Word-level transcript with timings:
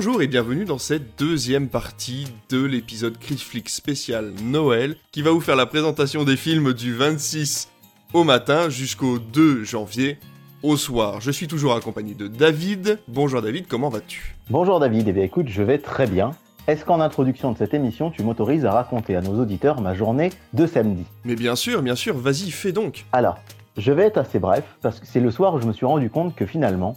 Bonjour 0.00 0.22
et 0.22 0.28
bienvenue 0.28 0.64
dans 0.64 0.78
cette 0.78 1.18
deuxième 1.18 1.66
partie 1.66 2.28
de 2.50 2.62
l'épisode 2.62 3.18
Critflix 3.18 3.74
spécial 3.74 4.32
Noël 4.44 4.94
qui 5.10 5.22
va 5.22 5.32
vous 5.32 5.40
faire 5.40 5.56
la 5.56 5.66
présentation 5.66 6.22
des 6.22 6.36
films 6.36 6.72
du 6.72 6.94
26 6.94 7.68
au 8.12 8.22
matin 8.22 8.68
jusqu'au 8.68 9.18
2 9.18 9.64
janvier 9.64 10.18
au 10.62 10.76
soir. 10.76 11.20
Je 11.20 11.32
suis 11.32 11.48
toujours 11.48 11.74
accompagné 11.74 12.14
de 12.14 12.28
David. 12.28 13.00
Bonjour 13.08 13.42
David, 13.42 13.66
comment 13.66 13.88
vas-tu? 13.88 14.36
Bonjour 14.50 14.78
David, 14.78 15.08
et 15.08 15.10
eh 15.10 15.12
bien 15.14 15.24
écoute, 15.24 15.48
je 15.48 15.64
vais 15.64 15.78
très 15.78 16.06
bien. 16.06 16.30
Est-ce 16.68 16.84
qu'en 16.84 17.00
introduction 17.00 17.50
de 17.50 17.58
cette 17.58 17.74
émission, 17.74 18.12
tu 18.12 18.22
m'autorises 18.22 18.66
à 18.66 18.70
raconter 18.70 19.16
à 19.16 19.20
nos 19.20 19.42
auditeurs 19.42 19.80
ma 19.80 19.94
journée 19.94 20.30
de 20.52 20.68
samedi? 20.68 21.06
Mais 21.24 21.34
bien 21.34 21.56
sûr, 21.56 21.82
bien 21.82 21.96
sûr, 21.96 22.16
vas-y, 22.16 22.52
fais 22.52 22.70
donc. 22.70 23.04
Alors, 23.10 23.38
je 23.76 23.90
vais 23.90 24.04
être 24.04 24.18
assez 24.18 24.38
bref 24.38 24.62
parce 24.80 25.00
que 25.00 25.08
c'est 25.08 25.18
le 25.18 25.32
soir 25.32 25.54
où 25.54 25.60
je 25.60 25.66
me 25.66 25.72
suis 25.72 25.86
rendu 25.86 26.08
compte 26.08 26.36
que 26.36 26.46
finalement, 26.46 26.96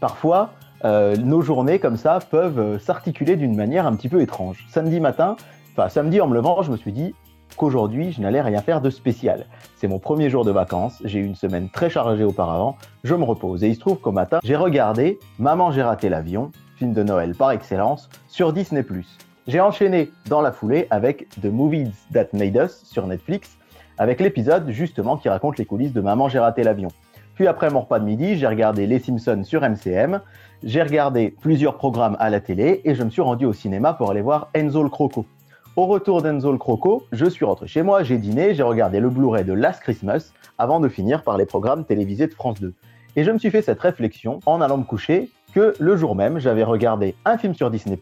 parfois, 0.00 0.54
euh, 0.84 1.16
nos 1.16 1.42
journées 1.42 1.78
comme 1.78 1.96
ça 1.96 2.18
peuvent 2.30 2.58
euh, 2.58 2.78
s'articuler 2.78 3.36
d'une 3.36 3.54
manière 3.54 3.86
un 3.86 3.94
petit 3.94 4.08
peu 4.08 4.20
étrange. 4.20 4.66
Samedi 4.68 4.98
matin, 4.98 5.36
enfin 5.72 5.88
samedi 5.88 6.20
en 6.20 6.26
me 6.26 6.34
levant, 6.34 6.62
je 6.62 6.72
me 6.72 6.76
suis 6.76 6.92
dit 6.92 7.14
qu'aujourd'hui 7.56 8.10
je 8.12 8.20
n'allais 8.20 8.40
rien 8.40 8.60
faire 8.62 8.80
de 8.80 8.90
spécial. 8.90 9.46
C'est 9.76 9.86
mon 9.86 10.00
premier 10.00 10.28
jour 10.28 10.44
de 10.44 10.50
vacances, 10.50 11.00
j'ai 11.04 11.20
eu 11.20 11.24
une 11.24 11.36
semaine 11.36 11.68
très 11.68 11.88
chargée 11.88 12.24
auparavant, 12.24 12.76
je 13.04 13.14
me 13.14 13.22
repose 13.22 13.62
et 13.62 13.68
il 13.68 13.74
se 13.76 13.80
trouve 13.80 13.98
qu'au 13.98 14.10
matin 14.10 14.40
j'ai 14.42 14.56
regardé 14.56 15.20
Maman 15.38 15.70
j'ai 15.70 15.82
raté 15.82 16.08
l'avion, 16.08 16.50
film 16.76 16.92
de 16.92 17.02
Noël 17.04 17.34
par 17.36 17.52
excellence, 17.52 18.08
sur 18.26 18.52
Disney⁇ 18.52 18.82
J'ai 19.46 19.60
enchaîné 19.60 20.10
dans 20.28 20.40
la 20.40 20.50
foulée 20.50 20.88
avec 20.90 21.28
The 21.40 21.46
Movies 21.46 21.92
That 22.12 22.28
Made 22.32 22.56
Us 22.56 22.82
sur 22.84 23.06
Netflix, 23.06 23.56
avec 23.98 24.20
l'épisode 24.20 24.68
justement 24.70 25.16
qui 25.16 25.28
raconte 25.28 25.58
les 25.58 25.64
coulisses 25.64 25.92
de 25.92 26.00
Maman 26.00 26.28
j'ai 26.28 26.40
raté 26.40 26.64
l'avion. 26.64 26.88
Puis 27.34 27.46
après 27.46 27.70
mon 27.70 27.80
repas 27.80 27.98
de 27.98 28.04
midi, 28.04 28.36
j'ai 28.36 28.46
regardé 28.46 28.86
Les 28.86 28.98
Simpsons 28.98 29.42
sur 29.44 29.62
MCM, 29.62 30.20
j'ai 30.64 30.82
regardé 30.82 31.34
plusieurs 31.40 31.76
programmes 31.76 32.16
à 32.20 32.30
la 32.30 32.40
télé 32.40 32.80
et 32.84 32.94
je 32.94 33.02
me 33.02 33.10
suis 33.10 33.22
rendu 33.22 33.46
au 33.46 33.52
cinéma 33.52 33.94
pour 33.94 34.10
aller 34.10 34.22
voir 34.22 34.48
Enzo 34.54 34.82
le 34.82 34.88
Croco. 34.88 35.26
Au 35.74 35.86
retour 35.86 36.22
d'Enzo 36.22 36.52
le 36.52 36.58
Croco, 36.58 37.04
je 37.12 37.26
suis 37.26 37.44
rentré 37.44 37.66
chez 37.66 37.82
moi, 37.82 38.02
j'ai 38.02 38.18
dîné, 38.18 38.54
j'ai 38.54 38.62
regardé 38.62 39.00
le 39.00 39.08
Blu-ray 39.08 39.44
de 39.44 39.54
Last 39.54 39.80
Christmas 39.80 40.32
avant 40.58 40.80
de 40.80 40.88
finir 40.88 41.22
par 41.22 41.38
les 41.38 41.46
programmes 41.46 41.84
télévisés 41.84 42.26
de 42.26 42.34
France 42.34 42.60
2. 42.60 42.74
Et 43.16 43.24
je 43.24 43.30
me 43.30 43.38
suis 43.38 43.50
fait 43.50 43.62
cette 43.62 43.80
réflexion 43.80 44.40
en 44.46 44.60
allant 44.60 44.78
me 44.78 44.84
coucher 44.84 45.30
que 45.54 45.74
le 45.78 45.96
jour 45.96 46.14
même, 46.14 46.38
j'avais 46.38 46.62
regardé 46.62 47.14
un 47.24 47.38
film 47.38 47.54
sur 47.54 47.70
Disney+, 47.70 47.98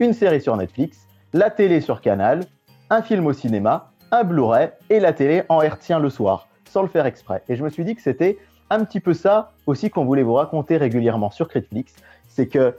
une 0.00 0.12
série 0.12 0.40
sur 0.40 0.56
Netflix, 0.56 1.06
la 1.32 1.50
télé 1.50 1.80
sur 1.80 2.00
Canal, 2.00 2.44
un 2.90 3.02
film 3.02 3.26
au 3.26 3.32
cinéma, 3.32 3.90
un 4.10 4.24
Blu-ray 4.24 4.70
et 4.88 5.00
la 5.00 5.12
télé 5.12 5.42
en 5.48 5.62
hertzien 5.62 5.98
le 5.98 6.10
soir, 6.10 6.48
sans 6.70 6.82
le 6.82 6.88
faire 6.88 7.06
exprès. 7.06 7.42
Et 7.48 7.56
je 7.56 7.64
me 7.64 7.70
suis 7.70 7.84
dit 7.84 7.94
que 7.94 8.02
c'était 8.02 8.38
un 8.70 8.84
petit 8.84 9.00
peu 9.00 9.14
ça 9.14 9.52
aussi 9.66 9.90
qu'on 9.90 10.04
voulait 10.04 10.22
vous 10.22 10.34
raconter 10.34 10.76
régulièrement 10.76 11.30
sur 11.30 11.48
Critflix, 11.48 11.94
c'est 12.28 12.46
que 12.46 12.74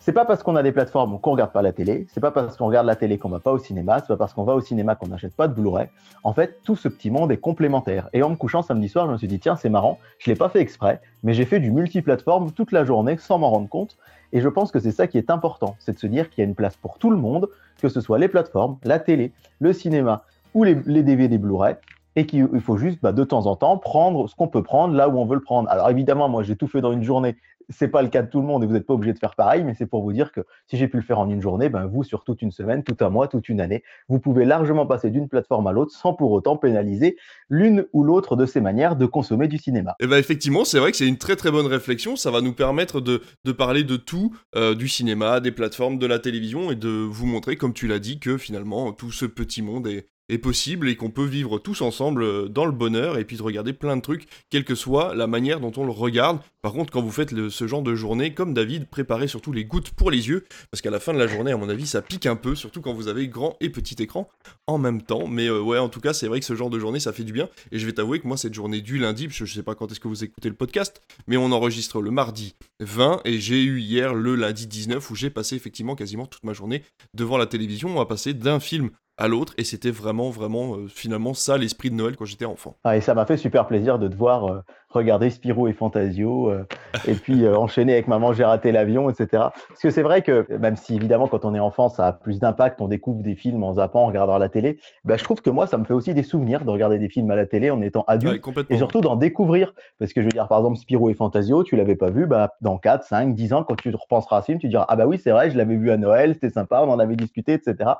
c'est 0.00 0.12
pas 0.12 0.24
parce 0.24 0.42
qu'on 0.42 0.56
a 0.56 0.62
des 0.62 0.72
plateformes 0.72 1.20
qu'on 1.20 1.32
regarde 1.32 1.52
pas 1.52 1.60
la 1.60 1.72
télé, 1.72 2.06
c'est 2.12 2.20
pas 2.20 2.30
parce 2.30 2.56
qu'on 2.56 2.66
regarde 2.66 2.86
la 2.86 2.96
télé 2.96 3.18
qu'on 3.18 3.28
va 3.28 3.40
pas 3.40 3.52
au 3.52 3.58
cinéma, 3.58 3.98
c'est 4.00 4.06
pas 4.06 4.16
parce 4.16 4.32
qu'on 4.32 4.44
va 4.44 4.54
au 4.54 4.60
cinéma 4.60 4.94
qu'on 4.94 5.08
n'achète 5.08 5.34
pas 5.34 5.48
de 5.48 5.54
Blu-ray. 5.54 5.88
En 6.24 6.32
fait, 6.32 6.60
tout 6.64 6.76
ce 6.76 6.88
petit 6.88 7.10
monde 7.10 7.30
est 7.30 7.36
complémentaire. 7.36 8.08
Et 8.12 8.22
en 8.22 8.30
me 8.30 8.36
couchant 8.36 8.62
samedi 8.62 8.88
soir, 8.88 9.06
je 9.06 9.12
me 9.12 9.18
suis 9.18 9.28
dit 9.28 9.38
tiens, 9.38 9.56
c'est 9.56 9.68
marrant, 9.68 9.98
je 10.18 10.30
l'ai 10.30 10.36
pas 10.36 10.48
fait 10.48 10.60
exprès, 10.60 11.00
mais 11.24 11.34
j'ai 11.34 11.44
fait 11.44 11.60
du 11.60 11.70
multiplateforme 11.70 12.52
toute 12.52 12.72
la 12.72 12.84
journée 12.84 13.18
sans 13.18 13.38
m'en 13.38 13.50
rendre 13.50 13.68
compte. 13.68 13.98
Et 14.32 14.40
je 14.40 14.48
pense 14.48 14.70
que 14.70 14.80
c'est 14.80 14.92
ça 14.92 15.06
qui 15.08 15.18
est 15.18 15.30
important, 15.30 15.76
c'est 15.78 15.92
de 15.92 15.98
se 15.98 16.06
dire 16.06 16.30
qu'il 16.30 16.42
y 16.42 16.46
a 16.46 16.48
une 16.48 16.54
place 16.54 16.76
pour 16.76 16.98
tout 16.98 17.10
le 17.10 17.16
monde, 17.16 17.48
que 17.80 17.88
ce 17.88 18.00
soit 18.00 18.18
les 18.18 18.28
plateformes, 18.28 18.78
la 18.84 18.98
télé, 18.98 19.32
le 19.58 19.72
cinéma 19.72 20.24
ou 20.54 20.64
les, 20.64 20.78
les 20.86 21.02
DVD 21.02 21.38
Blu-ray, 21.38 21.76
et 22.18 22.26
qu'il 22.26 22.60
faut 22.60 22.76
juste 22.76 22.98
bah, 23.00 23.12
de 23.12 23.22
temps 23.22 23.46
en 23.46 23.54
temps 23.54 23.78
prendre 23.78 24.28
ce 24.28 24.34
qu'on 24.34 24.48
peut 24.48 24.64
prendre 24.64 24.92
là 24.92 25.08
où 25.08 25.18
on 25.18 25.24
veut 25.24 25.36
le 25.36 25.40
prendre. 25.40 25.70
Alors 25.70 25.88
évidemment, 25.88 26.28
moi 26.28 26.42
j'ai 26.42 26.56
tout 26.56 26.66
fait 26.66 26.80
dans 26.80 26.90
une 26.90 27.04
journée, 27.04 27.36
c'est 27.68 27.86
pas 27.86 28.02
le 28.02 28.08
cas 28.08 28.22
de 28.22 28.28
tout 28.28 28.40
le 28.40 28.46
monde 28.46 28.64
et 28.64 28.66
vous 28.66 28.72
n'êtes 28.72 28.86
pas 28.86 28.94
obligé 28.94 29.12
de 29.12 29.20
faire 29.20 29.36
pareil, 29.36 29.62
mais 29.62 29.74
c'est 29.78 29.86
pour 29.86 30.02
vous 30.02 30.12
dire 30.12 30.32
que 30.32 30.40
si 30.66 30.76
j'ai 30.76 30.88
pu 30.88 30.96
le 30.96 31.04
faire 31.04 31.20
en 31.20 31.30
une 31.30 31.40
journée, 31.40 31.68
ben 31.68 31.86
vous 31.86 32.02
sur 32.02 32.24
toute 32.24 32.42
une 32.42 32.50
semaine, 32.50 32.82
tout 32.82 32.96
un 33.04 33.08
mois, 33.08 33.28
toute 33.28 33.48
une 33.48 33.60
année, 33.60 33.84
vous 34.08 34.18
pouvez 34.18 34.44
largement 34.44 34.84
passer 34.84 35.10
d'une 35.10 35.28
plateforme 35.28 35.68
à 35.68 35.72
l'autre 35.72 35.92
sans 35.92 36.12
pour 36.12 36.32
autant 36.32 36.56
pénaliser 36.56 37.16
l'une 37.50 37.86
ou 37.92 38.02
l'autre 38.02 38.34
de 38.34 38.46
ces 38.46 38.60
manières 38.60 38.96
de 38.96 39.06
consommer 39.06 39.46
du 39.46 39.58
cinéma. 39.58 39.92
Et 40.00 40.04
eh 40.04 40.06
ben 40.08 40.16
effectivement, 40.16 40.64
c'est 40.64 40.80
vrai 40.80 40.90
que 40.90 40.96
c'est 40.96 41.06
une 41.06 41.18
très 41.18 41.36
très 41.36 41.52
bonne 41.52 41.66
réflexion, 41.66 42.16
ça 42.16 42.32
va 42.32 42.40
nous 42.40 42.52
permettre 42.52 43.00
de, 43.00 43.22
parler 43.52 43.84
de 43.84 43.96
tout, 43.96 44.34
euh, 44.56 44.74
du 44.74 44.88
cinéma, 44.88 45.38
des 45.38 45.52
plateformes, 45.52 45.98
de 45.98 46.06
la 46.06 46.18
télévision 46.18 46.72
et 46.72 46.74
de 46.74 46.88
vous 46.88 47.26
montrer, 47.26 47.54
comme 47.54 47.74
tu 47.74 47.86
l'as 47.86 48.00
dit, 48.00 48.18
que 48.18 48.38
finalement 48.38 48.92
tout 48.92 49.12
ce 49.12 49.24
petit 49.24 49.62
monde 49.62 49.86
est, 49.86 50.08
est 50.28 50.38
possible 50.38 50.88
et 50.88 50.96
qu'on 50.96 51.10
peut 51.10 51.24
vivre 51.24 51.58
tous 51.58 51.80
ensemble 51.80 52.22
euh, 52.22 52.48
dans 52.48 52.66
le 52.66 52.72
bonheur 52.72 53.18
et 53.18 53.24
puis 53.24 53.36
de 53.36 53.42
regarder 53.42 53.72
plein 53.72 53.96
de 53.96 54.02
trucs, 54.02 54.26
quelle 54.50 54.64
que 54.64 54.74
soit 54.74 55.14
la 55.14 55.26
manière 55.26 55.60
dont 55.60 55.72
on 55.76 55.84
le 55.84 55.92
regarde. 55.92 56.40
Par 56.62 56.72
contre, 56.72 56.92
quand 56.92 57.02
vous 57.02 57.10
faites 57.10 57.48
ce 57.48 57.66
genre 57.66 57.82
de 57.82 57.94
journée, 57.94 58.34
comme 58.34 58.52
David, 58.52 58.88
préparez 58.88 59.28
surtout 59.28 59.52
les 59.52 59.64
gouttes 59.64 59.90
pour 59.90 60.10
les 60.10 60.28
yeux, 60.28 60.44
parce 60.70 60.82
qu'à 60.82 60.90
la 60.90 61.00
fin 61.00 61.12
de 61.12 61.18
la 61.18 61.26
journée, 61.26 61.52
à 61.52 61.56
mon 61.56 61.68
avis, 61.68 61.86
ça 61.86 62.02
pique 62.02 62.26
un 62.26 62.36
peu, 62.36 62.54
surtout 62.54 62.80
quand 62.80 62.92
vous 62.92 63.08
avez 63.08 63.28
grand 63.28 63.56
et 63.60 63.70
petit 63.70 64.02
écran 64.02 64.28
en 64.66 64.78
même 64.78 65.02
temps. 65.02 65.26
Mais 65.28 65.46
euh, 65.46 65.60
ouais, 65.60 65.78
en 65.78 65.88
tout 65.88 66.00
cas, 66.00 66.12
c'est 66.12 66.26
vrai 66.26 66.40
que 66.40 66.46
ce 66.46 66.54
genre 66.54 66.70
de 66.70 66.78
journée, 66.78 67.00
ça 67.00 67.12
fait 67.12 67.24
du 67.24 67.32
bien. 67.32 67.48
Et 67.72 67.78
je 67.78 67.86
vais 67.86 67.92
t'avouer 67.92 68.20
que 68.20 68.26
moi, 68.26 68.36
cette 68.36 68.54
journée 68.54 68.80
du 68.80 68.98
lundi, 68.98 69.28
parce 69.28 69.38
que 69.38 69.44
je 69.44 69.54
sais 69.54 69.62
pas 69.62 69.74
quand 69.74 69.90
est-ce 69.90 70.00
que 70.00 70.08
vous 70.08 70.24
écoutez 70.24 70.48
le 70.48 70.54
podcast, 70.54 71.00
mais 71.26 71.36
on 71.36 71.52
enregistre 71.52 72.00
le 72.00 72.10
mardi 72.10 72.54
20 72.80 73.22
et 73.24 73.38
j'ai 73.38 73.62
eu 73.62 73.80
hier 73.80 74.14
le 74.14 74.34
lundi 74.34 74.66
19 74.66 75.10
où 75.10 75.14
j'ai 75.14 75.30
passé 75.30 75.56
effectivement 75.56 75.94
quasiment 75.94 76.26
toute 76.26 76.44
ma 76.44 76.52
journée 76.52 76.82
devant 77.14 77.38
la 77.38 77.46
télévision. 77.46 77.90
On 77.90 77.98
va 77.98 78.06
passer 78.06 78.34
d'un 78.34 78.60
film 78.60 78.90
à 79.18 79.26
l'autre 79.26 79.52
et 79.58 79.64
c'était 79.64 79.90
vraiment 79.90 80.30
vraiment 80.30 80.76
euh, 80.76 80.86
finalement 80.86 81.34
ça 81.34 81.58
l'esprit 81.58 81.90
de 81.90 81.96
Noël 81.96 82.16
quand 82.16 82.24
j'étais 82.24 82.44
enfant. 82.44 82.76
Ah, 82.84 82.96
et 82.96 83.00
ça 83.00 83.14
m'a 83.14 83.26
fait 83.26 83.36
super 83.36 83.66
plaisir 83.66 83.98
de 83.98 84.06
te 84.06 84.14
voir 84.14 84.46
euh, 84.46 84.60
regarder 84.90 85.28
Spirou 85.30 85.66
et 85.66 85.72
Fantasio 85.72 86.50
euh, 86.50 86.64
et 87.06 87.14
puis 87.14 87.46
enchaîner 87.48 87.94
avec 87.94 88.06
Maman 88.06 88.32
j'ai 88.32 88.44
raté 88.44 88.70
l'avion 88.70 89.10
etc. 89.10 89.26
Parce 89.32 89.82
que 89.82 89.90
c'est 89.90 90.02
vrai 90.02 90.22
que 90.22 90.46
même 90.58 90.76
si 90.76 90.94
évidemment 90.94 91.26
quand 91.26 91.44
on 91.44 91.52
est 91.54 91.60
enfant 91.60 91.88
ça 91.88 92.06
a 92.06 92.12
plus 92.12 92.38
d'impact, 92.38 92.80
on 92.80 92.86
découvre 92.86 93.22
des 93.22 93.34
films 93.34 93.64
en 93.64 93.74
zappant, 93.74 94.04
en 94.04 94.06
regardant 94.06 94.38
la 94.38 94.48
télé, 94.48 94.78
bah, 95.04 95.16
je 95.16 95.24
trouve 95.24 95.42
que 95.42 95.50
moi 95.50 95.66
ça 95.66 95.78
me 95.78 95.84
fait 95.84 95.94
aussi 95.94 96.14
des 96.14 96.22
souvenirs 96.22 96.64
de 96.64 96.70
regarder 96.70 96.98
des 96.98 97.08
films 97.08 97.30
à 97.32 97.36
la 97.36 97.46
télé 97.46 97.70
en 97.70 97.82
étant 97.82 98.04
adulte 98.06 98.46
et 98.70 98.76
surtout 98.76 99.00
d'en 99.00 99.16
découvrir 99.16 99.74
parce 99.98 100.12
que 100.12 100.20
je 100.20 100.26
veux 100.26 100.32
dire 100.32 100.46
par 100.46 100.58
exemple 100.58 100.78
Spirou 100.78 101.10
et 101.10 101.14
Fantasio, 101.14 101.64
tu 101.64 101.74
l'avais 101.74 101.96
pas 101.96 102.10
vu, 102.10 102.26
bah 102.26 102.54
dans 102.60 102.78
4, 102.78 103.02
5, 103.04 103.34
10 103.34 103.52
ans 103.52 103.64
quand 103.64 103.74
tu 103.74 103.90
repenseras 103.90 104.38
à 104.38 104.40
ce 104.42 104.46
film, 104.46 104.60
tu 104.60 104.68
diras 104.68 104.86
ah 104.88 104.94
bah 104.94 105.06
oui 105.06 105.18
c'est 105.18 105.32
vrai 105.32 105.50
je 105.50 105.58
l'avais 105.58 105.76
vu 105.76 105.90
à 105.90 105.96
Noël, 105.96 106.34
c'était 106.34 106.50
sympa, 106.50 106.82
on 106.86 106.90
en 106.90 107.00
avait 107.00 107.16
discuté 107.16 107.54
etc. 107.54 107.90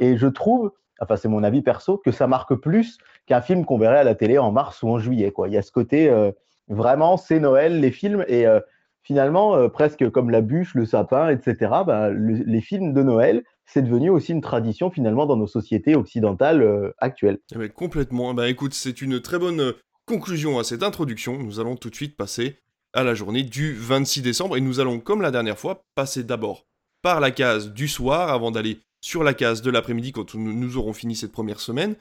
Et 0.00 0.16
je 0.16 0.26
trouve, 0.26 0.72
enfin 1.00 1.16
c'est 1.16 1.28
mon 1.28 1.44
avis 1.44 1.62
perso, 1.62 1.98
que 1.98 2.10
ça 2.10 2.26
marque 2.26 2.54
plus 2.54 2.98
qu'un 3.26 3.42
film 3.42 3.64
qu'on 3.64 3.78
verrait 3.78 3.98
à 3.98 4.04
la 4.04 4.16
télé 4.16 4.38
en 4.38 4.50
mars 4.50 4.82
ou 4.82 4.88
en 4.88 4.98
juillet. 4.98 5.32
Il 5.46 5.52
y 5.52 5.58
a 5.58 5.62
ce 5.62 5.70
côté, 5.70 6.08
euh, 6.08 6.32
vraiment, 6.68 7.16
c'est 7.16 7.38
Noël, 7.38 7.80
les 7.80 7.92
films, 7.92 8.24
et 8.26 8.46
euh, 8.46 8.60
finalement, 9.02 9.54
euh, 9.54 9.68
presque 9.68 10.10
comme 10.10 10.30
la 10.30 10.40
bûche, 10.40 10.74
le 10.74 10.86
sapin, 10.86 11.28
etc., 11.28 11.56
bah, 11.86 12.10
les 12.10 12.60
films 12.60 12.92
de 12.92 13.02
Noël, 13.02 13.44
c'est 13.66 13.82
devenu 13.82 14.10
aussi 14.10 14.32
une 14.32 14.40
tradition 14.40 14.90
finalement 14.90 15.26
dans 15.26 15.36
nos 15.36 15.46
sociétés 15.46 15.94
occidentales 15.94 16.92
actuelles. 16.98 17.38
Eh 17.54 17.68
complètement. 17.68 18.34
Bah, 18.34 18.48
écoute, 18.48 18.74
c'est 18.74 19.00
une 19.00 19.20
très 19.20 19.38
bonne 19.38 19.74
conclusion 20.06 20.58
à 20.58 20.64
cette 20.64 20.82
introduction. 20.82 21.38
Nous 21.38 21.60
allons 21.60 21.76
tout 21.76 21.88
de 21.88 21.94
suite 21.94 22.16
passer 22.16 22.56
à 22.94 23.04
la 23.04 23.14
journée 23.14 23.44
du 23.44 23.74
26 23.74 24.22
décembre, 24.22 24.56
et 24.56 24.60
nous 24.60 24.80
allons, 24.80 24.98
comme 24.98 25.22
la 25.22 25.30
dernière 25.30 25.58
fois, 25.58 25.84
passer 25.94 26.24
d'abord 26.24 26.66
par 27.02 27.20
la 27.20 27.30
case 27.30 27.72
du 27.72 27.86
soir 27.86 28.30
avant 28.30 28.50
d'aller 28.50 28.80
sur 29.00 29.24
la 29.24 29.34
case 29.34 29.62
de 29.62 29.70
l'après-midi 29.70 30.12
quand 30.12 30.34
nous 30.34 30.76
aurons 30.76 30.92
fini 30.92 31.16
cette 31.16 31.32
première 31.32 31.60
semaine. 31.60 31.96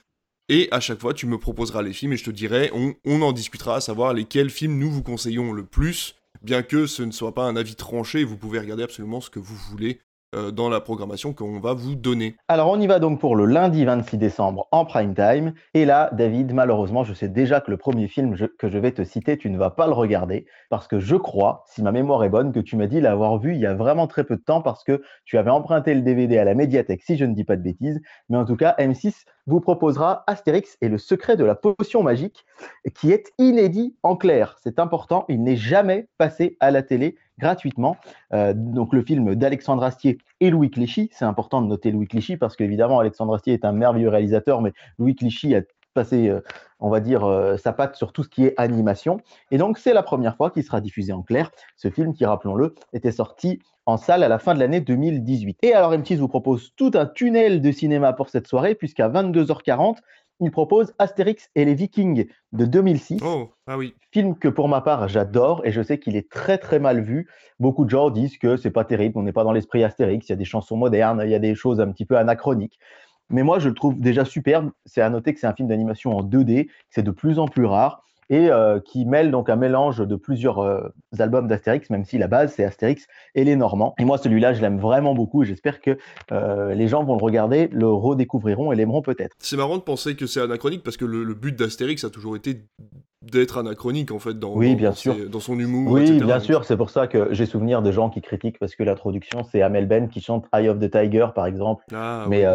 Et 0.50 0.68
à 0.72 0.80
chaque 0.80 1.00
fois, 1.00 1.14
tu 1.14 1.28
me 1.28 1.38
proposeras 1.38 1.84
les 1.84 1.94
films 1.94 2.14
et 2.14 2.18
je 2.18 2.24
te 2.24 2.32
dirai, 2.32 2.72
on, 2.74 3.22
en 3.22 3.32
discutera, 3.32 3.76
à 3.76 3.82
savoir 3.82 4.14
lesquels 4.14 4.50
films 4.50 4.80
nous 4.80 4.90
vous 4.90 5.04
conseillons 5.04 5.54
le 5.54 5.64
plus, 5.64 6.16
bien 6.42 6.64
que 6.64 6.88
ce 6.88 7.04
ne 7.04 7.12
soit 7.12 7.36
pas 7.36 7.44
un 7.44 7.56
avis 7.56 7.76
tranché, 7.76 8.24
vous 8.24 8.38
pouvez 8.38 8.60
regarder 8.60 8.84
absolument 8.84 9.22
ce 9.22 9.30
que 9.30 9.40
vous 9.40 9.56
voulez 9.70 10.02
dans 10.34 10.70
la 10.70 10.80
programmation 10.80 11.34
qu'on 11.34 11.60
va 11.60 11.74
vous 11.74 11.96
donner. 11.96 12.36
Alors 12.48 12.70
on 12.70 12.80
y 12.80 12.88
va 12.88 13.00
donc 13.00 13.20
pour 13.20 13.36
le 13.36 13.46
lundi 13.46 13.86
26 13.86 14.18
décembre 14.18 14.68
en 14.72 14.86
prime 14.86 15.16
time. 15.16 15.54
Et 15.74 15.86
là, 15.86 16.10
David, 16.14 16.54
malheureusement, 16.54 17.04
je 17.04 17.14
sais 17.14 17.30
déjà 17.30 17.62
que 17.62 17.72
le 17.72 17.78
premier 17.78 18.08
film 18.08 18.36
que 18.58 18.70
je 18.70 18.78
vais 18.78 18.92
te 18.92 19.04
citer, 19.04 19.38
tu 19.38 19.50
ne 19.50 19.58
vas 19.58 19.72
pas 19.72 19.88
le 19.88 19.94
regarder 19.94 20.46
parce 20.70 20.88
que 20.88 21.00
je 21.00 21.16
crois, 21.16 21.64
si 21.68 21.82
ma 21.82 21.92
mémoire 21.92 22.24
est 22.24 22.30
bonne, 22.30 22.52
que 22.52 22.60
tu 22.60 22.76
m'as 22.76 22.88
dit 22.88 23.02
l'avoir 23.02 23.40
vu 23.40 23.54
il 23.54 23.60
y 23.60 23.66
a 23.66 23.74
vraiment 23.74 24.08
très 24.08 24.24
peu 24.24 24.36
de 24.36 24.42
temps 24.42 24.62
parce 24.62 24.84
que 24.84 25.02
tu 25.26 25.38
avais 25.38 25.52
emprunté 25.52 25.94
le 25.94 26.02
DVD 26.02 26.38
à 26.38 26.44
la 26.44 26.54
médiathèque, 26.54 27.02
si 27.04 27.18
je 27.18 27.26
ne 27.26 27.34
dis 27.34 27.44
pas 27.44 27.56
de 27.56 27.64
bêtises. 27.64 28.00
Mais 28.30 28.38
en 28.38 28.46
tout 28.46 28.56
cas, 28.56 28.76
M6 28.78 29.26
vous 29.48 29.60
proposera 29.60 30.24
Astérix 30.28 30.78
et 30.82 30.90
le 30.90 30.98
secret 30.98 31.36
de 31.36 31.44
la 31.44 31.56
potion 31.56 32.04
magique, 32.04 32.46
qui 32.94 33.12
est 33.12 33.34
inédit 33.40 33.96
en 34.04 34.16
clair. 34.16 34.58
C'est 34.62 34.80
important, 34.80 35.26
il 35.28 35.44
n'est 35.44 35.56
jamais 35.56 36.08
passé 36.18 36.56
à 36.60 36.72
la 36.72 36.84
télé 36.84 37.18
gratuitement. 37.40 37.98
Euh, 38.34 38.54
donc 38.54 38.94
le 38.94 39.02
film 39.02 39.34
d'Alexandre 39.36 39.84
Astier 39.84 40.20
et 40.40 40.50
Louis 40.50 40.72
Clichy, 40.72 41.10
c'est 41.12 41.26
important 41.26 41.62
de 41.62 41.68
noter 41.68 41.92
Louis 41.92 42.08
Clichy 42.08 42.38
parce 42.38 42.56
qu'évidemment 42.56 43.00
Alexandre 43.00 43.36
Astier 43.36 43.54
est 43.54 43.66
un 43.66 43.72
merveilleux 43.72 44.10
réalisateur, 44.10 44.62
mais 44.62 44.74
Louis 44.98 45.16
Clichy 45.16 45.56
a 45.56 45.62
passer, 45.96 46.32
on 46.80 46.90
va 46.90 47.00
dire, 47.00 47.28
sa 47.58 47.74
patte 47.74 47.96
sur 47.96 48.14
tout 48.14 48.24
ce 48.24 48.30
qui 48.30 48.46
est 48.46 48.54
animation. 48.58 49.20
Et 49.52 49.58
donc, 49.58 49.78
c'est 49.80 49.94
la 49.94 50.04
première 50.04 50.36
fois 50.38 50.52
qu'il 50.52 50.64
sera 50.64 50.82
diffusé 50.82 51.12
en 51.14 51.24
clair. 51.24 51.50
Ce 51.76 51.90
film, 51.90 52.14
qui, 52.14 52.26
rappelons-le, 52.26 52.76
était 52.94 53.12
sorti 53.12 53.60
en 53.88 53.98
salle 53.98 54.22
à 54.22 54.28
la 54.28 54.38
fin 54.38 54.54
de 54.54 54.60
l'année 54.60 54.82
2018. 54.82 55.58
Et 55.64 55.74
alors, 55.74 55.92
M6 55.94 56.18
vous 56.18 56.28
propose 56.28 56.74
tout 56.76 56.92
un 56.94 57.08
tunnel 57.08 57.60
de 57.60 57.72
cinéma 57.72 58.14
pour 58.14 58.30
cette 58.30 58.48
soirée, 58.48 58.76
puisqu'à 58.76 59.10
22h40, 59.10 59.98
il 60.40 60.52
propose 60.52 60.94
Astérix 61.00 61.50
et 61.56 61.66
les 61.66 61.74
Vikings 61.74 62.28
de 62.54 62.66
2006. 62.66 63.22
Oh, 63.24 63.50
ah 63.68 63.78
oui. 63.78 63.94
Film 64.12 64.38
que 64.38 64.48
pour 64.48 64.68
ma 64.70 64.82
part 64.82 65.08
j'adore 65.08 65.62
et 65.66 65.72
je 65.72 65.82
sais 65.82 66.00
qu'il 66.00 66.16
est 66.16 66.30
très 66.30 66.58
très 66.58 66.80
mal 66.80 67.02
vu. 67.02 67.28
Beaucoup 67.60 67.86
de 67.86 67.90
gens 67.90 68.10
disent 68.10 68.38
que 68.38 68.58
c'est 68.58 68.72
pas 68.72 68.86
terrible, 68.86 69.18
on 69.18 69.24
n'est 69.24 69.34
pas 69.34 69.44
dans 69.44 69.52
l'esprit 69.52 69.84
Astérix, 69.84 70.28
il 70.28 70.32
y 70.32 70.34
a 70.34 70.38
des 70.38 70.46
chansons 70.46 70.78
modernes, 70.78 71.22
il 71.24 71.30
y 71.30 71.36
a 71.36 71.40
des 71.40 71.56
choses 71.56 71.80
un 71.80 71.92
petit 71.92 72.06
peu 72.06 72.18
anachroniques. 72.18 72.80
Mais 73.30 73.44
moi 73.44 73.60
je 73.60 73.70
le 73.70 73.76
trouve 73.76 74.00
déjà 74.00 74.26
superbe. 74.26 74.72
C'est 74.86 75.02
à 75.02 75.10
noter 75.10 75.34
que 75.34 75.40
c'est 75.40 75.48
un 75.48 75.54
film 75.54 75.68
d'animation 75.68 76.18
en 76.18 76.24
2D, 76.24 76.70
c'est 76.90 77.04
de 77.04 77.12
plus 77.12 77.38
en 77.40 77.48
plus 77.48 77.66
rare 77.66 78.04
et 78.30 78.50
euh, 78.52 78.80
qui 78.80 79.06
mêle 79.06 79.32
donc 79.32 79.50
un 79.50 79.56
mélange 79.56 80.00
de 80.00 80.16
plusieurs 80.16 80.60
euh, 80.60 80.94
albums 81.18 81.48
d'Astérix, 81.48 81.90
même 81.90 82.06
si 82.06 82.18
la 82.18 82.28
base 82.28 82.54
c'est 82.56 82.64
Astérix 82.64 83.08
et 83.36 83.44
les 83.44 83.56
Normands. 83.56 83.96
Et 83.98 84.06
moi 84.06 84.18
celui-là 84.18 84.54
je 84.54 84.62
l'aime 84.62 84.80
vraiment 84.80 85.16
beaucoup 85.16 85.44
et 85.44 85.46
j'espère 85.46 85.82
que 85.82 85.98
euh, 86.32 86.74
les 86.74 86.88
gens 86.88 87.04
vont 87.04 87.18
le 87.18 87.24
regarder, 87.24 87.70
le 87.72 87.92
redécouvriront 87.92 88.72
et 88.72 88.76
l'aimeront 88.76 89.02
peut-être. 89.02 89.36
C'est 89.40 89.58
marrant 89.58 89.78
de 89.78 89.84
penser 89.84 90.16
que 90.16 90.28
c'est 90.28 90.42
anachronique 90.42 90.84
parce 90.84 90.98
que 90.98 91.06
le, 91.06 91.34
but 91.34 91.56
d'Astérix 91.56 92.04
a 92.04 92.10
toujours 92.10 92.36
été 92.36 92.64
d'être 93.22 93.58
anachronique 93.58 94.12
en 94.12 94.20
fait 94.20 94.38
dans, 94.38 94.56
oui, 94.56 94.76
bien 94.76 94.94
sûr. 94.94 95.16
dans 95.30 95.40
son 95.40 95.60
humour. 95.60 95.92
Oui, 95.92 96.20
bien 96.20 96.40
sûr, 96.40 96.66
c'est 96.66 96.78
pour 96.78 96.90
ça 96.90 97.08
que 97.08 97.30
j'ai 97.32 97.46
souvenir 97.46 97.82
de 97.82 97.92
gens 97.92 98.10
qui 98.10 98.22
critiquent 98.22 98.60
parce 98.60 98.76
que 98.76 98.84
l'introduction 98.84 99.44
c'est 99.52 99.62
Amel 99.62 99.88
Ben 99.88 100.10
qui 100.10 100.22
chante 100.22 100.46
Eye 100.54 100.70
of 100.70 100.80
the 100.80 100.90
Tiger 100.90 101.28
par 101.34 101.46
exemple. 101.46 101.84
Ah, 101.94 102.26
mais, 102.28 102.46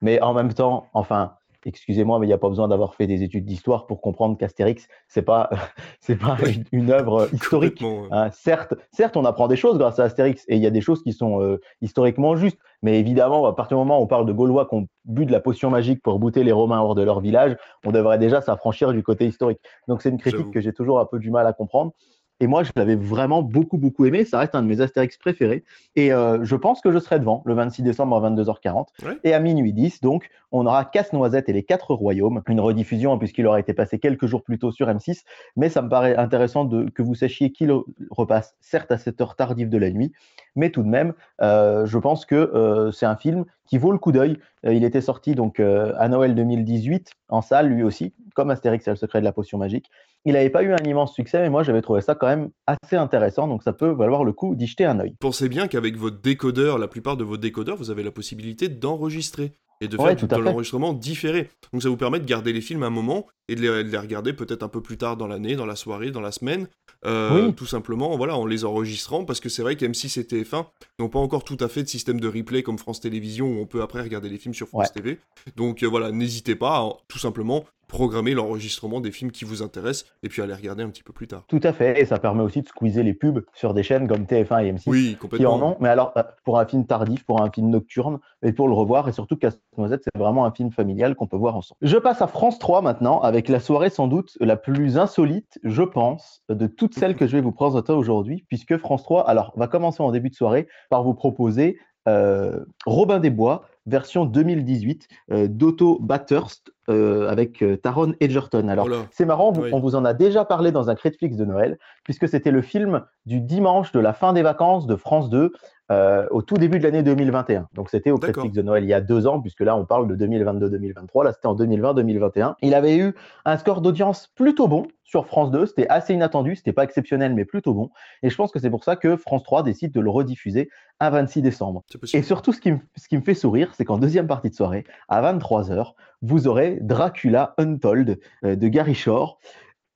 mais 0.00 0.20
en 0.20 0.34
même 0.34 0.52
temps, 0.52 0.86
enfin, 0.92 1.32
excusez-moi, 1.64 2.18
mais 2.18 2.26
il 2.26 2.28
n'y 2.28 2.34
a 2.34 2.38
pas 2.38 2.48
besoin 2.48 2.68
d'avoir 2.68 2.94
fait 2.94 3.06
des 3.06 3.22
études 3.22 3.44
d'histoire 3.44 3.86
pour 3.86 4.00
comprendre 4.00 4.36
qu'Astérix, 4.38 4.88
c'est 5.08 5.22
pas, 5.22 5.50
c'est 6.00 6.16
pas 6.16 6.36
une, 6.72 6.90
œuvre 6.90 7.28
historique. 7.34 7.82
Hein. 7.82 8.30
certes, 8.32 8.74
certes, 8.92 9.16
on 9.16 9.24
apprend 9.24 9.48
des 9.48 9.56
choses 9.56 9.78
grâce 9.78 9.98
à 9.98 10.04
Astérix 10.04 10.44
et 10.48 10.56
il 10.56 10.62
y 10.62 10.66
a 10.66 10.70
des 10.70 10.80
choses 10.80 11.02
qui 11.02 11.12
sont 11.12 11.42
euh, 11.42 11.60
historiquement 11.80 12.36
justes. 12.36 12.58
Mais 12.82 13.00
évidemment, 13.00 13.46
à 13.46 13.54
partir 13.54 13.76
du 13.76 13.80
moment 13.80 13.98
où 13.98 14.02
on 14.04 14.06
parle 14.06 14.26
de 14.26 14.32
Gaulois 14.32 14.66
qui 14.66 14.76
ont 14.76 14.88
bu 15.04 15.26
de 15.26 15.32
la 15.32 15.40
potion 15.40 15.70
magique 15.70 16.02
pour 16.02 16.18
bouter 16.18 16.44
les 16.44 16.52
Romains 16.52 16.80
hors 16.80 16.94
de 16.94 17.02
leur 17.02 17.20
village, 17.20 17.56
on 17.84 17.90
devrait 17.90 18.18
déjà 18.18 18.40
s'affranchir 18.40 18.92
du 18.92 19.02
côté 19.02 19.26
historique. 19.26 19.60
Donc 19.88 20.02
c'est 20.02 20.10
une 20.10 20.18
critique 20.18 20.50
que 20.52 20.60
j'ai 20.60 20.72
toujours 20.72 21.00
un 21.00 21.06
peu 21.06 21.18
du 21.18 21.30
mal 21.30 21.46
à 21.46 21.52
comprendre. 21.52 21.92
Et 22.40 22.46
moi, 22.46 22.62
je 22.62 22.70
l'avais 22.76 22.94
vraiment 22.94 23.42
beaucoup, 23.42 23.78
beaucoup 23.78 24.06
aimé. 24.06 24.24
Ça 24.24 24.38
reste 24.38 24.54
un 24.54 24.62
de 24.62 24.68
mes 24.68 24.80
Astérix 24.80 25.16
préférés. 25.16 25.64
Et 25.96 26.12
euh, 26.12 26.44
je 26.44 26.54
pense 26.54 26.80
que 26.80 26.92
je 26.92 26.98
serai 26.98 27.18
devant 27.18 27.42
le 27.46 27.54
26 27.54 27.82
décembre 27.82 28.16
à 28.16 28.30
22h40. 28.30 28.86
Et 29.24 29.34
à 29.34 29.40
minuit 29.40 29.72
10, 29.72 30.00
donc, 30.00 30.28
on 30.52 30.64
aura 30.66 30.84
Casse-Noisette 30.84 31.48
et 31.48 31.52
les 31.52 31.64
Quatre 31.64 31.94
Royaumes. 31.94 32.42
Une 32.48 32.60
rediffusion, 32.60 33.12
hein, 33.12 33.18
puisqu'il 33.18 33.46
aura 33.46 33.58
été 33.58 33.74
passé 33.74 33.98
quelques 33.98 34.26
jours 34.26 34.42
plus 34.42 34.58
tôt 34.58 34.70
sur 34.70 34.86
M6. 34.88 35.22
Mais 35.56 35.68
ça 35.68 35.82
me 35.82 35.88
paraît 35.88 36.16
intéressant 36.16 36.64
de, 36.64 36.88
que 36.90 37.02
vous 37.02 37.16
sachiez 37.16 37.50
qu'il 37.50 37.72
repasse, 38.10 38.54
certes 38.60 38.92
à 38.92 38.98
cette 38.98 39.20
heure 39.20 39.34
tardive 39.34 39.68
de 39.68 39.78
la 39.78 39.90
nuit. 39.90 40.12
Mais 40.54 40.70
tout 40.70 40.82
de 40.82 40.88
même, 40.88 41.14
euh, 41.42 41.86
je 41.86 41.98
pense 41.98 42.24
que 42.24 42.34
euh, 42.34 42.92
c'est 42.92 43.06
un 43.06 43.16
film 43.16 43.44
qui 43.66 43.78
vaut 43.78 43.92
le 43.92 43.98
coup 43.98 44.12
d'œil. 44.12 44.38
il 44.64 44.82
était 44.82 45.02
sorti 45.02 45.34
donc 45.34 45.60
à 45.60 46.08
Noël 46.08 46.34
2018 46.34 47.12
en 47.28 47.42
salle, 47.42 47.68
lui 47.68 47.82
aussi, 47.82 48.14
comme 48.34 48.48
Astérix 48.48 48.88
et 48.88 48.90
le 48.90 48.96
secret 48.96 49.20
de 49.20 49.24
la 49.24 49.32
potion 49.32 49.58
magique. 49.58 49.90
Il 50.24 50.34
n'avait 50.34 50.50
pas 50.50 50.62
eu 50.62 50.72
un 50.72 50.84
immense 50.84 51.14
succès, 51.14 51.40
mais 51.40 51.50
moi 51.50 51.62
j'avais 51.62 51.82
trouvé 51.82 52.00
ça 52.00 52.14
quand 52.14 52.26
même 52.26 52.50
assez 52.66 52.96
intéressant, 52.96 53.48
donc 53.48 53.62
ça 53.62 53.72
peut 53.72 53.90
valoir 53.90 54.24
le 54.24 54.32
coup 54.32 54.54
d'y 54.54 54.66
jeter 54.66 54.84
un 54.84 54.98
œil. 55.00 55.14
Pensez 55.20 55.48
bien 55.48 55.68
qu'avec 55.68 55.96
votre 55.96 56.20
décodeur, 56.20 56.78
la 56.78 56.88
plupart 56.88 57.16
de 57.16 57.24
vos 57.24 57.36
décodeurs, 57.36 57.76
vous 57.76 57.90
avez 57.90 58.02
la 58.02 58.10
possibilité 58.10 58.68
d'enregistrer 58.68 59.52
et 59.80 59.88
de 59.88 59.96
faire 59.96 60.16
de 60.16 60.36
l'enregistrement 60.42 60.92
différé. 60.92 61.50
Donc 61.72 61.82
ça 61.82 61.88
vous 61.88 61.96
permet 61.96 62.18
de 62.20 62.24
garder 62.24 62.52
les 62.52 62.60
films 62.60 62.82
un 62.82 62.90
moment 62.90 63.26
et 63.48 63.54
de 63.54 63.60
les, 63.60 63.98
regarder 63.98 64.32
peut-être 64.32 64.62
un 64.62 64.68
peu 64.68 64.80
plus 64.80 64.98
tard 64.98 65.16
dans 65.16 65.26
l'année, 65.26 65.56
dans 65.56 65.66
la 65.66 65.76
soirée, 65.76 66.10
dans 66.10 66.20
la 66.20 66.32
semaine, 66.32 66.68
euh, 67.06 67.52
tout 67.52 67.66
simplement 67.66 68.16
voilà, 68.16 68.36
en 68.36 68.46
les 68.46 68.64
enregistrant, 68.64 69.24
parce 69.24 69.40
que 69.40 69.48
c'est 69.48 69.62
vrai 69.62 69.76
qu'M6 69.76 70.20
et 70.20 70.24
TF1 70.24 70.66
n'ont 70.98 71.08
pas 71.08 71.20
encore 71.20 71.44
tout 71.44 71.56
à 71.60 71.68
fait 71.68 71.82
de 71.82 71.88
système 71.88 72.20
de 72.20 72.28
replay 72.28 72.62
comme 72.62 72.78
France 72.78 73.00
Télévisions 73.00 73.46
où 73.46 73.60
on 73.60 73.66
peut 73.66 73.82
après 73.82 74.02
regarder 74.02 74.28
les 74.28 74.38
films 74.38 74.54
sur 74.54 74.68
France 74.68 74.92
TV. 74.92 75.18
Donc 75.56 75.82
euh, 75.82 75.86
voilà, 75.86 76.10
n'hésitez 76.10 76.56
pas 76.56 76.78
à 76.78 76.92
tout 77.06 77.18
simplement 77.18 77.64
programmer 77.88 78.34
l'enregistrement 78.34 79.00
des 79.00 79.10
films 79.10 79.32
qui 79.32 79.44
vous 79.44 79.62
intéressent 79.62 80.10
et 80.22 80.28
puis 80.28 80.42
aller 80.42 80.54
regarder 80.54 80.82
un 80.82 80.90
petit 80.90 81.02
peu 81.02 81.12
plus 81.12 81.26
tard. 81.26 81.44
Tout 81.48 81.60
à 81.62 81.72
fait, 81.72 82.00
et 82.00 82.04
ça 82.04 82.18
permet 82.18 82.42
aussi 82.42 82.62
de 82.62 82.68
squeezer 82.68 83.02
les 83.02 83.14
pubs 83.14 83.44
sur 83.54 83.74
des 83.74 83.82
chaînes 83.82 84.06
comme 84.06 84.24
TF1 84.24 84.64
et 84.64 84.72
M6 84.72 84.82
oui, 84.86 85.16
complètement. 85.18 85.56
qui 85.56 85.62
en 85.62 85.66
ont. 85.66 85.76
Mais 85.80 85.88
alors, 85.88 86.12
euh, 86.16 86.22
pour 86.44 86.58
un 86.58 86.66
film 86.66 86.86
tardif, 86.86 87.24
pour 87.24 87.42
un 87.42 87.50
film 87.50 87.70
nocturne, 87.70 88.18
et 88.42 88.52
pour 88.52 88.68
le 88.68 88.74
revoir, 88.74 89.08
et 89.08 89.12
surtout 89.12 89.36
Casse-Noisette, 89.36 90.02
c'est 90.04 90.18
vraiment 90.18 90.44
un 90.44 90.52
film 90.52 90.70
familial 90.70 91.16
qu'on 91.16 91.26
peut 91.26 91.36
voir 91.36 91.56
ensemble. 91.56 91.78
Je 91.82 91.96
passe 91.96 92.22
à 92.22 92.26
France 92.26 92.58
3 92.58 92.82
maintenant, 92.82 93.20
avec 93.20 93.48
la 93.48 93.58
soirée 93.58 93.90
sans 93.90 94.06
doute 94.06 94.36
la 94.40 94.56
plus 94.56 94.98
insolite, 94.98 95.58
je 95.64 95.82
pense, 95.82 96.42
de 96.50 96.66
toutes 96.66 96.94
celles 96.94 97.16
que 97.16 97.26
je 97.26 97.32
vais 97.32 97.42
vous 97.42 97.52
présenter 97.52 97.92
aujourd'hui, 97.92 98.44
puisque 98.48 98.76
France 98.76 99.02
3, 99.02 99.28
alors, 99.28 99.52
va 99.56 99.66
commencer 99.66 100.02
en 100.02 100.12
début 100.12 100.28
de 100.28 100.34
soirée 100.34 100.68
par 100.90 101.02
vous 101.02 101.14
proposer 101.14 101.78
euh, 102.08 102.64
Robin 102.86 103.18
des 103.18 103.30
Bois, 103.30 103.66
version 103.88 104.24
2018 104.24 105.08
euh, 105.30 105.48
d'Otto 105.48 105.98
Bathurst 106.00 106.72
euh, 106.88 107.28
avec 107.28 107.64
Taron 107.82 108.14
Edgerton. 108.20 108.68
Alors, 108.68 108.88
c'est 109.10 109.24
marrant, 109.24 109.52
on 109.72 109.80
vous 109.80 109.94
en 109.94 110.04
a 110.04 110.14
déjà 110.14 110.44
parlé 110.44 110.72
dans 110.72 110.90
un 110.90 110.94
Critiflix 110.94 111.36
de 111.36 111.44
Noël, 111.44 111.78
puisque 112.04 112.28
c'était 112.28 112.50
le 112.50 112.62
film 112.62 113.04
du 113.26 113.40
dimanche 113.40 113.92
de 113.92 114.00
la 114.00 114.12
fin 114.12 114.32
des 114.32 114.42
vacances 114.42 114.86
de 114.86 114.96
France 114.96 115.28
2 115.30 115.52
au 115.90 116.42
tout 116.42 116.56
début 116.56 116.78
de 116.78 116.84
l'année 116.84 117.02
2021. 117.02 117.68
Donc, 117.74 117.90
c'était 117.90 118.10
au 118.10 118.18
Critiflix 118.18 118.54
de 118.54 118.62
Noël 118.62 118.84
il 118.84 118.88
y 118.88 118.94
a 118.94 119.00
deux 119.00 119.26
ans, 119.26 119.40
puisque 119.40 119.60
là, 119.60 119.76
on 119.76 119.84
parle 119.84 120.08
de 120.08 120.26
2022-2023. 120.26 121.24
Là, 121.24 121.32
c'était 121.32 121.46
en 121.46 121.56
2020-2021. 121.56 122.54
Il 122.62 122.74
avait 122.74 122.96
eu 122.96 123.14
un 123.44 123.56
score 123.56 123.80
d'audience 123.80 124.28
plutôt 124.34 124.68
bon, 124.68 124.86
sur 125.08 125.26
France 125.26 125.50
2. 125.50 125.66
C'était 125.66 125.88
assez 125.88 126.12
inattendu, 126.12 126.54
c'était 126.54 126.72
pas 126.72 126.84
exceptionnel, 126.84 127.34
mais 127.34 127.44
plutôt 127.44 127.72
bon. 127.72 127.90
Et 128.22 128.30
je 128.30 128.36
pense 128.36 128.52
que 128.52 128.58
c'est 128.58 128.70
pour 128.70 128.84
ça 128.84 128.96
que 128.96 129.16
France 129.16 129.42
3 129.42 129.62
décide 129.62 129.92
de 129.92 130.00
le 130.00 130.10
rediffuser 130.10 130.68
à 131.00 131.10
26 131.10 131.42
décembre. 131.42 131.82
Et 132.12 132.22
surtout, 132.22 132.52
ce 132.52 132.60
qui, 132.60 132.72
me, 132.72 132.78
ce 132.96 133.08
qui 133.08 133.16
me 133.16 133.22
fait 133.22 133.34
sourire, 133.34 133.72
c'est 133.74 133.84
qu'en 133.84 133.98
deuxième 133.98 134.26
partie 134.26 134.50
de 134.50 134.54
soirée, 134.54 134.84
à 135.08 135.22
23h, 135.22 135.94
vous 136.22 136.46
aurez 136.46 136.78
Dracula 136.80 137.54
Untold 137.56 138.18
euh, 138.44 138.56
de 138.56 138.68
Gary 138.68 138.94
Shore. 138.94 139.38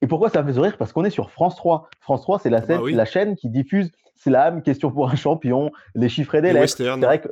Et 0.02 0.06
pourquoi 0.06 0.28
ça 0.28 0.42
me 0.42 0.48
fait 0.48 0.54
sourire? 0.54 0.76
Parce 0.76 0.92
qu'on 0.92 1.04
est 1.04 1.10
sur 1.10 1.30
France 1.30 1.56
3. 1.56 1.88
France 2.00 2.22
3, 2.22 2.40
c'est 2.40 2.50
la, 2.50 2.58
ah 2.58 2.66
bah 2.66 2.80
la, 2.90 3.04
chaîne 3.04 3.36
qui 3.36 3.48
diffuse 3.48 3.90
Slam, 4.16 4.62
Question 4.62 4.90
pour 4.90 5.08
un 5.08 5.16
champion, 5.16 5.70
les 5.94 6.08
chiffres 6.08 6.34
et 6.34 6.42
des 6.42 6.52
lettres. 6.52 6.74
C'est 6.76 6.88
vrai 6.88 7.20
que 7.20 7.28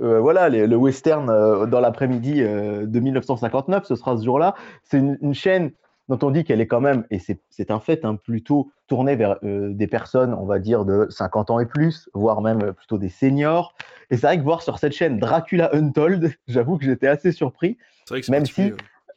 euh, 0.00 0.18
voilà, 0.18 0.48
le 0.48 0.76
western 0.76 1.30
euh, 1.30 1.66
dans 1.66 1.80
l'après-midi 1.80 2.42
de 2.42 3.00
1959, 3.00 3.84
ce 3.84 3.94
sera 3.94 4.16
ce 4.16 4.24
jour-là. 4.24 4.54
C'est 4.82 4.98
une, 4.98 5.34
chaîne 5.34 5.70
dont 6.08 6.18
on 6.22 6.30
dit 6.30 6.44
qu'elle 6.44 6.60
est 6.60 6.66
quand 6.66 6.80
même, 6.80 7.04
et 7.10 7.18
c'est 7.18 7.70
un 7.70 7.80
fait, 7.80 8.04
hein, 8.04 8.16
plutôt 8.16 8.70
tournée 8.86 9.16
vers 9.16 9.38
euh, 9.44 9.70
des 9.72 9.86
personnes, 9.86 10.34
on 10.34 10.44
va 10.44 10.58
dire, 10.58 10.84
de 10.84 11.06
50 11.10 11.50
ans 11.50 11.60
et 11.60 11.66
plus, 11.66 12.08
voire 12.12 12.42
même 12.42 12.62
euh, 12.62 12.72
plutôt 12.72 12.98
des 12.98 13.08
seniors. 13.08 13.74
Et 14.10 14.16
c'est 14.16 14.26
vrai 14.26 14.38
que 14.38 14.42
voir 14.42 14.62
sur 14.62 14.78
cette 14.78 14.92
chaîne 14.92 15.18
Dracula 15.18 15.74
Untold, 15.74 16.34
j'avoue 16.48 16.76
que 16.76 16.84
j'étais 16.84 17.06
assez 17.06 17.32
surpris. 17.32 17.78
Vrai 18.10 18.20
que 18.20 18.30
même 18.30 18.44
si, 18.44 18.72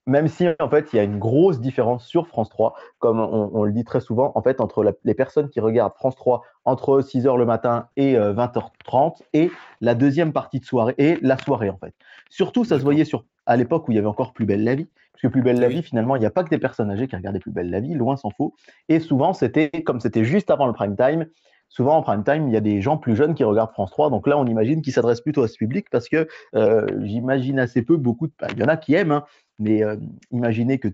même 0.08 0.28
si 0.28 0.48
en 0.60 0.70
fait 0.70 0.92
il 0.92 0.96
y 0.96 1.00
a 1.00 1.04
une 1.04 1.20
grosse 1.20 1.60
différence 1.60 2.06
sur 2.06 2.28
France 2.28 2.50
3, 2.50 2.74
comme 3.00 3.20
on, 3.20 3.64
le 3.64 3.72
dit 3.72 3.84
très 3.84 4.00
souvent, 4.00 4.32
en 4.34 4.42
fait 4.42 4.62
entre 4.62 4.96
les 5.04 5.14
personnes 5.14 5.50
qui 5.50 5.60
regardent 5.60 5.94
France 5.94 6.16
3 6.16 6.42
entre 6.66 7.02
6h 7.02 7.38
le 7.38 7.46
matin 7.46 7.88
et 7.98 8.16
20h30 8.16 9.22
euh, 9.22 9.26
et 9.34 9.52
la 9.82 9.94
deuxième 9.94 10.34
partie 10.34 10.60
de 10.60 10.66
soirée 10.66 10.96
et 10.98 11.20
la 11.22 11.38
soirée 11.38 11.70
en 11.70 11.78
fait. 11.78 11.94
Surtout 12.30 12.64
ça 12.64 12.80
se 12.80 12.84
voyait 12.84 13.06
sur 13.06 13.26
à 13.46 13.56
l'époque 13.56 13.88
où 13.88 13.92
il 13.92 13.96
y 13.96 14.00
avait 14.00 14.08
encore 14.08 14.34
Plus 14.34 14.46
belle 14.46 14.64
la 14.64 14.76
vie, 14.76 14.88
parce 15.12 15.22
que 15.22 15.28
Plus 15.28 15.42
belle 15.42 15.60
la 15.60 15.68
vie 15.68 15.84
finalement 15.84 16.16
il 16.16 16.20
n'y 16.20 16.26
a 16.26 16.32
pas 16.32 16.44
que 16.44 16.50
des 16.50 16.58
personnes 16.58 16.90
âgées 16.90 17.08
qui 17.08 17.16
regardaient 17.16 17.40
Plus 17.40 17.52
belle 17.52 17.70
la 17.70 17.82
vie, 17.82 17.94
loin 17.94 18.16
s'en 18.16 18.30
faut. 18.30 18.56
Et 18.90 19.00
souvent 19.00 19.34
c'était 19.34 19.70
comme 19.86 20.00
c'était 20.00 20.24
juste 20.24 20.50
avant 20.50 20.68
le 20.68 20.74
prime 20.74 20.96
time, 20.96 21.26
souvent 21.70 21.98
en 21.98 22.02
prime 22.02 22.24
time, 22.24 22.48
il 22.48 22.54
y 22.54 22.58
a 22.58 22.62
des 22.62 22.82
gens 22.82 22.98
plus 22.98 23.16
jeunes 23.16 23.34
qui 23.34 23.44
regardent 23.44 23.72
France 23.72 23.92
3. 23.92 24.10
Donc 24.10 24.28
là, 24.28 24.38
on 24.38 24.46
imagine 24.46 24.82
qu'ils 24.82 24.94
s'adressent 24.94 25.22
plutôt 25.22 25.44
à 25.44 25.48
ce 25.48 25.58
public 25.58 25.88
parce 25.92 26.10
que 26.10 26.28
euh, 26.56 26.86
j'imagine 27.04 27.60
assez 27.60 27.82
peu, 27.82 27.98
beaucoup 27.98 28.28
de. 28.28 28.34
Bah, 28.40 28.48
il 28.52 28.60
y 28.60 28.64
en 28.64 28.68
a 28.68 28.78
qui 28.78 28.94
aiment, 28.94 29.12
hein, 29.12 29.26
mais 29.60 29.84
euh, 29.84 29.96
imaginez 30.32 30.78
que, 30.78 30.88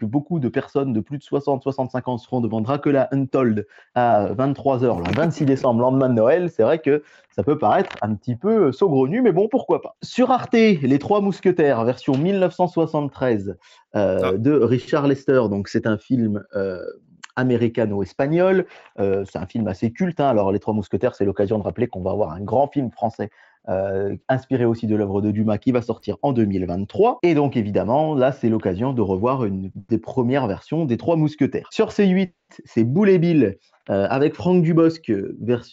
beaucoup 0.00 0.38
de 0.38 0.48
personnes 0.48 0.92
de 0.92 1.00
plus 1.00 1.18
de 1.18 1.24
60-65 1.24 2.02
ans 2.10 2.18
seront 2.18 2.40
devant 2.40 2.60
Dracula 2.60 3.08
Untold 3.12 3.66
à 3.94 4.32
23h 4.32 4.98
le 4.98 5.14
26 5.16 5.44
décembre, 5.44 5.80
lendemain 5.80 6.08
de 6.08 6.14
Noël. 6.14 6.50
C'est 6.50 6.62
vrai 6.62 6.78
que 6.78 7.02
ça 7.30 7.42
peut 7.42 7.58
paraître 7.58 7.96
un 8.02 8.14
petit 8.14 8.36
peu 8.36 8.70
saugrenu, 8.72 9.22
mais 9.22 9.32
bon, 9.32 9.48
pourquoi 9.48 9.82
pas. 9.82 9.96
Sur 10.02 10.30
Arte, 10.30 10.52
Les 10.52 10.98
Trois 10.98 11.20
Mousquetaires, 11.20 11.84
version 11.84 12.16
1973 12.16 13.56
euh, 13.96 14.20
ah. 14.22 14.32
de 14.32 14.52
Richard 14.52 15.06
Lester. 15.06 15.42
Donc, 15.50 15.68
c'est 15.68 15.86
un 15.86 15.98
film. 15.98 16.44
Euh, 16.54 16.80
américano-espagnol. 17.38 18.64
c'est 18.96 19.36
un 19.36 19.44
film 19.44 19.68
assez 19.68 19.92
culte. 19.92 20.20
Hein. 20.20 20.28
Alors, 20.28 20.52
Les 20.52 20.58
Trois 20.58 20.72
Mousquetaires, 20.72 21.14
c'est 21.14 21.26
l'occasion 21.26 21.58
de 21.58 21.64
rappeler 21.64 21.86
qu'on 21.86 22.00
va 22.00 22.12
avoir 22.12 22.32
un 22.32 22.40
grand 22.40 22.66
film 22.66 22.90
français 22.90 23.28
inspiré 24.28 24.64
aussi 24.64 24.86
de 24.86 24.94
l'œuvre 24.96 25.20
de 25.20 25.30
Dumas 25.30 25.58
qui 25.58 25.72
va 25.72 25.82
sortir 25.82 26.16
en 26.22 26.32
2023. 26.32 27.18
Et 27.22 27.34
donc 27.34 27.56
évidemment, 27.56 28.14
là 28.14 28.32
c'est 28.32 28.48
l'occasion 28.48 28.92
de 28.92 29.02
revoir 29.02 29.44
une 29.44 29.70
des 29.88 29.98
premières 29.98 30.46
versions 30.46 30.84
des 30.84 30.96
Trois 30.96 31.16
Mousquetaires. 31.16 31.68
Sur 31.70 31.90
C8, 31.90 32.32
c'est 32.64 32.84
Boule 32.84 33.18
Bill 33.18 33.58
avec 33.88 34.34
Franck 34.34 34.62
Dubosc, 34.62 35.12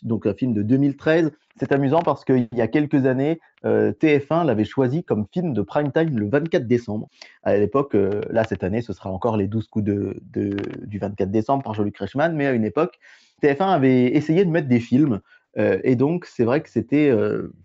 donc 0.03 0.25
un 0.27 0.33
film 0.33 0.53
de 0.53 0.61
2013. 0.61 1.31
C'est 1.59 1.71
amusant 1.71 2.01
parce 2.01 2.25
qu'il 2.25 2.47
y 2.51 2.61
a 2.61 2.67
quelques 2.67 3.05
années, 3.05 3.39
TF1 3.63 4.45
l'avait 4.45 4.65
choisi 4.65 5.03
comme 5.03 5.25
film 5.31 5.53
de 5.53 5.61
prime 5.61 5.91
time 5.91 6.17
le 6.17 6.27
24 6.29 6.65
décembre. 6.67 7.09
À 7.43 7.57
l'époque, 7.57 7.95
là 8.29 8.43
cette 8.43 8.63
année, 8.63 8.81
ce 8.81 8.93
sera 8.93 9.11
encore 9.11 9.37
les 9.37 9.47
12 9.47 9.67
coups 9.67 9.85
de, 9.85 10.15
du 10.25 10.97
24 10.97 11.29
décembre 11.29 11.63
par 11.63 11.73
Jean-Luc 11.73 11.97
Reichmann, 11.97 12.35
mais 12.35 12.47
à 12.47 12.53
une 12.53 12.65
époque, 12.65 12.99
TF1 13.43 13.67
avait 13.67 14.15
essayé 14.15 14.45
de 14.45 14.49
mettre 14.49 14.67
des 14.67 14.79
films 14.79 15.19
et 15.55 15.95
donc, 15.95 16.25
c'est 16.25 16.43
vrai 16.43 16.61
que 16.61 16.69
c'était 16.69 17.15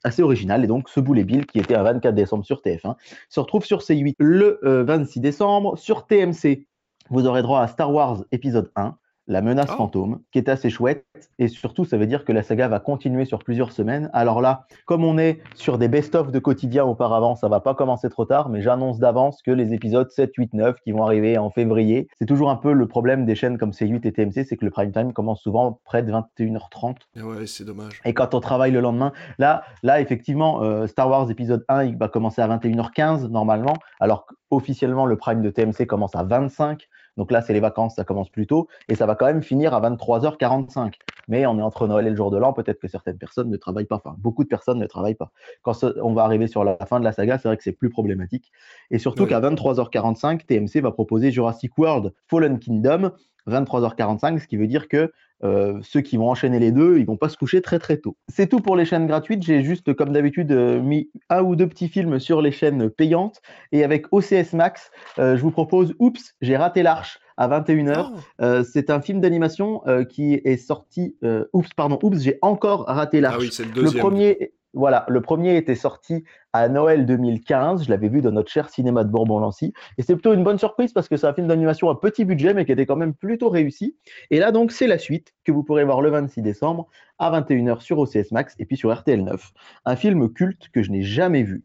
assez 0.04 0.22
original. 0.22 0.62
Et 0.64 0.66
donc, 0.66 0.88
ce 0.88 1.00
Boulet 1.00 1.24
Bill, 1.24 1.46
qui 1.46 1.58
était 1.58 1.74
un 1.74 1.82
24 1.82 2.14
décembre 2.14 2.44
sur 2.44 2.60
TF1, 2.60 2.96
se 3.28 3.40
retrouve 3.40 3.64
sur 3.64 3.78
C8 3.78 4.14
le 4.18 4.60
26 4.62 5.20
décembre. 5.20 5.78
Sur 5.78 6.06
TMC, 6.06 6.66
vous 7.10 7.26
aurez 7.26 7.42
droit 7.42 7.60
à 7.60 7.68
Star 7.68 7.92
Wars 7.92 8.24
épisode 8.32 8.70
1, 8.76 8.96
la 9.28 9.42
menace 9.42 9.68
oh. 9.72 9.76
fantôme, 9.76 10.20
qui 10.32 10.38
est 10.38 10.48
assez 10.48 10.70
chouette. 10.70 11.04
Et 11.38 11.48
surtout, 11.48 11.84
ça 11.84 11.98
veut 11.98 12.06
dire 12.06 12.24
que 12.24 12.32
la 12.32 12.42
saga 12.42 12.66
va 12.66 12.80
continuer 12.80 13.26
sur 13.26 13.40
plusieurs 13.40 13.72
semaines. 13.72 14.10
Alors 14.12 14.40
là, 14.40 14.66
comme 14.86 15.04
on 15.04 15.18
est 15.18 15.40
sur 15.54 15.78
des 15.78 15.88
best-of 15.88 16.32
de 16.32 16.38
quotidien 16.38 16.84
auparavant, 16.84 17.36
ça 17.36 17.48
va 17.48 17.60
pas 17.60 17.74
commencer 17.74 18.08
trop 18.08 18.24
tard, 18.24 18.48
mais 18.48 18.62
j'annonce 18.62 18.98
d'avance 18.98 19.42
que 19.42 19.50
les 19.50 19.74
épisodes 19.74 20.10
7, 20.10 20.30
8, 20.34 20.54
9 20.54 20.80
qui 20.80 20.92
vont 20.92 21.04
arriver 21.04 21.36
en 21.36 21.50
février, 21.50 22.08
c'est 22.18 22.26
toujours 22.26 22.50
un 22.50 22.56
peu 22.56 22.72
le 22.72 22.88
problème 22.88 23.26
des 23.26 23.34
chaînes 23.34 23.58
comme 23.58 23.70
C8 23.70 24.06
et 24.06 24.12
TMC, 24.12 24.46
c'est 24.46 24.56
que 24.56 24.64
le 24.64 24.70
prime 24.70 24.92
time 24.92 25.12
commence 25.12 25.42
souvent 25.42 25.80
près 25.84 26.02
de 26.02 26.10
21h30. 26.10 26.96
Et 27.16 27.22
ouais, 27.22 27.46
c'est 27.46 27.64
dommage. 27.64 28.00
Et 28.06 28.14
quand 28.14 28.34
on 28.34 28.40
travaille 28.40 28.72
le 28.72 28.80
lendemain, 28.80 29.12
là, 29.38 29.62
là 29.82 30.00
effectivement, 30.00 30.62
euh, 30.62 30.86
Star 30.86 31.08
Wars 31.10 31.30
épisode 31.30 31.64
1, 31.68 31.84
il 31.84 31.98
va 31.98 32.08
commencer 32.08 32.40
à 32.40 32.48
21h15 32.48 33.28
normalement, 33.28 33.74
alors 34.00 34.26
qu'officiellement, 34.48 35.04
le 35.04 35.16
prime 35.16 35.42
de 35.42 35.50
TMC 35.50 35.86
commence 35.86 36.16
à 36.16 36.22
25. 36.22 36.88
Donc 37.18 37.32
là, 37.32 37.42
c'est 37.42 37.52
les 37.52 37.60
vacances, 37.60 37.96
ça 37.96 38.04
commence 38.04 38.30
plus 38.30 38.46
tôt 38.46 38.68
et 38.88 38.94
ça 38.94 39.04
va 39.04 39.16
quand 39.16 39.26
même 39.26 39.42
finir 39.42 39.74
à 39.74 39.80
23h45. 39.80 40.94
Mais 41.28 41.46
on 41.46 41.58
est 41.58 41.62
entre 41.62 41.86
Noël 41.86 42.06
et 42.06 42.10
le 42.10 42.16
jour 42.16 42.30
de 42.30 42.38
l'an, 42.38 42.52
peut-être 42.52 42.80
que 42.80 42.88
certaines 42.88 43.18
personnes 43.18 43.50
ne 43.50 43.56
travaillent 43.56 43.84
pas. 43.84 43.96
Enfin, 43.96 44.16
beaucoup 44.18 44.44
de 44.44 44.48
personnes 44.48 44.78
ne 44.78 44.86
travaillent 44.86 45.14
pas. 45.14 45.30
Quand 45.62 45.84
on 46.02 46.14
va 46.14 46.24
arriver 46.24 46.46
sur 46.46 46.64
la 46.64 46.76
fin 46.86 46.98
de 46.98 47.04
la 47.04 47.12
saga, 47.12 47.38
c'est 47.38 47.48
vrai 47.48 47.56
que 47.56 47.62
c'est 47.62 47.72
plus 47.72 47.90
problématique. 47.90 48.50
Et 48.90 48.98
surtout 48.98 49.26
qu'à 49.26 49.40
23h45, 49.40 50.46
TMC 50.46 50.82
va 50.82 50.90
proposer 50.90 51.30
Jurassic 51.30 51.76
World 51.78 52.12
Fallen 52.26 52.58
Kingdom, 52.58 53.12
23h45, 53.48 54.38
ce 54.40 54.46
qui 54.46 54.56
veut 54.56 54.66
dire 54.66 54.88
que 54.88 55.12
euh, 55.44 55.78
ceux 55.82 56.00
qui 56.00 56.16
vont 56.16 56.30
enchaîner 56.30 56.58
les 56.58 56.72
deux, 56.72 56.98
ils 56.98 57.06
vont 57.06 57.16
pas 57.16 57.28
se 57.28 57.36
coucher 57.36 57.62
très 57.62 57.78
très 57.78 57.98
tôt. 57.98 58.16
C'est 58.28 58.48
tout 58.48 58.60
pour 58.60 58.76
les 58.76 58.84
chaînes 58.84 59.06
gratuites. 59.06 59.42
J'ai 59.42 59.62
juste, 59.62 59.94
comme 59.94 60.12
d'habitude, 60.12 60.50
euh, 60.50 60.80
mis 60.80 61.10
un 61.30 61.42
ou 61.42 61.54
deux 61.54 61.68
petits 61.68 61.88
films 61.88 62.18
sur 62.18 62.42
les 62.42 62.50
chaînes 62.50 62.90
payantes. 62.90 63.40
Et 63.70 63.84
avec 63.84 64.12
OCS 64.12 64.52
Max, 64.54 64.90
euh, 65.18 65.36
je 65.36 65.42
vous 65.42 65.52
propose 65.52 65.94
Oups, 65.98 66.34
j'ai 66.40 66.56
raté 66.56 66.82
l'arche 66.82 67.20
à 67.38 67.48
21h. 67.48 68.64
c'est 68.64 68.90
un 68.90 69.00
film 69.00 69.20
d'animation 69.20 69.82
qui 70.10 70.34
est 70.34 70.58
sorti. 70.58 71.16
Oups, 71.54 71.72
pardon, 71.74 71.98
Oups, 72.02 72.20
j'ai 72.20 72.38
encore 72.42 72.84
raté 72.86 73.22
l'arche. 73.22 73.36
Ah 73.38 73.40
oui, 73.40 73.48
c'est 73.50 73.64
le 73.64 73.70
deuxième. 73.70 73.94
Le 73.94 74.00
premier, 74.00 74.52
voilà, 74.74 75.06
le 75.08 75.20
premier 75.20 75.56
était 75.56 75.74
sorti 75.74 76.24
à 76.52 76.68
Noël 76.68 77.06
2015. 77.06 77.84
Je 77.84 77.90
l'avais 77.90 78.08
vu 78.08 78.20
dans 78.20 78.32
notre 78.32 78.50
cher 78.50 78.68
cinéma 78.68 79.02
de 79.02 79.10
Bourbon-Lancy. 79.10 79.72
Et 79.96 80.02
c'est 80.02 80.14
plutôt 80.14 80.34
une 80.34 80.44
bonne 80.44 80.58
surprise 80.58 80.92
parce 80.92 81.08
que 81.08 81.16
c'est 81.16 81.26
un 81.26 81.32
film 81.32 81.48
d'animation 81.48 81.88
à 81.88 81.98
petit 81.98 82.24
budget, 82.24 82.54
mais 82.54 82.64
qui 82.64 82.72
était 82.72 82.86
quand 82.86 82.96
même 82.96 83.14
plutôt 83.14 83.48
réussi. 83.48 83.96
Et 84.30 84.38
là, 84.38 84.52
donc, 84.52 84.72
c'est 84.72 84.86
la 84.86 84.98
suite 84.98 85.34
que 85.44 85.52
vous 85.52 85.62
pourrez 85.62 85.84
voir 85.84 86.02
le 86.02 86.10
26 86.10 86.42
décembre 86.42 86.86
à 87.18 87.30
21h 87.40 87.80
sur 87.80 87.98
OCS 87.98 88.30
Max 88.30 88.54
et 88.58 88.66
puis 88.66 88.76
sur 88.76 88.94
RTL 88.94 89.24
9. 89.24 89.52
Un 89.86 89.96
film 89.96 90.32
culte 90.32 90.68
que 90.72 90.82
je 90.82 90.90
n'ai 90.90 91.02
jamais 91.02 91.42
vu, 91.42 91.64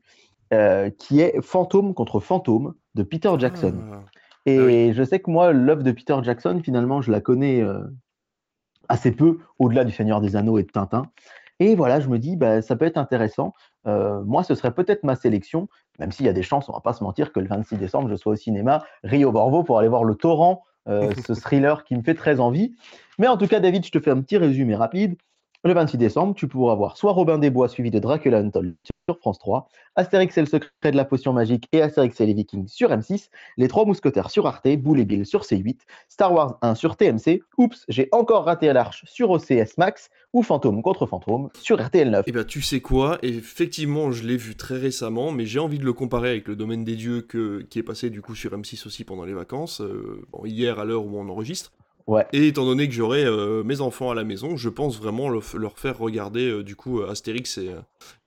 euh, 0.54 0.90
qui 0.90 1.20
est 1.20 1.42
Fantôme 1.42 1.94
contre 1.94 2.20
Fantôme 2.20 2.74
de 2.96 3.04
Peter 3.04 3.32
Jackson. 3.38 3.76
Ah. 3.92 4.00
Et 4.46 4.90
ah 4.90 4.94
je 4.94 5.04
sais 5.04 5.20
que 5.20 5.32
moi, 5.32 5.54
l'œuvre 5.54 5.84
de 5.84 5.92
Peter 5.92 6.18
Jackson, 6.22 6.60
finalement, 6.64 7.02
je 7.02 7.12
la 7.12 7.22
connais 7.22 7.62
euh, 7.62 7.84
assez 8.90 9.12
peu, 9.12 9.40
au-delà 9.60 9.86
du 9.86 9.92
Seigneur 9.92 10.22
des 10.22 10.36
Anneaux 10.36 10.58
et 10.58 10.64
de 10.64 10.72
Tintin. 10.72 11.04
Et 11.60 11.76
voilà, 11.76 12.00
je 12.00 12.10
me 12.10 12.20
dis, 12.20 12.36
bah, 12.36 12.62
ça 12.62 12.76
peut 12.76 12.86
être 12.86 12.98
intéressant. 12.98 13.54
Euh, 13.88 14.22
moi, 14.24 14.44
ce 14.44 14.56
serait 14.56 14.74
peut-être 14.74 15.04
ma 15.04 15.16
sélection, 15.16 15.70
même 16.00 16.12
s'il 16.12 16.26
y 16.26 16.30
a 16.30 16.34
des 16.34 16.44
chances, 16.44 16.68
on 16.68 16.74
va 16.74 16.82
pas 16.82 16.94
se 16.94 17.04
mentir, 17.04 17.32
que 17.32 17.40
le 17.40 17.48
26 17.48 17.78
décembre, 17.78 18.10
je 18.10 18.16
sois 18.16 18.34
au 18.34 18.36
cinéma 18.36 18.84
Rio 19.04 19.32
Borvo 19.32 19.64
pour 19.64 19.80
aller 19.80 19.88
voir 19.88 20.04
le 20.04 20.16
torrent, 20.16 20.64
euh, 20.90 21.14
ce 21.28 21.34
thriller 21.34 21.84
qui 21.86 21.96
me 21.96 22.02
fait 22.02 22.16
très 22.16 22.40
envie. 22.40 22.76
Mais 23.20 23.28
en 23.28 23.38
tout 23.38 23.48
cas, 23.48 23.60
David, 23.60 23.86
je 23.86 23.92
te 23.92 24.00
fais 24.00 24.12
un 24.12 24.22
petit 24.22 24.38
résumé 24.38 24.76
rapide. 24.76 25.16
Le 25.66 25.74
26 25.74 25.98
décembre, 25.98 26.36
tu 26.36 26.50
pourras 26.50 26.76
voir 26.76 26.98
soit 26.98 27.14
Robin 27.14 27.38
des 27.38 27.50
Bois 27.50 27.70
suivi 27.70 27.90
de 27.90 27.98
Dracula 27.98 28.40
Untold 28.40 28.76
sur 29.08 29.18
France 29.18 29.40
3, 29.40 29.70
Astérix 29.96 30.38
et 30.38 30.42
le 30.42 30.46
secret 30.46 30.92
de 30.92 30.98
la 30.98 31.06
potion 31.06 31.32
magique 31.32 31.70
et 31.72 31.82
Astérix 31.82 32.20
et 32.20 32.26
les 32.26 32.34
Vikings 32.34 32.68
sur 32.68 32.90
M6, 32.90 33.30
Les 33.56 33.70
Trois 33.70 33.86
Mousquetaires 33.86 34.30
sur 34.30 34.46
Arte, 34.46 34.68
Boule 34.78 35.00
et 35.00 35.06
Bill 35.06 35.26
sur 35.26 35.44
C8, 35.44 35.80
Star 36.10 36.34
Wars 36.34 36.58
1 36.64 36.76
sur 36.76 36.98
TMC, 36.98 37.44
Oups, 37.58 37.86
j'ai 37.88 38.10
encore 38.12 38.44
raté 38.44 38.74
l'arche 38.74 39.06
sur 39.08 39.30
OCS 39.30 39.78
Max 39.78 40.10
ou 40.34 40.44
Fantôme 40.44 40.82
contre 40.82 41.06
Fantôme 41.06 41.50
sur 41.62 41.82
RTL 41.82 42.12
9. 42.12 42.26
Eh 42.28 42.32
bien, 42.34 42.44
tu 42.44 42.62
sais 42.62 42.82
quoi? 42.82 43.18
Effectivement, 43.22 44.12
je 44.12 44.28
l'ai 44.28 44.36
vu 44.36 44.58
très 44.58 44.78
récemment, 44.78 45.32
mais 45.32 45.46
j'ai 45.46 45.60
envie 45.60 45.80
de 45.80 45.86
le 45.86 45.94
comparer 45.94 46.30
avec 46.30 46.50
le 46.50 46.58
Domaine 46.58 46.84
des 46.84 46.98
Dieux 46.98 47.26
qui 47.70 47.80
est 47.80 47.84
passé 47.84 48.10
du 48.10 48.22
coup 48.22 48.36
sur 48.36 48.52
M6 48.52 48.86
aussi 48.86 49.06
pendant 49.06 49.24
les 49.24 49.34
vacances, 49.34 49.80
euh, 49.80 50.26
hier 50.44 50.78
à 50.80 50.84
l'heure 50.84 51.06
où 51.06 51.18
on 51.18 51.30
enregistre. 51.30 51.72
Et 52.34 52.48
étant 52.48 52.66
donné 52.66 52.88
que 52.88 52.94
j'aurai 52.94 53.24
euh, 53.24 53.64
mes 53.64 53.82
enfants 53.82 54.12
à 54.12 54.16
la 54.16 54.24
maison, 54.24 54.58
je 54.58 54.70
pense 54.70 55.00
vraiment 55.00 55.30
leur 55.30 55.80
faire 55.80 55.98
regarder 55.98 56.50
euh, 56.50 56.64
du 56.64 56.76
coup 56.76 57.02
Astérix 57.02 57.58
et, 57.58 57.72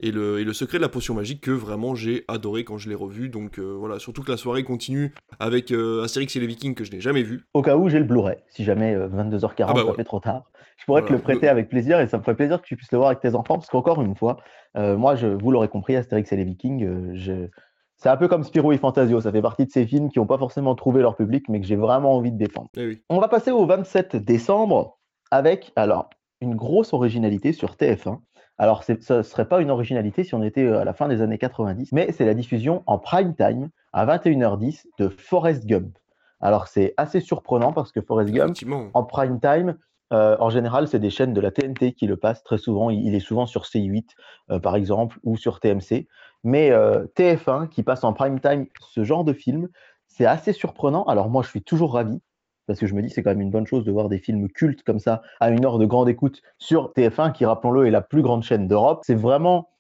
et, 0.01 0.11
le, 0.11 0.41
et, 0.41 0.45
le, 0.45 0.53
secret 0.53 0.79
de 0.79 0.83
la 0.83 0.89
potion 0.89 1.15
magique 1.15 1.43
que 1.43 1.51
vraiment 1.51 1.95
j'ai 1.95 2.25
adoré 2.29 2.65
quand 2.65 2.79
je 2.79 2.89
l'ai 2.89 2.95
revu. 2.95 3.29
Donc 3.29 3.59
euh, 3.59 3.77
voilà, 3.79 3.99
surtout 3.99 4.23
que 4.23 4.31
la 4.31 4.37
soirée 4.37 4.65
continue 4.65 5.15
avec 5.41 5.73
Astérix 6.03 6.37
et 6.37 6.41
les 6.41 6.47
Vikings 6.47 6.75
que 6.75 6.85
je 6.85 6.93
n'ai 6.93 7.01
jamais 7.01 7.23
vu. 7.23 7.45
Au 7.55 7.63
cas 7.63 7.77
où 7.77 7.89
j'ai 7.89 7.99
le 7.99 8.05
Blu-ray, 8.05 8.39
si 8.49 8.65
jamais 8.65 8.97
22h40 8.97 9.67
ah 9.69 9.73
bah 9.75 9.83
ça 9.87 9.95
fait 9.95 10.05
trop 10.05 10.21
tard, 10.21 10.51
je 10.79 10.85
pourrais 10.85 11.03
te 11.03 11.13
le 11.13 11.19
prêter 11.19 11.49
avec 11.49 11.69
plaisir 11.69 12.01
et 12.01 12.07
ça 12.07 12.19
me 12.19 12.23
ferait 12.23 12.37
plaisir 12.37 12.61
que 12.61 12.67
tu 12.67 12.77
puisses 12.77 12.93
le 12.93 12.99
voir 12.99 13.11
avec 13.11 13.21
tes 13.21 13.35
enfants 13.35 13.57
parce 13.57 13.69
qu'encore 13.69 14.01
une 14.03 14.17
fois, 14.17 14.39
moi 14.75 15.17
je, 15.17 15.27
vous 15.27 15.51
l'aurez 15.51 15.69
compris, 15.69 15.97
Astérix 15.97 16.33
et 16.33 16.37
les 16.37 16.45
Vikings, 16.45 17.15
je 17.15 17.49
c'est 17.97 18.09
un 18.09 18.17
peu 18.17 18.29
comme 18.29 18.45
Spirou 18.45 18.73
et 18.73 18.79
Fantasio, 18.79 19.21
ça 19.21 19.33
fait 19.33 19.43
partie 19.43 19.65
de 19.65 19.71
ces 19.71 19.87
films 19.87 20.11
qui 20.11 20.19
n'ont 20.19 20.27
pas 20.27 20.39
forcément 20.39 20.75
trouvé 20.75 21.01
leur 21.01 21.17
public, 21.17 21.49
mais 21.49 21.61
que 21.61 21.67
j'ai 21.67 21.77
vraiment 21.77 22.15
envie 22.15 22.31
de 22.31 22.37
défendre. 22.37 22.69
Eh 22.77 23.03
On 23.09 23.19
va 23.19 23.29
passer 23.29 23.51
au 23.51 23.65
27 23.67 24.17
décembre 24.17 24.99
avec 25.31 25.73
alors 25.77 26.11
une 26.41 26.55
grosse 26.55 26.93
originalité 26.93 27.53
sur 27.53 27.75
TF1. 27.75 28.19
Alors, 28.59 28.85
ce 28.85 28.93
ne 29.13 29.23
serait 29.23 29.49
pas 29.49 29.61
une 29.61 29.71
originalité 29.71 30.25
si 30.25 30.35
on 30.35 30.43
était 30.43 30.65
euh, 30.65 30.81
à 30.81 30.85
la 30.85 30.95
fin 30.95 31.09
des 31.09 31.21
années 31.21 31.39
90, 31.39 31.93
mais 31.93 32.11
c'est 32.13 32.25
la 32.25 32.35
diffusion 32.35 32.83
en 32.87 32.99
prime 32.99 33.35
time 33.35 33.69
à 33.93 34.07
21h10 34.07 34.85
de 34.99 35.09
Forrest 35.09 35.67
Gump. 35.67 35.97
Alors, 36.41 36.67
c'est 36.69 36.95
assez 36.97 37.21
surprenant 37.21 37.73
parce 37.73 37.93
que 37.93 38.01
Forrest 38.01 38.33
Gump, 38.33 38.57
en 38.95 39.05
prime 39.05 39.41
time, 39.41 39.77
euh, 40.13 40.37
en 40.39 40.51
général, 40.51 40.87
c'est 40.89 40.99
des 40.99 41.11
chaînes 41.11 41.33
de 41.33 41.41
la 41.41 41.51
TNT 41.51 41.93
qui 41.93 42.07
le 42.07 42.17
passent 42.17 42.45
très 42.45 42.59
souvent. 42.59 42.91
Il, 42.91 43.15
est 43.15 43.21
souvent 43.21 43.47
sur 43.47 43.63
C8, 43.63 44.07
euh, 44.51 44.59
par 44.59 44.77
exemple, 44.77 45.19
ou 45.25 45.37
sur 45.37 45.61
TMC. 45.61 46.07
Mais 46.47 46.71
euh, 46.71 47.07
TF1, 47.17 47.69
qui 47.69 47.83
passe 47.83 48.05
en 48.05 48.13
prime 48.13 48.39
time 48.39 48.67
ce 48.79 49.03
genre 49.03 49.25
de 49.25 49.33
film, 49.33 49.69
c'est 50.07 50.27
assez 50.27 50.53
surprenant. 50.53 51.03
Alors 51.07 51.29
moi, 51.29 51.43
je 51.43 51.49
suis 51.49 51.61
toujours 51.61 51.95
ravi, 51.95 52.21
parce 52.69 52.79
que 52.79 52.87
je 52.87 52.95
me 52.95 53.03
dis 53.03 53.11
c'est 53.11 53.25
quand 53.25 53.31
même 53.31 53.41
une 53.41 53.51
bonne 53.51 53.67
chose 53.67 53.85
de 53.85 53.91
voir 53.91 54.09
des 54.09 54.19
films 54.19 54.49
cultes 54.49 54.85
comme 54.85 55.01
ça 55.01 55.23
à 55.41 55.51
une 55.51 55.65
heure 55.65 55.79
de 55.79 55.87
grande 55.87 56.09
écoute 56.09 56.43
sur 56.59 56.93
TF1, 56.93 57.33
qui, 57.33 57.45
rappelons-le, 57.45 57.89
est 57.89 57.91
la 57.91 58.01
plus 58.01 58.23
grande 58.23 58.45
chaîne 58.45 58.69
d'Europe. 58.69 59.01
C'est 59.05 59.17
vraiment 59.17 59.71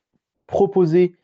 proposer 0.48 1.14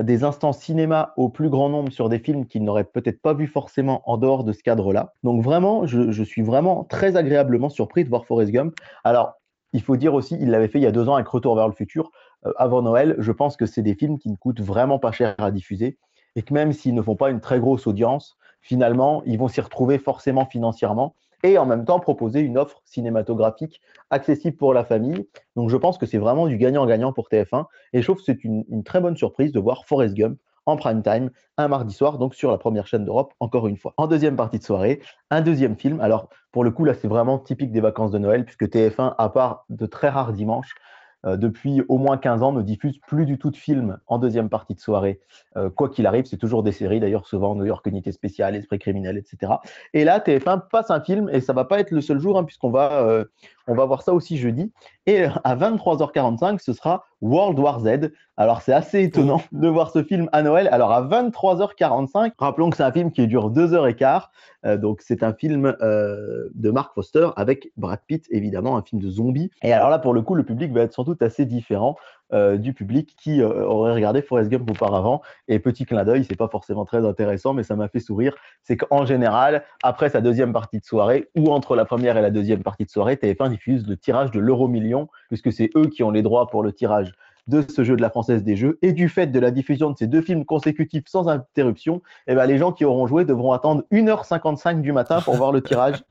des 0.00 0.22
instants 0.22 0.52
cinéma 0.52 1.12
au 1.16 1.28
plus 1.28 1.50
grand 1.50 1.68
nombre 1.68 1.90
sur 1.90 2.08
des 2.08 2.20
films 2.20 2.46
qu'ils 2.46 2.62
n'auraient 2.62 2.84
peut-être 2.84 3.20
pas 3.20 3.34
vu 3.34 3.48
forcément 3.48 4.08
en 4.08 4.18
dehors 4.18 4.44
de 4.44 4.52
ce 4.52 4.62
cadre-là. 4.62 5.14
Donc 5.24 5.42
vraiment, 5.42 5.84
je, 5.84 6.22
suis 6.22 6.42
vraiment 6.42 6.84
très 6.84 7.16
agréablement 7.16 7.70
surpris 7.70 8.04
de 8.04 8.08
voir 8.08 8.24
Forrest 8.24 8.52
Gump. 8.52 8.74
Alors, 9.02 9.34
il 9.72 9.82
faut 9.82 9.96
dire 9.96 10.14
aussi, 10.14 10.36
il 10.40 10.50
l'avait 10.50 10.68
fait 10.68 10.78
il 10.78 10.82
y 10.82 10.86
a 10.86 10.92
deux 10.92 11.08
ans 11.08 11.16
avec 11.16 11.26
Retour 11.26 11.56
vers 11.56 11.66
le 11.66 11.74
futur, 11.74 12.12
avant 12.56 12.82
Noël. 12.82 13.16
Je 13.18 13.32
pense 13.32 13.56
que 13.56 13.66
c'est 13.66 13.82
des 13.82 13.94
films 13.94 14.18
qui 14.18 14.30
ne 14.30 14.36
coûtent 14.36 14.60
vraiment 14.60 14.98
pas 14.98 15.12
cher 15.12 15.34
à 15.38 15.50
diffuser 15.50 15.98
et 16.36 16.42
que 16.42 16.54
même 16.54 16.72
s'ils 16.72 16.94
ne 16.94 17.02
font 17.02 17.16
pas 17.16 17.30
une 17.30 17.40
très 17.40 17.60
grosse 17.60 17.86
audience, 17.86 18.36
finalement, 18.60 19.22
ils 19.26 19.38
vont 19.38 19.48
s'y 19.48 19.60
retrouver 19.60 19.98
forcément 19.98 20.46
financièrement 20.46 21.14
et 21.42 21.58
en 21.58 21.66
même 21.66 21.84
temps 21.84 21.98
proposer 21.98 22.40
une 22.40 22.56
offre 22.56 22.80
cinématographique 22.84 23.80
accessible 24.10 24.56
pour 24.56 24.74
la 24.74 24.84
famille. 24.84 25.28
Donc 25.56 25.70
je 25.70 25.76
pense 25.76 25.98
que 25.98 26.06
c'est 26.06 26.18
vraiment 26.18 26.46
du 26.46 26.56
gagnant-gagnant 26.56 27.12
pour 27.12 27.28
TF1 27.28 27.66
et 27.92 28.00
je 28.00 28.06
trouve 28.06 28.18
que 28.18 28.24
c'est 28.24 28.44
une, 28.44 28.64
une, 28.68 28.84
très 28.84 29.00
bonne 29.00 29.16
surprise 29.16 29.52
de 29.52 29.58
voir 29.58 29.84
Forrest 29.86 30.14
Gump 30.14 30.38
en 30.66 30.76
prime 30.76 31.02
time 31.02 31.30
un 31.58 31.68
mardi 31.68 31.92
soir, 31.92 32.18
donc 32.18 32.34
sur 32.34 32.50
la 32.50 32.58
première 32.58 32.86
chaîne 32.86 33.04
d'Europe, 33.04 33.34
encore 33.40 33.66
une 33.66 33.76
fois. 33.76 33.94
En 33.96 34.06
deuxième 34.06 34.36
partie 34.36 34.60
de 34.60 34.64
soirée, 34.64 35.00
un 35.30 35.40
deuxième 35.40 35.76
film. 35.76 36.00
Alors 36.00 36.28
pour 36.52 36.64
le 36.64 36.70
coup, 36.70 36.84
là, 36.84 36.94
c'est 36.94 37.08
vraiment 37.08 37.38
typique 37.38 37.72
des 37.72 37.80
vacances 37.80 38.10
de 38.10 38.18
Noël, 38.18 38.44
puisque 38.44 38.64
TF1, 38.64 39.14
à 39.18 39.28
part 39.28 39.64
de 39.70 39.86
très 39.86 40.08
rares 40.08 40.32
dimanches, 40.32 40.74
euh, 41.24 41.36
depuis 41.36 41.82
au 41.88 41.98
moins 41.98 42.16
15 42.16 42.42
ans, 42.42 42.52
ne 42.52 42.62
diffuse 42.62 42.98
plus 42.98 43.26
du 43.26 43.38
tout 43.38 43.50
de 43.50 43.56
films 43.56 43.98
en 44.06 44.18
deuxième 44.18 44.48
partie 44.48 44.74
de 44.74 44.80
soirée. 44.80 45.20
Euh, 45.56 45.70
quoi 45.70 45.88
qu'il 45.88 46.06
arrive, 46.06 46.24
c'est 46.24 46.36
toujours 46.36 46.62
des 46.62 46.72
séries, 46.72 47.00
d'ailleurs 47.00 47.26
souvent 47.26 47.54
New 47.54 47.64
York 47.64 47.86
Unité 47.86 48.12
Spéciale, 48.12 48.56
Esprit 48.56 48.78
criminel, 48.78 49.16
etc. 49.16 49.52
Et 49.94 50.04
là, 50.04 50.18
TF1 50.18 50.68
passe 50.70 50.90
un 50.90 51.00
film, 51.00 51.28
et 51.32 51.40
ça 51.40 51.52
va 51.52 51.64
pas 51.64 51.80
être 51.80 51.90
le 51.90 52.00
seul 52.00 52.18
jour, 52.18 52.38
hein, 52.38 52.44
puisqu'on 52.44 52.70
va, 52.70 53.04
euh, 53.04 53.24
On 53.66 53.74
va 53.74 53.84
voir 53.84 54.02
ça 54.02 54.12
aussi 54.12 54.36
jeudi. 54.36 54.72
Et 55.06 55.24
à 55.24 55.56
23h45, 55.56 56.58
ce 56.60 56.72
sera 56.72 57.04
World 57.20 57.58
War 57.58 57.80
Z. 57.80 58.12
Alors 58.36 58.62
c'est 58.62 58.72
assez 58.72 59.02
étonnant 59.02 59.40
de 59.52 59.68
voir 59.68 59.90
ce 59.90 60.02
film 60.02 60.28
à 60.32 60.42
Noël. 60.42 60.68
Alors 60.72 60.92
à 60.92 61.02
23h45, 61.02 62.32
rappelons 62.38 62.70
que 62.70 62.76
c'est 62.76 62.82
un 62.82 62.92
film 62.92 63.12
qui 63.12 63.26
dure 63.26 63.50
2 63.50 63.74
heures 63.74 63.86
et 63.86 63.94
quart. 63.94 64.30
Euh, 64.64 64.76
donc 64.76 65.00
c'est 65.02 65.22
un 65.22 65.32
film 65.32 65.76
euh, 65.80 66.48
de 66.54 66.70
Mark 66.70 66.94
Foster 66.94 67.28
avec 67.36 67.72
Brad 67.76 68.00
Pitt, 68.06 68.26
évidemment, 68.30 68.76
un 68.76 68.82
film 68.82 69.00
de 69.00 69.08
zombies. 69.08 69.50
Et 69.62 69.72
alors 69.72 69.90
là, 69.90 69.98
pour 69.98 70.14
le 70.14 70.22
coup, 70.22 70.34
le 70.34 70.44
public 70.44 70.72
va 70.72 70.82
être 70.82 70.94
sans 70.94 71.04
doute 71.04 71.22
assez 71.22 71.44
différent. 71.44 71.96
Euh, 72.34 72.56
du 72.56 72.72
public 72.72 73.14
qui 73.18 73.42
aurait 73.42 73.92
regardé 73.92 74.22
Forrest 74.22 74.50
Gump 74.50 74.70
auparavant. 74.70 75.20
Et 75.48 75.58
petit 75.58 75.84
clin 75.84 76.02
d'œil, 76.02 76.24
c'est 76.24 76.36
pas 76.36 76.48
forcément 76.48 76.86
très 76.86 77.04
intéressant, 77.04 77.52
mais 77.52 77.62
ça 77.62 77.76
m'a 77.76 77.88
fait 77.88 78.00
sourire. 78.00 78.34
C'est 78.62 78.78
qu'en 78.78 79.04
général, 79.04 79.64
après 79.82 80.08
sa 80.08 80.22
deuxième 80.22 80.52
partie 80.54 80.78
de 80.78 80.84
soirée, 80.84 81.28
ou 81.36 81.50
entre 81.50 81.76
la 81.76 81.84
première 81.84 82.16
et 82.16 82.22
la 82.22 82.30
deuxième 82.30 82.62
partie 82.62 82.84
de 82.84 82.90
soirée, 82.90 83.16
TF1 83.16 83.50
diffuse 83.50 83.86
le 83.86 83.98
tirage 83.98 84.30
de 84.30 84.40
l'euro 84.40 84.66
million, 84.66 85.08
puisque 85.28 85.52
c'est 85.52 85.68
eux 85.76 85.88
qui 85.88 86.02
ont 86.02 86.10
les 86.10 86.22
droits 86.22 86.46
pour 86.46 86.62
le 86.62 86.72
tirage 86.72 87.12
de 87.48 87.62
ce 87.68 87.84
jeu 87.84 87.96
de 87.96 88.02
la 88.02 88.08
Française 88.08 88.44
des 88.44 88.56
Jeux 88.56 88.78
et 88.80 88.92
du 88.92 89.10
fait 89.10 89.26
de 89.26 89.38
la 89.38 89.50
diffusion 89.50 89.90
de 89.90 89.98
ces 89.98 90.06
deux 90.06 90.22
films 90.22 90.46
consécutifs 90.46 91.04
sans 91.08 91.28
interruption, 91.28 92.00
eh 92.28 92.34
ben, 92.34 92.46
les 92.46 92.56
gens 92.56 92.72
qui 92.72 92.86
auront 92.86 93.06
joué 93.06 93.26
devront 93.26 93.52
attendre 93.52 93.82
1h55 93.92 94.80
du 94.80 94.92
matin 94.92 95.20
pour 95.20 95.34
voir 95.34 95.52
le 95.52 95.60
tirage. 95.60 96.02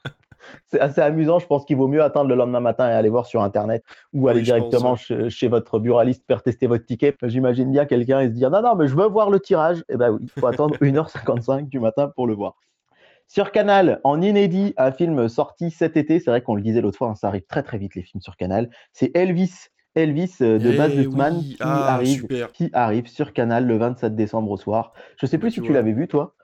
C'est 0.68 0.80
assez 0.80 1.02
amusant. 1.02 1.40
Je 1.40 1.48
pense 1.48 1.66
qu'il 1.66 1.78
vaut 1.78 1.88
mieux 1.88 2.04
attendre 2.04 2.30
le 2.30 2.36
lendemain 2.36 2.60
matin 2.60 2.90
et 2.90 2.94
aller 2.94 3.10
voir 3.10 3.26
sur 3.26 3.42
Internet 3.42 3.84
ou 4.14 4.28
aller 4.28 4.42
directement 4.42 4.96
chez, 4.96 5.48
votre 5.48 5.80
buraliste 5.80 6.24
faire 6.28 6.44
tester 6.44 6.68
votre 6.68 6.86
ticket. 6.86 7.16
J'imagine 7.24 7.72
bien 7.72 7.86
quelqu'un 7.86 8.22
et 8.22 8.28
se 8.28 8.34
dire 8.34 8.50
non, 8.50 8.62
non, 8.62 8.76
mais 8.76 8.88
je 8.88 8.96
veux 8.96 9.08
voir 9.08 9.30
le 9.30 9.40
tirage. 9.40 9.84
Eh 9.90 9.98
ben 9.98 10.12
oui, 10.12 10.20
il 10.22 10.42
faut 10.42 10.48
attendre 10.48 10.76
1h55 10.82 11.70
du 11.70 11.80
matin 11.80 12.12
pour 12.16 12.28
le 12.28 12.34
voir. 12.34 12.56
Sur 13.28 13.52
Canal, 13.52 14.02
en 14.04 14.22
inédit, 14.22 14.74
un 14.76 14.92
film 14.92 15.30
sorti 15.30 15.72
cet 15.72 15.96
été. 15.96 16.20
C'est 16.20 16.32
vrai 16.32 16.42
qu'on 16.42 16.56
le 16.56 16.62
disait 16.62 16.82
l'autre 16.82 16.98
fois, 16.98 17.10
hein, 17.10 17.16
ça 17.16 17.28
arrive 17.28 17.46
très 17.48 17.64
très 17.64 17.78
vite 17.78 17.96
les 17.96 18.02
films 18.02 18.22
sur 18.22 18.36
Canal. 18.36 18.70
C'est 18.92 19.16
Elvis 19.16 19.70
Elvis 19.96 20.38
euh, 20.42 20.58
de 20.58 20.72
Baz 20.78 20.92
eh 20.94 21.02
Luhrmann 21.02 21.40
qui, 21.40 21.58
ah, 21.60 21.94
arrive, 21.94 22.28
qui 22.54 22.70
arrive 22.74 23.08
sur 23.08 23.34
Canal 23.34 23.66
le 23.68 23.78
27 23.78 24.16
décembre 24.16 24.52
au 24.52 24.58
soir. 24.58 24.94
Je 25.18 25.26
sais 25.26 25.38
plus 25.38 25.52
si 25.52 25.62
tu 25.62 25.74
l'avais 25.74 25.92
vu, 25.92 26.08
toi. 26.08 26.36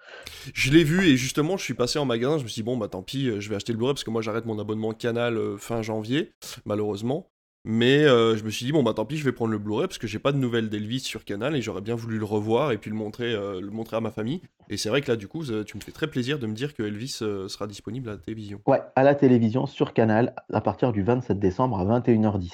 Je 0.53 0.71
l'ai 0.71 0.83
vu 0.83 1.07
et 1.07 1.17
justement, 1.17 1.57
je 1.57 1.63
suis 1.63 1.73
passé 1.73 1.99
en 1.99 2.05
magasin. 2.05 2.37
Je 2.37 2.43
me 2.43 2.47
suis 2.47 2.61
dit, 2.61 2.63
bon, 2.63 2.77
bah 2.77 2.87
tant 2.87 3.01
pis, 3.01 3.29
euh, 3.29 3.39
je 3.39 3.49
vais 3.49 3.55
acheter 3.55 3.73
le 3.73 3.77
Blu-ray 3.77 3.93
parce 3.93 4.03
que 4.03 4.11
moi, 4.11 4.21
j'arrête 4.21 4.45
mon 4.45 4.59
abonnement 4.59 4.93
Canal 4.93 5.37
euh, 5.37 5.57
fin 5.57 5.81
janvier, 5.81 6.31
malheureusement. 6.65 7.29
Mais 7.69 8.05
je 8.05 8.41
me 8.45 8.49
suis 8.49 8.65
dit, 8.65 8.71
bon, 8.71 8.81
bah 8.81 8.93
tant 8.93 9.05
pis, 9.05 9.17
je 9.17 9.25
vais 9.25 9.33
prendre 9.33 9.51
le 9.51 9.57
Blu-ray 9.57 9.87
parce 9.87 9.97
que 9.97 10.07
j'ai 10.07 10.19
pas 10.19 10.31
de 10.31 10.37
nouvelles 10.37 10.69
d'Elvis 10.69 11.01
sur 11.01 11.25
Canal 11.25 11.53
et 11.53 11.61
j'aurais 11.61 11.81
bien 11.81 11.95
voulu 11.95 12.17
le 12.17 12.23
revoir 12.23 12.71
et 12.71 12.77
puis 12.77 12.89
le 12.89 12.95
montrer, 12.95 13.33
le 13.33 13.69
montrer 13.71 13.97
à 13.97 13.99
ma 13.99 14.09
famille. 14.09 14.39
Et 14.69 14.77
c'est 14.77 14.87
vrai 14.87 15.01
que 15.01 15.11
là, 15.11 15.17
du 15.17 15.27
coup, 15.27 15.43
tu 15.43 15.75
me 15.75 15.81
fais 15.81 15.91
très 15.91 16.07
plaisir 16.07 16.39
de 16.39 16.47
me 16.47 16.53
dire 16.53 16.73
que 16.73 16.83
Elvis 16.83 17.09
sera 17.09 17.67
disponible 17.67 18.07
à 18.07 18.13
la 18.13 18.19
télévision. 18.19 18.61
Ouais, 18.67 18.79
à 18.95 19.03
la 19.03 19.15
télévision 19.15 19.65
sur 19.65 19.91
Canal 19.91 20.33
à 20.53 20.61
partir 20.61 20.93
du 20.93 21.03
27 21.03 21.39
décembre 21.39 21.77
à 21.77 21.99
21h10. 21.99 22.51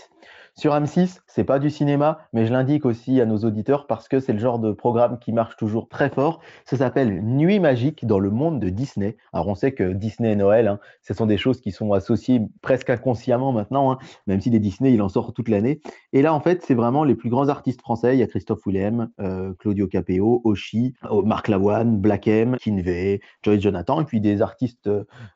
Sur 0.55 0.73
M6, 0.75 1.17
c'est 1.25 1.43
pas 1.43 1.57
du 1.57 1.71
cinéma, 1.71 2.19
mais 2.31 2.45
je 2.45 2.53
l'indique 2.53 2.85
aussi 2.85 3.19
à 3.19 3.25
nos 3.25 3.39
auditeurs 3.39 3.87
parce 3.87 4.07
que 4.07 4.19
c'est 4.19 4.33
le 4.33 4.39
genre 4.39 4.59
de 4.59 4.71
programme 4.71 5.17
qui 5.17 5.33
marche 5.33 5.57
toujours 5.57 5.89
très 5.89 6.11
fort. 6.11 6.41
Ça 6.63 6.77
s'appelle 6.77 7.23
Nuit 7.23 7.59
magique 7.59 8.05
dans 8.05 8.19
le 8.19 8.29
monde 8.29 8.59
de 8.59 8.69
Disney. 8.69 9.17
Alors 9.33 9.47
on 9.47 9.55
sait 9.55 9.71
que 9.71 9.93
Disney 9.93 10.33
et 10.33 10.35
Noël, 10.35 10.67
hein, 10.67 10.79
ce 11.01 11.15
sont 11.15 11.25
des 11.25 11.39
choses 11.39 11.59
qui 11.59 11.71
sont 11.71 11.91
associées 11.93 12.39
presque 12.61 12.91
inconsciemment 12.91 13.51
maintenant, 13.51 13.91
hein, 13.91 13.97
même 14.27 14.41
si 14.41 14.51
les 14.51 14.59
Disney, 14.59 14.93
il 14.93 15.01
en 15.01 15.09
sort 15.09 15.33
toute 15.33 15.49
l'année. 15.49 15.81
Et 16.13 16.21
là, 16.21 16.35
en 16.35 16.39
fait, 16.39 16.61
c'est 16.63 16.75
vraiment 16.75 17.03
les 17.03 17.15
plus 17.15 17.31
grands 17.31 17.49
artistes 17.49 17.81
français. 17.81 18.15
Il 18.15 18.19
y 18.19 18.23
a 18.23 18.27
Christophe 18.27 18.63
Willem, 18.67 19.09
euh, 19.19 19.53
Claudio 19.57 19.87
Capeo, 19.87 20.41
Oshi, 20.43 20.93
euh, 21.05 21.23
Marc 21.23 21.47
Lavoine, 21.47 21.97
Black 21.97 22.27
M, 22.27 22.57
Kinvey, 22.57 23.21
Joyce 23.41 23.61
Jonathan, 23.61 24.01
et 24.01 24.05
puis 24.05 24.21
des 24.21 24.43
artistes 24.43 24.87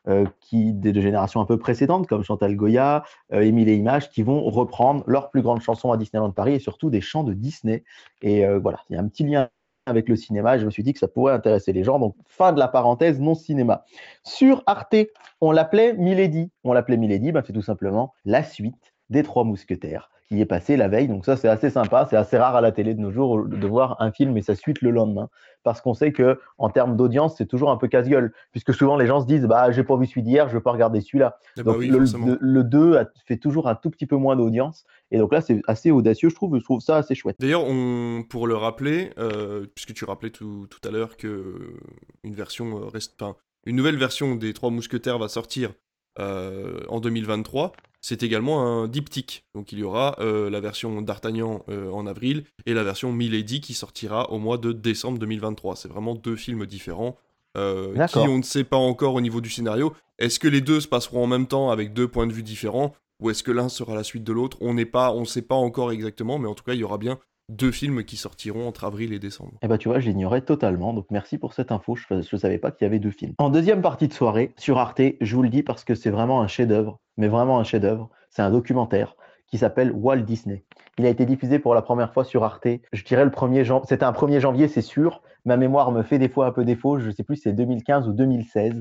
euh, 0.07 0.25
qui, 0.41 0.74
de 0.74 1.01
générations 1.01 1.41
un 1.41 1.45
peu 1.45 1.57
précédentes, 1.57 2.05
comme 2.05 2.24
Chantal 2.24 2.55
Goya, 2.55 3.03
Émile 3.31 3.69
et 3.69 3.75
Images, 3.75 4.12
qui 4.12 4.21
vont 4.21 4.43
reprendre 4.43 5.03
leurs 5.07 5.31
plus 5.31 5.41
grandes 5.41 5.61
chansons 5.61 5.91
à 5.91 5.97
Disneyland 5.97 6.31
Paris 6.31 6.53
et 6.53 6.59
surtout 6.59 6.91
des 6.91 7.01
chants 7.01 7.23
de 7.23 7.33
Disney. 7.33 7.83
Et 8.21 8.45
euh, 8.45 8.59
voilà, 8.59 8.79
il 8.89 8.93
y 8.93 8.97
a 8.97 9.01
un 9.01 9.07
petit 9.07 9.23
lien 9.23 9.49
avec 9.87 10.09
le 10.09 10.15
cinéma. 10.15 10.57
je 10.57 10.65
me 10.65 10.69
suis 10.69 10.83
dit 10.83 10.93
que 10.93 10.99
ça 10.99 11.07
pourrait 11.07 11.33
intéresser 11.33 11.73
les 11.73 11.83
gens. 11.83 11.97
Donc, 11.97 12.15
fin 12.27 12.51
de 12.51 12.59
la 12.59 12.67
parenthèse, 12.67 13.19
non 13.19 13.33
cinéma. 13.33 13.85
Sur 14.23 14.61
Arte, 14.67 14.95
on 15.41 15.51
l'appelait 15.51 15.93
Milady. 15.93 16.51
On 16.63 16.73
l'appelait 16.73 16.97
Milady, 16.97 17.31
ben, 17.31 17.41
c'est 17.45 17.53
tout 17.53 17.61
simplement 17.61 18.13
la 18.25 18.43
suite 18.43 18.93
des 19.09 19.23
Trois 19.23 19.45
Mousquetaires 19.45 20.11
qui 20.27 20.41
est 20.41 20.46
passé 20.46 20.77
la 20.77 20.88
veille. 20.88 21.07
Donc 21.07 21.25
ça, 21.25 21.38
c'est 21.38 21.48
assez 21.48 21.69
sympa. 21.69 22.05
C'est 22.10 22.17
assez 22.17 22.38
rare 22.38 22.55
à 22.55 22.62
la 22.62 22.72
télé 22.72 22.93
de 22.93 23.00
nos 23.00 23.12
jours 23.12 23.46
de 23.46 23.67
voir 23.67 23.96
un 24.00 24.12
film 24.12 24.38
et 24.38 24.41
sa 24.41 24.55
suite 24.55 24.81
le 24.81 24.91
lendemain, 24.91 25.29
parce 25.63 25.81
qu'on 25.81 25.93
sait 25.93 26.12
que 26.12 26.39
en 26.57 26.69
termes 26.69 26.98
d'audience, 26.98 27.36
c'est 27.38 27.46
toujours 27.46 27.72
un 27.72 27.77
peu 27.77 27.88
casse-gueule, 27.88 28.34
puisque 28.51 28.74
souvent 28.74 28.98
les 28.98 29.07
gens 29.07 29.22
se 29.22 29.25
disent, 29.25 29.46
bah 29.46 29.72
j'ai 29.72 29.84
pas 29.84 29.96
vu 29.98 30.05
celui 30.05 30.24
d'hier, 30.24 30.50
je 30.50 30.55
veux 30.55 30.62
pas 30.62 30.72
regarder 30.72 31.01
celui-là. 31.01 31.39
Eh 31.57 31.63
donc 31.63 31.77
le, 31.79 32.63
2 32.63 33.05
fait 33.25 33.38
toujours 33.38 33.67
un 33.67 33.75
tout 33.75 33.89
petit 33.89 34.05
peu 34.05 34.17
moins 34.17 34.36
d'audience, 34.36 34.86
et 35.12 35.17
donc 35.17 35.31
là 35.31 35.41
c'est 35.41 35.62
assez 35.67 35.91
audacieux, 35.91 36.29
je 36.29 36.36
trouve. 36.36 36.57
Je 36.57 36.63
trouve 36.63 36.81
ça 36.81 36.98
assez 36.98 37.15
chouette. 37.15 37.38
D'ailleurs, 37.39 37.63
on... 37.65 38.24
pour 38.29 38.48
le 38.48 38.55
rappeler, 38.55 39.12
euh, 39.17 39.65
puisque 39.75 39.93
tu 39.93 40.05
rappelais 40.05 40.29
tout, 40.29 40.67
tout 40.69 40.86
à 40.88 40.91
l'heure 40.91 41.17
que 41.17 41.75
une 42.24 42.34
version 42.34 42.81
euh, 42.81 42.86
reste, 42.88 43.22
enfin, 43.22 43.36
une 43.65 43.75
nouvelle 43.75 43.98
version 43.98 44.36
des 44.36 44.53
Trois 44.53 44.72
Mousquetaires 44.72 45.19
va 45.19 45.27
sortir 45.27 45.74
euh, 46.19 46.81
en 46.89 47.00
2023 47.00 47.74
c'est 48.01 48.24
également 48.24 48.61
un 48.61 48.87
diptyque. 48.87 49.46
Donc 49.53 49.72
il 49.72 49.79
y 49.79 49.83
aura 49.83 50.15
euh, 50.20 50.50
la 50.50 50.59
version 50.59 51.01
d'Artagnan 51.01 51.63
euh, 51.70 51.92
en 51.92 52.07
avril 52.07 52.46
et 52.65 52.74
la 52.74 52.83
version 52.83 53.11
Milady 53.11 53.59
qui 53.59 53.74
sortira 53.74 54.31
au 54.31 54.39
mois 54.39 54.57
de 54.57 54.72
décembre 54.72 55.20
2023. 55.20 55.75
C'est 55.75 55.89
vraiment 55.89 56.15
deux 56.15 56.35
films 56.35 56.65
différents 56.65 57.18
euh, 57.57 58.05
qui 58.07 58.20
on 58.20 58.37
ne 58.37 58.44
sait 58.44 58.63
pas 58.63 58.77
encore 58.77 59.15
au 59.15 59.22
niveau 59.22 59.42
du 59.42 59.50
scénario. 59.50 59.94
Est-ce 60.20 60.39
que 60.39 60.48
les 60.48 60.61
deux 60.61 60.79
se 60.79 60.87
passeront 60.87 61.24
en 61.24 61.27
même 61.27 61.48
temps 61.48 61.70
avec 61.70 61.94
deux 61.94 62.07
points 62.07 62.27
de 62.27 62.33
vue 62.33 62.44
différents 62.44 62.94
ou 63.20 63.29
est-ce 63.29 63.44
que 63.44 63.51
l'un 63.51 63.68
sera 63.68 63.96
la 63.96 64.03
suite 64.03 64.24
de 64.24 64.31
l'autre? 64.31 64.57
On 64.61 64.75
n'est 64.75 64.85
pas, 64.85 65.11
on 65.11 65.22
ne 65.22 65.25
sait 65.25 65.42
pas 65.42 65.55
encore 65.55 65.92
exactement, 65.92 66.37
mais 66.37 66.48
en 66.48 66.53
tout 66.53 66.63
cas 66.63 66.75
il 66.75 66.79
y 66.79 66.83
aura 66.83 67.00
bien 67.00 67.20
deux 67.50 67.72
films 67.72 68.03
qui 68.03 68.18
sortiront 68.18 68.68
entre 68.68 68.83
avril 68.83 69.14
et 69.14 69.20
décembre. 69.20 69.53
Eh 69.62 69.68
ben 69.68 69.77
tu 69.77 69.88
vois, 69.88 70.00
j'ignorais 70.00 70.42
totalement, 70.42 70.94
donc 70.94 71.05
merci 71.12 71.38
pour 71.38 71.53
cette 71.53 71.72
info, 71.72 71.96
je 71.96 72.16
ne 72.16 72.22
savais 72.22 72.57
pas 72.57 72.72
qu'il 72.72 72.86
y 72.86 72.88
avait 72.88 73.00
deux 73.00 73.12
films. 73.12 73.33
En 73.38 73.50
deuxième 73.50 73.81
partie 73.81 74.07
de 74.07 74.14
soirée, 74.14 74.53
sur 74.57 74.77
Arte, 74.77 75.01
je 75.22 75.36
vous 75.36 75.44
le 75.44 75.50
dis 75.50 75.64
parce 75.64 75.83
que 75.83 75.96
c'est 75.96 76.10
vraiment 76.10 76.42
un 76.42 76.48
chef-d'œuvre, 76.48 77.00
mais 77.16 77.29
vraiment 77.29 77.60
un 77.60 77.64
chef-d'œuvre, 77.64 78.10
c'est 78.29 78.42
un 78.42 78.51
documentaire 78.51 79.16
qui 79.48 79.57
s'appelle 79.57 79.94
Walt 79.94 80.24
Disney. 80.24 80.66
Il 80.98 81.05
a 81.05 81.10
été 81.10 81.25
diffusé 81.25 81.57
pour 81.57 81.74
la 81.74 81.81
première 81.81 82.12
fois 82.14 82.25
sur 82.25 82.44
Arte, 82.44 82.68
je 82.92 83.03
dirais 83.03 83.24
le 83.24 83.31
1er 83.31 83.64
janvier, 83.64 83.86
c'était 83.88 84.03
un 84.03 84.12
1er 84.12 84.42
janvier, 84.42 84.68
c'est 84.68 84.81
sûr, 84.81 85.22
ma 85.46 85.55
mémoire 85.55 85.94
me 85.94 86.03
fait 86.03 86.20
des 86.20 86.27
fois 86.27 86.48
un 86.48 86.51
peu 86.51 86.66
défaut, 86.66 87.00
je 87.00 87.07
ne 87.07 87.12
sais 87.12 87.24
plus 87.24 87.38
si 87.38 87.44
c'est 87.44 87.53
2015 87.53 88.10
ou 88.10 88.12
2016. 88.12 88.79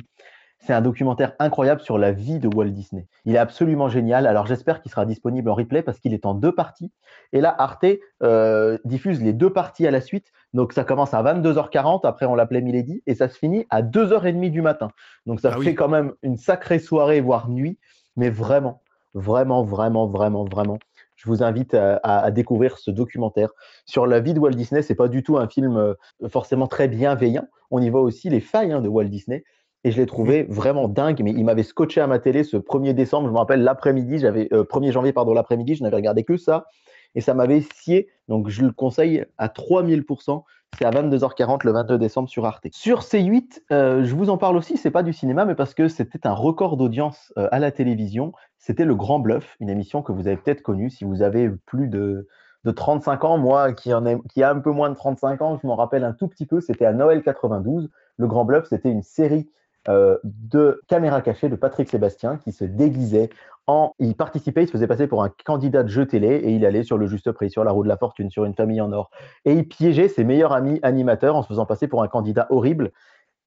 C'est 0.58 0.72
un 0.72 0.80
documentaire 0.80 1.34
incroyable 1.38 1.80
sur 1.80 1.98
la 1.98 2.12
vie 2.12 2.38
de 2.38 2.48
Walt 2.48 2.70
Disney. 2.70 3.06
Il 3.24 3.34
est 3.34 3.38
absolument 3.38 3.88
génial. 3.88 4.26
Alors 4.26 4.46
j'espère 4.46 4.80
qu'il 4.80 4.90
sera 4.90 5.06
disponible 5.06 5.48
en 5.50 5.54
replay 5.54 5.82
parce 5.82 6.00
qu'il 6.00 6.12
est 6.14 6.26
en 6.26 6.34
deux 6.34 6.52
parties. 6.52 6.90
Et 7.32 7.40
là, 7.40 7.54
Arte 7.58 7.86
euh, 8.22 8.78
diffuse 8.84 9.22
les 9.22 9.32
deux 9.32 9.52
parties 9.52 9.86
à 9.86 9.90
la 9.90 10.00
suite. 10.00 10.32
Donc 10.54 10.72
ça 10.72 10.84
commence 10.84 11.14
à 11.14 11.22
22h40, 11.22 12.06
après 12.06 12.26
on 12.26 12.34
l'appelait 12.34 12.62
Milady, 12.62 13.02
et 13.06 13.14
ça 13.14 13.28
se 13.28 13.36
finit 13.36 13.66
à 13.70 13.82
2h30 13.82 14.50
du 14.50 14.62
matin. 14.62 14.90
Donc 15.26 15.40
ça 15.40 15.52
ah 15.54 15.60
fait 15.60 15.74
quand 15.74 15.88
même 15.88 16.14
une 16.22 16.36
sacrée 16.36 16.78
soirée, 16.78 17.20
voire 17.20 17.48
nuit. 17.50 17.78
Mais 18.16 18.30
vraiment, 18.30 18.80
vraiment, 19.14 19.62
vraiment, 19.62 20.06
vraiment, 20.06 20.44
vraiment, 20.44 20.78
je 21.16 21.28
vous 21.28 21.42
invite 21.42 21.74
à, 21.74 22.30
découvrir 22.30 22.78
ce 22.78 22.90
documentaire 22.90 23.50
sur 23.84 24.06
la 24.06 24.20
vie 24.20 24.34
de 24.34 24.40
Walt 24.40 24.50
Disney. 24.50 24.82
C'est 24.82 24.94
pas 24.94 25.08
du 25.08 25.22
tout 25.22 25.36
un 25.36 25.48
film 25.48 25.76
euh, 25.76 25.94
forcément 26.28 26.66
très 26.66 26.88
bienveillant. 26.88 27.46
On 27.70 27.80
y 27.80 27.90
voit 27.90 28.02
aussi 28.02 28.30
les 28.30 28.40
failles 28.40 28.72
hein, 28.72 28.80
de 28.80 28.88
Walt 28.88 29.04
Disney 29.04 29.44
et 29.86 29.92
je 29.92 29.98
l'ai 29.98 30.06
trouvé 30.06 30.42
vraiment 30.48 30.88
dingue. 30.88 31.22
Mais 31.22 31.30
il 31.30 31.44
m'avait 31.44 31.62
scotché 31.62 32.00
à 32.00 32.08
ma 32.08 32.18
télé 32.18 32.42
ce 32.42 32.56
1er 32.56 32.92
décembre, 32.92 33.28
je 33.28 33.32
me 33.32 33.38
rappelle 33.38 33.62
l'après-midi, 33.62 34.18
j'avais 34.18 34.46
1er 34.46 34.88
euh, 34.88 34.92
janvier 34.92 35.12
pardon 35.12 35.32
l'après-midi, 35.32 35.76
je 35.76 35.84
n'avais 35.84 35.96
regardé 35.96 36.24
que 36.24 36.36
ça 36.36 36.66
et 37.14 37.20
ça 37.20 37.34
m'avait 37.34 37.60
scié. 37.60 38.08
Donc 38.26 38.48
je 38.48 38.62
le 38.62 38.72
conseille 38.72 39.24
à 39.38 39.46
3000%. 39.46 40.42
C'est 40.76 40.84
à 40.84 40.90
22h40 40.90 41.60
le 41.64 41.70
22 41.70 41.98
décembre 41.98 42.28
sur 42.28 42.44
Arte. 42.44 42.66
Sur 42.72 43.00
C8, 43.00 43.62
euh, 43.70 44.04
je 44.04 44.14
vous 44.16 44.28
en 44.28 44.36
parle 44.36 44.56
aussi, 44.56 44.76
c'est 44.76 44.90
pas 44.90 45.04
du 45.04 45.12
cinéma, 45.12 45.44
mais 45.44 45.54
parce 45.54 45.72
que 45.72 45.86
c'était 45.86 46.26
un 46.26 46.32
record 46.32 46.76
d'audience 46.76 47.32
euh, 47.38 47.48
à 47.52 47.60
la 47.60 47.70
télévision. 47.70 48.32
C'était 48.58 48.84
Le 48.84 48.96
Grand 48.96 49.20
Bluff, 49.20 49.56
une 49.60 49.70
émission 49.70 50.02
que 50.02 50.10
vous 50.10 50.26
avez 50.26 50.36
peut-être 50.36 50.62
connue 50.62 50.90
si 50.90 51.04
vous 51.04 51.22
avez 51.22 51.48
plus 51.64 51.86
de, 51.86 52.26
de 52.64 52.70
35 52.72 53.24
ans. 53.24 53.38
Moi, 53.38 53.72
qui, 53.72 53.94
en 53.94 54.04
ai, 54.04 54.18
qui 54.34 54.42
a 54.42 54.50
un 54.50 54.58
peu 54.58 54.72
moins 54.72 54.90
de 54.90 54.96
35 54.96 55.40
ans, 55.42 55.58
je 55.62 55.66
m'en 55.66 55.76
rappelle 55.76 56.02
un 56.02 56.12
tout 56.12 56.26
petit 56.26 56.44
peu. 56.44 56.60
C'était 56.60 56.84
à 56.84 56.92
Noël 56.92 57.22
92. 57.22 57.88
Le 58.18 58.26
Grand 58.26 58.44
Bluff, 58.44 58.66
c'était 58.68 58.90
une 58.90 59.02
série 59.02 59.48
euh, 59.88 60.18
de 60.24 60.80
caméra 60.88 61.22
cachée 61.22 61.48
de 61.48 61.56
Patrick 61.56 61.88
Sébastien 61.88 62.38
qui 62.38 62.52
se 62.52 62.64
déguisait 62.64 63.30
en. 63.66 63.92
Il 63.98 64.14
participait, 64.14 64.64
il 64.64 64.66
se 64.66 64.72
faisait 64.72 64.86
passer 64.86 65.06
pour 65.06 65.22
un 65.22 65.30
candidat 65.44 65.82
de 65.82 65.88
jeu 65.88 66.06
télé 66.06 66.28
et 66.28 66.50
il 66.50 66.64
allait 66.66 66.82
sur 66.82 66.98
le 66.98 67.06
juste 67.06 67.30
prix, 67.32 67.50
sur 67.50 67.64
la 67.64 67.72
roue 67.72 67.84
de 67.84 67.88
la 67.88 67.96
fortune, 67.96 68.30
sur 68.30 68.44
une 68.44 68.54
famille 68.54 68.80
en 68.80 68.92
or. 68.92 69.10
Et 69.44 69.52
il 69.52 69.68
piégeait 69.68 70.08
ses 70.08 70.24
meilleurs 70.24 70.52
amis 70.52 70.80
animateurs 70.82 71.36
en 71.36 71.42
se 71.42 71.48
faisant 71.48 71.66
passer 71.66 71.88
pour 71.88 72.02
un 72.02 72.08
candidat 72.08 72.46
horrible. 72.50 72.92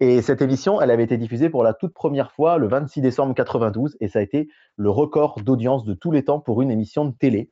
Et 0.02 0.22
cette 0.22 0.42
émission, 0.42 0.80
elle 0.80 0.92
avait 0.92 1.04
été 1.04 1.18
diffusée 1.18 1.50
pour 1.50 1.64
la 1.64 1.74
toute 1.74 1.94
première 1.94 2.32
fois 2.32 2.58
le 2.58 2.68
26 2.68 3.02
décembre 3.02 3.34
92 3.34 3.98
et 4.00 4.08
ça 4.08 4.20
a 4.20 4.22
été 4.22 4.48
le 4.78 4.90
record 4.90 5.42
d'audience 5.42 5.84
de 5.84 5.94
tous 5.94 6.12
les 6.12 6.24
temps 6.24 6.40
pour 6.40 6.62
une 6.62 6.72
émission 6.72 7.04
de 7.04 7.12
télé. 7.12 7.50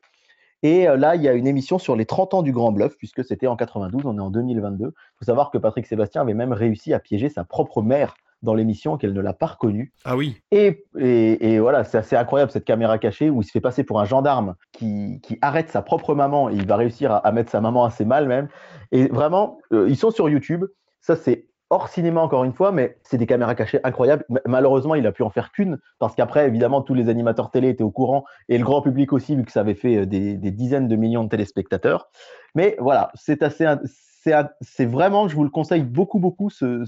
Et 0.62 0.88
euh, 0.88 0.96
là, 0.96 1.14
il 1.14 1.22
y 1.22 1.28
a 1.28 1.34
une 1.34 1.46
émission 1.46 1.78
sur 1.78 1.94
les 1.94 2.06
30 2.06 2.34
ans 2.34 2.42
du 2.42 2.52
Grand 2.52 2.72
Bluff, 2.72 2.96
puisque 2.96 3.24
c'était 3.24 3.46
en 3.46 3.56
92, 3.56 4.06
on 4.06 4.16
est 4.16 4.20
en 4.20 4.30
2022. 4.30 4.86
Il 4.86 4.92
faut 5.18 5.24
savoir 5.24 5.50
que 5.50 5.58
Patrick 5.58 5.86
Sébastien 5.86 6.22
avait 6.22 6.34
même 6.34 6.52
réussi 6.52 6.92
à 6.94 6.98
piéger 6.98 7.28
sa 7.28 7.44
propre 7.44 7.82
mère 7.82 8.14
dans 8.42 8.54
l'émission 8.54 8.96
qu'elle 8.96 9.12
ne 9.12 9.20
l'a 9.20 9.32
pas 9.32 9.46
reconnu. 9.46 9.92
Ah 10.04 10.16
oui. 10.16 10.36
Et, 10.50 10.84
et, 10.96 11.58
voilà, 11.58 11.84
c'est 11.84 11.98
assez 11.98 12.16
incroyable 12.16 12.50
cette 12.50 12.64
caméra 12.64 12.98
cachée 12.98 13.30
où 13.30 13.42
il 13.42 13.44
se 13.44 13.50
fait 13.50 13.60
passer 13.60 13.84
pour 13.84 14.00
un 14.00 14.04
gendarme 14.04 14.54
qui, 14.72 15.20
qui 15.22 15.38
arrête 15.42 15.70
sa 15.70 15.82
propre 15.82 16.14
maman 16.14 16.48
et 16.48 16.54
il 16.54 16.66
va 16.66 16.76
réussir 16.76 17.12
à, 17.12 17.32
mettre 17.32 17.50
sa 17.50 17.60
maman 17.60 17.84
assez 17.84 18.04
mal 18.04 18.28
même. 18.28 18.48
Et 18.92 19.08
vraiment, 19.08 19.58
euh, 19.72 19.88
ils 19.88 19.96
sont 19.96 20.10
sur 20.10 20.28
YouTube. 20.28 20.64
Ça, 21.00 21.16
c'est 21.16 21.46
hors 21.70 21.88
cinéma 21.88 22.20
encore 22.22 22.44
une 22.44 22.54
fois, 22.54 22.72
mais 22.72 22.96
c'est 23.02 23.18
des 23.18 23.26
caméras 23.26 23.54
cachées 23.54 23.80
incroyables. 23.84 24.24
Malheureusement, 24.46 24.94
il 24.94 25.06
a 25.06 25.12
pu 25.12 25.22
en 25.22 25.30
faire 25.30 25.52
qu'une 25.52 25.78
parce 25.98 26.14
qu'après, 26.14 26.46
évidemment, 26.46 26.80
tous 26.80 26.94
les 26.94 27.08
animateurs 27.08 27.50
télé 27.50 27.68
étaient 27.68 27.84
au 27.84 27.90
courant 27.90 28.24
et 28.48 28.56
le 28.56 28.64
grand 28.64 28.80
public 28.80 29.12
aussi, 29.12 29.36
vu 29.36 29.44
que 29.44 29.52
ça 29.52 29.60
avait 29.60 29.74
fait 29.74 29.98
euh, 29.98 30.06
des, 30.06 30.36
des 30.36 30.50
dizaines 30.50 30.88
de 30.88 30.96
millions 30.96 31.24
de 31.24 31.28
téléspectateurs. 31.28 32.08
Mais 32.54 32.76
voilà, 32.78 33.10
c'est 33.14 33.42
assez, 33.42 33.66
c'est 34.60 34.86
vraiment, 34.86 35.28
je 35.28 35.36
vous 35.36 35.44
le 35.44 35.50
conseille 35.50 35.82
beaucoup, 35.82 36.18
beaucoup, 36.18 36.50
ce, 36.50 36.84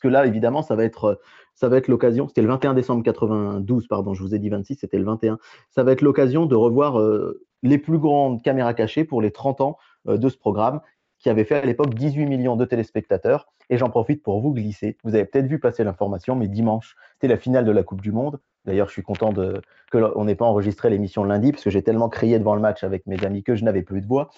que 0.00 0.08
là, 0.08 0.26
évidemment, 0.26 0.62
ça 0.62 0.76
va 0.76 0.84
être, 0.84 1.20
ça 1.54 1.68
va 1.68 1.76
être 1.76 1.88
l'occasion. 1.88 2.28
C'était 2.28 2.42
le 2.42 2.48
21 2.48 2.74
décembre 2.74 3.02
92, 3.02 3.86
pardon, 3.88 4.14
je 4.14 4.22
vous 4.22 4.34
ai 4.34 4.38
dit 4.38 4.48
26, 4.48 4.76
c'était 4.76 4.98
le 4.98 5.04
21. 5.04 5.38
Ça 5.70 5.82
va 5.82 5.92
être 5.92 6.02
l'occasion 6.02 6.46
de 6.46 6.54
revoir 6.54 6.98
euh, 6.98 7.42
les 7.62 7.78
plus 7.78 7.98
grandes 7.98 8.42
caméras 8.42 8.74
cachées 8.74 9.04
pour 9.04 9.22
les 9.22 9.30
30 9.30 9.60
ans 9.60 9.78
euh, 10.08 10.18
de 10.18 10.28
ce 10.28 10.36
programme 10.36 10.80
qui 11.18 11.30
avait 11.30 11.44
fait 11.44 11.56
à 11.56 11.64
l'époque 11.64 11.94
18 11.94 12.26
millions 12.26 12.56
de 12.56 12.64
téléspectateurs. 12.64 13.48
Et 13.68 13.78
j'en 13.78 13.88
profite 13.88 14.22
pour 14.22 14.40
vous 14.40 14.52
glisser. 14.52 14.96
Vous 15.02 15.14
avez 15.14 15.24
peut-être 15.24 15.46
vu 15.46 15.58
passer 15.58 15.82
l'information, 15.82 16.36
mais 16.36 16.46
dimanche, 16.46 16.94
c'était 17.14 17.28
la 17.28 17.36
finale 17.36 17.64
de 17.64 17.72
la 17.72 17.82
Coupe 17.82 18.00
du 18.00 18.12
Monde. 18.12 18.38
D'ailleurs, 18.64 18.88
je 18.88 18.92
suis 18.92 19.02
content 19.02 19.32
de, 19.32 19.60
que 19.90 20.24
n'ait 20.24 20.34
pas 20.34 20.44
enregistré 20.44 20.90
l'émission 20.90 21.24
lundi, 21.24 21.52
parce 21.52 21.64
que 21.64 21.70
j'ai 21.70 21.82
tellement 21.82 22.08
crié 22.08 22.38
devant 22.38 22.54
le 22.54 22.60
match 22.60 22.84
avec 22.84 23.06
mes 23.06 23.24
amis 23.24 23.42
que 23.42 23.54
je 23.54 23.64
n'avais 23.64 23.82
plus 23.82 24.00
de 24.00 24.06
voix. 24.06 24.30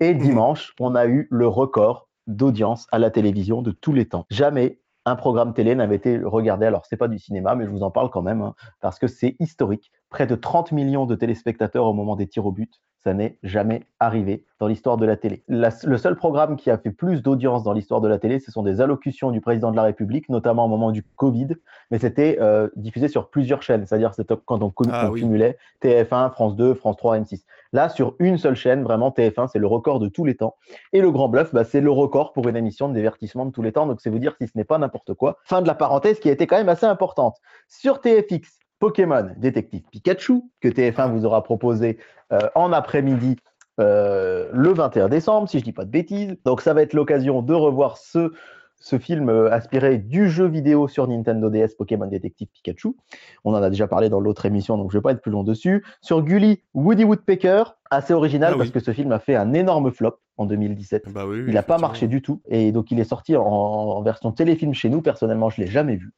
Et 0.00 0.14
mmh. 0.14 0.18
dimanche, 0.18 0.74
on 0.80 0.94
a 0.94 1.06
eu 1.06 1.28
le 1.30 1.46
record 1.46 2.08
d'audience 2.26 2.86
à 2.90 2.98
la 2.98 3.10
télévision 3.10 3.62
de 3.62 3.70
tous 3.70 3.92
les 3.92 4.06
temps. 4.06 4.26
Jamais 4.30 4.80
un 5.04 5.16
programme 5.16 5.52
télé 5.52 5.74
n'avait 5.74 5.96
été 5.96 6.18
regardé. 6.18 6.66
Alors, 6.66 6.86
c'est 6.86 6.96
pas 6.96 7.08
du 7.08 7.18
cinéma, 7.18 7.54
mais 7.54 7.66
je 7.66 7.70
vous 7.70 7.82
en 7.82 7.90
parle 7.90 8.10
quand 8.10 8.22
même, 8.22 8.40
hein, 8.40 8.54
parce 8.80 8.98
que 8.98 9.06
c'est 9.06 9.36
historique. 9.38 9.92
Près 10.08 10.26
de 10.26 10.34
30 10.34 10.72
millions 10.72 11.04
de 11.06 11.14
téléspectateurs 11.14 11.84
au 11.84 11.92
moment 11.92 12.16
des 12.16 12.26
tirs 12.26 12.46
au 12.46 12.52
but. 12.52 12.80
Ça 13.04 13.12
n'est 13.12 13.36
jamais 13.42 13.82
arrivé 14.00 14.44
dans 14.60 14.66
l'histoire 14.66 14.96
de 14.96 15.04
la 15.04 15.16
télé. 15.16 15.44
le 15.48 15.98
seul 15.98 16.16
programme 16.16 16.56
qui 16.56 16.70
a 16.70 16.78
fait 16.78 16.90
plus 16.90 17.22
d'audience 17.22 17.62
dans 17.62 17.74
l'histoire 17.74 18.00
de 18.00 18.08
la 18.08 18.18
télé, 18.18 18.40
ce 18.40 18.50
sont 18.50 18.62
des 18.62 18.80
allocutions 18.80 19.30
du 19.30 19.42
président 19.42 19.70
de 19.70 19.76
la 19.76 19.82
République, 19.82 20.30
notamment 20.30 20.64
au 20.64 20.68
moment 20.68 20.90
du 20.90 21.02
Covid, 21.02 21.48
mais 21.90 21.98
c'était 21.98 22.38
euh, 22.40 22.70
diffusé 22.76 23.08
sur 23.08 23.28
plusieurs 23.28 23.62
chaînes, 23.62 23.84
c'est-à-dire 23.86 24.12
quand 24.46 24.62
on, 24.62 24.72
ah 24.90 25.10
cumulait 25.14 25.58
TF1, 25.82 26.30
France 26.30 26.56
2, 26.56 26.72
France 26.72 26.96
3, 26.96 27.18
M6. 27.18 27.42
Là, 27.74 27.90
sur 27.90 28.14
une 28.20 28.38
seule 28.38 28.54
chaîne, 28.54 28.82
vraiment 28.82 29.10
TF1, 29.10 29.48
c'est 29.52 29.58
le 29.58 29.66
record 29.66 30.00
de 30.00 30.08
tous 30.08 30.24
les 30.24 30.36
temps. 30.36 30.56
Et 30.94 31.02
le 31.02 31.10
Grand 31.10 31.28
Bluff, 31.28 31.52
bah, 31.52 31.64
c'est 31.64 31.82
le 31.82 31.90
record 31.90 32.32
pour 32.32 32.48
une 32.48 32.56
émission 32.56 32.88
de 32.88 32.94
divertissement 32.94 33.44
de 33.44 33.50
tous 33.50 33.62
les 33.62 33.72
temps. 33.72 33.86
Donc, 33.86 34.00
c'est 34.00 34.10
vous 34.10 34.18
dire 34.18 34.34
si 34.40 34.46
ce 34.46 34.56
n'est 34.56 34.64
pas 34.64 34.78
n'importe 34.78 35.12
quoi. 35.12 35.38
Fin 35.44 35.60
de 35.60 35.66
la 35.66 35.74
parenthèse 35.74 36.20
qui 36.20 36.30
a 36.30 36.32
été 36.32 36.46
quand 36.46 36.56
même 36.56 36.68
assez 36.68 36.86
importante. 36.86 37.36
Sur 37.68 38.00
TFX, 38.00 38.63
Pokémon 38.78 39.30
Détective 39.36 39.82
Pikachu, 39.90 40.42
que 40.60 40.68
TF1 40.68 41.10
vous 41.10 41.24
aura 41.24 41.42
proposé 41.42 41.98
euh, 42.32 42.48
en 42.54 42.72
après-midi 42.72 43.36
euh, 43.80 44.48
le 44.52 44.72
21 44.72 45.08
décembre, 45.08 45.48
si 45.48 45.58
je 45.58 45.62
ne 45.62 45.64
dis 45.64 45.72
pas 45.72 45.84
de 45.84 45.90
bêtises. 45.90 46.36
Donc 46.44 46.60
ça 46.60 46.74
va 46.74 46.82
être 46.82 46.92
l'occasion 46.92 47.42
de 47.42 47.54
revoir 47.54 47.96
ce, 47.96 48.32
ce 48.78 48.98
film 48.98 49.28
euh, 49.28 49.52
inspiré 49.52 49.98
du 49.98 50.28
jeu 50.28 50.46
vidéo 50.46 50.88
sur 50.88 51.08
Nintendo 51.08 51.50
DS 51.50 51.74
Pokémon 51.76 52.06
Détective 52.06 52.48
Pikachu. 52.52 52.94
On 53.44 53.54
en 53.54 53.62
a 53.62 53.70
déjà 53.70 53.86
parlé 53.86 54.08
dans 54.08 54.20
l'autre 54.20 54.46
émission, 54.46 54.78
donc 54.78 54.90
je 54.90 54.96
ne 54.96 55.00
vais 55.00 55.02
pas 55.02 55.12
être 55.12 55.20
plus 55.20 55.32
long 55.32 55.42
dessus. 55.42 55.84
Sur 56.00 56.22
Gully, 56.22 56.62
Woody 56.74 57.04
Woodpecker, 57.04 57.64
assez 57.90 58.14
original 58.14 58.52
ah 58.54 58.58
parce 58.58 58.70
que 58.70 58.80
ce 58.80 58.92
film 58.92 59.10
a 59.12 59.18
fait 59.18 59.34
un 59.34 59.52
énorme 59.52 59.90
flop 59.90 60.18
en 60.36 60.46
2017. 60.46 61.12
Bah 61.12 61.24
il 61.34 61.54
n'a 61.54 61.62
pas 61.62 61.78
marché 61.78 62.06
du 62.06 62.22
tout. 62.22 62.42
Et 62.48 62.72
donc 62.72 62.90
il 62.90 63.00
est 63.00 63.04
sorti 63.04 63.36
en, 63.36 64.02
version 64.02 64.32
téléfilm 64.32 64.72
chez 64.72 64.88
nous. 64.88 65.02
Personnellement, 65.02 65.50
je 65.50 65.60
ne 65.60 65.66
l'ai 65.66 65.72
jamais 65.72 65.96
vu. 65.96 66.12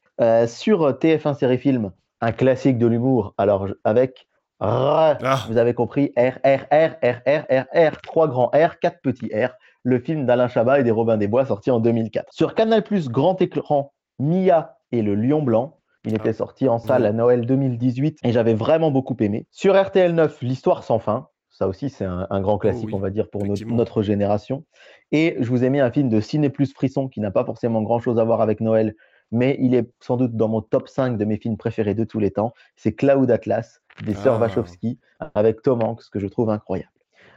sur 0.47 0.91
TF1 0.91 1.37
Série 1.37 1.57
Film, 1.57 1.91
un 2.21 2.31
classique 2.31 2.77
de 2.77 2.87
l'humour. 2.87 3.33
Alors, 3.37 3.67
avec 3.83 4.27
R, 4.59 5.17
ah. 5.23 5.45
vous 5.47 5.57
avez 5.57 5.73
compris, 5.73 6.13
R, 6.17 6.39
R, 6.43 6.65
R, 6.71 6.95
R, 7.03 7.21
R, 7.27 7.45
R, 7.49 7.65
R, 7.73 8.01
trois 8.01 8.27
grands 8.27 8.51
R, 8.53 8.79
quatre 8.79 9.01
petits 9.01 9.29
R, 9.33 9.49
le 9.83 9.99
film 9.99 10.25
d'Alain 10.25 10.47
Chabat 10.47 10.79
et 10.79 10.83
des 10.83 10.91
Robins 10.91 11.17
des 11.17 11.27
Bois 11.27 11.45
sorti 11.45 11.69
en 11.69 11.79
2004. 11.79 12.33
Sur 12.33 12.55
Canal+, 12.55 12.83
grand 13.09 13.41
écran, 13.41 13.93
Mia 14.19 14.77
et 14.91 15.01
le 15.01 15.15
Lion 15.15 15.41
Blanc. 15.41 15.77
Il 16.05 16.15
était 16.15 16.29
ah. 16.29 16.33
sorti 16.33 16.67
en 16.67 16.79
salle 16.79 17.05
à 17.05 17.11
Noël 17.11 17.45
2018 17.45 18.19
et 18.23 18.31
j'avais 18.31 18.53
vraiment 18.53 18.91
beaucoup 18.91 19.17
aimé. 19.19 19.45
Sur 19.51 19.79
RTL 19.79 20.13
9, 20.13 20.41
L'Histoire 20.41 20.83
sans 20.83 20.99
fin. 20.99 21.27
Ça 21.49 21.67
aussi, 21.67 21.89
c'est 21.89 22.05
un, 22.05 22.41
grand 22.41 22.59
classique, 22.59 22.89
oh 22.91 22.97
on 22.97 22.99
va 22.99 23.09
dire, 23.09 23.31
pour 23.31 23.43
notre, 23.43 24.03
génération. 24.03 24.63
Et 25.11 25.35
je 25.39 25.49
vous 25.49 25.63
ai 25.63 25.71
mis 25.71 25.79
un 25.79 25.89
film 25.89 26.07
de 26.07 26.19
Ciné 26.21 26.51
Plus 26.51 26.71
Frisson 26.71 27.07
qui 27.07 27.19
n'a 27.19 27.31
pas 27.31 27.43
forcément 27.45 27.81
grand-chose 27.81 28.19
à 28.19 28.23
voir 28.23 28.41
avec 28.41 28.61
Noël, 28.61 28.93
mais 29.31 29.57
il 29.59 29.75
est 29.75 29.89
sans 29.99 30.17
doute 30.17 30.35
dans 30.35 30.47
mon 30.47 30.61
top 30.61 30.87
5 30.87 31.17
de 31.17 31.25
mes 31.25 31.37
films 31.37 31.57
préférés 31.57 31.93
de 31.93 32.03
tous 32.03 32.19
les 32.19 32.31
temps. 32.31 32.53
C'est 32.75 32.93
Cloud 32.93 33.29
Atlas 33.31 33.81
des 34.03 34.13
sœurs 34.13 34.35
ah. 34.35 34.39
Wachowski 34.39 34.99
avec 35.35 35.61
Tom 35.61 35.83
Hanks, 35.83 36.09
que 36.11 36.19
je 36.19 36.27
trouve 36.27 36.49
incroyable. 36.49 36.91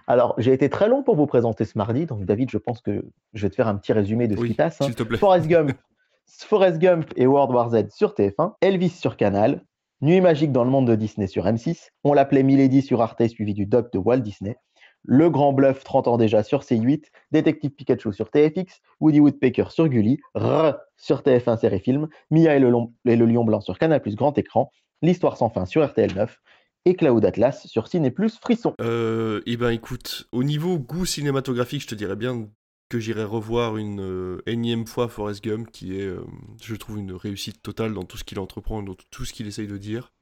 Alors, 0.07 0.35
j'ai 0.38 0.53
été 0.53 0.68
très 0.68 0.88
long 0.88 1.03
pour 1.03 1.16
vous 1.16 1.26
présenter 1.26 1.64
ce 1.64 1.79
mardi, 1.79 2.07
donc 2.07 2.24
David, 2.24 2.50
je 2.50 2.59
pense 2.59 2.81
que 2.81 3.05
je 3.33 3.42
vais 3.42 3.50
te 3.50 3.55
faire 3.55 3.68
un 3.68 3.76
petit 3.76 3.92
résumé 3.92 4.29
de 4.29 4.37
ce 4.37 4.44
qui 4.44 4.55
passe. 4.55 4.81
Hein. 4.81 4.88
Forrest 5.16 5.46
Gump, 5.46 5.72
Forrest 6.26 6.79
Gump 6.79 7.12
et 7.16 7.26
World 7.26 7.55
War 7.55 7.70
Z 7.70 7.90
sur 7.90 8.14
TF1, 8.14 8.55
Elvis 8.61 8.90
sur 8.90 9.16
Canal, 9.16 9.62
Nuit 10.03 10.22
magique 10.22 10.50
dans 10.50 10.64
le 10.64 10.70
monde 10.70 10.88
de 10.88 10.94
Disney 10.94 11.26
sur 11.26 11.44
M6, 11.44 11.88
on 12.05 12.14
l'appelait 12.14 12.42
Milady 12.42 12.81
sur 12.81 13.03
Arte 13.03 13.29
suivi 13.29 13.53
du 13.53 13.66
doc 13.66 13.92
de 13.92 13.98
Walt 13.98 14.20
Disney, 14.20 14.57
le 15.05 15.31
Grand 15.31 15.53
Bluff, 15.53 15.85
30 15.85 16.09
ans 16.09 16.17
déjà, 16.17 16.43
sur 16.43 16.61
C8. 16.63 17.05
Détective 17.33 17.71
Pikachu 17.71 18.13
sur 18.13 18.31
TFX. 18.31 18.81
Woody 19.01 19.21
Woodpecker 19.21 19.71
sur 19.71 19.89
Gulli. 19.89 20.19
R 20.35 20.75
sur 20.97 21.21
TF1 21.23 21.59
Série 21.59 21.81
Film. 21.81 22.09
Mia 22.31 22.57
et 22.57 22.61
le, 22.61 22.71
Lion 23.05 23.45
Blanc 23.45 23.61
sur 23.61 23.79
Canal 23.79 24.03
Plus 24.03 24.17
Grand 24.17 24.37
Écran. 24.37 24.71
L'Histoire 25.03 25.37
sans 25.37 25.49
fin 25.49 25.65
sur 25.65 25.85
RTL 25.87 26.15
9. 26.15 26.39
Et 26.87 26.95
Cloud 26.95 27.25
Atlas 27.25 27.67
sur 27.67 27.89
Ciné 27.89 28.11
Plus 28.11 28.39
Frisson. 28.39 28.75
Euh, 28.81 29.43
eh 29.45 29.59
ben 29.59 29.71
écoute, 29.71 30.29
au 30.33 30.43
niveau 30.43 30.79
goût 30.79 31.05
cinématographique, 31.05 31.83
je 31.83 31.89
te 31.89 31.95
dirais 31.95 32.17
bien 32.17 32.49
que 32.89 32.99
j'irai 32.99 33.25
revoir 33.25 33.77
une 33.77 34.01
euh, 34.01 34.43
énième 34.47 34.87
fois 34.87 35.09
Forrest 35.09 35.45
Gump, 35.45 35.71
qui 35.71 35.99
est, 35.99 36.07
euh, 36.07 36.25
je 36.63 36.75
trouve, 36.75 36.99
une 36.99 37.13
réussite 37.13 37.63
totale 37.63 37.93
dans 37.93 38.05
tout 38.05 38.17
ce 38.17 38.25
qu'il 38.25 38.39
entreprend, 38.39 38.83
dans 38.83 38.97
tout 39.11 39.25
ce 39.25 39.33
qu'il 39.33 39.47
essaye 39.47 39.69
de 39.69 39.77
dire. 39.77 40.13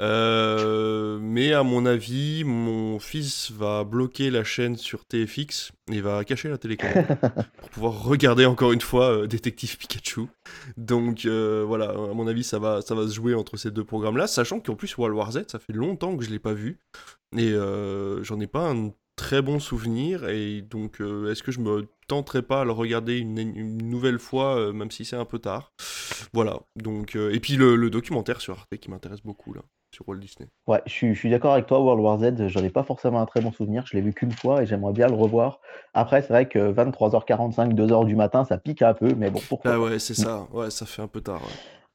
Euh, 0.00 1.18
mais 1.20 1.52
à 1.52 1.62
mon 1.62 1.86
avis, 1.86 2.42
mon 2.44 2.98
fils 2.98 3.52
va 3.52 3.84
bloquer 3.84 4.30
la 4.30 4.42
chaîne 4.42 4.76
sur 4.76 5.04
TFX 5.04 5.70
et 5.92 6.00
va 6.00 6.24
cacher 6.24 6.48
la 6.48 6.58
télécommande 6.58 7.06
pour 7.58 7.70
pouvoir 7.70 8.02
regarder 8.02 8.44
encore 8.44 8.72
une 8.72 8.80
fois 8.80 9.12
euh, 9.12 9.26
Détective 9.26 9.76
Pikachu. 9.76 10.22
Donc 10.76 11.24
euh, 11.24 11.64
voilà, 11.66 11.90
à 11.90 12.14
mon 12.14 12.26
avis, 12.26 12.42
ça 12.42 12.58
va, 12.58 12.82
ça 12.82 12.96
va 12.96 13.06
se 13.06 13.14
jouer 13.14 13.34
entre 13.34 13.56
ces 13.56 13.70
deux 13.70 13.84
programmes-là, 13.84 14.26
sachant 14.26 14.58
qu'en 14.58 14.74
plus 14.74 14.96
World 14.96 15.16
War 15.16 15.32
Z, 15.32 15.44
ça 15.48 15.60
fait 15.60 15.72
longtemps 15.72 16.16
que 16.16 16.24
je 16.24 16.30
l'ai 16.30 16.40
pas 16.40 16.54
vu 16.54 16.78
et 17.36 17.54
j'en 18.22 18.40
ai 18.40 18.46
pas 18.46 18.70
un 18.70 18.90
très 19.16 19.40
bon 19.40 19.60
souvenir. 19.60 20.28
Et 20.28 20.62
donc, 20.62 21.00
est-ce 21.00 21.42
que 21.42 21.52
je 21.52 21.60
me 21.60 21.86
tenterai 22.08 22.42
pas 22.42 22.62
à 22.62 22.64
le 22.64 22.72
regarder 22.72 23.18
une, 23.18 23.78
nouvelle 23.78 24.18
fois, 24.18 24.72
même 24.72 24.90
si 24.90 25.04
c'est 25.04 25.16
un 25.16 25.24
peu 25.24 25.38
tard? 25.38 25.72
Voilà. 26.34 26.60
Donc, 26.76 27.16
et 27.16 27.40
puis 27.40 27.56
le, 27.56 27.76
le 27.76 27.88
documentaire 27.88 28.42
sur 28.42 28.58
Arte 28.58 28.76
qui 28.76 28.90
m'intéresse 28.90 29.22
beaucoup 29.22 29.54
là 29.54 29.62
sur 29.92 30.08
Walt 30.08 30.18
Disney. 30.18 30.48
Ouais, 30.66 30.82
je 30.86 31.12
suis, 31.12 31.30
d'accord 31.30 31.52
avec 31.52 31.66
toi, 31.66 31.80
World 31.80 32.02
War 32.02 32.18
Z, 32.18 32.48
j'en 32.48 32.64
ai 32.64 32.70
pas 32.70 32.82
forcément 32.82 33.20
un 33.20 33.26
très 33.26 33.40
bon 33.40 33.52
souvenir, 33.52 33.84
je 33.86 33.96
l'ai 33.96 34.02
vu 34.02 34.12
qu'une 34.12 34.32
fois 34.32 34.62
et 34.62 34.66
j'aimerais 34.66 34.92
bien 34.92 35.08
le 35.08 35.14
revoir. 35.14 35.60
Après, 35.94 36.22
c'est 36.22 36.28
vrai 36.28 36.48
que 36.48 36.72
23h45, 36.72 37.74
2h 37.74 38.06
du 38.06 38.16
matin, 38.16 38.44
ça 38.44 38.58
pique 38.58 38.82
un 38.82 38.94
peu, 38.94 39.14
mais 39.16 39.30
bon, 39.30 39.40
pourquoi 39.48 39.72
Ah 39.74 39.80
ouais, 39.80 39.98
c'est 39.98 40.14
ça, 40.14 40.46
ouais, 40.52 40.70
ça 40.70 40.86
fait 40.86 41.02
un 41.02 41.08
peu 41.08 41.20
tard. 41.20 41.42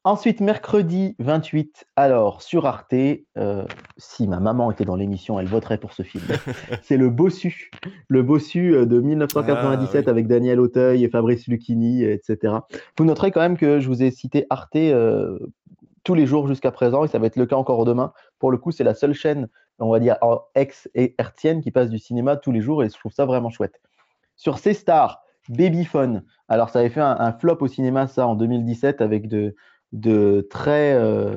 Ensuite, 0.04 0.40
mercredi 0.40 1.16
28, 1.18 1.86
alors 1.96 2.40
sur 2.40 2.66
Arte, 2.66 2.94
euh, 3.36 3.64
si 3.96 4.28
ma 4.28 4.38
maman 4.38 4.70
était 4.70 4.84
dans 4.84 4.94
l'émission, 4.94 5.38
elle 5.40 5.48
voterait 5.48 5.76
pour 5.76 5.92
ce 5.92 6.02
film. 6.02 6.24
c'est 6.82 6.96
le 6.96 7.10
Bossu, 7.10 7.70
le 8.06 8.22
Bossu 8.22 8.74
euh, 8.74 8.86
de 8.86 9.00
1997 9.00 10.04
ah, 10.06 10.10
avec 10.10 10.28
Daniel 10.28 10.60
Auteuil 10.60 11.04
et 11.04 11.10
Fabrice 11.10 11.46
Lucchini, 11.48 12.04
etc. 12.04 12.54
Vous 12.96 13.04
noterez 13.04 13.32
quand 13.32 13.40
même 13.40 13.58
que 13.58 13.80
je 13.80 13.88
vous 13.88 14.02
ai 14.02 14.10
cité 14.10 14.46
Arte 14.48 14.76
euh, 14.76 15.38
tous 16.08 16.14
les 16.14 16.24
jours 16.24 16.48
jusqu'à 16.48 16.70
présent, 16.70 17.04
et 17.04 17.08
ça 17.08 17.18
va 17.18 17.26
être 17.26 17.36
le 17.36 17.44
cas 17.44 17.56
encore 17.56 17.84
demain. 17.84 18.14
Pour 18.38 18.50
le 18.50 18.56
coup, 18.56 18.70
c'est 18.70 18.82
la 18.82 18.94
seule 18.94 19.12
chaîne, 19.12 19.46
on 19.78 19.90
va 19.90 20.00
dire, 20.00 20.16
ex 20.54 20.88
et 20.94 21.14
hertienne 21.18 21.60
qui 21.60 21.70
passe 21.70 21.90
du 21.90 21.98
cinéma 21.98 22.38
tous 22.38 22.50
les 22.50 22.62
jours, 22.62 22.82
et 22.82 22.88
je 22.88 22.94
trouve 22.94 23.12
ça 23.12 23.26
vraiment 23.26 23.50
chouette. 23.50 23.78
Sur 24.34 24.58
C-Star, 24.58 25.20
Babyphone, 25.50 26.24
alors 26.48 26.70
ça 26.70 26.78
avait 26.78 26.88
fait 26.88 27.02
un, 27.02 27.32
flop 27.34 27.58
au 27.60 27.66
cinéma, 27.66 28.06
ça, 28.06 28.26
en 28.26 28.36
2017, 28.36 29.02
avec 29.02 29.28
de, 29.28 29.54
de 29.92 30.48
très, 30.48 30.94
euh, 30.94 31.36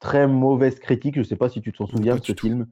très 0.00 0.26
mauvaises 0.26 0.80
critiques. 0.80 1.14
Je 1.14 1.20
ne 1.20 1.24
sais 1.24 1.36
pas 1.36 1.48
si 1.48 1.62
tu 1.62 1.72
t'en 1.72 1.86
souviens 1.86 2.16
de 2.16 2.22
ce 2.22 2.34
film. 2.34 2.66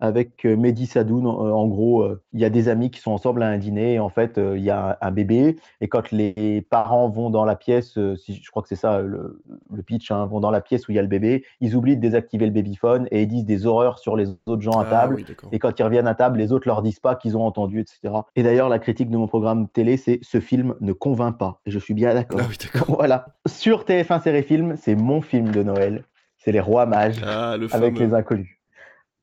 Avec 0.00 0.44
euh, 0.44 0.56
Mehdi 0.56 0.86
Sadoun. 0.86 1.26
Euh, 1.26 1.28
en 1.28 1.66
gros, 1.68 2.02
euh, 2.02 2.22
il 2.32 2.40
y 2.40 2.44
a 2.44 2.50
des 2.50 2.68
amis 2.68 2.90
qui 2.90 3.00
sont 3.00 3.12
ensemble 3.12 3.42
à 3.42 3.48
un 3.48 3.58
dîner. 3.58 3.94
Et 3.94 3.98
en 4.00 4.08
fait, 4.08 4.38
il 4.38 4.62
y 4.62 4.70
a 4.70 4.98
un, 5.00 5.10
bébé. 5.10 5.56
Et 5.80 5.88
quand 5.88 6.10
les 6.10 6.66
parents 6.70 7.08
vont 7.08 7.30
dans 7.30 7.44
la 7.44 7.56
pièce, 7.56 7.98
si, 8.16 8.40
je 8.42 8.50
crois 8.50 8.62
que 8.62 8.68
c'est 8.68 8.76
ça 8.76 9.00
le, 9.00 9.40
pitch, 9.86 10.10
hein, 10.10 10.26
vont 10.26 10.40
dans 10.40 10.50
la 10.50 10.60
pièce 10.60 10.88
où 10.88 10.92
il 10.92 10.94
y 10.94 10.98
a 10.98 11.02
le 11.02 11.08
bébé, 11.08 11.44
ils 11.60 11.74
oublient 11.74 11.96
de 11.96 12.00
désactiver 12.00 12.46
le 12.46 12.52
babyphone 12.52 13.08
et 13.10 13.22
ils 13.22 13.28
disent 13.28 13.44
des 13.44 13.66
horreurs 13.66 13.98
sur 13.98 14.16
les 14.16 14.28
autres 14.46 14.62
gens 14.62 14.78
à 14.78 14.84
ah 14.86 14.90
table. 14.90 15.24
et 15.52 15.58
quand 15.58 15.78
ils 15.78 15.82
reviennent 15.82 16.06
à 16.06 16.14
table, 16.14 16.38
les 16.38 16.52
autres 16.52 16.68
leur 16.68 16.82
disent 16.82 17.00
pas 17.00 17.16
qu'ils 17.16 17.36
ont 17.36 17.44
entendu, 17.44 17.80
etc. 17.80 18.14
Et 18.36 18.42
d'ailleurs, 18.42 18.68
la 18.68 18.78
critique 18.78 19.10
de 19.10 19.16
mon 19.16 19.26
programme 19.26 19.68
télé, 19.68 19.96
c'est 19.96 20.20
ce 20.22 20.40
film 20.40 20.74
ne 20.80 20.92
convainc 20.92 21.36
pas. 21.36 21.60
Et 21.66 21.70
je 21.70 21.78
suis 21.78 21.94
bien 21.94 22.14
d'accord. 22.14 22.40
Ah 22.42 22.78
voilà. 22.88 23.26
Sur 23.46 23.84
TF1 23.84 24.22
Série 24.22 24.42
Film, 24.42 24.76
c'est 24.76 24.94
mon 24.94 25.20
film 25.20 25.50
de 25.50 25.62
Noël. 25.62 26.04
C'est 26.38 26.52
Les 26.52 26.60
Rois 26.60 26.86
Mages 26.86 27.20
ah, 27.26 27.56
avec 27.72 27.98
les 27.98 28.14
inconnus. 28.14 28.59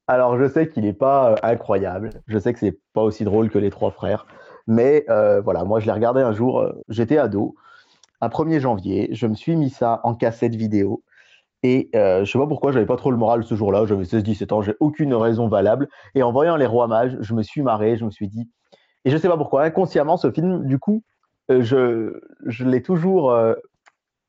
Alors, 0.07 0.39
je 0.39 0.47
sais 0.47 0.69
qu'il 0.69 0.83
n'est 0.83 0.93
pas 0.93 1.31
euh, 1.31 1.35
incroyable. 1.43 2.11
Je 2.27 2.39
sais 2.39 2.53
que 2.53 2.59
c'est 2.59 2.79
pas 2.93 3.01
aussi 3.01 3.25
drôle 3.25 3.49
que 3.49 3.59
Les 3.59 3.69
Trois 3.69 3.91
Frères. 3.91 4.25
Mais 4.65 5.05
euh, 5.09 5.41
voilà, 5.41 5.65
moi, 5.65 5.79
je 5.81 5.85
l'ai 5.85 5.91
regardé 5.91 6.21
un 6.21 6.31
jour. 6.31 6.61
Euh, 6.61 6.81
j'étais 6.87 7.17
ado. 7.17 7.55
Un 8.21 8.29
1er 8.29 8.59
janvier, 8.59 9.09
je 9.11 9.27
me 9.27 9.35
suis 9.35 9.55
mis 9.55 9.69
ça 9.69 9.99
en 10.03 10.15
cassette 10.15 10.55
vidéo. 10.55 11.03
Et 11.63 11.89
je 11.93 12.23
sais 12.25 12.39
pas 12.39 12.47
pourquoi, 12.47 12.71
j'avais 12.71 12.85
pas 12.85 12.95
trop 12.95 13.11
le 13.11 13.17
moral 13.17 13.43
ce 13.43 13.53
jour-là. 13.55 13.85
J'avais 13.85 14.05
16-17 14.05 14.53
ans, 14.53 14.61
j'ai 14.61 14.75
aucune 14.79 15.13
raison 15.13 15.47
valable. 15.49 15.89
Et 16.15 16.23
en 16.23 16.31
voyant 16.31 16.55
Les 16.55 16.65
Rois 16.65 16.87
Mages, 16.87 17.17
je 17.19 17.33
me 17.33 17.43
suis 17.43 17.61
marré. 17.61 17.97
Je 17.97 18.05
me 18.05 18.11
suis 18.11 18.27
dit. 18.27 18.49
Et 19.05 19.11
je 19.11 19.17
sais 19.17 19.27
pas 19.27 19.37
pourquoi, 19.37 19.63
inconsciemment, 19.63 20.17
ce 20.17 20.31
film, 20.31 20.65
du 20.65 20.79
coup, 20.79 21.03
je, 21.49 22.19
je 22.45 22.63
l'ai 22.63 22.81
toujours 22.81 23.35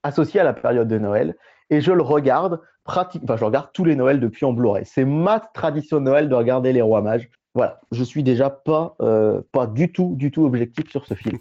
associé 0.02 0.40
à 0.40 0.44
la 0.44 0.52
période 0.52 0.88
de 0.88 0.98
Noël. 0.98 1.36
Et 1.70 1.80
je 1.80 1.92
le 1.92 2.02
regarde 2.02 2.60
pratique, 2.84 3.22
enfin, 3.24 3.36
je 3.36 3.44
regarde 3.44 3.68
tous 3.72 3.84
les 3.84 3.96
Noëls 3.96 4.20
depuis 4.20 4.46
en 4.46 4.52
Blu-ray. 4.52 4.84
C'est 4.86 5.04
ma 5.04 5.40
tradition 5.40 6.00
Noël 6.00 6.28
de 6.28 6.34
regarder 6.34 6.72
les 6.72 6.82
Rois 6.82 7.02
Mages. 7.02 7.28
Voilà, 7.54 7.80
je 7.92 8.04
suis 8.04 8.22
déjà 8.22 8.50
pas, 8.50 8.96
euh, 9.02 9.42
pas 9.52 9.66
du 9.66 9.92
tout, 9.92 10.14
du 10.16 10.30
tout 10.30 10.44
objectif 10.44 10.90
sur 10.90 11.06
ce 11.06 11.14
film. 11.14 11.38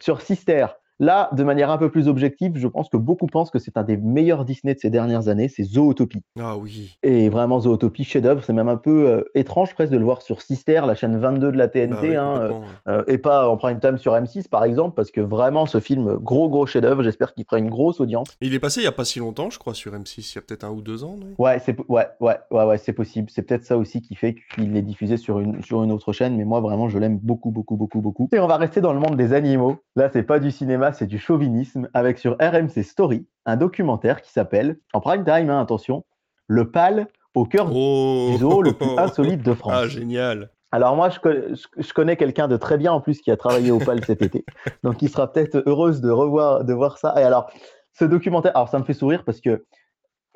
sur 0.00 0.20
Sister, 0.20 0.66
Là, 1.00 1.30
de 1.32 1.44
manière 1.44 1.70
un 1.70 1.78
peu 1.78 1.90
plus 1.90 2.08
objective, 2.08 2.52
je 2.56 2.66
pense 2.66 2.88
que 2.88 2.96
beaucoup 2.96 3.26
pensent 3.26 3.50
que 3.50 3.58
c'est 3.58 3.76
un 3.76 3.84
des 3.84 3.96
meilleurs 3.96 4.44
Disney 4.44 4.74
de 4.74 4.80
ces 4.80 4.90
dernières 4.90 5.28
années, 5.28 5.48
c'est 5.48 5.62
Zootopie. 5.62 6.22
Ah 6.40 6.56
oui. 6.56 6.98
Et 7.02 7.28
vraiment, 7.28 7.60
Zootopie, 7.60 8.04
chef-d'œuvre, 8.04 8.42
c'est 8.44 8.52
même 8.52 8.68
un 8.68 8.76
peu 8.76 9.08
euh, 9.08 9.22
étrange 9.34 9.74
presque 9.74 9.92
de 9.92 9.98
le 9.98 10.04
voir 10.04 10.22
sur 10.22 10.42
Sister, 10.42 10.82
la 10.86 10.94
chaîne 10.94 11.16
22 11.16 11.52
de 11.52 11.56
la 11.56 11.68
TNT, 11.68 12.14
bah 12.14 12.22
hein, 12.22 12.40
euh, 12.40 12.52
euh, 12.88 13.04
et 13.06 13.18
pas 13.18 13.48
en 13.48 13.56
prime 13.56 13.78
time 13.78 13.98
sur 13.98 14.14
M6 14.14 14.48
par 14.48 14.64
exemple, 14.64 14.94
parce 14.96 15.10
que 15.10 15.20
vraiment, 15.20 15.66
ce 15.66 15.78
film, 15.78 16.16
gros, 16.16 16.48
gros 16.48 16.66
chef-d'œuvre, 16.66 17.02
j'espère 17.02 17.32
qu'il 17.32 17.44
fera 17.44 17.58
une 17.58 17.70
grosse 17.70 18.00
audience. 18.00 18.28
Il 18.40 18.54
est 18.54 18.58
passé 18.58 18.80
il 18.80 18.84
y 18.84 18.88
a 18.88 18.92
pas 18.92 19.04
si 19.04 19.20
longtemps, 19.20 19.50
je 19.50 19.58
crois, 19.58 19.74
sur 19.74 19.92
M6, 19.92 20.32
il 20.32 20.34
y 20.34 20.38
a 20.38 20.42
peut-être 20.42 20.64
un 20.64 20.70
ou 20.70 20.82
deux 20.82 21.04
ans, 21.04 21.16
non? 21.18 21.28
Ouais, 21.38 21.60
c'est 21.60 21.76
ouais, 21.88 22.08
ouais, 22.20 22.38
ouais, 22.50 22.64
ouais, 22.64 22.78
c'est 22.78 22.92
possible. 22.92 23.28
C'est 23.30 23.42
peut-être 23.42 23.64
ça 23.64 23.78
aussi 23.78 24.02
qui 24.02 24.16
fait 24.16 24.36
qu'il 24.54 24.76
est 24.76 24.82
diffusé 24.82 25.16
sur 25.16 25.38
une, 25.38 25.62
sur 25.62 25.84
une 25.84 25.92
autre 25.92 26.12
chaîne, 26.12 26.36
mais 26.36 26.44
moi, 26.44 26.60
vraiment, 26.60 26.88
je 26.88 26.98
l'aime 26.98 27.18
beaucoup, 27.18 27.50
beaucoup, 27.50 27.76
beaucoup, 27.76 28.00
beaucoup. 28.00 28.28
Et 28.32 28.40
on 28.40 28.46
va 28.48 28.56
rester 28.56 28.80
dans 28.80 28.92
le 28.92 29.00
monde 29.00 29.16
des 29.16 29.32
animaux. 29.32 29.76
Là, 29.94 30.10
c'est 30.12 30.22
pas 30.22 30.40
du 30.40 30.50
cinéma, 30.50 30.87
c'est 30.92 31.06
du 31.06 31.18
chauvinisme 31.18 31.88
avec 31.94 32.18
sur 32.18 32.36
RMC 32.40 32.82
Story 32.82 33.26
un 33.46 33.56
documentaire 33.56 34.20
qui 34.22 34.30
s'appelle, 34.30 34.78
en 34.92 35.00
prime 35.00 35.24
time, 35.24 35.50
hein, 35.50 35.60
attention, 35.60 36.04
Le 36.46 36.70
pal 36.70 37.08
au 37.34 37.44
cœur 37.44 37.68
oh. 37.74 38.28
du 38.30 38.38
zoo 38.38 38.62
le 38.62 38.72
plus 38.72 38.90
insolite 38.98 39.42
de 39.42 39.54
France. 39.54 39.72
Ah, 39.74 39.86
génial. 39.86 40.50
Alors 40.70 40.96
moi, 40.96 41.08
je, 41.08 41.92
connais 41.92 42.16
quelqu'un 42.16 42.46
de 42.46 42.56
très 42.58 42.76
bien 42.76 42.92
en 42.92 43.00
plus 43.00 43.20
qui 43.20 43.30
a 43.30 43.36
travaillé 43.36 43.70
au 43.70 43.78
PAL 43.78 44.04
cet 44.04 44.20
été, 44.20 44.44
donc 44.82 45.00
il 45.00 45.08
sera 45.08 45.32
peut-être 45.32 45.62
heureuse 45.66 46.02
de 46.02 46.10
revoir, 46.10 46.64
de 46.64 46.74
voir 46.74 46.98
ça. 46.98 47.14
Et 47.16 47.22
alors, 47.22 47.50
ce 47.94 48.04
documentaire, 48.04 48.54
alors 48.54 48.68
ça 48.68 48.78
me 48.78 48.84
fait 48.84 48.92
sourire 48.92 49.24
parce 49.24 49.40
que 49.40 49.64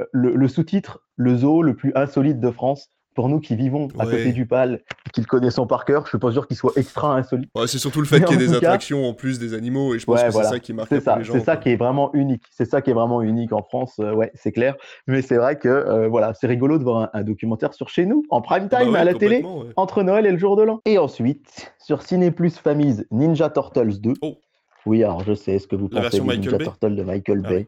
euh, 0.01 0.05
le 0.13 0.49
sous-titre, 0.49 1.03
le 1.17 1.37
zoo 1.37 1.63
le 1.63 1.77
plus 1.77 1.93
insolite 1.95 2.41
de 2.41 2.51
France, 2.51 2.89
pour 3.15 3.29
nous 3.29 3.41
qui 3.41 3.57
vivons 3.57 3.89
à 3.99 4.05
côté 4.05 4.33
du 4.33 4.47
PAL, 4.47 4.81
qui 5.13 5.21
le 5.21 5.27
connaissons 5.27 5.67
par 5.67 5.85
cœur, 5.85 6.05
je 6.05 6.11
suis 6.11 6.19
pas 6.19 6.33
sûr 6.33 6.47
qu'il 6.47 6.57
soit 6.57 6.73
extra 6.77 7.17
insolite. 7.17 7.51
c'est 7.67 7.79
surtout 7.79 8.01
le 8.01 8.07
fait 8.07 8.23
qu'il 8.23 8.41
y 8.41 8.43
ait 8.43 8.47
des 8.47 8.55
attractions 8.55 9.09
en 9.09 9.15
plus 9.15 9.39
des 9.39 9.55
animaux, 9.55 9.95
et 9.95 9.99
je 9.99 10.07
pense 10.07 10.23
que 10.23 10.31
c'est 10.31 10.43
ça 10.45 10.59
qui 10.59 10.73
marque 10.73 11.01
ça, 11.01 11.17
les 11.17 11.25
gens. 11.25 11.35
C'est 11.35 11.45
ça 11.45 11.57
qui 11.57 11.71
est 11.71 11.77
vraiment 11.77 12.13
unique. 12.15 12.43
C'est 12.51 12.65
ça 12.65 12.83
qui 12.83 12.91
est 12.91 12.95
vraiment 12.95 13.23
unique 13.23 13.53
en 13.53 13.63
France, 13.63 13.97
euh, 14.01 14.13
ouais, 14.13 14.31
c'est 14.35 14.53
clair. 14.53 14.77
Mais 15.07 15.23
c'est 15.23 15.37
vrai 15.37 15.59
que 15.59 15.69
euh, 15.69 16.09
voilà, 16.09 16.35
c'est 16.35 16.47
rigolo 16.47 16.79
de 16.79 16.85
voir 16.85 17.11
un, 17.13 17.23
documentaire 17.23 17.75
sur 17.75 17.89
chez 17.89 18.07
nous, 18.07 18.25
en 18.31 18.41
prime 18.41 18.69
time, 18.69 18.93
bah 18.93 19.01
à 19.01 19.05
la 19.05 19.15
télé, 19.15 19.45
entre 19.77 20.03
Noël 20.03 20.27
et 20.27 20.33
le 20.33 20.39
jour 20.39 20.57
de 20.57 20.63
l'an. 20.63 20.81
Et 20.87 20.99
ensuite, 20.99 21.73
sur 21.79 22.03
Ciné 22.03 22.31
Plus 22.31 22.57
Famille, 22.59 23.05
Ninja 23.11 23.51
Turtles 23.51 24.01
2. 24.01 24.15
Oh. 24.23 24.39
Oui, 24.85 25.05
alors 25.05 25.23
je 25.23 25.35
sais 25.35 25.59
ce 25.59 25.69
que 25.69 25.77
vous 25.77 25.89
pensez 25.89 26.19
de 26.19 26.25
Ninja 26.25 26.59
Turtles 26.59 26.97
de 26.97 27.03
Michael 27.03 27.43
ah 27.45 27.49
Bay. 27.49 27.67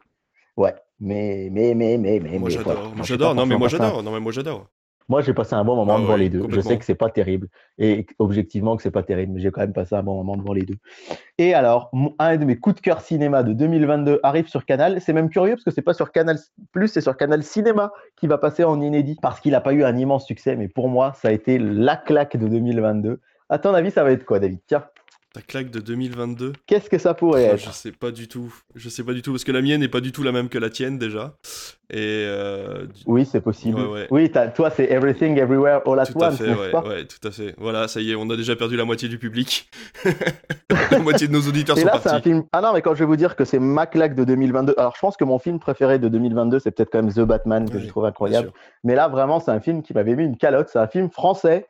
Ouais, 0.57 0.73
mais, 0.99 1.49
mais, 1.51 1.75
mais, 1.75 1.97
mais, 1.97 2.19
mais. 2.19 2.39
Moi 2.39 2.49
j'adore, 2.49 3.35
non, 3.35 3.45
mais 3.45 3.57
moi 3.57 3.67
j'adore, 3.67 4.03
non, 4.03 4.11
mais 4.11 4.19
moi 4.19 4.31
j'adore. 4.31 4.67
Moi, 5.07 5.21
j'ai 5.21 5.33
passé 5.33 5.53
un 5.53 5.63
bon 5.63 5.75
moment 5.75 5.95
ah 5.97 6.01
devant 6.01 6.15
les 6.15 6.29
deux. 6.29 6.45
Je 6.49 6.59
sais 6.59 6.77
que 6.77 6.85
c'est 6.85 6.95
pas 6.95 7.09
terrible. 7.09 7.47
Et 7.77 8.07
objectivement 8.17 8.75
que 8.75 8.81
c'est 8.81 8.91
pas 8.91 9.03
terrible, 9.03 9.33
mais 9.33 9.41
j'ai 9.41 9.51
quand 9.51 9.61
même 9.61 9.73
passé 9.73 9.95
un 9.95 10.01
bon 10.01 10.15
moment 10.15 10.35
devant 10.35 10.53
les 10.53 10.63
deux. 10.63 10.77
Et 11.37 11.53
alors, 11.53 11.91
un 12.17 12.37
de 12.37 12.45
mes 12.45 12.57
coups 12.57 12.77
de 12.77 12.81
cœur 12.81 13.01
cinéma 13.01 13.43
de 13.43 13.53
2022 13.53 14.19
arrive 14.23 14.47
sur 14.47 14.65
Canal. 14.65 14.99
C'est 15.01 15.13
même 15.13 15.29
curieux 15.29 15.53
parce 15.53 15.63
que 15.63 15.71
c'est 15.71 15.83
pas 15.83 15.93
sur 15.93 16.11
Canal 16.11 16.37
Plus, 16.71 16.87
c'est 16.87 17.01
sur 17.01 17.17
Canal 17.17 17.43
Cinéma 17.43 17.91
qui 18.15 18.25
va 18.25 18.37
passer 18.37 18.63
en 18.63 18.81
inédit 18.81 19.17
parce 19.21 19.39
qu'il 19.39 19.51
n'a 19.51 19.61
pas 19.61 19.73
eu 19.73 19.83
un 19.83 19.95
immense 19.95 20.25
succès. 20.25 20.55
Mais 20.55 20.67
pour 20.67 20.89
moi, 20.89 21.13
ça 21.13 21.27
a 21.27 21.31
été 21.31 21.59
la 21.59 21.97
claque 21.97 22.37
de 22.37 22.47
2022. 22.47 23.19
À 23.49 23.59
ton 23.59 23.73
avis, 23.75 23.91
ça 23.91 24.03
va 24.03 24.11
être 24.11 24.25
quoi, 24.25 24.39
David? 24.39 24.59
Tiens. 24.65 24.85
Ta 25.35 25.41
claque 25.41 25.69
de 25.69 25.81
2022 25.81 26.53
Qu'est-ce 26.65 26.89
que 26.89 26.97
ça 26.97 27.13
pourrait 27.13 27.43
être 27.43 27.65
Je 27.65 27.69
sais 27.69 27.91
pas 27.91 28.11
du 28.11 28.29
tout. 28.29 28.55
Je 28.73 28.87
sais 28.87 29.03
pas 29.03 29.11
du 29.11 29.21
tout 29.21 29.33
parce 29.33 29.43
que 29.43 29.51
la 29.51 29.61
mienne 29.61 29.81
n'est 29.81 29.89
pas 29.89 29.99
du 29.99 30.13
tout 30.13 30.23
la 30.23 30.31
même 30.31 30.47
que 30.47 30.57
la 30.57 30.69
tienne 30.69 30.97
déjà. 30.97 31.33
Et 31.89 32.23
euh, 32.25 32.85
oui, 33.05 33.27
c'est 33.29 33.41
possible. 33.41 33.81
Oui, 34.11 34.31
toi 34.31 34.69
c'est 34.69 34.89
Everything 34.89 35.37
Everywhere 35.37 35.81
All 35.85 35.99
at 35.99 36.05
tout 36.05 36.13
Once, 36.19 36.23
à 36.23 36.31
fait, 36.31 36.71
pas 36.71 36.87
ouais, 36.87 37.03
tout 37.03 37.27
à 37.27 37.31
fait. 37.31 37.53
Voilà, 37.57 37.89
ça 37.89 37.99
y 37.99 38.11
est, 38.11 38.15
on 38.15 38.29
a 38.29 38.37
déjà 38.37 38.55
perdu 38.55 38.77
la 38.77 38.85
moitié 38.85 39.09
du 39.09 39.17
public. 39.17 39.69
la 40.91 40.99
moitié 40.99 41.27
de 41.27 41.33
nos 41.33 41.41
auditeurs 41.41 41.77
Et 41.77 41.81
sont 41.81 41.87
là, 41.87 41.91
partis. 41.91 42.15
Un 42.15 42.21
film... 42.21 42.43
Ah 42.53 42.61
non, 42.61 42.71
mais 42.73 42.81
quand 42.81 42.95
je 42.95 42.99
vais 42.99 43.05
vous 43.05 43.17
dire 43.17 43.35
que 43.35 43.43
c'est 43.43 43.59
ma 43.59 43.87
claque 43.87 44.15
de 44.15 44.23
2022. 44.23 44.75
Alors, 44.77 44.95
je 44.95 45.01
pense 45.01 45.17
que 45.17 45.25
mon 45.25 45.37
film 45.37 45.59
préféré 45.59 45.99
de 45.99 46.07
2022, 46.07 46.59
c'est 46.59 46.71
peut-être 46.71 46.91
quand 46.91 47.03
même 47.03 47.11
The 47.11 47.27
Batman 47.27 47.69
que 47.69 47.77
je 47.77 47.87
trouve 47.87 48.05
incroyable. 48.05 48.53
Mais 48.85 48.95
là, 48.95 49.09
vraiment, 49.09 49.41
c'est 49.41 49.51
un 49.51 49.59
film 49.59 49.83
qui 49.83 49.93
m'avait 49.93 50.15
mis 50.15 50.23
une 50.23 50.37
calotte. 50.37 50.69
C'est 50.71 50.79
un 50.79 50.87
film 50.87 51.09
français 51.09 51.67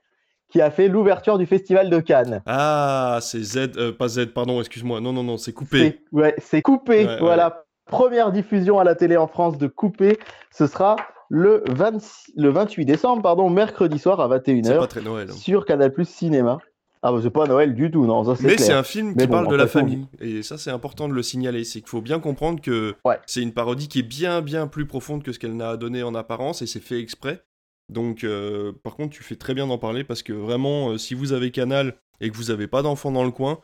qui 0.49 0.61
a 0.61 0.71
fait 0.71 0.87
l'ouverture 0.87 1.37
du 1.37 1.45
festival 1.45 1.89
de 1.89 1.99
Cannes. 1.99 2.41
Ah, 2.45 3.19
c'est 3.21 3.41
Z, 3.41 3.77
euh, 3.77 3.91
pas 3.91 4.07
Z, 4.07 4.27
pardon, 4.27 4.59
excuse-moi. 4.59 5.01
Non, 5.01 5.13
non, 5.13 5.23
non, 5.23 5.37
c'est 5.37 5.53
Coupé. 5.53 6.01
Ouais, 6.11 6.35
c'est 6.37 6.61
Coupé. 6.61 7.07
voilà, 7.19 7.65
première 7.85 8.31
diffusion 8.31 8.79
à 8.79 8.83
la 8.83 8.95
télé 8.95 9.17
en 9.17 9.27
France 9.27 9.57
de 9.57 9.67
Coupé. 9.67 10.19
Ce 10.51 10.67
sera 10.67 10.95
le, 11.29 11.63
26, 11.67 12.33
le 12.35 12.49
28 12.49 12.85
décembre, 12.85 13.21
pardon, 13.21 13.49
mercredi 13.49 13.99
soir 13.99 14.19
à 14.19 14.27
21h. 14.27 14.77
Pas 14.77 14.87
très 14.87 15.01
Noël. 15.01 15.29
Hein. 15.29 15.33
Sur 15.33 15.65
Canal 15.65 15.91
Plus 15.91 16.07
Cinéma. 16.07 16.59
Ah, 17.01 17.11
bah, 17.11 17.19
c'est 17.21 17.29
pas 17.29 17.45
Noël 17.45 17.75
du 17.75 17.91
tout, 17.91 18.05
non. 18.05 18.23
Ça, 18.23 18.41
Mais 18.41 18.57
c'est 18.57 18.73
un 18.73 18.81
film 18.81 19.15
qui 19.15 19.27
parle 19.27 19.47
de 19.47 19.55
la 19.55 19.67
famille. 19.67 20.07
Et 20.19 20.41
ça, 20.41 20.57
c'est 20.57 20.71
important 20.71 21.07
de 21.07 21.13
le 21.13 21.21
signaler. 21.21 21.63
C'est 21.63 21.79
qu'il 21.81 21.89
faut 21.89 22.01
bien 22.01 22.19
comprendre 22.19 22.61
que 22.61 22.95
c'est 23.27 23.41
une 23.41 23.53
parodie 23.53 23.87
qui 23.87 23.99
est 23.99 24.03
bien, 24.03 24.41
bien 24.41 24.65
plus 24.65 24.87
profonde 24.87 25.21
que 25.21 25.31
ce 25.31 25.37
qu'elle 25.37 25.55
n'a 25.55 25.77
donné 25.77 26.01
en 26.01 26.15
apparence 26.15 26.63
et 26.63 26.67
c'est 26.67 26.79
fait 26.79 26.99
exprès. 26.99 27.43
Donc, 27.89 28.23
euh, 28.23 28.73
par 28.83 28.95
contre, 28.95 29.15
tu 29.15 29.23
fais 29.23 29.35
très 29.35 29.53
bien 29.53 29.67
d'en 29.67 29.77
parler 29.77 30.03
parce 30.03 30.23
que 30.23 30.33
vraiment, 30.33 30.89
euh, 30.91 30.97
si 30.97 31.13
vous 31.13 31.33
avez 31.33 31.51
Canal 31.51 31.95
et 32.19 32.29
que 32.29 32.35
vous 32.35 32.45
n'avez 32.45 32.67
pas 32.67 32.81
d'enfant 32.81 33.11
dans 33.11 33.23
le 33.23 33.31
coin, 33.31 33.59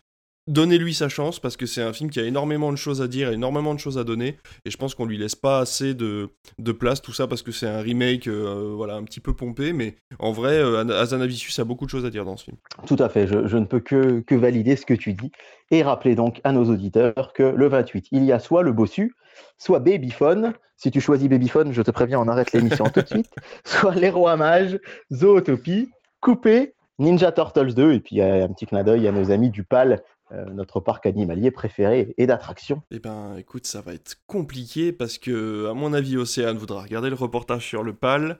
donnez-lui 0.51 0.93
sa 0.93 1.09
chance 1.09 1.39
parce 1.39 1.57
que 1.57 1.65
c'est 1.65 1.81
un 1.81 1.93
film 1.93 2.09
qui 2.09 2.19
a 2.19 2.23
énormément 2.23 2.71
de 2.71 2.77
choses 2.77 3.01
à 3.01 3.07
dire, 3.07 3.31
énormément 3.31 3.73
de 3.73 3.79
choses 3.79 3.97
à 3.97 4.03
donner, 4.03 4.37
et 4.65 4.71
je 4.71 4.77
pense 4.77 4.93
qu'on 4.93 5.05
lui 5.05 5.17
laisse 5.17 5.35
pas 5.35 5.59
assez 5.59 5.93
de, 5.93 6.29
place, 6.79 7.01
tout 7.01 7.13
ça 7.13 7.27
parce 7.27 7.41
que 7.41 7.51
c'est 7.51 7.67
un 7.67 7.81
remake, 7.81 8.27
euh, 8.27 8.73
voilà, 8.75 8.95
un 8.95 9.03
petit 9.03 9.19
peu 9.19 9.33
pompé, 9.33 9.73
mais 9.73 9.95
en 10.19 10.31
vrai, 10.31 10.61
Azanavicius 10.93 11.57
a 11.59 11.63
beaucoup 11.63 11.85
de 11.85 11.89
choses 11.89 12.05
à 12.05 12.09
dire 12.09 12.25
dans 12.25 12.37
ce 12.37 12.45
film. 12.45 12.57
Tout 12.85 12.97
à 12.99 13.09
fait, 13.09 13.27
je, 13.27 13.57
ne 13.57 13.65
peux 13.65 13.79
que, 13.79 14.19
que, 14.19 14.35
valider 14.35 14.75
ce 14.75 14.85
que 14.85 14.93
tu 14.93 15.13
dis, 15.13 15.31
et 15.71 15.83
rappeler 15.83 16.15
donc 16.15 16.41
à 16.43 16.51
nos 16.51 16.65
auditeurs 16.65 17.31
que 17.33 17.43
le 17.43 17.67
28, 17.67 18.07
il 18.11 18.25
y 18.25 18.31
a 18.31 18.39
soit 18.39 18.63
le 18.63 18.73
bossu, 18.73 19.15
soit 19.57 19.79
Babyphone. 19.79 20.53
Si 20.75 20.91
tu 20.91 20.99
choisis 20.99 21.29
Babyphone, 21.29 21.71
je 21.71 21.81
te 21.81 21.91
préviens, 21.91 22.19
on 22.19 22.27
arrête 22.27 22.51
l'émission 22.53 22.85
tout 22.85 23.01
de 23.01 23.07
suite. 23.07 23.29
Soit 23.65 23.93
Les 23.93 24.09
Rois 24.09 24.35
Mages, 24.35 24.79
Zootopie, 25.13 25.91
Coupé, 26.21 26.73
Ninja 26.97 27.31
Turtles 27.31 27.73
2, 27.73 27.93
et 27.93 27.99
puis 27.99 28.21
un 28.21 28.47
petit 28.49 28.65
clin 28.65 28.83
d'œil 28.83 29.07
à 29.07 29.11
nos 29.11 29.31
amis 29.31 29.49
du 29.49 29.63
PAL, 29.63 30.03
euh, 30.33 30.45
notre 30.51 30.79
parc 30.79 31.05
animalier 31.05 31.51
préféré 31.51 32.13
et 32.17 32.25
d'attraction. 32.25 32.81
Eh 32.91 32.99
ben, 32.99 33.35
écoute, 33.37 33.65
ça 33.65 33.81
va 33.81 33.93
être 33.93 34.15
compliqué 34.27 34.91
parce 34.91 35.17
que, 35.17 35.67
à 35.69 35.73
mon 35.73 35.93
avis, 35.93 36.17
Océane 36.17 36.57
voudra 36.57 36.81
regarder 36.81 37.09
le 37.09 37.15
reportage 37.15 37.67
sur 37.67 37.83
le 37.83 37.93
PAL. 37.93 38.39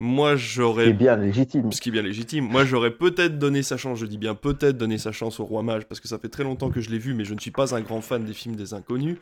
Moi, 0.00 0.36
j'aurais. 0.36 0.84
Ce 0.84 0.88
qui 0.88 0.94
est 0.94 0.98
bien 0.98 1.16
légitime. 1.16 1.72
Ce 1.72 1.80
qui 1.80 1.88
est 1.88 1.92
bien 1.92 2.02
légitime. 2.02 2.44
Moi, 2.44 2.64
j'aurais 2.64 2.92
peut-être 2.92 3.38
donné 3.38 3.62
sa 3.62 3.76
chance, 3.76 3.98
je 3.98 4.06
dis 4.06 4.18
bien 4.18 4.34
peut-être 4.34 4.76
donné 4.76 4.98
sa 4.98 5.12
chance 5.12 5.40
au 5.40 5.44
Roi 5.44 5.62
Mage, 5.62 5.86
parce 5.86 6.00
que 6.00 6.08
ça 6.08 6.18
fait 6.18 6.28
très 6.28 6.44
longtemps 6.44 6.70
que 6.70 6.80
je 6.80 6.90
l'ai 6.90 6.98
vu, 6.98 7.14
mais 7.14 7.24
je 7.24 7.34
ne 7.34 7.40
suis 7.40 7.50
pas 7.50 7.74
un 7.74 7.80
grand 7.80 8.00
fan 8.00 8.24
des 8.24 8.34
films 8.34 8.56
des 8.56 8.74
inconnus. 8.74 9.18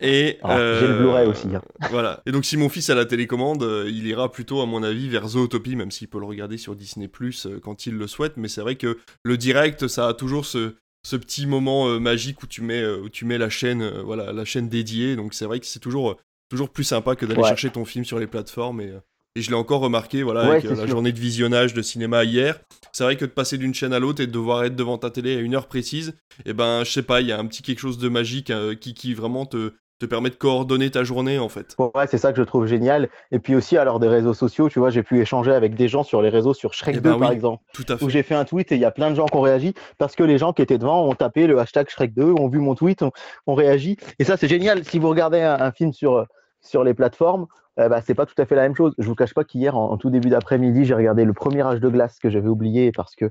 Et 0.00 0.38
ah, 0.42 0.56
j'ai 0.80 0.88
le 0.88 0.98
Blu-ray 0.98 1.26
aussi. 1.26 1.48
Hein. 1.54 1.60
Voilà. 1.90 2.22
Et 2.24 2.32
donc 2.32 2.46
si 2.46 2.56
mon 2.56 2.70
fils 2.70 2.88
a 2.88 2.94
la 2.94 3.04
télécommande, 3.04 3.62
euh, 3.62 3.84
il 3.86 4.06
ira 4.06 4.30
plutôt 4.32 4.62
à 4.62 4.66
mon 4.66 4.82
avis 4.82 5.08
vers 5.10 5.28
Zootopie, 5.28 5.76
même 5.76 5.90
s'il 5.90 6.08
peut 6.08 6.18
le 6.18 6.24
regarder 6.24 6.56
sur 6.56 6.74
Disney 6.74 7.06
Plus 7.06 7.46
euh, 7.46 7.60
quand 7.60 7.86
il 7.86 7.94
le 7.96 8.06
souhaite. 8.06 8.38
Mais 8.38 8.48
c'est 8.48 8.62
vrai 8.62 8.76
que 8.76 8.98
le 9.22 9.36
direct, 9.36 9.88
ça 9.88 10.08
a 10.08 10.14
toujours 10.14 10.46
ce, 10.46 10.76
ce 11.02 11.16
petit 11.16 11.46
moment 11.46 11.88
euh, 11.88 11.98
magique 11.98 12.42
où 12.42 12.46
tu 12.46 12.62
mets 12.62 12.84
où 12.86 13.08
tu 13.08 13.24
mets 13.24 13.38
la 13.38 13.48
chaîne, 13.50 13.88
voilà, 14.00 14.32
la 14.32 14.44
chaîne 14.44 14.68
dédiée. 14.68 15.16
Donc 15.16 15.34
c'est 15.34 15.44
vrai 15.46 15.60
que 15.60 15.66
c'est 15.66 15.80
toujours 15.80 16.16
toujours 16.48 16.70
plus 16.70 16.84
sympa 16.84 17.14
que 17.16 17.26
d'aller 17.26 17.42
chercher 17.44 17.70
ton 17.70 17.84
film 17.84 18.04
sur 18.04 18.18
les 18.18 18.26
plateformes 18.26 18.80
et, 18.80 18.92
Et 19.36 19.42
je 19.42 19.50
l'ai 19.50 19.56
encore 19.56 19.80
remarqué, 19.80 20.24
voilà, 20.24 20.42
Ouais, 20.42 20.50
avec 20.56 20.64
euh, 20.64 20.70
la 20.70 20.76
sûr. 20.78 20.88
journée 20.88 21.12
de 21.12 21.20
visionnage 21.20 21.72
de 21.74 21.82
cinéma 21.82 22.24
hier. 22.24 22.58
C'est 22.92 23.04
vrai 23.04 23.16
que 23.16 23.24
de 23.24 23.30
passer 23.30 23.56
d'une 23.56 23.72
chaîne 23.72 23.92
à 23.92 24.00
l'autre 24.00 24.20
et 24.20 24.26
de 24.26 24.32
devoir 24.32 24.64
être 24.64 24.74
devant 24.74 24.98
ta 24.98 25.10
télé 25.10 25.36
à 25.36 25.38
une 25.40 25.54
heure 25.54 25.68
précise, 25.68 26.14
et 26.44 26.52
ben, 26.52 26.82
je 26.82 26.90
sais 26.90 27.04
pas, 27.04 27.20
il 27.20 27.28
y 27.28 27.32
a 27.32 27.38
un 27.38 27.46
petit 27.46 27.62
quelque 27.62 27.78
chose 27.78 27.98
de 27.98 28.08
magique 28.08 28.50
euh, 28.50 28.74
qui, 28.74 28.92
qui 28.94 29.14
vraiment 29.14 29.46
te, 29.46 29.72
te 30.00 30.06
permet 30.06 30.30
de 30.30 30.34
coordonner 30.34 30.90
ta 30.90 31.04
journée, 31.04 31.38
en 31.38 31.50
fait. 31.50 31.76
Ouais, 31.78 32.06
c'est 32.08 32.16
ça 32.18 32.32
que 32.32 32.38
je 32.38 32.42
trouve 32.42 32.66
génial. 32.66 33.10
Et 33.32 33.38
puis 33.38 33.54
aussi, 33.54 33.76
alors 33.76 34.00
des 34.00 34.08
réseaux 34.08 34.32
sociaux, 34.32 34.70
tu 34.70 34.78
vois, 34.78 34.88
j'ai 34.88 35.02
pu 35.02 35.20
échanger 35.20 35.52
avec 35.52 35.74
des 35.74 35.88
gens 35.88 36.02
sur 36.02 36.22
les 36.22 36.30
réseaux, 36.30 36.54
sur 36.54 36.72
Shrek 36.72 36.96
Eh 36.96 37.00
2 37.00 37.10
ben 37.10 37.18
par 37.18 37.30
exemple, 37.30 37.62
Tout 37.74 37.84
à 37.88 37.98
fait. 37.98 38.04
où 38.04 38.08
j'ai 38.08 38.22
fait 38.22 38.34
un 38.34 38.46
tweet 38.46 38.72
et 38.72 38.76
il 38.76 38.80
y 38.80 38.86
a 38.86 38.90
plein 38.90 39.10
de 39.10 39.14
gens 39.14 39.26
qui 39.26 39.36
ont 39.36 39.42
réagi 39.42 39.74
parce 39.98 40.16
que 40.16 40.24
les 40.24 40.38
gens 40.38 40.54
qui 40.54 40.62
étaient 40.62 40.78
devant 40.78 41.06
ont 41.06 41.14
tapé 41.14 41.46
le 41.46 41.58
hashtag 41.58 41.88
Shrek 41.90 42.14
2, 42.14 42.32
ont 42.32 42.48
vu 42.48 42.58
mon 42.58 42.74
tweet, 42.74 43.02
ont, 43.02 43.12
ont 43.46 43.54
réagi. 43.54 43.98
Et 44.18 44.24
ça, 44.24 44.38
c'est 44.38 44.48
génial. 44.48 44.84
Si 44.84 44.98
vous 44.98 45.08
regardez 45.10 45.42
un, 45.42 45.60
un 45.60 45.70
film 45.70 45.92
sur, 45.92 46.24
sur 46.62 46.82
les 46.82 46.94
plateformes, 46.94 47.46
euh, 47.78 47.90
bah, 47.90 48.00
c'est 48.00 48.14
pas 48.14 48.24
tout 48.24 48.40
à 48.40 48.46
fait 48.46 48.54
la 48.54 48.62
même 48.62 48.74
chose. 48.74 48.94
Je 48.96 49.06
vous 49.06 49.14
cache 49.14 49.34
pas 49.34 49.44
qu'hier, 49.44 49.76
en, 49.76 49.92
en 49.92 49.96
tout 49.98 50.08
début 50.08 50.30
d'après-midi, 50.30 50.86
j'ai 50.86 50.94
regardé 50.94 51.26
le 51.26 51.34
premier 51.34 51.60
âge 51.60 51.78
de 51.80 51.88
glace 51.90 52.18
que 52.18 52.30
j'avais 52.30 52.48
oublié 52.48 52.90
parce 52.90 53.14
que 53.14 53.30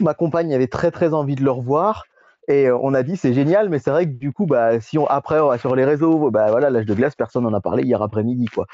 ma 0.00 0.14
compagne 0.14 0.52
avait 0.52 0.66
très 0.66 0.90
très 0.90 1.14
envie 1.14 1.36
de 1.36 1.44
le 1.44 1.50
revoir. 1.52 2.04
Et 2.48 2.68
euh, 2.68 2.78
on 2.80 2.94
a 2.94 3.02
dit 3.02 3.16
c'est 3.16 3.32
génial, 3.34 3.68
mais 3.68 3.78
c'est 3.78 3.90
vrai 3.90 4.06
que 4.06 4.12
du 4.12 4.32
coup, 4.32 4.46
bah, 4.46 4.80
si 4.80 4.98
on 4.98 5.06
après 5.06 5.40
on 5.40 5.48
va 5.48 5.58
sur 5.58 5.74
les 5.74 5.84
réseaux, 5.84 6.30
bah 6.30 6.50
voilà, 6.50 6.70
l'âge 6.70 6.86
de 6.86 6.94
glace, 6.94 7.14
personne 7.14 7.44
n'en 7.44 7.52
a 7.52 7.60
parlé 7.60 7.82
hier 7.82 8.00
après-midi, 8.02 8.46
quoi. 8.46 8.66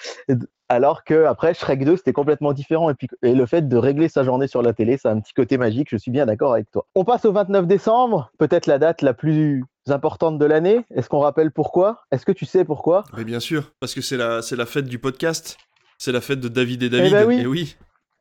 Alors 0.69 1.05
que 1.05 1.25
après 1.25 1.55
Shrek 1.55 1.85
2, 1.85 1.97
c'était 1.97 2.13
complètement 2.13 2.53
différent. 2.53 2.91
Et 2.91 2.95
puis 2.95 3.09
et 3.23 3.35
le 3.35 3.47
fait 3.47 3.69
de 3.69 3.77
régler 3.77 4.09
sa 4.09 4.25
journée 4.25 4.47
sur 4.47 4.63
la 4.63 4.73
télé, 4.73 4.97
ça 4.97 5.11
a 5.11 5.13
un 5.13 5.21
petit 5.21 5.35
côté 5.35 5.59
magique. 5.59 5.89
Je 5.91 5.97
suis 5.97 6.11
bien 6.11 6.27
d'accord 6.27 6.53
avec 6.53 6.71
toi. 6.71 6.87
On 6.95 7.05
passe 7.05 7.25
au 7.25 7.33
29 7.33 7.67
décembre, 7.67 8.31
peut-être 8.39 8.67
la 8.67 8.79
date 8.79 9.03
la 9.03 9.15
plus 9.15 9.65
importante 9.89 10.39
de 10.39 10.45
l'année. 10.47 10.85
Est-ce 10.95 11.09
qu'on 11.09 11.21
rappelle 11.21 11.51
pourquoi? 11.51 12.03
Est-ce 12.11 12.25
que 12.25 12.33
tu 12.33 12.47
sais 12.47 12.65
pourquoi? 12.65 13.05
Mais 13.17 13.25
bien 13.25 13.41
sûr, 13.41 13.73
parce 13.81 13.95
que 13.95 14.01
c'est 14.01 14.17
la, 14.17 14.43
c'est 14.43 14.57
la 14.57 14.67
fête 14.67 14.87
du 14.87 14.99
podcast. 14.99 15.57
C'est 15.99 16.13
la 16.13 16.21
fête 16.21 16.41
de 16.41 16.49
David 16.49 16.83
et 16.83 16.89
David. 16.89 17.13
ben 17.13 17.27
oui. 17.27 17.41
Et 17.41 17.47
oui. 17.47 17.77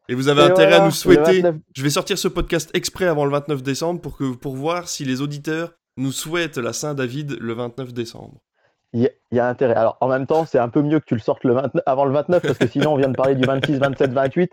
Et 0.09 0.15
vous 0.15 0.27
avez 0.27 0.41
Et 0.41 0.45
intérêt 0.45 0.73
à 0.73 0.85
nous 0.85 0.91
souhaiter. 0.91 1.37
le 1.37 1.41
29 1.41 1.55
Je 1.75 1.83
vais 1.83 1.89
sortir 1.89 2.17
ce 2.17 2.27
podcast 2.27 2.69
exprès 2.73 3.05
avant 3.05 3.25
le 3.25 3.31
29 3.31 3.63
décembre 3.63 4.01
pour, 4.01 4.17
que, 4.17 4.33
pour 4.33 4.55
voir 4.55 4.87
si 4.89 5.05
les 5.05 5.21
auditeurs 5.21 5.73
nous 5.97 6.11
souhaitent 6.11 6.57
la 6.57 6.73
Saint-David 6.73 7.37
le 7.39 7.53
29 7.53 7.93
décembre. 7.93 8.41
Il 8.93 9.01
y, 9.01 9.05
a- 9.07 9.11
il 9.31 9.37
y 9.37 9.39
a 9.39 9.47
intérêt. 9.47 9.73
Alors, 9.75 9.97
en 10.01 10.07
même 10.09 10.25
temps, 10.27 10.45
c'est 10.45 10.59
un 10.59 10.67
peu 10.67 10.81
mieux 10.81 10.99
que 10.99 11.05
tu 11.05 11.13
le 11.15 11.21
sortes 11.21 11.43
le 11.45 11.53
29 11.53 11.81
avant 11.85 12.03
le 12.05 12.11
29, 12.11 12.41
parce 12.41 12.57
que 12.57 12.67
sinon, 12.67 12.93
on 12.93 12.97
vient 12.97 13.07
de 13.07 13.15
parler 13.15 13.35
du 13.35 13.45
26, 13.45 13.77
27, 13.79 14.11
28. 14.11 14.51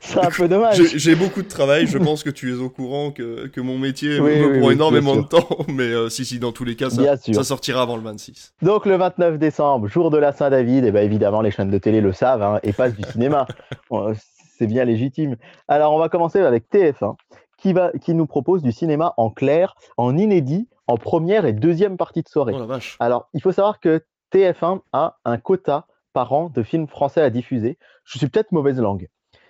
C'est 0.00 0.18
un 0.24 0.30
peu 0.30 0.48
dommage. 0.48 0.80
J'ai 0.96 1.14
beaucoup 1.14 1.42
de 1.42 1.48
travail, 1.48 1.86
je 1.86 1.98
pense 1.98 2.22
que 2.22 2.30
tu 2.30 2.52
es 2.52 2.56
au 2.56 2.68
courant 2.70 3.10
que, 3.10 3.46
que 3.48 3.60
mon 3.60 3.78
métier 3.78 4.20
Oui, 4.20 4.38
me 4.38 4.46
oui, 4.52 4.58
prend 4.58 4.68
oui, 4.68 4.74
énormément 4.74 5.16
de 5.16 5.22
temps, 5.22 5.48
mais 5.68 5.84
euh, 5.84 6.08
si, 6.08 6.24
si, 6.24 6.38
dans 6.38 6.52
tous 6.52 6.64
les 6.64 6.76
cas, 6.76 6.90
ça, 6.90 7.44
sortira 7.44 7.82
avant 7.82 7.96
le 7.96 8.02
26. 8.02 8.54
Donc, 8.62 8.86
le 8.86 8.96
29 8.96 9.38
décembre, 9.38 9.88
jour 9.88 10.10
de 10.10 10.18
la 10.18 10.32
Saint-David, 10.32 10.84
et 10.84 10.92
ben 10.92 11.04
évidemment, 11.04 11.40
les 11.40 11.50
chaînes 11.50 11.70
de 11.70 11.78
télé 11.78 12.00
le 12.00 12.12
savent 12.12 12.42
hein, 12.42 12.60
et 12.62 12.72
passent 12.72 12.94
du 12.94 13.04
cinéma. 13.10 13.46
Bon, 13.90 14.12
c'est 14.58 14.66
bien 14.66 14.84
légitime. 14.84 15.36
Alors, 15.68 15.92
on 15.92 15.98
va 15.98 16.08
commencer 16.08 16.40
avec 16.40 16.64
TF1, 16.72 17.14
qui, 17.58 17.72
va, 17.72 17.90
qui 18.00 18.14
nous 18.14 18.26
propose 18.26 18.62
du 18.62 18.72
cinéma 18.72 19.14
en 19.16 19.30
clair, 19.30 19.74
en 19.96 20.16
inédit, 20.16 20.68
en 20.86 20.96
première 20.96 21.46
et 21.46 21.52
deuxième 21.52 21.96
partie 21.96 22.22
de 22.22 22.28
soirée. 22.28 22.52
Oh 22.54 22.60
la 22.60 22.66
vache. 22.66 22.96
Alors, 23.00 23.28
il 23.34 23.40
faut 23.42 23.52
savoir 23.52 23.80
que 23.80 24.04
TF1 24.32 24.80
a 24.92 25.16
un 25.24 25.38
quota 25.38 25.86
par 26.12 26.32
an 26.32 26.50
de 26.54 26.62
films 26.62 26.86
français 26.88 27.20
à 27.20 27.30
diffuser. 27.30 27.78
Je 28.04 28.18
suis 28.18 28.28
peut-être 28.28 28.52
mauvaise 28.52 28.80
langue. 28.80 29.08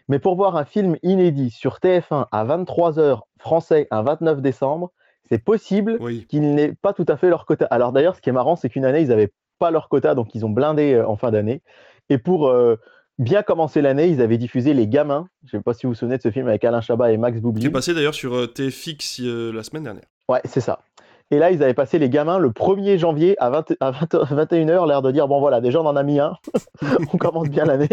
Mais 0.09 0.19
pour 0.19 0.37
voir 0.37 0.57
un 0.57 0.65
film 0.65 0.97
inédit 1.03 1.51
sur 1.51 1.77
TF1 1.79 2.27
à 2.31 2.45
23h 2.45 3.21
français 3.39 3.89
un 3.91 4.03
29 4.03 4.41
décembre, 4.41 4.93
c'est 5.29 5.39
possible 5.43 5.99
Oui. 6.01 6.27
qu'ils 6.29 6.55
n'aient 6.55 6.73
pas 6.75 6.93
tout 6.93 7.05
à 7.09 7.17
fait 7.17 7.29
leur 7.29 7.45
quota. 7.47 7.67
Alors 7.67 7.93
d'ailleurs, 7.93 8.15
ce 8.17 8.21
qui 8.21 8.29
est 8.31 8.33
marrant, 8.33 8.55
c'est 8.57 8.69
qu'une 8.69 8.85
année, 8.85 9.01
ils 9.01 9.09
n'avaient 9.09 9.33
pas 9.59 9.71
leur 9.71 9.89
quota, 9.89 10.15
donc 10.15 10.35
ils 10.35 10.45
ont 10.47 10.51
blindé 10.51 10.95
euh, 10.95 11.09
en 11.09 11.17
fin 11.17 11.31
d'année. 11.33 11.63
Et 12.09 12.19
pour 12.19 12.47
euh, 12.49 12.77
bien 13.19 13.43
commencer 13.43 13.83
l'année, 13.83 14.07
ils 14.09 14.21
avaient 14.21 14.39
diffusé 14.39 14.75
Les 14.75 14.87
Gamins. 14.87 15.27
Je 15.45 15.57
ne 15.57 15.61
sais 15.61 15.65
pas 15.65 15.75
si 15.75 15.87
vous 15.87 15.93
vous 15.93 15.99
souvenez 15.99 16.19
de 16.19 16.23
ce 16.23 16.31
film 16.31 16.47
avec 16.47 16.63
Alain 16.65 16.81
Chabat 16.81 17.11
et 17.13 17.17
Max 17.17 17.35
Qui 17.35 17.39
est 17.39 17.41
Boublil. 17.43 17.73
passé 17.73 17.93
d'ailleurs 17.95 18.15
sur 18.15 18.35
euh, 18.35 18.47
TFX 18.47 19.21
euh, 19.23 19.53
la 19.53 19.63
semaine 19.65 19.83
dernière. 19.83 20.05
Ouais, 20.29 20.41
c'est 20.45 20.61
ça. 20.61 20.81
Et 21.31 21.39
là, 21.39 21.51
ils 21.51 21.63
avaient 21.63 21.75
passé 21.75 21.99
les 21.99 22.09
gamins 22.09 22.39
le 22.39 22.51
1er 22.51 22.99
janvier 22.99 23.35
à, 23.41 23.51
20 23.51 23.75
à 23.81 23.91
20 23.91 24.15
21h, 24.45 24.87
l'air 24.87 25.03
de 25.03 25.11
dire 25.11 25.27
bon 25.27 25.41
voilà, 25.41 25.61
déjà 25.61 25.81
on 25.81 25.87
en 25.87 25.97
a 25.97 26.03
mis 26.05 26.21
un, 26.21 26.37
on 27.13 27.17
commence 27.17 27.49
bien 27.49 27.65
l'année. 27.65 27.89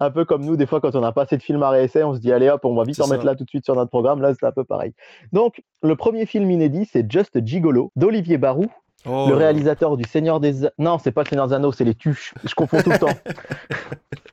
Un 0.00 0.10
peu 0.10 0.24
comme 0.24 0.44
nous, 0.44 0.56
des 0.56 0.66
fois, 0.66 0.80
quand 0.80 0.94
on 0.96 1.00
n'a 1.00 1.12
pas 1.12 1.22
assez 1.22 1.36
de 1.36 1.42
films 1.42 1.62
à 1.62 1.70
réessai, 1.70 2.02
on 2.02 2.14
se 2.14 2.18
dit 2.18 2.32
allez 2.32 2.48
hop, 2.48 2.64
on 2.64 2.74
va 2.74 2.82
vite 2.82 3.00
en 3.00 3.04
ça. 3.04 3.14
mettre 3.14 3.24
là 3.24 3.36
tout 3.36 3.44
de 3.44 3.48
suite 3.48 3.64
sur 3.64 3.76
notre 3.76 3.90
programme. 3.90 4.20
Là, 4.20 4.32
c'est 4.34 4.46
un 4.46 4.52
peu 4.52 4.64
pareil. 4.64 4.94
Donc, 5.32 5.62
le 5.82 5.94
premier 5.94 6.26
film 6.26 6.50
inédit, 6.50 6.88
c'est 6.90 7.10
Just 7.10 7.44
Gigolo 7.46 7.92
d'Olivier 7.94 8.38
Barou, 8.38 8.66
Oh, 9.04 9.26
le 9.28 9.34
réalisateur 9.34 9.96
du 9.96 10.04
Seigneur 10.04 10.38
des. 10.38 10.68
Non, 10.78 10.98
c'est 10.98 11.10
pas 11.10 11.24
le 11.24 11.28
Seigneur 11.28 11.48
des 11.48 11.54
Anneaux, 11.54 11.72
c'est 11.72 11.84
les 11.84 11.94
Tuches. 11.94 12.34
Je 12.44 12.54
confonds 12.54 12.82
tout 12.82 12.90
le 12.90 12.98
temps. 12.98 13.08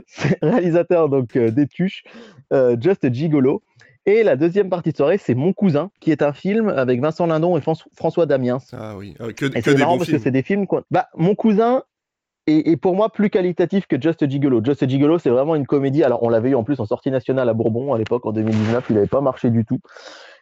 c'est 0.06 0.38
réalisateur 0.42 1.08
donc 1.08 1.38
euh, 1.38 1.50
des 1.50 1.66
Tuches, 1.66 2.04
euh, 2.52 2.76
Just 2.80 3.12
Gigolo. 3.14 3.62
Et 4.10 4.24
la 4.24 4.36
deuxième 4.36 4.70
partie 4.72 4.92
de 4.92 4.98
soirée, 4.98 5.20
c'est 5.20 5.36
Mon 5.36 5.54
cousin, 5.54 5.92
qui 6.00 6.10
est 6.10 6.24
un 6.24 6.34
film 6.34 6.68
avec 6.70 7.00
Vincent 7.00 7.28
Lindon 7.28 7.56
et 7.58 7.62
Fran- 7.62 7.76
François 7.96 8.26
Damiens. 8.26 8.58
Ah 8.74 8.98
oui, 8.98 9.14
Ah, 9.20 9.32
que, 9.34 9.46
Et 9.46 9.50
que 9.50 9.62
c'est 9.62 9.74
des 9.76 9.78
marrant 9.82 9.98
parce 9.98 10.06
films. 10.10 10.18
que 10.18 10.24
c'est 10.24 10.32
des 10.32 10.42
films. 10.42 10.66
Bah, 10.90 11.10
Mon 11.16 11.36
cousin 11.36 11.84
est, 12.48 12.68
est 12.72 12.76
pour 12.78 12.96
moi 12.96 13.10
plus 13.12 13.30
qualitatif 13.30 13.86
que 13.86 14.02
Just 14.02 14.28
Gigolo. 14.28 14.64
Just 14.66 14.90
Gigolo, 14.90 15.20
c'est 15.20 15.30
vraiment 15.30 15.54
une 15.54 15.68
comédie. 15.68 16.04
Alors, 16.04 16.24
on 16.24 16.30
l'avait 16.30 16.50
eu 16.50 16.56
en 16.56 16.64
plus 16.64 16.80
en 16.80 16.86
sortie 16.88 17.12
nationale 17.12 17.48
à 17.50 17.54
Bourbon 17.54 17.94
à 17.94 18.00
l'époque, 18.00 18.26
en 18.26 18.32
2019. 18.32 18.86
Il 18.90 18.96
n'avait 18.96 19.06
pas 19.06 19.22
marché 19.22 19.52
du 19.52 19.64
tout. 19.64 19.78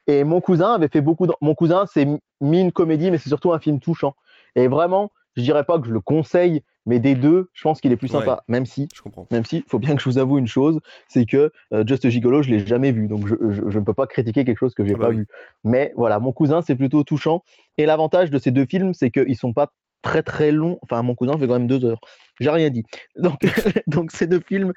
Et 0.08 0.24
Mon 0.24 0.40
cousin 0.40 0.72
avait 0.76 0.88
fait 0.88 1.02
beaucoup. 1.02 1.28
de- 1.28 1.34
Mon 1.42 1.54
cousin, 1.54 1.86
c'est 1.94 2.08
mis 2.40 2.62
une 2.62 2.72
comédie, 2.72 3.12
mais 3.12 3.18
c'est 3.18 3.28
surtout 3.28 3.52
un 3.52 3.60
film 3.60 3.82
touchant. 3.82 4.16
Et 4.56 4.70
vraiment, 4.70 5.12
je 5.38 5.42
dirais 5.44 5.64
pas 5.64 5.80
que 5.80 5.88
je 5.88 5.94
le 5.94 6.02
conseille, 6.02 6.64
mais 6.86 7.00
des 7.00 7.16
deux, 7.16 7.50
je 7.54 7.62
pense 7.64 7.80
qu'il 7.80 7.92
est 7.94 7.96
plus 7.98 8.12
Ouais. 8.14 8.20
sympa. 8.20 8.44
Même 8.50 8.66
si, 8.66 8.88
Je 8.94 9.02
comprends. 9.02 9.28
même 9.32 9.46
si, 9.46 9.64
faut 9.68 9.80
bien 9.80 9.96
que 9.96 10.02
je 10.02 10.10
vous 10.10 10.18
avoue 10.18 10.38
une 10.38 10.48
chose, 10.48 10.80
c'est 11.08 11.26
que 11.26 11.52
euh, 11.74 11.84
Just 11.88 12.10
Gigolo, 12.10 12.42
je 12.42 12.50
l'ai 12.50 12.66
jamais 12.66 12.92
vu, 12.92 13.08
donc 13.08 13.28
je, 13.28 13.36
je- 13.52 13.70
je 13.70 13.80
ne 13.80 13.84
peux 13.86 13.94
pas 13.94 14.08
critiquer 14.08 14.44
quelque 14.44 14.58
chose 14.58 14.74
que 14.74 14.84
j'ai 14.86 14.96
Ah 14.96 14.98
bah 14.98 15.06
pas 15.06 15.10
oui. 15.12 15.18
vu. 15.18 15.28
Mais 15.64 15.94
voilà, 15.96 16.20
mon 16.20 16.32
cousin, 16.34 16.62
c'est 16.62 16.76
plutôt 16.76 17.04
touchant. 17.04 17.44
Et 17.78 17.86
l'avantage 17.86 18.30
de 18.32 18.40
ces 18.40 18.52
deux 18.52 18.66
films, 18.66 18.94
c'est 18.94 19.12
qu'ils 19.12 19.38
sont 19.38 19.54
pas 19.54 19.72
très 20.02 20.24
très 20.24 20.52
longs. 20.52 20.80
Enfin, 20.82 21.02
mon 21.04 21.14
cousin 21.16 21.38
fait 21.38 21.48
quand 21.48 21.54
même 21.60 21.68
deux 21.68 21.84
heures. 21.86 22.00
J'ai 22.40 22.50
rien 22.50 22.70
dit. 22.70 22.84
Donc, 23.18 23.40
donc 23.88 24.12
ces 24.12 24.28
deux 24.28 24.40
films 24.40 24.74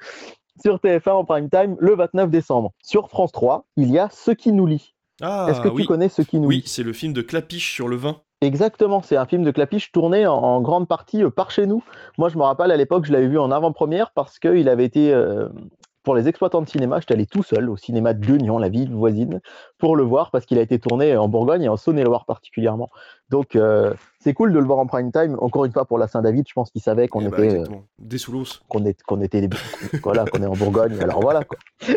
sur 0.61 0.75
TF1 0.79 1.11
en 1.11 1.25
prime 1.25 1.49
time 1.49 1.75
le 1.79 1.95
29 1.95 2.29
décembre. 2.29 2.73
Sur 2.83 3.07
France 3.09 3.31
3, 3.31 3.65
il 3.77 3.89
y 3.89 3.97
a 3.97 4.09
Ce 4.11 4.31
qui 4.31 4.51
nous 4.51 4.65
lie. 4.67 4.93
Ah 5.21 5.47
Est-ce 5.49 5.61
que 5.61 5.69
oui, 5.69 5.83
tu 5.83 5.87
connais 5.87 6.09
Ce 6.09 6.21
qui 6.23 6.39
nous 6.39 6.47
oui 6.49 6.57
lie? 6.57 6.63
c'est 6.67 6.83
le 6.83 6.93
film 6.93 7.13
de 7.13 7.21
Clapiche 7.21 7.71
sur 7.73 7.87
le 7.87 7.95
vin. 7.95 8.21
Exactement, 8.41 9.03
c'est 9.03 9.17
un 9.17 9.25
film 9.27 9.43
de 9.43 9.51
Clapiche 9.51 9.91
tourné 9.91 10.25
en, 10.25 10.33
en 10.33 10.61
grande 10.61 10.87
partie 10.87 11.23
euh, 11.23 11.29
par 11.29 11.51
chez 11.51 11.67
nous. 11.67 11.83
Moi, 12.17 12.29
je 12.29 12.37
me 12.37 12.43
rappelle 12.43 12.71
à 12.71 12.77
l'époque, 12.77 13.05
je 13.05 13.13
l'avais 13.13 13.27
vu 13.27 13.37
en 13.37 13.51
avant-première 13.51 14.11
parce 14.11 14.39
qu'il 14.39 14.67
avait 14.67 14.83
été, 14.85 15.13
euh, 15.13 15.47
pour 16.01 16.15
les 16.15 16.27
exploitants 16.27 16.63
de 16.63 16.67
cinéma, 16.67 16.99
j'étais 16.99 17.13
allé 17.13 17.27
tout 17.27 17.43
seul 17.43 17.69
au 17.69 17.77
cinéma 17.77 18.15
de 18.15 18.25
Guignan, 18.25 18.57
la 18.57 18.69
ville 18.69 18.91
voisine, 18.91 19.41
pour 19.77 19.95
le 19.95 20.01
voir 20.03 20.31
parce 20.31 20.47
qu'il 20.47 20.57
a 20.57 20.61
été 20.61 20.79
tourné 20.79 21.15
en 21.15 21.27
Bourgogne 21.27 21.61
et 21.61 21.69
en 21.69 21.77
Saône-et-Loire 21.77 22.25
particulièrement. 22.25 22.89
Donc, 23.29 23.55
euh, 23.55 23.93
c'est 24.19 24.33
cool 24.33 24.53
de 24.53 24.57
le 24.57 24.65
voir 24.65 24.79
en 24.79 24.87
prime 24.87 25.11
time. 25.11 25.37
Encore 25.39 25.65
une 25.65 25.71
fois, 25.71 25.85
pour 25.85 25.99
la 25.99 26.07
Saint-David, 26.07 26.45
je 26.47 26.53
pense 26.53 26.71
qu'il 26.71 26.81
savait 26.81 27.07
qu'on 27.07 27.21
Eh 27.21 27.29
bah, 27.29 27.37
était, 27.37 27.47
euh, 27.47 27.59
exactement. 27.59 27.83
Des 27.99 28.17
qu'on 28.69 28.85
est, 28.85 29.03
qu'on 29.03 29.21
était, 29.21 29.47
voilà, 30.03 30.25
qu'on 30.25 30.41
est 30.41 30.47
en 30.47 30.53
Bourgogne. 30.53 30.99
Alors 30.99 31.21
voilà 31.21 31.43
quoi. 31.43 31.59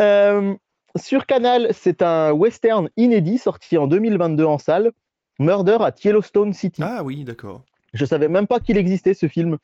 Euh, 0.00 0.54
sur 0.96 1.26
Canal, 1.26 1.68
c'est 1.72 2.02
un 2.02 2.32
western 2.32 2.88
inédit 2.96 3.38
sorti 3.38 3.76
en 3.78 3.86
2022 3.86 4.44
en 4.44 4.58
salle. 4.58 4.92
Murder 5.38 5.78
at 5.80 5.94
Yellowstone 6.04 6.52
City. 6.52 6.82
Ah 6.84 7.02
oui, 7.02 7.24
d'accord. 7.24 7.62
Je 7.92 8.04
savais 8.04 8.28
même 8.28 8.46
pas 8.46 8.60
qu'il 8.60 8.76
existait 8.76 9.14
ce 9.14 9.26
film, 9.28 9.58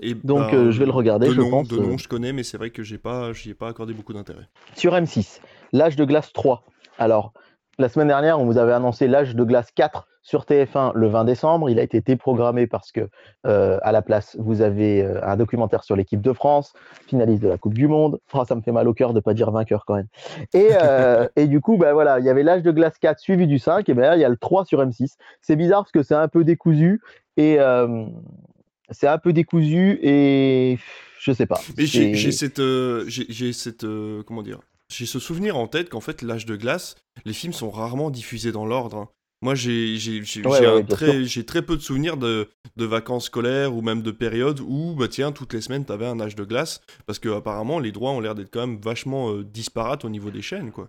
Et 0.00 0.14
donc 0.14 0.38
bah, 0.50 0.54
euh, 0.54 0.70
je 0.72 0.78
vais 0.78 0.86
le 0.86 0.90
regarder, 0.92 1.28
de 1.28 1.32
je 1.32 1.40
nom, 1.40 1.50
pense. 1.50 1.68
de 1.68 1.76
euh, 1.76 1.80
nom, 1.82 1.98
je 1.98 2.08
connais, 2.08 2.32
mais 2.32 2.42
c'est 2.42 2.56
vrai 2.56 2.70
que 2.70 2.82
j'ai 2.82 2.98
pas, 2.98 3.32
j'y 3.32 3.50
ai 3.50 3.54
pas 3.54 3.68
accordé 3.68 3.92
beaucoup 3.94 4.12
d'intérêt. 4.12 4.48
sur 4.76 4.92
M6. 4.94 5.40
L'âge 5.72 5.96
de 5.96 6.04
glace 6.04 6.32
3. 6.32 6.64
Alors, 6.98 7.32
la 7.78 7.88
semaine 7.88 8.08
dernière, 8.08 8.40
on 8.40 8.44
vous 8.44 8.58
avait 8.58 8.72
annoncé 8.72 9.06
l'âge 9.06 9.36
de 9.36 9.44
glace 9.44 9.70
4 9.72 10.08
sur 10.22 10.44
TF1 10.44 10.92
le 10.94 11.06
20 11.06 11.24
décembre. 11.24 11.70
Il 11.70 11.78
a 11.78 11.82
été 11.82 12.00
déprogrammé 12.00 12.66
parce 12.66 12.90
que, 12.90 13.08
euh, 13.46 13.78
à 13.82 13.92
la 13.92 14.02
place, 14.02 14.36
vous 14.40 14.62
avez 14.62 15.02
euh, 15.02 15.24
un 15.24 15.36
documentaire 15.36 15.84
sur 15.84 15.94
l'équipe 15.94 16.20
de 16.20 16.32
France, 16.32 16.72
finaliste 17.06 17.42
de 17.42 17.48
la 17.48 17.56
Coupe 17.56 17.74
du 17.74 17.86
Monde. 17.86 18.18
Oh, 18.34 18.44
ça 18.44 18.56
me 18.56 18.62
fait 18.62 18.72
mal 18.72 18.88
au 18.88 18.94
cœur 18.94 19.14
de 19.14 19.20
pas 19.20 19.32
dire 19.32 19.52
vainqueur 19.52 19.84
quand 19.86 19.94
même. 19.94 20.08
Et, 20.54 20.70
euh, 20.72 21.28
et 21.36 21.46
du 21.46 21.60
coup, 21.60 21.76
ben 21.76 21.92
voilà, 21.92 22.18
il 22.18 22.24
y 22.24 22.28
avait 22.28 22.42
l'âge 22.42 22.62
de 22.62 22.72
glace 22.72 22.98
4 22.98 23.20
suivi 23.20 23.46
du 23.46 23.60
5, 23.60 23.88
et 23.88 23.94
ben 23.94 24.02
là, 24.02 24.16
il 24.16 24.20
y 24.20 24.24
a 24.24 24.28
le 24.28 24.36
3 24.36 24.64
sur 24.64 24.84
M6. 24.84 25.14
C'est 25.40 25.56
bizarre 25.56 25.82
parce 25.82 25.92
que 25.92 26.02
c'est 26.02 26.14
un 26.16 26.28
peu 26.28 26.42
décousu 26.42 27.00
et 27.36 27.60
euh, 27.60 28.06
c'est 28.90 29.06
un 29.08 29.18
peu 29.18 29.32
décousu 29.32 30.00
et 30.02 30.78
je 31.20 31.30
sais 31.30 31.46
pas. 31.46 31.60
Mais 31.76 31.86
j'ai 31.86 32.32
cette, 32.32 32.60
j'ai 33.06 33.52
cette, 33.52 33.86
comment 34.26 34.42
dire, 34.42 34.58
j'ai 34.90 35.06
ce 35.06 35.18
souvenir 35.18 35.56
en 35.56 35.66
tête 35.66 35.90
qu'en 35.90 36.00
fait, 36.00 36.22
l'âge 36.22 36.46
de 36.46 36.56
glace, 36.56 36.96
les 37.24 37.32
films 37.32 37.52
sont 37.52 37.70
rarement 37.70 38.10
diffusés 38.10 38.52
dans 38.52 38.66
l'ordre. 38.66 38.96
hein. 38.96 39.08
Moi, 39.40 39.54
j'ai 39.54 39.96
Ouais, 40.44 40.66
ouais, 40.66 40.84
très, 40.84 41.24
très 41.44 41.62
peu 41.62 41.76
de 41.76 41.80
souvenirs 41.80 42.16
de, 42.16 42.48
de 42.76 42.84
vacances 42.84 43.26
scolaires 43.26 43.72
ou 43.74 43.82
même 43.82 44.02
de 44.02 44.10
périodes 44.10 44.60
où, 44.60 44.94
bah 44.98 45.06
tiens, 45.06 45.30
toutes 45.30 45.52
les 45.52 45.60
semaines, 45.60 45.84
t'avais 45.84 46.06
un 46.06 46.18
âge 46.18 46.34
de 46.34 46.42
glace, 46.44 46.80
parce 47.06 47.20
que 47.20 47.28
apparemment, 47.28 47.78
les 47.78 47.92
droits 47.92 48.10
ont 48.10 48.20
l'air 48.20 48.34
d'être 48.34 48.50
quand 48.50 48.66
même 48.66 48.80
vachement 48.80 49.30
euh, 49.30 49.44
disparates 49.44 50.04
au 50.04 50.08
niveau 50.08 50.30
des 50.30 50.42
chaînes, 50.42 50.72
quoi. 50.72 50.88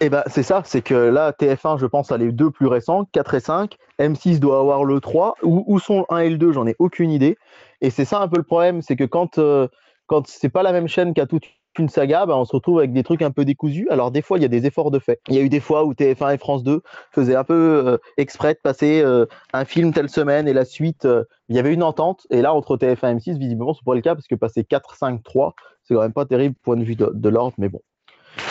Eh 0.00 0.08
ben, 0.08 0.22
c'est 0.26 0.42
ça, 0.42 0.62
c'est 0.64 0.82
que 0.82 0.94
là, 0.94 1.32
TF1, 1.32 1.78
je 1.78 1.86
pense, 1.86 2.10
a 2.10 2.16
les 2.16 2.32
deux 2.32 2.50
plus 2.50 2.66
récents, 2.66 3.04
4 3.12 3.34
et 3.34 3.40
5. 3.40 3.76
M6 4.00 4.40
doit 4.40 4.58
avoir 4.58 4.84
le 4.84 5.00
3. 5.00 5.36
Où, 5.42 5.64
où 5.66 5.78
sont 5.78 6.00
le 6.10 6.14
1 6.14 6.18
et 6.20 6.30
le 6.30 6.38
2 6.38 6.52
J'en 6.52 6.66
ai 6.66 6.74
aucune 6.78 7.10
idée. 7.10 7.36
Et 7.80 7.90
c'est 7.90 8.04
ça 8.04 8.20
un 8.20 8.28
peu 8.28 8.36
le 8.36 8.42
problème, 8.42 8.82
c'est 8.82 8.96
que 8.96 9.04
quand, 9.04 9.38
euh, 9.38 9.68
quand 10.06 10.26
c'est 10.26 10.48
pas 10.48 10.62
la 10.62 10.72
même 10.72 10.88
chaîne 10.88 11.14
qui 11.14 11.20
a 11.20 11.26
toute 11.26 11.44
une 11.78 11.88
saga, 11.88 12.26
ben, 12.26 12.34
on 12.34 12.44
se 12.44 12.54
retrouve 12.54 12.78
avec 12.78 12.92
des 12.92 13.02
trucs 13.02 13.22
un 13.22 13.30
peu 13.30 13.44
décousus. 13.44 13.86
Alors 13.90 14.10
des 14.10 14.22
fois, 14.22 14.38
il 14.38 14.42
y 14.42 14.44
a 14.44 14.48
des 14.48 14.66
efforts 14.66 14.90
de 14.90 14.98
fait. 14.98 15.20
Il 15.28 15.34
y 15.34 15.38
a 15.38 15.42
eu 15.42 15.48
des 15.48 15.60
fois 15.60 15.84
où 15.84 15.92
TF1 15.92 16.34
et 16.34 16.38
France 16.38 16.64
2 16.64 16.82
faisaient 17.12 17.36
un 17.36 17.44
peu 17.44 17.54
euh, 17.86 17.98
exprès 18.16 18.54
de 18.54 18.58
passer 18.62 19.02
euh, 19.02 19.26
un 19.52 19.64
film 19.64 19.92
telle 19.92 20.08
semaine 20.08 20.48
et 20.48 20.52
la 20.52 20.64
suite. 20.64 21.04
euh, 21.04 21.24
il 21.48 21.56
y 21.56 21.58
avait 21.58 21.72
une 21.72 21.82
entente. 21.82 22.26
Et 22.30 22.42
là, 22.42 22.54
entre 22.54 22.76
TF1 22.76 23.12
et 23.12 23.14
M6, 23.16 23.38
visiblement, 23.38 23.74
c'est 23.74 23.84
pas 23.84 23.94
le 23.94 24.00
cas 24.00 24.14
parce 24.14 24.26
que 24.26 24.34
passer 24.34 24.64
4, 24.64 24.96
5, 24.96 25.22
3, 25.22 25.54
c'est 25.82 25.94
quand 25.94 26.00
même 26.00 26.12
pas 26.12 26.24
terrible 26.24 26.54
point 26.62 26.76
de 26.76 26.84
vue 26.84 26.96
de, 26.96 27.28
l'ordre, 27.28 27.54
mais 27.58 27.68
bon. 27.68 27.80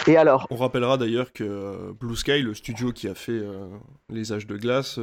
Et 0.07 0.15
alors, 0.15 0.47
On 0.49 0.55
rappellera 0.55 0.97
d'ailleurs 0.97 1.33
que 1.33 1.91
Blue 1.99 2.15
Sky, 2.15 2.41
le 2.41 2.53
studio 2.53 2.91
qui 2.91 3.07
a 3.07 3.15
fait 3.15 3.41
Les 4.09 4.31
Âges 4.31 4.47
de 4.47 4.55
Glace, 4.55 4.99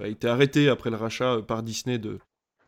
a 0.00 0.06
été 0.06 0.28
arrêté 0.28 0.68
après 0.68 0.90
le 0.90 0.96
rachat 0.96 1.42
par 1.46 1.62
Disney 1.62 1.98
de, 1.98 2.18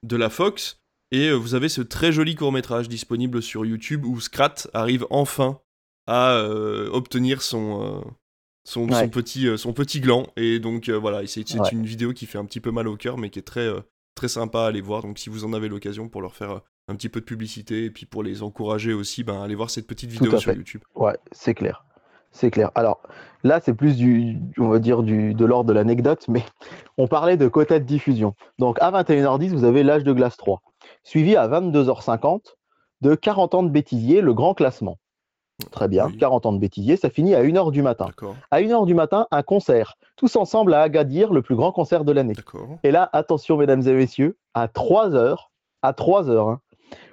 de 0.02 0.16
la 0.16 0.28
Fox. 0.28 0.80
Et 1.10 1.28
euh, 1.28 1.34
vous 1.34 1.54
avez 1.54 1.68
ce 1.68 1.80
très 1.80 2.12
joli 2.12 2.34
court-métrage 2.34 2.88
disponible 2.88 3.42
sur 3.42 3.64
YouTube 3.64 4.04
où 4.04 4.20
Scrat 4.20 4.54
arrive 4.74 5.06
enfin 5.10 5.58
à 6.06 6.32
euh, 6.32 6.88
obtenir 6.90 7.42
son, 7.42 7.82
euh, 7.82 8.10
son, 8.64 8.88
Ouais. 8.88 9.00
son 9.00 9.08
petit, 9.08 9.46
euh, 9.46 9.56
son 9.56 9.72
petit 9.72 10.00
gland. 10.00 10.26
Et 10.36 10.58
donc 10.58 10.88
voilà, 10.90 11.26
c'est 11.26 11.40
Ouais. 11.54 11.68
une 11.72 11.84
vidéo 11.84 12.12
qui 12.12 12.26
fait 12.26 12.38
un 12.38 12.44
petit 12.44 12.60
peu 12.60 12.70
mal 12.70 12.88
au 12.88 12.96
cœur, 12.96 13.16
mais 13.18 13.30
qui 13.30 13.38
est 13.38 13.42
très, 13.42 13.68
très 14.14 14.28
sympa 14.28 14.60
à 14.62 14.66
aller 14.66 14.80
voir. 14.82 15.02
Donc 15.02 15.18
si 15.18 15.30
vous 15.30 15.44
en 15.44 15.52
avez 15.52 15.68
l'occasion 15.68 16.08
pour 16.08 16.20
leur 16.22 16.34
faire 16.34 16.60
un 16.90 16.94
petit 16.94 17.08
peu 17.10 17.20
de 17.20 17.26
publicité 17.26 17.84
et 17.84 17.90
puis 17.90 18.06
pour 18.06 18.22
les 18.22 18.42
encourager 18.42 18.92
aussi, 18.94 19.22
ben, 19.22 19.42
allez 19.42 19.54
voir 19.54 19.70
cette 19.70 19.86
petite 19.86 20.10
vidéo 20.10 20.38
sur 20.38 20.52
fait. 20.52 20.56
YouTube. 20.56 20.82
Ouais, 20.94 21.16
c'est 21.32 21.54
clair. 21.54 21.84
C'est 22.30 22.50
clair. 22.50 22.70
Alors 22.74 23.00
là, 23.42 23.60
c'est 23.62 23.72
plus 23.74 23.96
du, 23.96 24.36
on 24.58 24.68
va 24.68 24.78
dire, 24.78 25.02
du, 25.02 25.32
de 25.34 25.44
l'ordre 25.46 25.68
de 25.68 25.72
l'anecdote, 25.74 26.26
mais 26.28 26.44
on 26.98 27.06
parlait 27.08 27.36
de 27.38 27.48
quota 27.48 27.78
de 27.78 27.84
diffusion. 27.84 28.34
Donc 28.58 28.76
à 28.80 28.90
21h10, 28.90 29.50
vous 29.50 29.64
avez 29.64 29.82
l'âge 29.82 30.04
de 30.04 30.12
glace 30.12 30.36
3, 30.36 30.60
suivi 31.04 31.36
à 31.36 31.48
22h50 31.48 32.54
de 33.00 33.14
40 33.14 33.54
ans 33.54 33.62
de 33.62 33.70
bêtisier, 33.70 34.20
le 34.20 34.34
grand 34.34 34.54
classement. 34.54 34.98
Très 35.72 35.88
bien, 35.88 36.06
Oui. 36.06 36.16
40 36.18 36.46
ans 36.46 36.52
de 36.52 36.58
bêtisier, 36.58 36.96
ça 36.96 37.10
finit 37.10 37.34
à 37.34 37.42
1h 37.42 37.72
du 37.72 37.82
matin. 37.82 38.06
À 38.50 38.60
1h 38.60 38.86
du 38.86 38.94
matin, 38.94 39.26
un 39.32 39.42
concert, 39.42 39.94
tous 40.16 40.36
ensemble 40.36 40.72
à 40.72 40.82
Agadir, 40.82 41.32
le 41.32 41.42
plus 41.42 41.56
grand 41.56 41.72
concert 41.72 42.04
de 42.04 42.12
l'année. 42.12 42.34
Et 42.84 42.92
là, 42.92 43.08
attention, 43.12 43.56
mesdames 43.56 43.82
et 43.86 43.92
messieurs, 43.92 44.36
à 44.54 44.68
3 44.68 45.16
heures, 45.16 45.50
à 45.82 45.92
3 45.92 46.30
heures, 46.30 46.48
hein, 46.48 46.60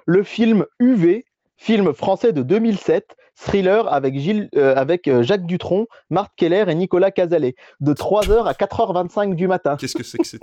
le 0.06 0.22
film 0.22 0.64
UV, 0.78 1.24
film 1.56 1.92
français 1.92 2.32
de 2.32 2.42
2007, 2.42 3.16
thriller 3.36 3.92
avec, 3.92 4.18
Gilles, 4.18 4.48
euh, 4.56 4.74
avec 4.74 5.06
euh, 5.08 5.22
Jacques 5.22 5.46
Dutronc, 5.46 5.86
Marthe 6.10 6.32
Keller 6.36 6.64
et 6.68 6.74
Nicolas 6.74 7.10
Cazalet, 7.10 7.54
de 7.80 7.92
3h 7.92 8.44
à 8.46 8.52
4h25 8.52 9.34
du 9.34 9.46
matin. 9.46 9.76
Qu'est-ce 9.78 9.94
que 9.94 10.02
c'est 10.02 10.18
que 10.18 10.26
cette... 10.26 10.40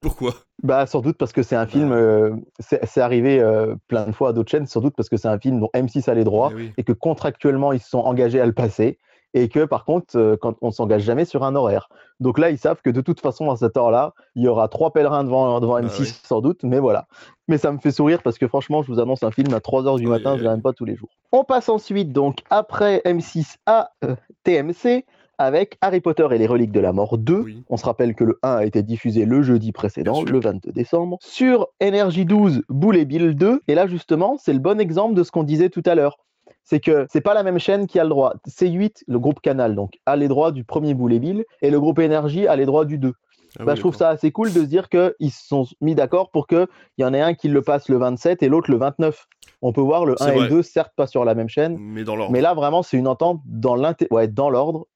Pourquoi? 0.00 0.34
Bah, 0.62 0.86
sans 0.86 1.00
doute 1.00 1.16
parce 1.18 1.32
que 1.32 1.42
c'est 1.42 1.56
un 1.56 1.66
film, 1.66 1.92
euh, 1.92 2.30
c'est 2.60 3.00
arrivé 3.00 3.40
euh, 3.40 3.74
plein 3.88 4.06
de 4.06 4.12
fois 4.12 4.30
à 4.30 4.32
d'autres 4.32 4.50
chaînes, 4.50 4.66
sans 4.66 4.80
doute 4.80 4.94
parce 4.96 5.08
que 5.08 5.16
c'est 5.16 5.28
un 5.28 5.38
film 5.38 5.58
dont 5.60 5.70
M6 5.74 6.08
a 6.08 6.14
les 6.14 6.24
droits 6.24 6.50
Eh 6.52 6.56
oui. 6.56 6.72
et 6.76 6.84
que 6.84 6.92
contractuellement 6.92 7.72
ils 7.72 7.80
se 7.80 7.88
sont 7.90 7.98
engagés 7.98 8.40
à 8.40 8.46
le 8.46 8.52
passer 8.52 8.98
et 9.34 9.48
que 9.48 9.64
par 9.64 9.84
contre 9.84 10.16
euh, 10.16 10.36
quand 10.36 10.54
on 10.60 10.70
s'engage 10.70 11.02
jamais 11.02 11.24
sur 11.24 11.44
un 11.44 11.54
horaire. 11.54 11.88
Donc 12.20 12.38
là 12.38 12.50
ils 12.50 12.58
savent 12.58 12.80
que 12.82 12.90
de 12.90 13.00
toute 13.00 13.20
façon 13.20 13.50
à 13.50 13.56
cette 13.56 13.76
heure-là 13.76 14.12
il 14.34 14.42
y 14.42 14.48
aura 14.48 14.68
trois 14.68 14.92
pèlerins 14.92 15.24
devant, 15.24 15.60
devant 15.60 15.74
Bah 15.74 15.82
M6 15.82 16.00
oui. 16.00 16.06
sans 16.24 16.40
doute, 16.40 16.62
mais 16.64 16.78
voilà. 16.78 17.06
Mais 17.48 17.58
ça 17.58 17.72
me 17.72 17.78
fait 17.78 17.90
sourire 17.92 18.22
parce 18.22 18.38
que 18.38 18.46
franchement 18.48 18.82
je 18.82 18.92
vous 18.92 19.00
annonce 19.00 19.22
un 19.22 19.30
film 19.30 19.52
à 19.54 19.58
3h 19.58 19.98
du 19.98 20.04
Oui, 20.04 20.10
matin, 20.10 20.32
oui, 20.32 20.38
je 20.38 20.44
ne 20.44 20.50
l'aime 20.50 20.62
pas 20.62 20.72
tous 20.72 20.84
les 20.84 20.96
jours. 20.96 21.10
On 21.32 21.44
passe 21.44 21.68
ensuite 21.68 22.12
donc 22.12 22.38
après 22.50 23.02
M6 23.04 23.56
à 23.66 23.90
euh, 24.04 24.14
TMC 24.44 25.04
avec 25.38 25.78
Harry 25.80 26.00
Potter 26.02 26.26
et 26.32 26.36
les 26.38 26.46
reliques 26.46 26.70
de 26.70 26.80
la 26.80 26.92
mort 26.92 27.16
2. 27.16 27.34
Oui. 27.40 27.64
On 27.70 27.78
se 27.78 27.86
rappelle 27.86 28.14
que 28.14 28.24
le 28.24 28.38
1 28.42 28.56
a 28.56 28.64
été 28.66 28.82
diffusé 28.82 29.24
le 29.24 29.40
jeudi 29.42 29.72
précédent, 29.72 30.22
le 30.22 30.38
22 30.38 30.70
décembre. 30.72 31.16
Sur 31.22 31.68
Energy 31.82 32.26
12, 32.26 32.64
Boule 32.68 32.98
et 32.98 33.06
Bill 33.06 33.34
2. 33.34 33.62
Et 33.66 33.74
là, 33.74 33.86
justement, 33.86 34.36
c'est 34.38 34.52
le 34.52 34.58
bon 34.58 34.78
exemple 34.78 35.14
de 35.14 35.22
ce 35.22 35.30
qu'on 35.30 35.42
disait 35.42 35.70
tout 35.70 35.82
à 35.86 35.94
l'heure. 35.94 36.18
C'est 36.64 36.80
que 36.80 37.06
c'est 37.10 37.20
pas 37.20 37.34
la 37.34 37.42
même 37.42 37.58
chaîne 37.58 37.86
qui 37.86 37.98
a 37.98 38.04
le 38.04 38.10
droit. 38.10 38.34
C8, 38.48 39.04
le 39.06 39.18
groupe 39.18 39.40
Canal, 39.40 39.74
donc, 39.74 39.98
a 40.06 40.16
les 40.16 40.28
droits 40.28 40.52
du 40.52 40.64
premier 40.64 40.94
Boule 40.94 41.12
et 41.12 41.18
Bill, 41.18 41.44
et 41.62 41.70
le 41.70 41.80
groupe 41.80 41.98
Énergie 41.98 42.46
a 42.46 42.56
les 42.56 42.66
droits 42.66 42.84
du 42.84 42.98
2. 42.98 43.12
Ah 43.58 43.64
Bah, 43.64 43.72
oui, 43.72 43.76
je 43.76 43.80
trouve 43.80 43.96
ça 43.96 44.08
assez 44.10 44.30
cool 44.30 44.52
de 44.52 44.60
se 44.60 44.66
dire 44.66 44.88
qu'ils 44.88 45.32
se 45.32 45.46
sont 45.46 45.66
mis 45.80 45.94
d'accord 45.96 46.30
pour 46.30 46.46
qu'il 46.46 46.66
y 46.98 47.04
en 47.04 47.12
ait 47.12 47.20
un 47.20 47.34
qui 47.34 47.48
le 47.48 47.62
passe 47.62 47.88
le 47.88 47.96
27 47.96 48.42
et 48.44 48.48
l'autre 48.48 48.70
le 48.70 48.76
29. 48.76 49.26
On 49.62 49.72
peut 49.72 49.80
voir 49.80 50.04
le 50.06 50.14
C'est 50.18 50.24
1 50.24 50.32
et 50.34 50.40
le 50.44 50.48
2, 50.48 50.62
certes 50.62 50.92
pas 50.94 51.06
sur 51.08 51.24
la 51.24 51.34
même 51.34 51.48
chaîne, 51.48 51.76
Mais 51.78 52.04
dans 52.04 52.14
l'ordre. 52.16 52.32
mais 52.32 52.40
là, 52.40 52.54
vraiment, 52.54 52.82
c'est 52.82 52.96
une 52.96 53.08
entente 53.08 53.40
dans 53.46 53.74
l'inté- 53.74 54.06
ouais, 54.12 54.28
dans 54.28 54.50
l'ordre. 54.50 54.86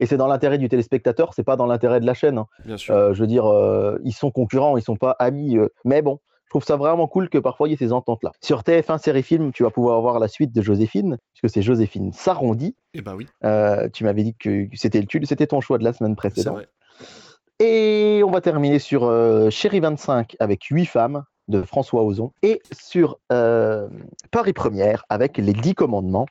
Et 0.00 0.06
c'est 0.06 0.16
dans 0.16 0.26
l'intérêt 0.26 0.56
du 0.58 0.68
téléspectateur, 0.68 1.34
c'est 1.34 1.44
pas 1.44 1.56
dans 1.56 1.66
l'intérêt 1.66 2.00
de 2.00 2.06
la 2.06 2.14
chaîne. 2.14 2.38
hein. 2.38 2.46
Bien 2.64 2.76
sûr. 2.78 2.94
Euh, 2.94 3.12
je 3.14 3.20
veux 3.20 3.26
dire, 3.26 3.44
euh, 3.46 3.98
ils 4.02 4.12
sont 4.14 4.30
concurrents, 4.30 4.76
ils 4.78 4.82
sont 4.82 4.96
pas 4.96 5.14
amis. 5.18 5.56
euh, 5.58 5.68
mais 5.84 6.00
bon, 6.02 6.18
trouve 6.50 6.64
ça 6.64 6.76
vraiment 6.76 7.06
cool 7.06 7.28
que 7.30 7.38
parfois 7.38 7.66
il 7.68 7.70
y 7.70 7.74
ait 7.74 7.78
ces 7.78 7.92
ententes-là. 7.92 8.32
Sur 8.42 8.60
TF1 8.62 8.98
Série 8.98 9.22
Film, 9.22 9.52
tu 9.52 9.62
vas 9.62 9.70
pouvoir 9.70 10.00
voir 10.02 10.18
la 10.18 10.28
suite 10.28 10.52
de 10.54 10.60
Joséphine, 10.62 11.16
puisque 11.32 11.52
c'est 11.54 11.62
Joséphine 11.62 12.12
Sarondi. 12.12 12.74
Eh 12.94 13.00
ben 13.02 13.14
oui, 13.16 13.26
Euh, 13.44 13.88
tu 13.92 14.04
m'avais 14.04 14.22
dit 14.24 14.34
que 14.34 14.66
c'était 14.74 15.04
c'était 15.24 15.46
ton 15.46 15.60
choix 15.60 15.78
de 15.78 15.84
la 15.84 15.92
semaine 15.92 16.16
précédente. 16.16 16.56
Et 17.58 18.22
on 18.24 18.30
va 18.30 18.40
terminer 18.40 18.78
sur 18.78 19.04
euh, 19.04 19.50
Chéri 19.50 19.80
25 19.80 20.36
avec 20.40 20.64
8 20.64 20.86
femmes 20.86 21.24
de 21.48 21.62
François 21.62 22.02
Ozon. 22.04 22.32
Et 22.42 22.62
sur 22.72 23.18
euh, 23.32 23.88
Paris 24.30 24.52
Première 24.54 25.04
avec 25.08 25.36
Les 25.36 25.52
10 25.52 25.74
Commandements. 25.74 26.26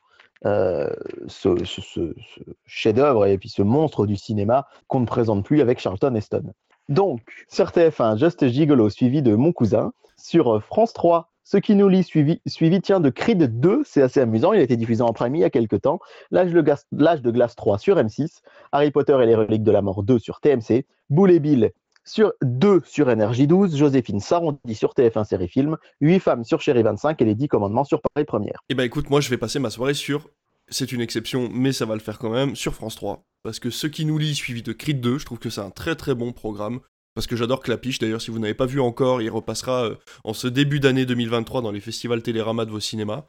euh, 0.46 0.88
ce, 1.28 1.64
ce- 1.66 1.82
ce- 1.82 2.14
ce 2.34 2.40
chef-d'œuvre 2.64 3.26
et 3.26 3.36
puis 3.36 3.50
ce 3.50 3.60
monstre 3.60 4.06
du 4.06 4.16
cinéma 4.16 4.66
qu'on 4.88 5.00
ne 5.00 5.04
présente 5.06 5.44
plus 5.44 5.60
avec 5.60 5.78
Charlton 5.80 6.14
Heston. 6.14 6.52
Donc, 6.88 7.20
sur 7.48 7.66
TF1, 7.70 8.16
Just 8.16 8.48
Gigolo 8.48 8.88
suivi 8.88 9.20
de 9.20 9.34
Mon 9.36 9.52
Cousin. 9.52 9.92
Sur 10.22 10.56
euh, 10.56 10.60
France 10.60 10.92
3, 10.92 11.30
Ce 11.44 11.56
qui 11.56 11.74
nous 11.74 11.88
lit 11.88 12.04
suivi, 12.04 12.40
suivi 12.46 12.80
tiens, 12.80 13.00
de 13.00 13.10
Creed 13.10 13.60
2, 13.60 13.82
c'est 13.84 14.02
assez 14.02 14.20
amusant, 14.20 14.52
il 14.52 14.60
a 14.60 14.62
été 14.62 14.76
diffusé 14.76 15.02
en 15.02 15.12
prime 15.12 15.34
il 15.34 15.40
y 15.40 15.44
a 15.44 15.50
quelques 15.50 15.82
temps. 15.82 15.98
L'âge 16.30 16.52
de, 16.52 16.60
glace, 16.60 16.86
l'âge 16.92 17.22
de 17.22 17.30
glace 17.30 17.56
3 17.56 17.78
sur 17.78 17.96
M6. 17.96 18.40
Harry 18.72 18.90
Potter 18.90 19.16
et 19.22 19.26
les 19.26 19.34
reliques 19.34 19.62
de 19.62 19.72
la 19.72 19.82
mort 19.82 20.02
2 20.02 20.18
sur 20.18 20.40
TMC. 20.40 20.86
Boule 21.08 21.32
et 21.32 21.40
Bill 21.40 21.72
sur 22.04 22.32
2 22.42 22.82
sur 22.84 23.10
Énergie 23.10 23.46
12, 23.46 23.76
Joséphine 23.76 24.20
Sarondi 24.20 24.74
sur 24.74 24.94
TF1 24.94 25.24
Série 25.24 25.48
Film, 25.48 25.76
8 26.00 26.20
femmes 26.20 26.44
sur 26.44 26.60
Chéri 26.60 26.82
25 26.82 27.20
et 27.22 27.24
les 27.24 27.34
10 27.34 27.48
commandements 27.48 27.84
sur 27.84 28.00
Paris 28.00 28.24
Première. 28.24 28.64
Eh 28.68 28.74
ben 28.74 28.84
écoute, 28.84 29.10
moi 29.10 29.20
je 29.20 29.30
vais 29.30 29.38
passer 29.38 29.58
ma 29.58 29.70
soirée 29.70 29.94
sur. 29.94 30.28
C'est 30.68 30.92
une 30.92 31.00
exception, 31.00 31.48
mais 31.52 31.72
ça 31.72 31.84
va 31.84 31.94
le 31.94 32.00
faire 32.00 32.18
quand 32.18 32.30
même, 32.30 32.54
sur 32.54 32.74
France 32.74 32.94
3. 32.94 33.24
Parce 33.42 33.58
que 33.58 33.70
ce 33.70 33.86
qui 33.86 34.04
nous 34.04 34.18
lit, 34.18 34.34
suivi 34.34 34.62
de 34.62 34.72
Creed 34.72 35.00
2, 35.00 35.18
je 35.18 35.26
trouve 35.26 35.38
que 35.38 35.50
c'est 35.50 35.60
un 35.60 35.70
très 35.70 35.96
très 35.96 36.14
bon 36.14 36.32
programme. 36.32 36.80
Parce 37.14 37.26
que 37.26 37.34
j'adore 37.34 37.60
Clapiche, 37.60 37.98
d'ailleurs, 37.98 38.20
si 38.20 38.30
vous 38.30 38.38
n'avez 38.38 38.54
pas 38.54 38.66
vu 38.66 38.80
encore, 38.80 39.20
il 39.20 39.30
repassera 39.30 39.84
euh, 39.86 39.94
en 40.24 40.32
ce 40.32 40.46
début 40.46 40.78
d'année 40.78 41.04
2023 41.06 41.60
dans 41.60 41.72
les 41.72 41.80
festivals 41.80 42.22
Télérama 42.22 42.64
de 42.64 42.70
vos 42.70 42.78
cinémas. 42.80 43.24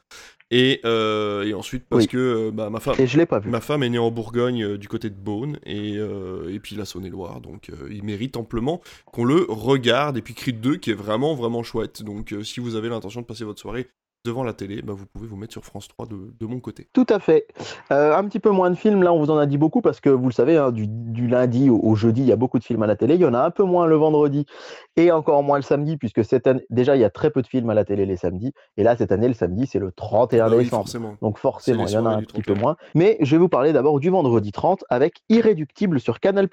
Et, 0.52 0.80
euh, 0.84 1.42
et 1.44 1.54
ensuite, 1.54 1.84
parce 1.88 2.02
Oui. 2.04 2.08
que 2.08 2.18
euh, 2.18 2.50
bah, 2.52 2.70
ma 2.70 2.78
femme. 2.78 2.94
Et 2.98 3.06
je 3.06 3.18
l'ai 3.18 3.26
pas 3.26 3.40
vu. 3.40 3.50
Ma 3.50 3.60
femme 3.60 3.82
est 3.82 3.88
née 3.88 3.98
en 3.98 4.10
Bourgogne, 4.10 4.62
euh, 4.64 4.78
du 4.78 4.86
côté 4.86 5.10
de 5.10 5.16
Beaune, 5.16 5.58
et, 5.66 5.94
et 5.94 6.60
puis 6.60 6.76
la 6.76 6.84
Saône-et-Loire, 6.84 7.40
donc 7.40 7.70
il 7.90 8.04
mérite 8.04 8.36
amplement 8.36 8.80
qu'on 9.06 9.24
le 9.24 9.46
regarde. 9.48 10.16
Et 10.16 10.22
puis 10.22 10.34
Creed 10.34 10.60
2, 10.60 10.76
qui 10.76 10.90
est 10.90 10.94
vraiment, 10.94 11.34
vraiment 11.34 11.62
chouette. 11.62 12.02
Donc 12.02 12.34
si 12.44 12.60
vous 12.60 12.76
avez 12.76 12.88
l'intention 12.88 13.20
de 13.20 13.26
passer 13.26 13.44
votre 13.44 13.60
soirée 13.60 13.88
devant 14.24 14.44
la 14.44 14.52
télé, 14.52 14.82
bah, 14.82 14.92
vous 14.96 15.06
pouvez 15.06 15.26
vous 15.26 15.36
mettre 15.36 15.52
sur 15.52 15.64
France 15.64 15.88
3 15.88 16.06
de, 16.06 16.32
de 16.38 16.46
mon 16.46 16.60
côté. 16.60 16.88
Tout 16.92 17.06
à 17.08 17.18
fait. 17.18 17.46
Euh, 17.90 18.14
un 18.16 18.24
petit 18.24 18.38
peu 18.38 18.50
moins 18.50 18.70
de 18.70 18.76
films, 18.76 19.02
là 19.02 19.12
on 19.12 19.18
vous 19.18 19.30
en 19.30 19.38
a 19.38 19.46
dit 19.46 19.58
beaucoup 19.58 19.80
parce 19.80 20.00
que 20.00 20.10
vous 20.10 20.26
le 20.26 20.32
savez, 20.32 20.56
hein, 20.56 20.70
du, 20.70 20.86
du 20.86 21.26
lundi 21.26 21.70
au, 21.70 21.78
au 21.82 21.94
jeudi, 21.96 22.20
il 22.22 22.28
y 22.28 22.32
a 22.32 22.36
beaucoup 22.36 22.58
de 22.58 22.64
films 22.64 22.82
à 22.82 22.86
la 22.86 22.94
télé. 22.96 23.14
Il 23.16 23.20
y 23.20 23.24
en 23.24 23.34
a 23.34 23.40
un 23.40 23.50
peu 23.50 23.64
moins 23.64 23.86
le 23.86 23.96
vendredi 23.96 24.46
et 24.96 25.10
encore 25.10 25.42
moins 25.42 25.56
le 25.56 25.62
samedi, 25.62 25.96
puisque 25.96 26.24
cette 26.24 26.46
année, 26.46 26.64
déjà 26.70 26.94
il 26.96 27.00
y 27.00 27.04
a 27.04 27.10
très 27.10 27.30
peu 27.30 27.42
de 27.42 27.46
films 27.48 27.70
à 27.70 27.74
la 27.74 27.84
télé 27.84 28.06
les 28.06 28.16
samedis. 28.16 28.52
Et 28.76 28.84
là, 28.84 28.96
cette 28.96 29.10
année, 29.12 29.28
le 29.28 29.34
samedi, 29.34 29.66
c'est 29.66 29.78
le 29.80 29.90
31 29.90 30.48
Bah 30.48 30.56
oui, 30.56 30.64
décembre. 30.64 30.82
forcément. 30.84 31.16
Donc 31.20 31.38
forcément, 31.38 31.86
il 31.86 31.92
y 31.92 31.96
en 31.96 32.06
a 32.06 32.10
un 32.10 32.22
petit 32.22 32.42
peu 32.42 32.54
31. 32.54 32.60
moins. 32.60 32.76
Mais 32.94 33.16
je 33.20 33.34
vais 33.34 33.40
vous 33.40 33.48
parler 33.48 33.72
d'abord 33.72 33.98
du 33.98 34.10
vendredi 34.10 34.52
30 34.52 34.84
avec 34.88 35.22
Irréductible 35.30 35.98
sur 35.98 36.20
Canal+. 36.20 36.48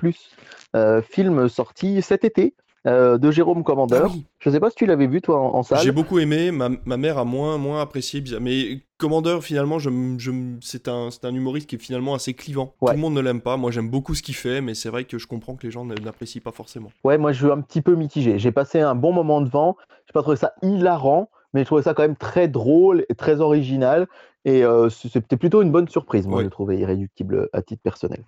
Euh, 0.75 1.01
film 1.01 1.47
sorti 1.49 2.01
cet 2.01 2.23
été 2.23 2.55
euh, 2.87 3.17
de 3.17 3.31
Jérôme 3.31 3.63
Commandeur. 3.63 4.05
Ah 4.05 4.11
oui, 4.13 4.25
Je 4.39 4.49
ne 4.49 4.53
sais 4.53 4.59
pas 4.59 4.69
si 4.69 4.75
tu 4.75 4.85
l'avais 4.85 5.07
vu 5.07 5.21
toi 5.21 5.39
en, 5.39 5.55
en 5.55 5.63
salle. 5.63 5.79
J'ai 5.79 5.91
beaucoup 5.91 6.19
aimé, 6.19 6.51
ma, 6.51 6.69
ma 6.85 6.97
mère 6.97 7.17
a 7.17 7.25
moins, 7.25 7.57
moins 7.57 7.81
apprécié, 7.81 8.23
mais 8.39 8.81
Commander 8.97 9.39
finalement, 9.41 9.79
je, 9.79 9.89
je 10.17 10.31
c'est 10.61 10.87
un, 10.87 11.09
c'est 11.11 11.25
un 11.25 11.33
humoriste 11.33 11.69
qui 11.69 11.75
est 11.75 11.79
finalement 11.79 12.13
assez 12.13 12.33
clivant. 12.33 12.73
Ouais. 12.81 12.89
Tout 12.91 12.95
le 12.95 13.01
monde 13.01 13.13
ne 13.13 13.21
l'aime 13.21 13.41
pas, 13.41 13.55
moi 13.57 13.71
j'aime 13.71 13.89
beaucoup 13.89 14.15
ce 14.15 14.21
qu'il 14.23 14.35
fait, 14.35 14.61
mais 14.61 14.73
c'est 14.73 14.89
vrai 14.89 15.05
que 15.05 15.17
je 15.17 15.27
comprends 15.27 15.55
que 15.55 15.65
les 15.67 15.71
gens 15.71 15.85
n'apprécient 15.85 16.41
pas 16.43 16.51
forcément. 16.51 16.91
Ouais, 17.03 17.17
moi 17.17 17.31
je 17.31 17.43
suis 17.45 17.51
un 17.51 17.61
petit 17.61 17.81
peu 17.81 17.95
mitigé. 17.95 18.39
J'ai 18.39 18.51
passé 18.51 18.79
un 18.81 18.95
bon 18.95 19.13
moment 19.13 19.41
devant. 19.41 19.77
J'ai 20.07 20.13
pas 20.13 20.21
trouvé 20.21 20.37
ça 20.37 20.53
hilarant, 20.63 21.29
mais 21.53 21.61
je 21.61 21.65
trouvais 21.65 21.83
ça 21.83 21.93
quand 21.93 22.01
même 22.03 22.15
très 22.17 22.47
drôle 22.47 23.05
et 23.09 23.15
très 23.15 23.41
original. 23.41 24.07
Et 24.45 24.63
euh, 24.63 24.89
c'était 24.89 25.35
plutôt 25.37 25.61
une 25.61 25.71
bonne 25.71 25.87
surprise, 25.89 26.25
moi, 26.25 26.37
Ouais. 26.37 26.43
je 26.43 26.47
le 26.47 26.51
trouvais 26.51 26.77
irréductible 26.77 27.49
à 27.53 27.61
titre 27.61 27.81
personnel. 27.83 28.23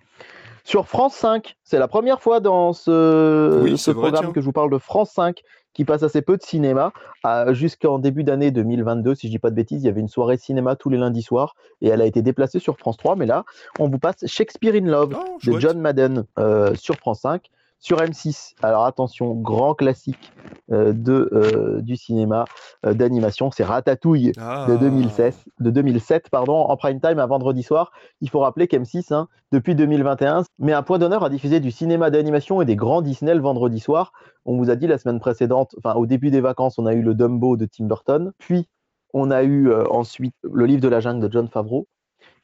Sur 0.64 0.86
France 0.86 1.14
5, 1.14 1.56
c'est 1.64 1.78
la 1.78 1.88
première 1.88 2.20
fois 2.20 2.40
dans 2.40 2.72
ce, 2.72 3.62
Oui, 3.62 3.72
ce 3.72 3.76
c'est 3.76 3.92
vrai, 3.92 4.10
programme 4.10 4.32
que 4.32 4.40
je 4.40 4.44
vous 4.44 4.52
parle 4.52 4.70
de 4.70 4.78
France 4.78 5.10
5 5.10 5.42
qui 5.74 5.84
passe 5.84 6.02
assez 6.02 6.22
peu 6.22 6.36
de 6.36 6.42
cinéma. 6.42 6.92
Euh, 7.26 7.54
Jusqu'en 7.54 7.98
début 7.98 8.24
d'année 8.24 8.50
2022, 8.50 9.14
si 9.14 9.26
je 9.26 9.32
dis 9.32 9.38
pas 9.38 9.50
de 9.50 9.54
bêtises, 9.56 9.82
il 9.82 9.86
y 9.86 9.88
avait 9.88 10.00
une 10.00 10.08
soirée 10.08 10.36
cinéma 10.36 10.76
tous 10.76 10.90
les 10.90 10.98
lundis 10.98 11.22
soirs 11.22 11.54
et 11.80 11.88
elle 11.88 12.00
a 12.02 12.06
été 12.06 12.22
déplacée 12.22 12.58
sur 12.58 12.76
France 12.78 12.96
3. 12.96 13.16
Mais 13.16 13.26
là, 13.26 13.44
on 13.78 13.88
vous 13.88 13.98
passe 13.98 14.26
Shakespeare 14.26 14.74
in 14.74 14.86
Love 14.86 15.16
Oh, 15.18 15.38
de. 15.44 15.58
John 15.58 15.80
Madden 15.80 16.24
euh, 16.38 16.74
sur 16.74 16.96
France 16.96 17.20
5. 17.20 17.48
Sur 17.82 17.98
M6, 17.98 18.52
alors 18.62 18.84
attention, 18.84 19.34
grand 19.34 19.74
classique 19.74 20.32
euh, 20.70 20.92
de, 20.92 21.28
euh, 21.32 21.80
du 21.82 21.96
cinéma 21.96 22.44
euh, 22.86 22.94
d'animation, 22.94 23.50
c'est 23.50 23.64
Ratatouille 23.64 24.30
Ah. 24.38 24.66
de 24.68 24.76
2016, 24.76 25.36
de 25.58 25.70
2007 25.70 26.30
pardon, 26.30 26.54
en 26.54 26.76
prime 26.76 27.00
time 27.00 27.18
un 27.18 27.26
vendredi 27.26 27.64
soir. 27.64 27.90
Il 28.20 28.30
faut 28.30 28.38
rappeler 28.38 28.68
qu'M6, 28.68 29.12
hein, 29.12 29.26
depuis 29.50 29.74
2021, 29.74 30.44
met 30.60 30.72
un 30.72 30.82
point 30.84 31.00
d'honneur 31.00 31.24
à 31.24 31.28
diffuser 31.28 31.58
du 31.58 31.72
cinéma 31.72 32.10
d'animation 32.10 32.62
et 32.62 32.64
des 32.66 32.76
grands 32.76 33.02
Disney 33.02 33.34
le 33.34 33.40
vendredi 33.40 33.80
soir. 33.80 34.12
On 34.44 34.56
vous 34.56 34.70
a 34.70 34.76
dit 34.76 34.86
la 34.86 34.96
semaine 34.96 35.18
précédente, 35.18 35.74
enfin 35.78 35.94
au 35.94 36.06
début 36.06 36.30
des 36.30 36.40
vacances, 36.40 36.78
on 36.78 36.86
a 36.86 36.94
eu 36.94 37.02
le 37.02 37.16
Dumbo 37.16 37.56
de 37.56 37.66
Tim 37.66 37.86
Burton, 37.86 38.30
puis 38.38 38.68
on 39.12 39.32
a 39.32 39.42
eu 39.42 39.74
ensuite 39.90 40.36
le 40.44 40.66
livre 40.66 40.82
de 40.82 40.88
la 40.88 41.00
jungle 41.00 41.26
de 41.26 41.32
John 41.32 41.48
Favreau. 41.48 41.88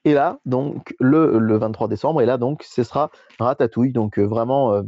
Et 0.04 0.14
là, 0.14 0.38
donc, 0.46 0.94
le, 1.00 1.38
le 1.38 1.58
23 1.58 1.88
décembre, 1.88 2.22
et 2.22 2.26
là, 2.26 2.38
donc, 2.38 2.62
ce 2.62 2.82
sera 2.84 3.10
Ratatouille. 3.40 3.92
Donc, 3.92 4.18
euh, 4.18 4.24
vraiment, 4.24 4.72
euh, 4.72 4.82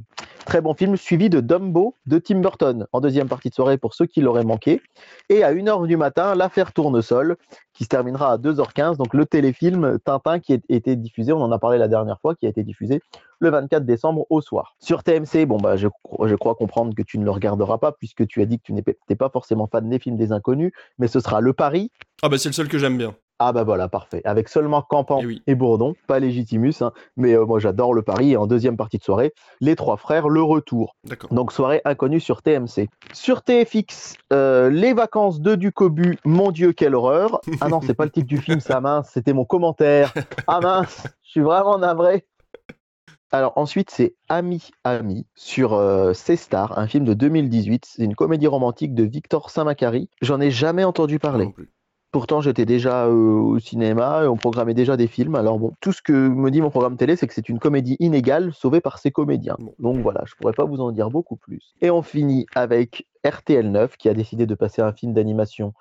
très 0.46 0.60
bon 0.60 0.72
film, 0.72 0.96
suivi 0.96 1.28
de 1.28 1.40
Dumbo 1.40 1.96
de 2.06 2.18
Tim 2.18 2.40
Burton, 2.40 2.86
en 2.92 3.00
deuxième 3.00 3.28
partie 3.28 3.50
de 3.50 3.54
soirée 3.54 3.76
pour 3.76 3.94
ceux 3.94 4.06
qui 4.06 4.20
l'auraient 4.20 4.44
manqué. 4.44 4.80
Et 5.28 5.42
à 5.42 5.52
1h 5.52 5.86
du 5.86 5.96
matin, 5.96 6.34
l'affaire 6.34 6.72
Tournesol, 6.72 7.36
qui 7.74 7.84
se 7.84 7.88
terminera 7.88 8.32
à 8.32 8.38
2h15. 8.38 8.96
Donc, 8.96 9.12
le 9.12 9.26
téléfilm 9.26 9.98
Tintin 10.04 10.38
qui 10.38 10.54
a 10.54 10.58
été 10.68 10.96
diffusé, 10.96 11.32
on 11.32 11.42
en 11.42 11.52
a 11.52 11.58
parlé 11.58 11.76
la 11.76 11.88
dernière 11.88 12.20
fois, 12.20 12.34
qui 12.34 12.46
a 12.46 12.48
été 12.48 12.62
diffusé 12.62 13.00
le 13.40 13.50
24 13.50 13.84
décembre 13.84 14.26
au 14.30 14.40
soir. 14.40 14.74
Sur 14.78 15.02
TMC, 15.02 15.46
bon, 15.46 15.56
bah, 15.56 15.76
je, 15.76 15.88
je 16.24 16.34
crois 16.36 16.54
comprendre 16.54 16.94
que 16.94 17.02
tu 17.02 17.18
ne 17.18 17.24
le 17.24 17.30
regarderas 17.30 17.78
pas, 17.78 17.92
puisque 17.92 18.26
tu 18.26 18.42
as 18.42 18.46
dit 18.46 18.58
que 18.58 18.64
tu 18.64 18.72
n'étais 18.72 19.16
pas 19.16 19.30
forcément 19.30 19.66
fan 19.66 19.88
des 19.88 19.98
films 19.98 20.16
des 20.16 20.30
inconnus, 20.30 20.72
mais 20.98 21.08
ce 21.08 21.20
sera 21.20 21.40
Le 21.40 21.52
Paris, 21.52 21.90
Ah 22.22 22.28
bah 22.28 22.38
c'est 22.38 22.50
le 22.50 22.54
seul 22.54 22.68
que 22.68 22.78
j'aime 22.78 22.98
bien. 22.98 23.14
Ah 23.42 23.52
bah 23.52 23.64
voilà, 23.64 23.88
parfait. 23.88 24.20
Avec 24.24 24.50
seulement 24.50 24.82
Campan 24.82 25.20
Eh 25.22 25.26
oui. 25.26 25.42
et 25.46 25.54
Bourdon, 25.54 25.94
pas 26.06 26.18
Légitimus, 26.18 26.74
hein, 26.82 26.92
mais 27.16 27.32
euh, 27.34 27.46
moi 27.46 27.58
j'adore 27.58 27.94
le 27.94 28.02
pari. 28.02 28.32
Et 28.32 28.36
en 28.36 28.46
deuxième 28.46 28.76
partie 28.76 28.98
de 28.98 29.02
soirée, 29.02 29.32
les 29.62 29.76
trois 29.76 29.96
frères, 29.96 30.28
le 30.28 30.42
retour. 30.42 30.94
Donc 31.30 31.50
soirée 31.50 31.80
inconnue 31.86 32.20
sur 32.20 32.42
TMC. 32.42 32.88
Sur 33.14 33.42
TFX, 33.42 34.16
euh, 34.34 34.68
les 34.68 34.92
vacances 34.92 35.40
de 35.40 35.54
Ducobu, 35.54 36.18
mon 36.26 36.50
Dieu, 36.50 36.72
quelle 36.72 36.94
horreur. 36.94 37.40
Ah 37.62 37.68
non, 37.68 37.80
c'est 37.80 37.94
pas 37.94 38.04
le 38.04 38.10
titre 38.10 38.26
du 38.28 38.36
film, 38.36 38.60
ça 38.60 38.82
mince, 38.82 39.08
c'était 39.14 39.32
mon 39.32 39.46
commentaire. 39.46 40.12
Ah 40.46 40.60
mince, 40.60 41.06
je 41.22 41.30
suis 41.30 41.40
vraiment 41.40 41.78
navré. 41.78 42.26
Alors 43.32 43.52
ensuite, 43.56 43.90
c'est 43.90 44.16
Ami 44.28 44.70
Ami 44.84 45.26
sur 45.34 45.72
euh, 45.72 46.12
C-Star, 46.12 46.78
un 46.78 46.86
film 46.86 47.04
de 47.06 47.14
2018. 47.14 47.86
C'est 47.86 48.04
une 48.04 48.14
comédie 48.16 48.48
romantique 48.48 48.94
de 48.94 49.04
Victor 49.04 49.48
Saint-Macary. 49.50 50.10
J'en 50.20 50.40
ai 50.40 50.50
jamais 50.50 50.84
entendu 50.84 51.18
parler. 51.18 51.46
Non 51.46 51.52
plus. 51.52 51.70
Pourtant, 52.12 52.40
j'étais 52.40 52.64
déjà 52.66 53.06
euh, 53.06 53.12
au 53.12 53.58
cinéma 53.60 54.24
et 54.24 54.26
on 54.26 54.36
programmait 54.36 54.74
déjà 54.74 54.96
des 54.96 55.06
films. 55.06 55.36
Alors 55.36 55.60
bon, 55.60 55.72
tout 55.80 55.92
ce 55.92 56.02
que 56.02 56.12
me 56.12 56.50
dit 56.50 56.60
mon 56.60 56.70
programme 56.70 56.96
télé, 56.96 57.14
c'est 57.14 57.28
que 57.28 57.34
c'est 57.34 57.48
une 57.48 57.60
comédie 57.60 57.96
inégale 58.00 58.52
sauvée 58.52 58.80
par 58.80 58.98
ses 58.98 59.12
comédiens. 59.12 59.56
Donc 59.78 59.98
voilà, 59.98 60.22
je 60.26 60.34
pourrais 60.34 60.52
pas 60.52 60.64
vous 60.64 60.80
en 60.80 60.90
dire 60.90 61.08
beaucoup 61.10 61.36
plus. 61.36 61.72
Et 61.80 61.90
on 61.90 62.02
finit 62.02 62.46
avec 62.54 63.06
RTL9 63.24 63.90
qui 63.96 64.08
a 64.08 64.14
décidé 64.14 64.46
de 64.46 64.54
passer 64.56 64.82
un 64.82 64.92
film 64.92 65.12
d'animation 65.12 65.72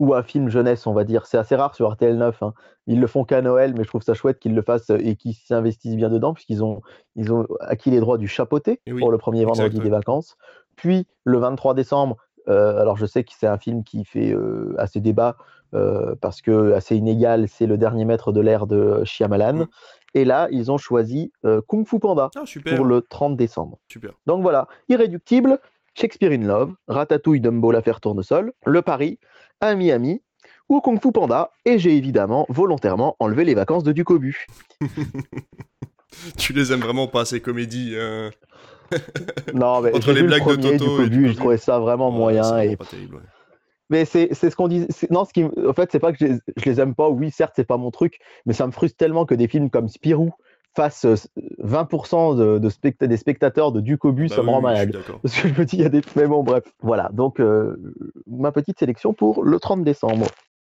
ou 0.00 0.14
un 0.14 0.22
film 0.24 0.48
jeunesse, 0.48 0.86
on 0.88 0.92
va 0.94 1.04
dire. 1.04 1.26
C'est 1.26 1.38
assez 1.38 1.54
rare 1.54 1.74
sur 1.76 1.92
RTL9. 1.92 2.32
hein. 2.42 2.54
Ils 2.88 3.00
le 3.00 3.06
font 3.06 3.24
qu'à 3.24 3.40
Noël, 3.42 3.74
mais 3.76 3.84
je 3.84 3.88
trouve 3.88 4.02
ça 4.02 4.14
chouette 4.14 4.40
qu'ils 4.40 4.54
le 4.54 4.62
fassent 4.62 4.90
et 4.90 5.14
qu'ils 5.14 5.34
s'investissent 5.34 5.96
bien 5.96 6.08
dedans 6.08 6.34
puisqu'ils 6.34 6.64
ont, 6.64 6.80
ils 7.14 7.32
ont 7.32 7.46
acquis 7.60 7.90
les 7.90 8.00
droits 8.00 8.18
du 8.18 8.26
chapeauté 8.26 8.80
Eh 8.86 8.92
oui, 8.92 9.00
pour 9.00 9.12
le 9.12 9.18
premier 9.18 9.44
vendredi 9.44 9.78
des 9.78 9.90
vacances. 9.90 10.36
Puis 10.74 11.06
le 11.24 11.38
23 11.38 11.74
décembre, 11.74 12.16
euh, 12.48 12.80
alors 12.80 12.96
je 12.96 13.06
sais 13.06 13.24
que 13.24 13.32
c'est 13.38 13.46
un 13.46 13.58
film 13.58 13.84
qui 13.84 14.04
fait 14.04 14.32
euh, 14.32 14.74
assez 14.78 15.00
débat 15.00 15.36
euh, 15.74 16.14
parce 16.20 16.40
que 16.40 16.72
assez 16.72 16.96
inégal, 16.96 17.46
c'est 17.48 17.66
le 17.66 17.76
dernier 17.78 18.04
maître 18.04 18.32
de 18.32 18.40
l'ère 18.40 18.66
de 18.66 19.02
Shyamalan. 19.04 19.54
Mm. 19.54 19.66
Et 20.14 20.24
là, 20.24 20.48
ils 20.50 20.70
ont 20.72 20.78
choisi 20.78 21.32
euh, 21.44 21.60
Kung 21.66 21.86
Fu 21.86 21.98
Panda 21.98 22.30
Ah 22.34 22.44
pour 22.76 22.84
le 22.86 23.02
30 23.02 23.36
décembre. 23.36 23.78
Super. 23.88 24.12
Donc 24.26 24.40
voilà, 24.42 24.66
Irréductible, 24.88 25.58
Shakespeare 25.94 26.32
in 26.32 26.46
Love, 26.46 26.72
Ratatouille, 26.88 27.40
Dumbo, 27.40 27.70
l'affaire 27.72 28.00
Tournesol, 28.00 28.52
Le 28.64 28.82
Paris, 28.82 29.18
à 29.60 29.74
Miami 29.74 30.22
ou 30.70 30.80
Kung 30.80 31.00
Fu 31.00 31.12
Panda. 31.12 31.50
Et 31.66 31.78
j'ai 31.78 31.94
évidemment 31.96 32.46
volontairement 32.48 33.16
enlevé 33.20 33.44
les 33.44 33.54
vacances 33.54 33.84
de 33.84 33.92
Ducobu. 33.92 34.46
Tu 36.36 36.52
les 36.52 36.72
aimes 36.72 36.80
vraiment 36.80 37.06
pas 37.06 37.24
ces 37.24 37.40
comédies. 37.40 37.94
hein? 37.98 38.30
Non, 39.54 39.80
mais 39.82 39.92
Entre 39.94 40.12
les 40.12 40.22
blagues 40.22 40.46
le 40.46 40.56
de 40.56 40.62
premier 40.62 40.78
Toto 40.78 40.84
et 41.02 41.08
Ducobu, 41.08 41.08
Ducobu. 41.10 41.28
je 41.28 41.36
trouvais 41.36 41.56
ça 41.58 41.78
vraiment 41.78 42.08
Ouais, 42.10 42.16
moyen. 42.16 42.42
c'est 42.44 42.68
Et 42.72 42.76
pas 42.76 42.84
terrible. 42.86 43.16
ouais. 43.16 43.22
Mais 43.90 44.04
c'est 44.04 44.28
c'est 44.32 44.50
ce 44.50 44.56
qu'on 44.56 44.68
dit. 44.68 44.86
Non, 45.10 45.24
ce 45.24 45.32
qui, 45.32 45.44
en 45.44 45.72
fait, 45.72 45.90
c'est 45.92 45.98
pas 45.98 46.12
que 46.12 46.18
je 46.20 46.24
les, 46.26 46.38
je 46.56 46.64
les 46.68 46.80
aime 46.80 46.94
pas. 46.94 47.08
Oui, 47.08 47.30
certes, 47.30 47.54
c'est 47.56 47.64
pas 47.66 47.76
mon 47.78 47.90
truc, 47.90 48.18
mais 48.46 48.52
ça 48.52 48.66
me 48.66 48.72
frustre 48.72 48.96
tellement 48.98 49.24
que 49.24 49.34
des 49.34 49.48
films 49.48 49.70
comme 49.70 49.88
Spirou 49.88 50.30
fassent 50.76 51.06
euh, 51.06 51.16
20% 51.62 52.36
de, 52.36 52.58
de 52.58 52.68
specta- 52.68 53.06
des 53.06 53.16
spectateurs 53.16 53.72
de 53.72 53.80
Ducobu, 53.80 54.28
Bah 54.28 54.36
ça 54.36 54.42
me 54.42 54.50
rend 54.50 54.60
malade. 54.60 54.96
Parce 55.22 55.40
que 55.40 55.48
je 55.48 55.58
me 55.58 55.64
dis, 55.64 55.76
il 55.76 55.82
y 55.82 55.86
a 55.86 55.88
des. 55.88 56.02
Mais 56.16 56.26
bon, 56.26 56.42
bref. 56.42 56.64
Voilà. 56.80 57.08
Donc, 57.12 57.40
euh, 57.40 57.76
ma 58.26 58.52
petite 58.52 58.78
sélection 58.78 59.14
pour 59.14 59.42
le 59.42 59.58
30 59.58 59.82
décembre. 59.84 60.26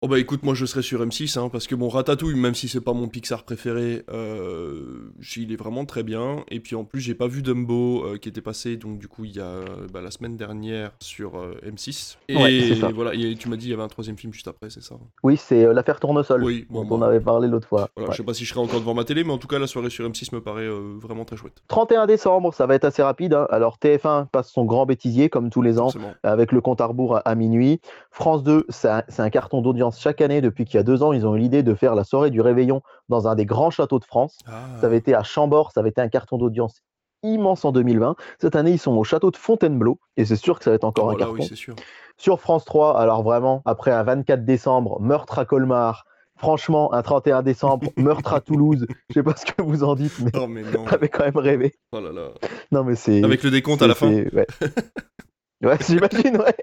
Oh 0.03 0.09
bah 0.09 0.19
écoute, 0.19 0.43
moi 0.45 0.55
je 0.55 0.65
serais 0.65 0.81
sur 0.81 1.05
M6, 1.05 1.39
hein, 1.39 1.51
parce 1.51 1.67
que 1.67 1.75
bon, 1.75 1.91
Ratatouille, 1.91 2.35
même 2.35 2.55
si 2.55 2.69
c'est 2.69 2.81
pas 2.81 2.95
mon 2.95 3.07
Pixar 3.07 3.43
préféré, 3.45 4.03
euh, 4.11 5.11
il 5.37 5.53
est 5.53 5.57
vraiment 5.57 5.85
très 5.85 6.03
bien. 6.03 6.43
Et 6.51 6.59
puis 6.61 6.75
en 6.75 6.85
plus, 6.85 7.01
j'ai 7.03 7.15
pas 7.15 7.27
vu 7.27 7.43
Dumbo 7.43 8.03
euh, 8.07 8.17
qui 8.17 8.31
était 8.31 8.41
passé, 8.41 8.79
donc 8.79 8.99
du 8.99 9.09
coup, 9.09 9.25
il 9.27 9.37
y 9.37 9.41
a 9.41 9.57
bah, 9.93 10.01
la 10.01 10.11
semaine 10.11 10.39
dernière 10.39 10.93
sur 11.01 11.37
euh, 11.39 11.53
M6. 11.69 12.17
Et 12.29 12.37
Ouais, 12.37 12.65
c'est 12.67 12.77
ça. 12.77 12.89
voilà, 12.89 13.13
et 13.13 13.35
tu 13.35 13.51
m'as 13.51 13.57
dit 13.57 13.67
il 13.67 13.71
y 13.73 13.75
avait 13.75 13.83
un 13.83 13.89
troisième 13.89 14.17
film 14.17 14.33
juste 14.33 14.49
après, 14.49 14.71
c'est 14.71 14.83
ça 14.83 14.95
Oui, 15.23 15.37
c'est 15.37 15.71
l'affaire 15.75 16.01
Tournesol. 16.01 16.43
Oui, 16.45 16.65
bon, 16.71 16.85
dont 16.85 16.95
on 16.95 16.99
bon. 17.01 17.03
avait 17.05 17.21
parlé 17.21 17.47
l'autre 17.47 17.69
fois. 17.69 17.91
Voilà, 17.95 18.09
Ouais. 18.09 18.15
Je 18.15 18.17
sais 18.23 18.25
pas 18.27 18.33
si 18.33 18.47
je 18.47 18.51
serai 18.55 18.61
encore 18.61 18.81
devant 18.81 18.95
ma 18.95 19.05
télé, 19.05 19.23
mais 19.23 19.33
en 19.35 19.39
tout 19.39 19.49
cas, 19.49 19.59
la 19.59 19.67
soirée 19.67 19.91
sur 19.91 20.09
M6 20.09 20.35
me 20.35 20.41
paraît 20.41 20.69
vraiment 20.99 21.27
très 21.27 21.37
chouette. 21.37 21.63
31 21.69 22.07
décembre, 22.07 22.55
ça 22.55 22.65
va 22.67 22.75
être 22.75 22.87
assez 22.87 23.03
rapide. 23.03 23.35
hein. 23.35 23.47
Alors, 23.51 23.77
TF1 23.77 24.29
passe 24.33 24.51
son 24.51 24.65
grand 24.65 24.87
bêtisier, 24.87 25.29
comme 25.29 25.51
tous 25.51 25.61
les 25.61 25.79
ans. 25.79 25.91
Forcément. 25.91 26.15
avec 26.23 26.53
le 26.53 26.63
compte 26.63 26.81
à 26.81 26.87
rebours 26.87 27.17
à, 27.17 27.19
à 27.19 27.35
minuit. 27.35 27.83
France 28.11 28.43
2, 28.45 28.65
c'est 28.71 28.89
un, 28.89 29.03
c'est 29.09 29.21
un 29.21 29.29
carton 29.29 29.61
d'audience 29.61 29.90
chaque 29.99 30.21
année. 30.21 30.41
Depuis 30.41 30.65
qu'il 30.65 30.77
y 30.77 30.79
a 30.79 30.83
deux 30.83 31.03
ans, 31.03 31.13
ils 31.13 31.27
ont 31.27 31.35
eu 31.37 31.39
l'idée 31.39 31.63
de 31.63 31.75
faire 31.75 31.95
la 31.95 32.05
soirée 32.05 32.31
du 32.31 32.41
réveillon 32.41 32.83
dans 33.09 33.27
un 33.29 33.35
des 33.35 33.47
grands 33.47 33.71
châteaux 33.71 33.99
de 33.99 34.05
France. 34.05 34.39
Ah, 34.47 34.53
Ça 34.81 34.87
avait 34.87 34.99
été 34.99 35.15
à 35.15 35.23
Chambord, 35.23 35.73
ça 35.73 35.81
avait 35.81 35.91
été 35.91 36.01
un 36.01 36.09
carton 36.09 36.39
d'audience 36.39 36.83
immense 37.23 37.65
en 37.67 37.73
2020. 37.73 38.17
Cette 38.41 38.57
année, 38.57 38.71
ils 38.73 38.79
sont 38.79 38.93
au 38.97 39.05
château 39.05 39.31
de 39.31 39.37
Fontainebleau 39.37 39.99
et 40.17 40.25
c'est 40.25 40.37
sûr 40.37 40.59
que 40.59 40.65
ça 40.65 40.71
va 40.71 40.77
être 40.77 40.85
encore 40.85 41.07
oh 41.07 41.11
un 41.11 41.13
là, 41.13 41.19
carton. 41.19 41.35
oui, 41.35 41.45
c'est 41.47 41.55
sûr. 41.55 41.75
Sur 42.17 42.41
France 42.41 42.65
3, 42.65 42.99
alors 42.99 43.23
vraiment, 43.23 43.63
après 43.67 43.91
un 43.91 44.03
24 44.03 44.45
décembre, 44.45 45.01
meurtre 45.01 45.39
à 45.39 45.45
Colmar. 45.45 46.05
Franchement, 46.39 46.95
un 46.95 47.03
31 47.03 47.43
décembre, 47.43 47.89
meurtre 47.99 48.33
à 48.33 48.41
Toulouse. 48.41 48.87
Je 49.11 49.15
sais 49.15 49.23
pas 49.23 49.37
ce 49.37 49.45
que 49.45 49.61
vous 49.61 49.85
en 49.85 49.95
dites, 49.95 50.19
mais 50.21 50.31
Oh, 50.35 50.47
mais 50.47 50.63
non. 50.63 50.87
j'avais 50.91 51.11
quand 51.11 51.25
même 51.25 51.37
rêvé. 51.37 51.75
Oh 51.93 52.01
là 52.01 52.13
là. 52.13 52.29
Non, 52.73 52.83
mais 52.85 52.95
c'est. 52.95 53.23
Avec 53.23 53.43
le 53.43 53.51
décompte 53.51 53.83
à 53.83 53.87
la 53.87 53.95
fin. 53.95 54.09
c'est- 54.11 54.35
Ouais, 54.35 54.47
ouais 55.65 55.77
j'imagine, 55.87 56.39
ouais. 56.39 56.57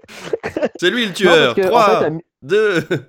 C'est 0.79 0.89
lui 0.89 1.03
le 1.03 1.09
Non, 1.09 1.13
tueur. 1.13 1.53
parce 1.53 1.67
que, 1.67 1.73
en 1.73 1.77
3, 1.77 1.99
fait, 1.99 2.05
à 2.05 2.09
mi- 2.09 2.23
2, 2.41 2.77
1. 2.79 2.79
Ouais, 2.79 2.85
c'est- 2.89 3.01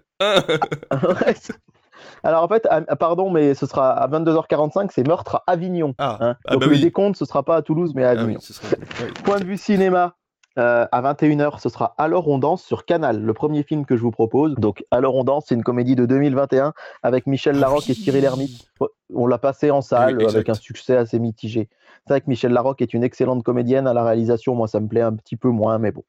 Alors 2.23 2.43
en 2.45 2.49
fait, 2.49 2.67
à- 2.71 2.81
pardon, 2.97 3.31
mais 3.31 3.55
ce 3.55 3.67
sera 3.67 3.91
à 3.93 4.07
22h45, 4.09 4.91
c'est 4.93 5.07
meurtre 5.07 5.37
à 5.47 5.53
Avignon. 5.53 5.95
Ah, 5.99 6.19
hein. 6.21 6.37
ah 6.47 6.53
Donc 6.53 6.61
bah 6.63 6.67
le 6.67 6.73
oui. 6.73 6.81
décompte, 6.81 7.17
ce 7.17 7.25
sera 7.25 7.43
pas 7.43 7.57
à 7.57 7.63
Toulouse, 7.63 7.93
mais 7.95 8.05
à 8.05 8.09
Ah 8.11 8.13
Avignon. 8.13 8.39
oui. 8.41 9.07
Point 9.25 9.39
de 9.41 9.45
vue 9.45 9.57
cinéma, 9.57 10.15
euh, 10.59 10.87
à 10.91 11.03
21h, 11.03 11.61
ce 11.61 11.69
sera 11.69 11.95
Alors 11.99 12.29
on 12.29 12.39
danse 12.39 12.63
sur 12.63 12.85
Canal, 12.85 13.21
le 13.23 13.35
premier 13.35 13.63
film 13.63 13.85
que 13.85 13.97
je 13.97 14.03
vous 14.03 14.11
propose. 14.11 14.55
Donc 14.57 14.85
Alors 14.91 15.15
on 15.17 15.25
danse, 15.25 15.47
c'est 15.49 15.55
une 15.55 15.63
comédie 15.65 15.97
de 15.97 16.07
2021 16.07 16.73
avec 17.03 17.27
Michel 17.27 17.57
Ah 17.57 17.61
Larocque 17.61 17.91
et. 17.91 17.95
Cyril 17.95 18.25
Hermite. 18.25 18.69
On 19.15 19.27
l'a 19.27 19.39
passé 19.39 19.71
en 19.71 19.81
salle 19.81 20.21
avec 20.25 20.49
un 20.49 20.55
succès 20.55 20.97
assez 20.97 21.19
mitigé. 21.19 21.69
C'est 22.07 22.15
vrai 22.15 22.21
que 22.21 22.29
Michel 22.29 22.53
Larocque 22.53 22.81
est 22.83 22.95
une 22.95 23.05
excellente 23.05 23.43
comédienne 23.43 23.87
à 23.87 23.93
la 23.95 24.03
réalisation. 24.05 24.55
Moi, 24.55 24.67
ça 24.69 24.81
me 24.81 24.89
plaît 24.89 25.03
un 25.03 25.15
petit 25.15 25.37
peu 25.37 25.49
moins, 25.49 25.79
mais 25.79 25.93
bon. 25.93 26.03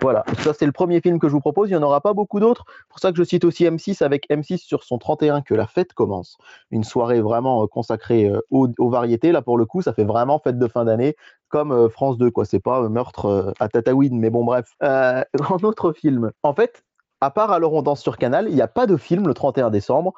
Voilà, 0.00 0.24
ça 0.44 0.52
c'est 0.52 0.66
le 0.66 0.72
premier 0.72 1.00
film 1.00 1.18
que 1.18 1.28
je 1.28 1.32
vous 1.32 1.40
propose. 1.40 1.68
Il 1.68 1.72
n'y 1.72 1.78
en 1.78 1.82
aura 1.82 2.00
pas 2.00 2.12
beaucoup 2.12 2.38
d'autres. 2.38 2.64
pour 2.88 3.00
ça 3.00 3.10
que 3.10 3.18
je 3.18 3.24
cite 3.24 3.44
aussi 3.44 3.64
M6 3.64 4.02
avec 4.04 4.28
M6 4.30 4.58
sur 4.58 4.84
son 4.84 4.98
31 4.98 5.42
que 5.42 5.54
la 5.54 5.66
fête 5.66 5.92
commence. 5.92 6.38
Une 6.70 6.84
soirée 6.84 7.20
vraiment 7.20 7.64
euh, 7.64 7.66
consacrée 7.66 8.26
euh, 8.26 8.40
aux, 8.50 8.90
variétés. 8.90 9.32
Là, 9.32 9.42
pour 9.42 9.58
le 9.58 9.66
coup, 9.66 9.82
ça 9.82 9.92
fait 9.92 10.04
vraiment 10.04 10.38
fête 10.38 10.58
de 10.58 10.68
fin 10.68 10.84
d'année, 10.84 11.16
comme 11.48 11.72
euh, 11.72 11.88
France 11.88 12.16
2, 12.16 12.30
quoi. 12.30 12.44
C'est 12.44 12.60
pas 12.60 12.88
meurtre 12.88 13.52
à 13.58 13.68
Tataouine, 13.68 14.18
mais 14.18 14.30
bon, 14.30 14.44
bref. 14.44 14.66
En 14.80 15.56
autre 15.62 15.92
film, 15.92 16.30
en 16.42 16.54
fait, 16.54 16.84
à 17.20 17.30
part 17.30 17.50
Alors 17.50 17.72
on 17.72 17.82
danse 17.82 18.00
sur 18.00 18.16
Canal, 18.18 18.46
il 18.48 18.54
n'y 18.54 18.62
a 18.62 18.68
pas 18.68 18.86
de 18.86 18.96
film 18.96 19.26
le 19.26 19.34
31 19.34 19.70
décembre 19.70 20.12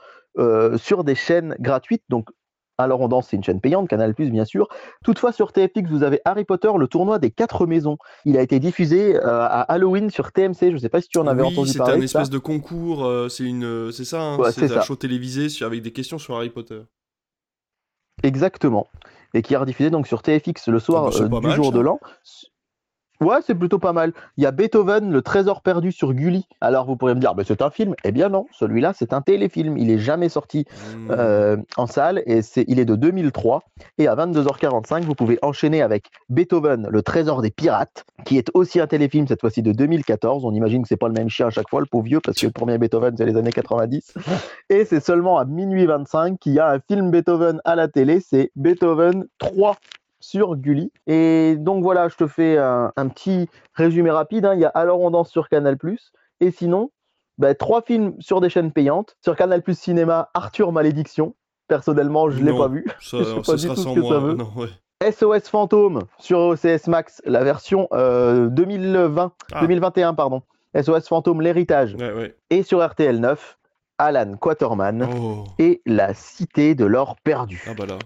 sur 0.76 1.04
des 1.04 1.14
chaînes 1.14 1.56
gratuites. 1.58 2.04
Donc, 2.08 2.28
alors 2.82 3.00
on 3.00 3.08
danse, 3.08 3.28
c'est 3.28 3.36
une 3.36 3.44
chaîne 3.44 3.60
payante, 3.60 3.88
Canal 3.88 4.14
bien 4.18 4.44
sûr. 4.44 4.68
Toutefois, 5.04 5.32
sur 5.32 5.52
TFX, 5.52 5.88
vous 5.88 6.02
avez 6.02 6.20
Harry 6.24 6.44
Potter, 6.44 6.70
le 6.78 6.86
tournoi 6.88 7.18
des 7.18 7.30
quatre 7.30 7.66
maisons. 7.66 7.96
Il 8.24 8.36
a 8.36 8.42
été 8.42 8.60
diffusé 8.60 9.16
euh, 9.16 9.20
à 9.24 9.62
Halloween 9.62 10.10
sur 10.10 10.32
TMC. 10.32 10.54
Je 10.60 10.66
ne 10.72 10.78
sais 10.78 10.88
pas 10.88 11.00
si 11.00 11.08
tu 11.08 11.18
en 11.18 11.26
avais 11.26 11.42
oui, 11.42 11.48
entendu 11.48 11.68
c'était 11.68 11.78
parler. 11.78 11.94
un 11.94 11.98
de 11.98 12.06
ça. 12.06 12.20
espèce 12.20 12.30
de 12.30 12.38
concours, 12.38 13.04
euh, 13.04 13.28
c'est 13.28 13.44
une, 13.44 13.90
c'est 13.92 14.04
ça, 14.04 14.20
hein, 14.20 14.36
Ouais, 14.38 14.52
c'est 14.52 14.68
c'est 14.68 14.76
un 14.76 14.82
show 14.82 14.96
télévisé 14.96 15.48
avec 15.64 15.82
des 15.82 15.92
questions 15.92 16.18
sur 16.18 16.36
Harry 16.36 16.50
Potter. 16.50 16.80
Exactement. 18.22 18.88
et 19.32 19.42
qui 19.42 19.54
est 19.54 19.56
rediffusé 19.56 19.90
donc 19.90 20.06
sur 20.06 20.22
TFX 20.22 20.68
le 20.68 20.78
soir 20.78 21.04
bah, 21.04 21.10
c'est 21.12 21.22
euh, 21.22 21.28
du 21.28 21.40
mal, 21.40 21.56
jour 21.56 21.66
ça. 21.66 21.70
de 21.72 21.80
l'an. 21.80 22.00
Ouais, 23.20 23.36
c'est 23.46 23.54
plutôt 23.54 23.78
pas 23.78 23.92
mal. 23.92 24.12
Il 24.38 24.44
y 24.44 24.46
a 24.46 24.50
Beethoven, 24.50 25.10
le 25.12 25.20
trésor 25.22 25.60
perdu 25.60 25.92
sur 25.92 26.14
Gulli. 26.14 26.46
Alors 26.62 26.86
vous 26.86 26.96
pourriez 26.96 27.14
me 27.14 27.20
dire, 27.20 27.34
mais 27.36 27.44
c'est 27.44 27.60
un 27.60 27.70
film? 27.70 27.94
Eh 28.04 28.12
bien 28.12 28.28
non, 28.30 28.46
celui-là 28.52 28.92
c'est 28.96 29.12
un 29.12 29.20
téléfilm. 29.20 29.76
Il 29.76 29.90
est 29.90 29.98
jamais 29.98 30.28
sorti 30.28 30.64
Hmm. 30.94 31.10
euh, 31.10 31.56
en 31.76 31.86
salle 31.86 32.22
et 32.26 32.42
c'est, 32.42 32.64
il 32.66 32.78
est 32.80 32.84
de 32.84 32.96
2003. 32.96 33.62
Et 33.98 34.08
à 34.08 34.14
22h45, 34.14 35.02
vous 35.04 35.14
pouvez 35.14 35.38
enchaîner 35.42 35.82
avec 35.82 36.06
Beethoven, 36.30 36.86
le 36.90 37.02
trésor 37.02 37.42
des 37.42 37.50
pirates, 37.50 38.04
qui 38.24 38.38
est 38.38 38.48
aussi 38.54 38.80
un 38.80 38.86
téléfilm 38.86 39.26
cette 39.28 39.40
fois-ci 39.40 39.62
de 39.62 39.72
2014. 39.72 40.44
On 40.44 40.52
imagine 40.52 40.82
que 40.82 40.88
c'est 40.88 40.96
pas 40.96 41.08
le 41.08 41.14
même 41.14 41.28
chien 41.28 41.46
à 41.48 41.50
chaque 41.50 41.68
fois, 41.68 41.80
le 41.80 41.86
pauvre 41.86 42.04
vieux, 42.04 42.20
parce 42.24 42.38
que 42.38 42.46
le 42.46 42.52
premier 42.52 42.78
Beethoven 42.78 43.14
c'est 43.16 43.26
les 43.26 43.36
années 43.36 43.52
90. 43.52 44.14
Et 44.70 44.84
c'est 44.84 45.00
seulement 45.04 45.38
à 45.38 45.44
minuit 45.44 45.86
25 45.86 46.38
qu'il 46.38 46.52
y 46.54 46.58
a 46.58 46.70
un 46.70 46.78
film 46.80 47.10
Beethoven 47.10 47.60
à 47.64 47.74
la 47.76 47.88
télé. 47.88 48.20
C'est 48.20 48.50
Beethoven 48.56 49.26
3 49.38 49.76
sur 50.20 50.56
Gulli. 50.56 50.92
Et 51.06 51.56
donc 51.58 51.82
voilà, 51.82 52.08
je 52.08 52.16
te 52.16 52.26
fais 52.26 52.58
un, 52.58 52.92
un 52.96 53.08
petit 53.08 53.48
résumé 53.74 54.10
rapide. 54.10 54.44
hein. 54.46 54.54
Il 54.54 54.60
y 54.60 54.64
a 54.64 54.68
Alors 54.68 55.00
on 55.00 55.10
danse 55.10 55.30
sur 55.30 55.48
Canal+. 55.48 55.76
Et 56.40 56.50
sinon, 56.50 56.90
bah, 57.38 57.54
trois 57.54 57.82
films 57.82 58.14
sur 58.20 58.40
des 58.40 58.50
chaînes 58.50 58.72
payantes. 58.72 59.16
Sur 59.24 59.34
Canal 59.36 59.62
Plus 59.62 59.78
Cinéma, 59.78 60.30
Arthur 60.34 60.72
Malédiction. 60.72 61.34
Personnellement, 61.68 62.28
je 62.30 62.42
l'ai 62.42 62.50
Non. 62.52 62.58
pas 62.58 62.68
vu. 62.68 62.84
Ça, 63.00 63.18
je 63.18 63.24
sais 63.24 63.34
pas 63.42 63.54
du 63.56 63.68
tout 63.68 63.76
ce 63.76 63.94
que 63.94 64.00
moi. 64.00 64.14
ça 64.14 64.18
veut. 64.20 64.34
Non, 64.34 64.50
ouais. 64.56 64.68
SOS 65.12 65.48
Fantôme 65.48 66.02
sur 66.18 66.38
OCS 66.40 66.86
Max, 66.88 67.22
la 67.24 67.42
version 67.42 67.88
euh, 67.94 68.48
2020, 68.48 69.32
Ah. 69.52 69.60
2021, 69.62 70.12
pardon. 70.12 70.42
SOS 70.78 71.08
Fantôme, 71.08 71.40
l'héritage. 71.40 71.94
Ouais, 71.94 72.12
ouais. 72.12 72.36
Et 72.50 72.62
sur 72.62 72.86
RTL 72.86 73.18
9, 73.18 73.56
Alan 73.96 74.34
Quaterman 74.36 75.08
Oh. 75.18 75.44
et 75.58 75.80
La 75.86 76.12
Cité 76.12 76.74
de 76.74 76.84
l'or 76.84 77.16
perdu. 77.24 77.62
Ah 77.66 77.72
bah 77.78 77.86
là. 77.86 77.98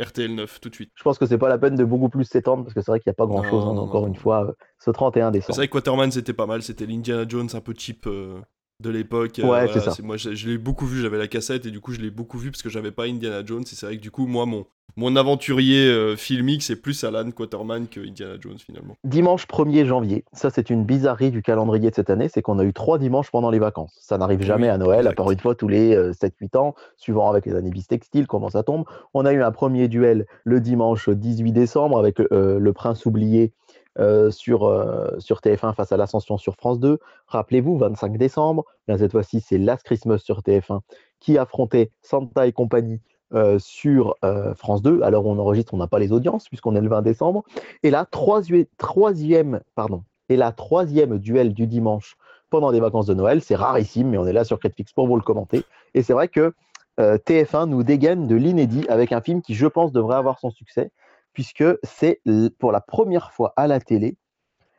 RTL 0.00 0.34
9, 0.34 0.60
tout 0.60 0.68
de 0.68 0.74
suite. 0.74 0.90
Je 0.94 1.02
pense 1.02 1.18
que 1.18 1.26
c'est 1.26 1.38
pas 1.38 1.48
la 1.48 1.58
peine 1.58 1.74
de 1.74 1.84
beaucoup 1.84 2.08
plus 2.08 2.24
s'étendre 2.24 2.64
parce 2.64 2.74
que 2.74 2.80
c'est 2.80 2.90
vrai 2.90 3.00
qu'il 3.00 3.08
n'y 3.10 3.14
a 3.14 3.14
pas 3.14 3.26
grand 3.26 3.42
chose, 3.44 3.64
Non, 3.64 3.74
non, 3.74 3.82
encore 3.82 4.02
non. 4.02 4.08
une 4.08 4.14
fois, 4.16 4.46
euh, 4.46 4.52
ce 4.78 4.90
31 4.90 5.28
C'est 5.28 5.32
décembre. 5.32 5.56
vrai 5.56 5.66
que 5.68 5.72
Quaterman 5.72 6.10
c'était 6.10 6.32
pas 6.34 6.46
mal, 6.46 6.62
c'était 6.62 6.86
l'Indiana 6.86 7.24
Jones 7.28 7.48
un 7.54 7.60
peu 7.60 7.74
cheap 7.76 8.06
euh, 8.06 8.40
de 8.80 8.90
l'époque. 8.90 9.40
Ouais, 9.42 9.66
c'est 9.72 9.80
ça. 9.80 9.94
Moi 10.02 10.16
je, 10.16 10.34
je 10.34 10.48
l'ai 10.48 10.58
beaucoup 10.58 10.86
vu, 10.86 11.00
j'avais 11.00 11.18
la 11.18 11.28
cassette 11.28 11.66
et 11.66 11.70
du 11.70 11.80
coup 11.80 11.92
je 11.92 12.00
l'ai 12.00 12.10
beaucoup 12.10 12.38
vu 12.38 12.50
parce 12.50 12.62
que 12.62 12.68
j'avais 12.68 12.90
pas 12.90 13.04
Indiana 13.04 13.42
Jones 13.44 13.62
et 13.62 13.74
c'est 13.74 13.86
vrai 13.86 13.96
que 13.96 14.02
du 14.02 14.10
coup 14.10 14.26
moi 14.26 14.44
mon, 14.44 14.66
mon 14.96 15.16
aventurier 15.16 15.88
euh, 15.88 16.14
filmique 16.16 16.62
c'est 16.62 16.76
plus 16.76 17.02
Alan 17.04 17.30
Quaterman 17.30 17.86
que 17.88 18.00
Indiana 18.00 18.34
Jones 18.38 18.58
finalement. 18.58 18.96
Dimanche 19.04 19.46
1er 19.46 19.86
janvier, 19.86 20.24
ça 20.32 20.50
c'est 20.50 20.68
une 20.68 20.84
bizarrerie 20.84 21.30
du 21.30 21.42
calendrier 21.42 21.90
de 21.90 21.94
cette 21.94 22.10
année, 22.10 22.28
c'est 22.28 22.42
qu'on 22.42 22.58
a 22.58 22.64
eu 22.64 22.74
trois 22.74 22.98
dimanches 22.98 23.30
pendant 23.30 23.50
les 23.50 23.58
vacances. 23.58 23.96
Ça 24.00 24.18
n'arrive 24.18 24.42
jamais 24.42 24.66
Oui, 24.66 24.72
à 24.72 24.78
Noël, 24.78 25.06
à 25.06 25.12
part 25.12 25.30
une 25.30 25.40
fois 25.40 25.54
tous 25.54 25.68
les 25.68 25.96
7-8 26.12 26.58
ans, 26.58 26.74
suivant 26.96 27.30
avec 27.30 27.46
les 27.46 27.54
années 27.54 27.70
bissextiles, 27.70 28.26
comment 28.26 28.50
ça 28.50 28.62
tombe. 28.62 28.84
On 29.14 29.24
a 29.24 29.32
eu 29.32 29.42
un 29.42 29.52
premier 29.52 29.88
duel 29.88 30.26
le 30.44 30.60
dimanche 30.60 31.08
18 31.08 31.52
décembre 31.52 31.98
avec 31.98 32.20
euh, 32.20 32.58
le 32.58 32.72
prince 32.72 33.06
oublié 33.06 33.52
euh, 33.98 34.30
sur, 34.30 34.64
euh, 34.64 35.18
sur 35.18 35.40
TF1 35.40 35.74
face 35.74 35.92
à 35.92 35.96
l'Ascension 35.96 36.36
sur 36.38 36.54
France 36.56 36.80
2. 36.80 36.98
Rappelez-vous, 37.26 37.78
25 37.78 38.16
décembre, 38.18 38.64
bien 38.86 38.98
cette 38.98 39.12
fois-ci 39.12 39.40
c'est 39.40 39.58
Last 39.58 39.82
Christmas 39.84 40.18
sur 40.18 40.40
TF1 40.40 40.80
qui 41.20 41.38
affrontait 41.38 41.90
Santa 42.02 42.46
et 42.46 42.52
compagnie 42.52 43.00
euh, 43.34 43.58
sur 43.58 44.16
France 44.56 44.82
2. 44.82 45.02
Alors 45.02 45.26
on 45.26 45.38
enregistre, 45.38 45.74
on 45.74 45.78
n'a 45.78 45.86
pas 45.88 45.98
les 45.98 46.12
audiences 46.12 46.48
puisqu'on 46.48 46.76
est 46.76 46.80
le 46.80 46.88
20 46.88 47.02
décembre. 47.02 47.42
Et 47.82 47.90
là, 47.90 48.04
troisi- 48.10 48.68
troisième, 48.78 49.60
pardon, 49.74 50.04
et 50.28 50.36
la 50.36 50.52
troisième 50.52 51.18
duel 51.18 51.54
du 51.54 51.66
dimanche 51.66 52.16
pendant 52.50 52.70
les 52.70 52.80
vacances 52.80 53.06
de 53.06 53.14
Noël, 53.14 53.42
c'est 53.42 53.56
rarissime, 53.56 54.10
mais 54.10 54.18
on 54.18 54.26
est 54.26 54.32
là 54.32 54.44
sur 54.44 54.58
Critflix 54.58 54.92
pour 54.92 55.06
vous 55.08 55.16
le 55.16 55.22
commenter. 55.22 55.64
Et 55.94 56.02
c'est 56.02 56.12
vrai 56.12 56.28
que 56.28 56.52
euh, 57.00 57.18
TF1 57.18 57.66
nous 57.68 57.82
dégaine 57.82 58.26
de 58.26 58.36
l'inédit 58.36 58.86
avec 58.88 59.12
un 59.12 59.20
film 59.20 59.42
qui, 59.42 59.54
je 59.54 59.66
pense, 59.66 59.92
devrait 59.92 60.16
avoir 60.16 60.38
son 60.38 60.50
succès, 60.50 60.90
puisque 61.36 61.64
c'est 61.82 62.22
pour 62.58 62.72
la 62.72 62.80
première 62.80 63.30
fois 63.30 63.52
à 63.56 63.66
la 63.66 63.78
télé 63.78 64.16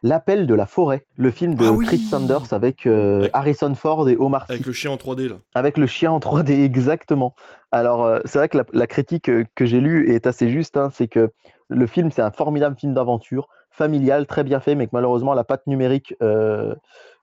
L'appel 0.03 0.45
de 0.47 0.53
la 0.55 0.65
forêt, 0.65 1.05
le 1.17 1.29
film 1.31 1.53
de 1.55 1.65
Ah 1.67 1.71
oui 1.71 1.85
Chris 1.85 1.97
Sanders 1.99 2.51
avec 2.53 2.85
euh, 2.87 3.21
Ouais. 3.21 3.29
Harrison 3.33 3.73
Ford 3.75 4.07
et 4.09 4.15
Omar 4.17 4.45
Sy. 4.47 4.53
Avec 4.53 4.65
le 4.65 4.71
chien 4.73 4.89
en 4.91 4.95
3D 4.97 5.27
là. 5.29 5.35
Avec 5.55 5.77
le 5.77 5.85
chien 5.87 6.11
en 6.11 6.19
3D, 6.19 6.49
exactement. 6.63 7.35
Alors, 7.71 8.05
euh, 8.05 8.19
c'est 8.25 8.37
vrai 8.39 8.47
que 8.49 8.57
la, 8.57 8.63
la 8.73 8.87
critique 8.87 9.27
euh, 9.29 9.43
que 9.55 9.65
j'ai 9.65 9.79
lue 9.79 10.11
est 10.11 10.25
assez 10.27 10.49
juste. 10.49 10.77
hein, 10.77 10.89
c'est 10.93 11.07
que 11.07 11.31
le 11.67 11.85
film, 11.87 12.09
c'est 12.11 12.21
un 12.23 12.31
formidable 12.31 12.75
film 12.79 12.93
d'aventure, 12.95 13.49
familial, 13.71 14.25
très 14.27 14.43
bien 14.43 14.59
fait, 14.59 14.73
mais 14.75 14.85
que 14.85 14.91
malheureusement, 14.93 15.33
la 15.33 15.43
patte 15.43 15.65
numérique 15.67 16.15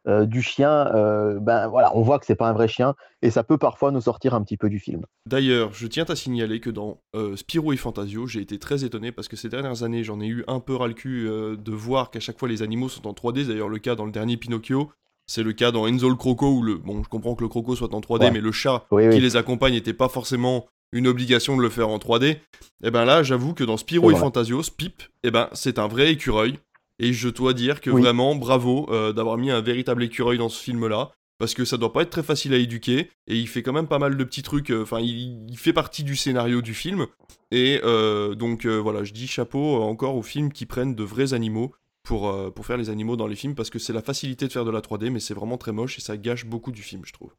euh, 0.06 0.26
du 0.26 0.42
chien, 0.42 0.70
euh, 0.94 1.38
ben 1.40 1.66
voilà, 1.68 1.96
on 1.96 2.02
voit 2.02 2.18
que 2.18 2.26
c'est 2.26 2.34
pas 2.34 2.48
un 2.48 2.52
vrai 2.52 2.68
chien, 2.68 2.94
et 3.22 3.30
ça 3.30 3.42
peut 3.42 3.56
parfois 3.58 3.90
nous 3.90 4.02
sortir 4.02 4.34
un 4.34 4.42
petit 4.42 4.56
peu 4.56 4.68
du 4.68 4.78
film. 4.78 5.02
D'ailleurs, 5.26 5.72
je 5.72 5.86
tiens 5.86 6.04
à 6.08 6.14
signaler 6.16 6.60
que 6.60 6.70
dans 6.70 7.00
euh, 7.16 7.36
Spirou 7.36 7.72
et 7.72 7.76
Fantasio, 7.76 8.26
j'ai 8.26 8.40
été 8.40 8.58
très 8.58 8.84
étonné 8.84 9.12
parce 9.12 9.28
que 9.28 9.36
ces 9.36 9.48
dernières 9.48 9.82
années, 9.82 10.04
j'en 10.04 10.20
ai 10.20 10.26
eu 10.26 10.44
un 10.46 10.60
peu 10.60 10.74
ras 10.76 10.88
le 10.88 10.94
cul 10.94 11.26
euh, 11.28 11.56
de 11.56 11.72
voir 11.72 12.10
qu'à 12.10 12.20
chaque 12.20 12.38
fois 12.38 12.48
les 12.48 12.62
animaux 12.62 12.88
sont 12.88 13.06
en 13.06 13.12
3D. 13.12 13.42
C'est 13.44 13.48
D'ailleurs, 13.48 13.68
le 13.70 13.78
cas 13.78 13.94
dans 13.94 14.04
le 14.04 14.12
dernier 14.12 14.36
Pinocchio, 14.36 14.90
c'est 15.26 15.42
le 15.42 15.54
cas 15.54 15.70
dans 15.70 15.86
Enzo 15.86 16.10
le 16.10 16.16
Croco 16.16 16.50
où 16.50 16.62
le. 16.62 16.74
Bon, 16.74 17.02
je 17.02 17.08
comprends 17.08 17.34
que 17.34 17.42
le 17.42 17.48
Croco 17.48 17.74
soit 17.74 17.94
en 17.94 18.00
3D, 18.00 18.24
Ouais. 18.24 18.30
mais 18.30 18.40
le 18.42 18.52
chat 18.52 18.84
Oui, 18.90 19.04
qui 19.08 19.16
oui. 19.16 19.20
les 19.20 19.36
accompagne 19.36 19.72
n'était 19.72 19.94
pas 19.94 20.08
forcément 20.10 20.66
une 20.92 21.06
obligation 21.06 21.56
de 21.56 21.62
le 21.62 21.70
faire 21.70 21.88
en 21.88 21.96
3D. 21.98 22.36
Et 22.84 22.90
ben 22.90 23.06
là, 23.06 23.22
j'avoue 23.22 23.54
que 23.54 23.64
dans 23.64 23.78
Spirou 23.78 24.10
et. 24.10 24.16
Fantasio, 24.16 24.62
Spip, 24.62 25.02
et 25.22 25.30
ben 25.30 25.48
c'est 25.52 25.78
un 25.78 25.88
vrai 25.88 26.10
écureuil. 26.12 26.58
Et 26.98 27.12
je 27.12 27.28
dois 27.28 27.52
dire 27.54 27.80
que 27.80 27.90
Oui. 27.90 28.02
vraiment, 28.02 28.34
bravo 28.34 28.86
euh, 28.90 29.12
d'avoir 29.12 29.36
mis 29.36 29.50
un 29.50 29.60
véritable 29.60 30.02
écureuil 30.04 30.38
dans 30.38 30.48
ce 30.48 30.62
film-là. 30.62 31.10
Parce 31.38 31.52
que 31.54 31.64
ça 31.64 31.76
doit 31.76 31.92
pas 31.92 32.02
être 32.02 32.10
très 32.10 32.22
facile 32.22 32.54
à 32.54 32.58
éduquer. 32.58 33.10
Et 33.26 33.36
il 33.36 33.48
fait 33.48 33.62
quand 33.64 33.72
même 33.72 33.88
pas 33.88 33.98
mal 33.98 34.16
de 34.16 34.22
petits 34.24 34.42
trucs. 34.44 34.70
euh, 34.70 34.82
Enfin, 34.82 35.00
il, 35.00 35.44
il 35.50 35.58
fait 35.58 35.72
partie 35.72 36.04
du 36.04 36.14
scénario 36.14 36.62
du 36.62 36.74
film. 36.74 37.06
Et 37.50 37.80
euh, 37.82 38.34
donc 38.36 38.66
voilà, 38.66 39.02
je 39.02 39.12
dis 39.12 39.26
chapeau 39.26 39.82
encore 39.82 40.14
aux 40.16 40.22
films 40.22 40.52
qui 40.52 40.64
prennent 40.64 40.94
de 40.94 41.02
vrais 41.02 41.34
animaux 41.34 41.72
pour, 42.04 42.32
pour 42.54 42.66
faire 42.66 42.76
les 42.76 42.88
animaux 42.88 43.16
dans 43.16 43.26
les 43.26 43.34
films. 43.34 43.56
Parce 43.56 43.68
que 43.70 43.80
c'est 43.80 43.92
la 43.92 44.00
facilité 44.02 44.46
de 44.46 44.52
faire 44.52 44.64
de 44.64 44.70
la 44.70 44.80
3D, 44.80 45.10
mais 45.10 45.18
c'est 45.20 45.34
vraiment 45.34 45.58
très 45.58 45.72
moche 45.72 45.98
et 45.98 46.00
ça 46.00 46.16
gâche 46.16 46.46
beaucoup 46.46 46.70
du 46.70 46.82
film, 46.82 47.02
je 47.04 47.12
trouve. 47.12 47.32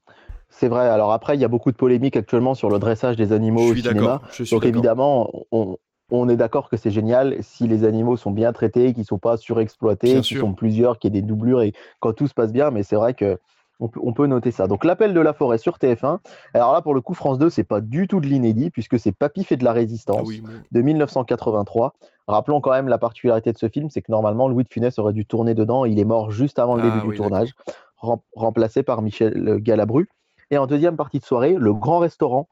C'est 0.49 0.67
vrai. 0.67 0.87
Alors 0.89 1.11
après, 1.13 1.35
il 1.35 1.41
y 1.41 1.45
a 1.45 1.49
beaucoup 1.49 1.71
de 1.71 1.77
polémiques 1.77 2.17
actuellement 2.17 2.53
sur 2.53 2.69
le 2.69 2.79
dressage 2.79 3.15
des 3.15 3.31
animaux 3.31 3.61
je 3.61 3.65
au 3.69 3.73
suis 3.73 3.81
cinéma. 3.81 4.01
d'accord. 4.01 4.21
Je 4.33 4.43
suis 4.43 4.55
Donc 4.55 4.65
évidemment, 4.65 5.31
on, 5.51 5.77
on 6.11 6.29
est 6.29 6.35
d'accord 6.37 6.69
que 6.69 6.77
c'est 6.77 6.91
génial 6.91 7.37
si 7.41 7.67
les 7.67 7.83
animaux 7.83 8.17
sont 8.17 8.31
bien 8.31 8.53
traités, 8.53 8.93
qu'ils 8.93 9.01
ne 9.01 9.05
sont 9.05 9.17
pas 9.17 9.37
surexploités, 9.37 10.15
qu'ils 10.21 10.37
sont 10.41 10.53
plusieurs, 10.53 10.99
qu'il 10.99 11.13
y 11.13 11.17
ait 11.17 11.21
des 11.21 11.27
doublures 11.27 11.61
et 11.61 11.73
quand 11.99 12.13
tout 12.13 12.27
se 12.27 12.33
passe 12.33 12.53
bien. 12.53 12.69
Mais 12.71 12.83
c'est 12.83 12.95
vrai 12.95 13.13
que 13.13 13.39
on 13.81 13.89
peut, 13.89 13.99
on 14.03 14.13
peut 14.13 14.25
noter 14.27 14.51
ça. 14.51 14.67
Donc 14.67 14.85
l'appel 14.85 15.13
de 15.13 15.19
la 15.19 15.33
forêt 15.33 15.57
sur 15.57 15.77
TF1. 15.79 16.19
Alors 16.53 16.71
là, 16.71 16.81
pour 16.81 16.93
le 16.93 17.01
coup, 17.01 17.13
France 17.13 17.37
2, 17.39 17.49
c'est 17.49 17.65
pas 17.65 17.81
du 17.81 18.07
tout 18.07 18.21
de 18.21 18.27
l'inédit 18.27 18.69
puisque 18.69 18.97
c'est 18.97 19.11
Papy 19.11 19.43
fait 19.43 19.57
de 19.57 19.65
la 19.65 19.73
résistance 19.73 20.19
Ah 20.21 20.23
oui, 20.27 20.41
de 20.71 20.81
1983. 20.81 21.93
Rappelons 22.27 22.61
quand 22.61 22.71
même 22.71 22.87
la 22.87 22.97
particularité 22.97 23.51
de 23.51 23.57
ce 23.57 23.67
film, 23.67 23.89
c'est 23.89 24.01
que 24.01 24.11
normalement 24.11 24.47
Louis 24.47 24.63
de 24.63 24.69
Funès 24.69 24.97
aurait 24.97 25.13
dû 25.13 25.25
tourner 25.25 25.53
dedans. 25.55 25.85
Il 25.85 25.99
est 25.99 26.05
mort 26.05 26.31
juste 26.31 26.57
avant 26.57 26.75
le 26.75 26.83
Ah 26.83 26.89
début 26.95 27.09
du 27.09 27.17
tournage, 27.17 27.53
rem- 27.97 28.19
remplacé 28.35 28.81
par 28.81 29.01
Michel 29.01 29.57
Galabru. 29.59 30.07
Et 30.51 30.57
en 30.57 30.67
deuxième 30.67 30.95
partie 30.97 31.19
de 31.19 31.25
soirée, 31.25 31.55
le 31.57 31.73
Grand 31.73 31.99
Restaurant. 31.99 32.47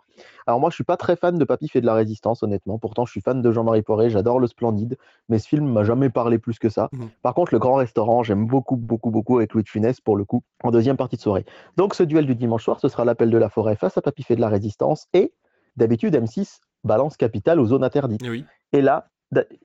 Alors 0.47 0.59
moi, 0.59 0.69
je 0.69 0.75
suis 0.75 0.83
pas 0.83 0.97
très 0.97 1.15
fan 1.15 1.37
de 1.37 1.45
Papy 1.45 1.67
fait 1.67 1.81
de 1.81 1.85
la 1.85 1.93
résistance, 1.93 2.43
honnêtement. 2.43 2.77
Pourtant, 2.77 3.05
je 3.05 3.11
suis 3.11 3.21
fan 3.21 3.41
de 3.41 3.51
Jean-Marie 3.51 3.81
Poiré, 3.81 4.09
j'adore 4.09 4.39
le 4.39 4.47
Splendide, 4.47 4.97
mais 5.29 5.39
ce 5.39 5.47
film 5.47 5.65
m'a 5.71 5.83
jamais 5.83 6.09
parlé 6.09 6.37
plus 6.37 6.59
que 6.59 6.69
ça. 6.69 6.89
Mhm. 6.91 7.09
Par 7.21 7.33
contre, 7.33 7.53
le 7.53 7.59
Grand 7.59 7.75
Restaurant, 7.75 8.23
j'aime 8.23 8.45
beaucoup, 8.45 8.75
beaucoup, 8.75 9.09
beaucoup 9.11 9.37
avec 9.37 9.53
Louis 9.53 9.63
de 9.63 9.69
Funès 9.69 9.99
pour 10.01 10.15
le 10.17 10.25
coup, 10.25 10.43
en 10.63 10.71
deuxième 10.71 10.97
partie 10.97 11.15
de 11.15 11.21
soirée. 11.21 11.45
Donc, 11.77 11.95
ce 11.95 12.03
duel 12.03 12.25
du 12.25 12.35
dimanche 12.35 12.63
soir, 12.63 12.79
ce 12.79 12.87
sera 12.87 13.05
l'appel 13.05 13.29
de 13.29 13.37
la 13.37 13.49
forêt 13.49 13.75
face 13.75 13.97
à 13.97 14.01
Papy 14.01 14.23
fait 14.23 14.35
de 14.35 14.41
la 14.41 14.49
résistance 14.49 15.07
et 15.13 15.33
d'habitude 15.75 16.15
M6 16.15 16.59
balance 16.83 17.17
Capital 17.17 17.59
aux 17.59 17.65
zones 17.65 17.83
interdites. 17.83 18.21
Eh 18.23 18.29
oui. 18.29 18.45
Et 18.73 18.81
là, 18.81 19.07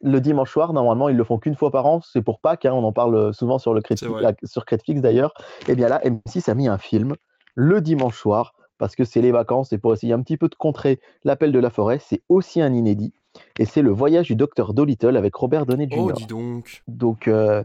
le 0.01 0.19
dimanche 0.21 0.51
soir, 0.51 0.73
normalement, 0.73 1.11
ils 1.11 1.17
le 1.17 1.25
font 1.25 1.37
qu'une 1.39 1.55
fois 1.57 1.71
par 1.71 1.85
an. 1.85 2.01
C'est 2.01 2.23
pour 2.23 2.41
Pâques, 2.41 2.65
hein, 2.65 2.73
on 2.73 2.85
en 2.85 2.93
parle 2.93 3.35
souvent 3.35 3.59
sur, 3.59 3.75
le 3.75 3.83
Crit- 3.83 3.97
sur 4.45 4.65
Critflix 4.65 5.03
d'ailleurs. 5.03 5.35
Et 5.67 5.75
bien 5.75 5.89
là, 5.89 6.01
M6 6.05 6.49
a 6.49 6.55
mis 6.55 6.69
un 6.69 6.79
film 6.79 7.15
le 7.59 7.81
dimanche 7.81 8.17
soir 8.17 8.55
parce 8.79 8.95
que 8.95 9.03
c'est 9.03 9.21
les 9.21 9.33
vacances 9.33 9.73
et 9.73 9.79
pour 9.79 9.93
essayer 9.93 10.13
un 10.13 10.23
petit 10.23 10.37
peu 10.37 10.49
de 10.49 10.55
contrer 10.55 11.01
l'appel 11.25 11.51
de 11.51 11.59
la 11.59 11.71
forêt. 11.71 11.99
C'est 12.01 12.23
aussi 12.29 12.61
un 12.61 12.73
inédit. 12.73 13.13
Et 13.59 13.65
c'est 13.65 13.83
le 13.83 13.91
voyage 13.91 14.29
du 14.29 14.37
docteur 14.37 14.75
Dolittle 14.75 15.17
avec 15.17 15.35
Robert 15.35 15.67
Downey 15.67 15.89
Jr. 15.91 15.99
Oh, 15.99 16.13
dis 16.13 16.27
donc. 16.27 16.85
Donc, 16.87 17.27
euh, 17.27 17.65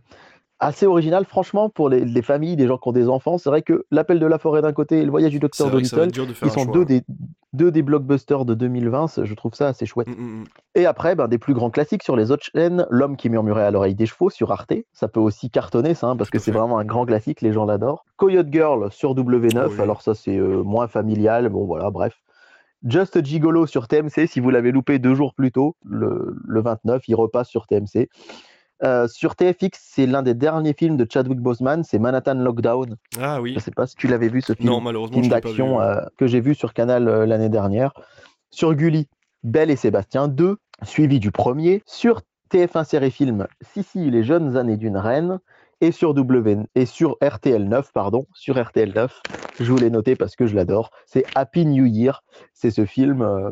assez 0.65 0.85
original, 0.85 1.25
franchement, 1.25 1.69
pour 1.69 1.89
les, 1.89 2.03
les 2.05 2.21
familles, 2.21 2.55
les 2.55 2.67
gens 2.67 2.77
qui 2.77 2.87
ont 2.89 2.91
des 2.93 3.09
enfants. 3.09 3.37
C'est 3.37 3.49
vrai 3.49 3.61
que 3.61 3.85
l'appel 3.91 4.19
de 4.19 4.25
la 4.25 4.37
forêt 4.37 4.61
d'un 4.61 4.73
côté 4.73 4.99
et 4.99 5.05
le 5.05 5.11
voyage 5.11 5.31
du 5.31 5.39
docteur 5.39 5.67
être 5.67 6.11
dur 6.11 6.25
de 6.27 6.31
ils 6.31 6.49
sont 6.51 6.63
choix. 6.63 6.73
deux 6.73 6.85
des, 6.85 7.01
deux 7.53 7.71
des 7.71 7.81
blockbusters 7.81 8.45
de 8.45 8.53
2020. 8.53 9.07
c'est- 9.07 9.25
Je 9.25 9.33
trouve 9.35 9.53
ça 9.53 9.67
assez 9.67 9.85
chouette. 9.85 10.07
Mm, 10.07 10.11
mm, 10.21 10.39
mm. 10.41 10.43
Et 10.75 10.85
après, 10.85 11.15
ben, 11.15 11.27
des 11.27 11.37
plus 11.37 11.53
grands 11.53 11.69
classiques 11.69 12.03
sur 12.03 12.15
les 12.15 12.31
autres 12.31 12.45
chaînes, 12.53 12.85
L'homme 12.89 13.15
qui 13.17 13.29
murmurait 13.29 13.63
à 13.63 13.71
l'oreille 13.71 13.95
des 13.95 14.05
chevaux 14.05 14.29
sur 14.29 14.51
Arte. 14.51 14.73
Ça 14.93 15.07
peut 15.07 15.19
aussi 15.19 15.49
cartonner, 15.49 15.93
ça, 15.93 16.07
hein, 16.07 16.15
parce 16.15 16.29
que 16.29 16.39
c'est 16.39 16.51
vraiment 16.51 16.77
un 16.79 16.85
grand 16.85 17.05
classique, 17.05 17.41
les 17.41 17.53
gens 17.53 17.65
l'adorent. 17.65 18.05
Coyote 18.17 18.47
Girl 18.51 18.91
sur 18.91 19.13
W9, 19.15 19.63
Oh 19.67 19.71
oui. 19.73 19.81
alors 19.81 20.01
ça 20.01 20.13
c'est 20.15 20.37
euh, 20.37 20.63
moins 20.63 20.87
familial, 20.87 21.49
bon 21.49 21.65
voilà, 21.65 21.89
bref. 21.91 22.21
Just 22.85 23.23
Gigolo 23.23 23.65
sur 23.65 23.87
TMC, 23.87 24.27
si 24.27 24.41
vous 24.41 24.49
l'avez 24.49 24.71
loupé 24.73 24.99
deux 24.99 25.15
jours 25.15 25.33
plus 25.33 25.53
tôt, 25.53 25.77
le, 25.85 26.35
le 26.45 26.61
29, 26.61 27.07
il 27.07 27.15
repasse 27.15 27.47
sur 27.47 27.65
TMC. 27.65 28.09
Euh, 28.83 29.07
sur 29.07 29.35
TFX, 29.35 29.79
c'est 29.81 30.05
l'un 30.05 30.23
des 30.23 30.33
derniers 30.33 30.73
films 30.73 30.97
de 30.97 31.07
Chadwick 31.09 31.39
Boseman, 31.39 31.83
c'est 31.83 31.99
Manhattan 31.99 32.35
Lockdown. 32.35 32.95
Ah 33.19 33.41
oui. 33.41 33.53
Je 33.55 33.59
sais 33.59 33.71
pas 33.71 33.87
si 33.87 33.95
tu 33.95 34.07
l'avais 34.07 34.27
vu 34.27 34.41
ce 34.41 34.53
film 34.53 34.69
Non, 34.69 34.81
malheureusement, 34.81 35.21
d'action 35.21 35.79
euh, 35.79 36.01
que 36.17 36.27
j'ai 36.27 36.41
vu 36.41 36.55
sur 36.55 36.73
Canal 36.73 37.07
euh, 37.07 37.25
l'année 37.25 37.49
dernière. 37.49 37.93
Sur 38.49 38.73
Gulli, 38.75 39.07
Belle 39.43 39.71
et 39.71 39.75
Sébastien 39.75 40.27
2, 40.27 40.57
suivi 40.83 41.19
du 41.19 41.31
premier. 41.31 41.81
Sur 41.85 42.21
TF1 42.51 42.83
Série 42.83 43.11
Film, 43.11 43.47
Sissi, 43.61 44.11
les 44.11 44.23
jeunes 44.23 44.57
années 44.57 44.77
d'une 44.77 44.97
reine 44.97 45.39
et 45.83 45.91
sur 45.91 46.13
W 46.13 46.59
et 46.75 46.85
sur 46.85 47.17
RTL 47.21 47.67
9 47.67 47.91
pardon, 47.93 48.25
sur 48.33 48.57
RTL 48.57 48.93
9. 48.95 49.21
Je 49.59 49.69
voulais 49.69 49.89
noter 49.89 50.15
parce 50.15 50.37
que 50.37 50.47
je 50.47 50.55
l'adore. 50.55 50.91
C'est 51.05 51.25
Happy 51.35 51.65
New 51.65 51.85
Year. 51.85 52.23
C'est 52.53 52.71
ce 52.71 52.85
film 52.85 53.21
euh, 53.21 53.51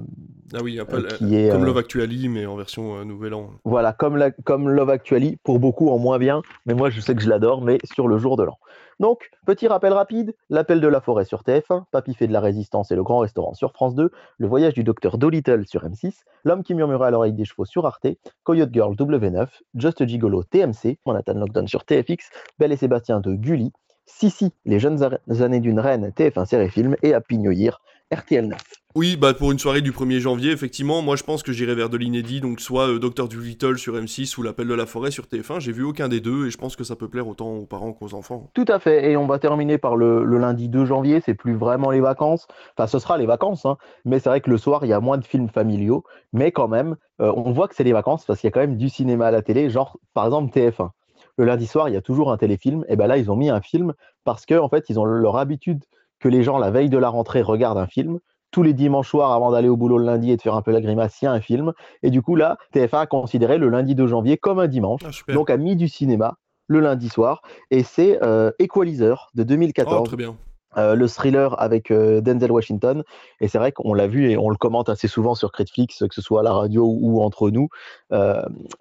ah 0.54 0.60
oui, 0.64 0.80
peu 0.90 0.98
euh, 0.98 1.08
qui 1.18 1.36
est 1.36 1.52
comme 1.52 1.64
euh, 1.64 1.66
Love 1.66 1.78
Actually 1.80 2.30
mais 2.30 2.46
en 2.46 2.56
version 2.56 3.04
Nouvel 3.04 3.34
An. 3.34 3.50
Voilà, 3.66 3.92
comme, 3.92 4.16
la, 4.16 4.32
comme 4.32 4.70
Love 4.70 4.90
Actually, 4.90 5.40
pour 5.44 5.60
beaucoup 5.60 5.90
en 5.90 6.00
moins 6.00 6.20
bien, 6.20 6.42
mais 6.66 6.74
moi 6.74 6.90
je 6.90 7.02
sais 7.02 7.14
que 7.16 7.22
je 7.22 7.30
l'adore, 7.30 7.62
mais 7.62 7.80
sur 7.84 8.08
le 8.08 8.18
jour 8.18 8.38
de 8.38 8.44
l'an. 8.44 8.58
Donc, 9.02 9.32
petit 9.48 9.68
rappel 9.68 9.94
rapide, 9.94 10.36
l'appel 10.52 10.80
de 10.80 10.88
la 10.88 11.02
forêt 11.02 11.26
sur 11.26 11.42
TF1, 11.42 11.86
Papy 11.90 12.14
fait 12.14 12.28
de 12.28 12.34
la 12.34 12.40
résistance 12.40 12.92
et 12.92 12.96
le 12.96 13.02
grand 13.02 13.18
restaurant 13.18 13.56
sur 13.56 13.72
France 13.72 13.96
2, 13.96 14.12
le 14.38 14.48
voyage 14.48 14.76
du 14.76 14.84
docteur 14.84 15.18
Dolittle 15.18 15.66
sur 15.66 15.84
M6, 15.84 16.20
l'homme 16.44 16.62
qui 16.62 16.76
murmurait 16.76 17.08
à 17.08 17.10
l'oreille 17.10 17.34
des 17.34 17.44
chevaux 17.44 17.66
sur 17.66 17.88
Arte, 17.88 18.06
Coyote 18.44 18.70
Girl 18.72 18.94
W9, 18.94 19.48
Just 19.74 20.06
Gigolo 20.06 20.44
TMC, 20.44 21.00
Manhattan 21.08 21.34
Lockdown 21.34 21.68
sur 21.68 21.84
TFX, 21.84 22.30
Belle 22.60 22.74
et 22.74 22.78
Sébastien 22.78 23.22
de 23.22 23.34
Gulli, 23.34 23.74
Sissi, 24.06 24.54
les 24.66 24.78
jeunes 24.78 25.02
années 25.40 25.62
d'une 25.62 25.80
reine 25.80 26.10
TF1 26.10 26.46
série 26.46 26.70
film 26.70 26.96
et 27.02 27.16
Happy 27.16 27.40
New 27.40 27.52
Year, 27.52 27.82
RTL 28.14 28.48
9. 28.48 28.60
Oui, 28.94 29.16
bah 29.16 29.34
pour 29.34 29.54
une 29.54 29.60
soirée 29.60 29.80
du 29.80 29.94
1er 29.94 30.20
janvier, 30.20 30.52
effectivement, 30.52 31.02
moi 31.02 31.16
je 31.16 31.24
pense 31.24 31.44
que 31.44 31.54
j'irai 31.54 31.76
vers 31.76 31.90
de 31.90 31.96
l'inédit, 31.96 32.42
donc 32.42 32.60
soit 32.60 32.90
euh, 32.90 33.00
Docteur. 33.00 33.30
Dolittle 33.30 33.78
sur 33.78 33.96
M6 33.96 34.38
ou 34.38 34.44
L'Appel 34.44 34.68
de 34.68 34.74
la 34.74 34.86
Forêt 34.86 35.12
sur 35.12 35.26
TF1. 35.26 35.62
J'ai 35.62 35.72
vu 35.72 35.84
aucun 35.84 36.10
des 36.10 36.20
deux 36.20 36.48
et 36.48 36.52
je 36.52 36.58
pense 36.58 36.76
que 36.76 36.84
ça 36.84 36.98
peut 36.98 37.08
plaire 37.08 37.28
autant 37.28 37.54
aux 37.54 37.66
parents 37.66 37.94
qu'aux 37.94 38.14
enfants. 38.14 38.50
Tout 38.54 38.66
à 38.68 38.80
fait, 38.80 39.12
et 39.12 39.16
on 39.16 39.28
va 39.28 39.40
terminer 39.40 39.78
par 39.78 39.96
le, 39.96 40.26
lundi 40.26 40.68
2 40.68 40.84
janvier, 40.84 41.22
c'est 41.24 41.36
plus 41.36 41.56
vraiment 41.56 41.90
les 41.90 42.02
vacances, 42.02 42.48
enfin 42.76 42.88
ce 42.88 43.00
sera 43.00 43.18
les 43.18 43.26
vacances, 43.26 43.66
hein. 43.66 43.78
mais 44.04 44.20
c'est 44.20 44.28
vrai 44.28 44.42
que 44.42 44.50
le 44.50 44.58
soir 44.58 44.84
il 44.84 44.90
y 44.90 44.94
a 44.94 45.00
moins 45.00 45.18
de 45.18 45.26
films 45.26 45.50
familiaux, 45.50 46.04
mais 46.34 46.52
quand 46.52 46.68
même, 46.68 46.98
euh, 47.22 47.32
on 47.36 47.54
voit 47.54 47.70
que 47.70 47.76
c'est 47.76 47.86
les 47.86 47.94
vacances 47.94 48.26
parce 48.26 48.42
qu'il 48.42 48.48
y 48.48 48.52
a 48.52 48.52
quand 48.52 48.60
même 48.60 48.78
du 48.78 48.90
cinéma 48.90 49.28
à 49.28 49.32
la 49.32 49.42
télé, 49.42 49.70
genre 49.70 49.98
par 50.14 50.26
exemple 50.26 50.52
TF1 50.52 50.90
le 51.38 51.46
lundi 51.46 51.66
soir, 51.66 51.90
il 51.90 51.94
y 51.94 51.98
a 51.98 52.02
toujours 52.02 52.32
un 52.32 52.38
téléfilm. 52.38 52.86
Et 52.88 52.96
ben 52.96 53.08
là, 53.08 53.18
ils 53.18 53.32
ont 53.32 53.36
mis 53.36 53.50
un 53.50 53.62
film 53.62 53.94
parce 54.26 54.46
que 54.46 54.54
en 54.56 54.70
fait, 54.70 54.90
ils 54.90 55.00
ont 55.00 55.06
leur 55.06 55.38
habitude 55.38 55.84
que 56.22 56.30
les 56.30 56.44
gens 56.44 56.58
la 56.58 56.72
veille 56.72 56.90
de 56.90 56.98
la 56.98 57.10
rentrée 57.10 57.42
regardent 57.42 57.78
un 57.80 57.88
film 57.88 58.20
tous 58.52 58.64
les 58.64 58.74
dimanches 58.74 59.10
soirs 59.10 59.32
avant 59.32 59.52
d'aller 59.52 59.70
au 59.70 59.78
boulot 59.78 59.98
le 59.98 60.06
lundi 60.06 60.32
et 60.32 60.38
de 60.38 60.42
faire 60.42 60.56
un 60.56 60.62
peu 60.62 60.72
la 60.72 60.82
grimace, 60.82 61.22
il 61.22 61.26
y 61.26 61.28
a 61.28 61.32
un 61.32 61.40
film. 61.42 61.74
Et 62.04 62.10
du 62.10 62.22
coup, 62.22 62.36
là, 62.36 62.58
TF1 62.76 63.00
a 63.00 63.06
considéré 63.08 63.58
le 63.58 63.70
lundi 63.70 63.96
2 63.96 64.08
janvier 64.08 64.38
comme 64.38 64.60
un 64.60 64.68
dimanche. 64.68 65.02
Ah, 65.06 65.34
donc 65.34 65.50
a 65.50 65.58
mis 65.58 65.76
du 65.76 65.88
cinéma 65.88 66.38
le 66.68 66.80
lundi 66.80 67.10
soir. 67.10 67.42
Et 67.72 67.84
c'est 67.84 68.22
euh, 68.24 68.52
Equalizer 68.60 69.30
de 69.34 69.44
2014. 69.44 70.08
très 70.08 70.18
bien. 70.18 70.36
Euh, 70.78 70.96
le 70.96 71.08
thriller 71.10 71.60
avec 71.60 71.92
euh, 71.92 72.22
Denzel 72.22 72.52
Washington. 72.52 73.04
Et 73.42 73.48
c'est 73.48 73.58
vrai 73.58 73.72
qu'on 73.72 73.94
l'a 73.94 74.08
vu 74.08 74.30
et 74.30 74.38
on 74.38 74.50
le 74.50 74.56
commente 74.56 74.90
assez 74.90 75.08
souvent 75.10 75.36
sur 75.36 75.52
Critflix, 75.52 76.00
que 76.00 76.16
ce 76.16 76.22
soit 76.22 76.42
à 76.42 76.44
la 76.44 76.54
radio 76.54 76.86
ou 76.86 77.22
entre 77.22 77.50
nous. 77.50 77.70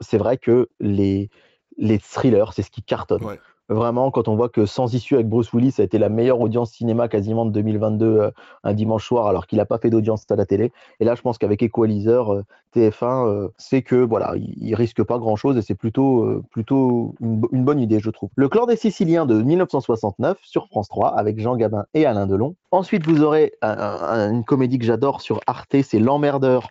c'est 0.01 0.18
vrai 0.18 0.36
que 0.36 0.68
les, 0.78 1.30
les 1.78 1.99
thrillers, 1.99 2.53
c'est 2.53 2.62
ce 2.62 2.70
qui 2.70 2.82
cartonne. 2.82 3.22
Vraiment, 3.71 4.11
quand 4.11 4.27
on 4.27 4.35
voit 4.35 4.49
que 4.49 4.66
Sans 4.66 4.93
issue 4.95 5.14
avec 5.14 5.29
Bruce 5.29 5.53
Willis 5.53 5.77
a 5.79 5.85
été 5.85 5.97
la 5.99 6.09
meilleure 6.09 6.41
audience 6.41 6.73
cinéma 6.73 7.07
quasiment 7.07 7.47
de 7.47 7.53
2022 7.53 8.05
euh, 8.05 8.31
un 8.64 8.75
dimanche 8.75 9.07
soir, 9.07 9.29
alors 9.29 9.47
qu'il 9.47 9.59
n'a 9.59 9.64
pas 9.64 9.79
fait 9.79 9.91
d'audience 9.91 10.25
à 10.29 10.35
la 10.35 10.45
télé. 10.45 10.73
Et 10.99 11.05
là, 11.05 11.14
je 11.14 11.23
pense 11.23 11.39
qu'avec 11.39 11.62
Equalizer, 11.62 12.35
euh, 12.35 12.43
TF1, 12.75 13.29
euh, 13.29 13.49
c'est 13.59 13.83
que 13.83 13.95
voilà, 13.95 14.35
il, 14.37 14.75
risque 14.75 15.05
pas 15.05 15.18
grand 15.18 15.37
chose 15.37 15.57
et 15.57 15.62
c'est 15.62 15.77
plutôt, 15.77 16.43
plutôt 16.51 17.14
une, 17.21 17.64
bonne 17.64 17.79
idée, 17.79 18.01
je 18.01 18.11
trouve. 18.11 18.31
Le 18.35 18.49
Clan 18.49 18.66
des 18.66 18.75
Siciliens 18.75 19.25
de 19.25 19.41
1969 19.41 20.39
sur 20.43 20.66
France 20.66 20.89
3 20.89 21.16
avec 21.16 21.39
Jean 21.39 21.55
Gabin 21.55 21.85
et 21.95 22.07
Alain 22.07 22.27
Delon. 22.27 22.57
Ensuite, 22.73 23.07
vous 23.07 23.23
aurez 23.23 23.53
une 23.62 24.45
comédie 24.45 24.79
que 24.79 24.85
j'adore 24.85 25.21
sur 25.21 25.41
Arte, 25.47 25.77
c'est 25.83 25.99
L'Emmerdeur 25.99 26.71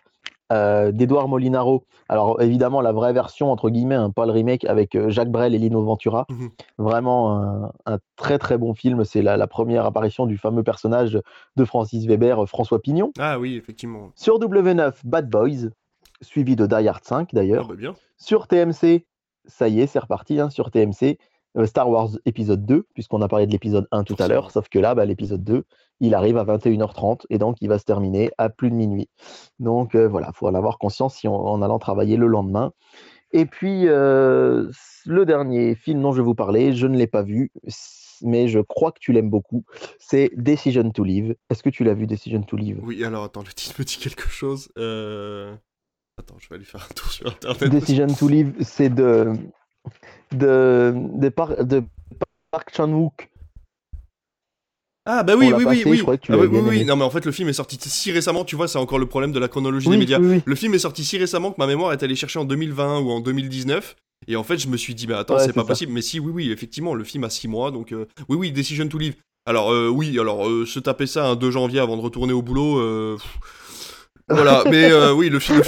euh, 0.52 0.92
d'Edouard 0.92 1.28
Molinaro. 1.28 1.84
Alors 2.08 2.40
évidemment 2.42 2.80
la 2.80 2.92
vraie 2.92 3.12
version 3.12 3.52
entre 3.52 3.70
guillemets, 3.70 3.94
hein, 3.94 4.10
pas 4.10 4.26
le 4.26 4.32
remake 4.32 4.64
avec 4.64 4.94
euh, 4.94 5.10
Jacques 5.10 5.30
Brel 5.30 5.54
et 5.54 5.58
Lino 5.58 5.82
Ventura. 5.82 6.26
Mhm. 6.28 6.50
Vraiment 6.78 7.70
un, 7.86 7.98
très 8.16 8.38
très 8.38 8.58
bon 8.58 8.74
film. 8.74 9.04
C'est 9.04 9.22
la, 9.22 9.46
première 9.46 9.86
apparition 9.86 10.26
du 10.26 10.36
fameux 10.36 10.62
personnage 10.62 11.20
de 11.56 11.64
Francis 11.64 12.06
Weber, 12.06 12.42
euh, 12.42 12.46
François 12.46 12.80
Pignon. 12.80 13.12
Ah 13.18 13.38
oui 13.38 13.56
effectivement. 13.56 14.10
Sur 14.16 14.38
W9, 14.38 14.92
Bad 15.04 15.30
Boys, 15.30 15.70
suivi 16.20 16.56
de 16.56 16.66
Die 16.66 16.88
Hard 16.88 17.04
5 17.04 17.34
d'ailleurs. 17.34 17.66
Ah, 17.66 17.68
bah, 17.70 17.76
bien. 17.76 17.94
Sur 18.16 18.48
TMC, 18.48 19.06
ça 19.46 19.68
y 19.68 19.80
est, 19.80 19.86
c'est 19.86 19.98
reparti. 19.98 20.40
Hein, 20.40 20.50
sur 20.50 20.70
TMC, 20.70 21.18
Star 21.64 21.90
Wars 21.90 22.10
épisode 22.26 22.64
2, 22.64 22.86
puisqu'on 22.94 23.22
a 23.22 23.28
parlé 23.28 23.46
de 23.46 23.52
l'épisode 23.52 23.88
1 23.90 24.04
tout 24.04 24.16
à 24.18 24.28
l'heure, 24.28 24.50
sauf 24.50 24.68
que 24.68 24.78
là, 24.78 24.94
bah, 24.94 25.04
l'épisode 25.04 25.42
2, 25.42 25.64
il 26.00 26.14
arrive 26.14 26.36
à 26.36 26.44
21h30 26.44 27.22
et 27.30 27.38
donc 27.38 27.56
il 27.60 27.68
va 27.68 27.78
se 27.78 27.84
terminer 27.84 28.30
à 28.38 28.48
plus 28.48 28.70
de 28.70 28.74
minuit. 28.74 29.08
Donc 29.58 29.94
euh, 29.94 30.08
voilà, 30.08 30.30
il 30.32 30.36
faut 30.36 30.48
en 30.48 30.54
avoir 30.54 30.78
conscience 30.78 31.16
si 31.16 31.28
en 31.28 31.62
allant 31.62 31.78
travailler 31.78 32.16
le 32.16 32.26
lendemain. 32.26 32.72
Et 33.32 33.46
puis, 33.46 33.86
euh, 33.86 34.68
le 35.06 35.24
dernier 35.24 35.74
film 35.74 36.02
dont 36.02 36.12
je 36.12 36.18
vais 36.18 36.24
vous 36.24 36.34
parler, 36.34 36.72
je 36.72 36.86
ne 36.86 36.96
l'ai 36.96 37.06
pas 37.06 37.22
vu, 37.22 37.52
mais 38.22 38.48
je 38.48 38.58
crois 38.58 38.92
que 38.92 38.98
tu 39.00 39.12
l'aimes 39.12 39.30
beaucoup, 39.30 39.64
c'est 39.98 40.30
Decision 40.36 40.90
to 40.90 41.04
Live. 41.04 41.36
Est-ce 41.48 41.62
que 41.62 41.70
tu 41.70 41.84
l'as 41.84 41.94
vu, 41.94 42.06
Decision 42.06 42.42
to 42.42 42.56
Live 42.56 42.80
Oui, 42.82 43.04
alors 43.04 43.24
attends, 43.24 43.42
le 43.42 43.52
titre 43.52 43.76
me 43.78 43.84
dit 43.84 43.98
quelque 43.98 44.28
chose. 44.28 44.68
Attends, 44.76 46.36
je 46.38 46.48
vais 46.48 46.56
aller 46.56 46.64
faire 46.64 46.86
un 46.90 46.94
tour 46.94 47.10
sur 47.10 47.26
Internet. 47.28 47.70
Decision 47.70 48.06
to 48.08 48.28
Live, 48.28 48.54
c'est 48.60 48.90
de 48.90 49.32
de, 50.32 50.92
de, 50.94 51.62
de 51.62 51.84
Park 52.50 52.70
Chan-wook. 52.74 53.28
Ah 55.06 55.22
bah 55.22 55.34
oui, 55.36 55.50
oui, 55.52 55.64
oui, 55.66 55.82
oui. 55.86 56.02
Ah 56.28 56.36
oui, 56.36 56.46
oui, 56.46 56.84
Non 56.84 56.94
mais 56.94 57.04
en 57.04 57.10
fait 57.10 57.24
le 57.24 57.32
film 57.32 57.48
est 57.48 57.54
sorti 57.54 57.78
si 57.80 58.12
récemment, 58.12 58.44
tu 58.44 58.54
vois, 58.54 58.68
c'est 58.68 58.78
encore 58.78 58.98
le 58.98 59.06
problème 59.06 59.32
de 59.32 59.38
la 59.38 59.48
chronologie 59.48 59.88
des 59.88 59.96
médias. 59.96 60.18
Le 60.18 60.54
film 60.54 60.74
est 60.74 60.80
sorti 60.80 61.04
si 61.04 61.18
récemment 61.18 61.50
que 61.52 61.56
ma 61.58 61.66
mémoire 61.66 61.92
est 61.92 62.02
allée 62.02 62.16
chercher 62.16 62.38
en 62.38 62.44
2020 62.44 63.00
ou 63.00 63.10
en 63.10 63.20
2019. 63.20 63.96
Et 64.28 64.36
en 64.36 64.44
fait 64.44 64.58
je 64.58 64.68
me 64.68 64.76
suis 64.76 64.94
dit, 64.94 65.06
bah 65.06 65.18
attends, 65.18 65.38
c'est 65.38 65.52
pas 65.52 65.64
possible. 65.64 65.92
Mais 65.92 66.02
si, 66.02 66.20
oui, 66.20 66.30
oui, 66.32 66.52
effectivement, 66.52 66.94
le 66.94 67.04
film 67.04 67.24
a 67.24 67.30
6 67.30 67.48
mois, 67.48 67.70
donc 67.70 67.92
euh, 67.92 68.06
oui, 68.28 68.36
oui, 68.36 68.52
Decision 68.52 68.86
to 68.86 68.98
Live. 68.98 69.16
Alors 69.46 69.72
euh, 69.72 69.88
oui, 69.88 70.18
alors 70.18 70.46
euh, 70.46 70.66
se 70.66 70.78
taper 70.78 71.06
ça 71.06 71.26
un 71.26 71.36
2 71.36 71.50
janvier 71.50 71.80
avant 71.80 71.96
de 71.96 72.02
retourner 72.02 72.32
au 72.32 72.42
boulot... 72.42 73.16
Voilà, 74.30 74.64
mais 74.70 74.90
euh, 74.90 75.12
oui, 75.12 75.28
le, 75.28 75.38
film, 75.38 75.60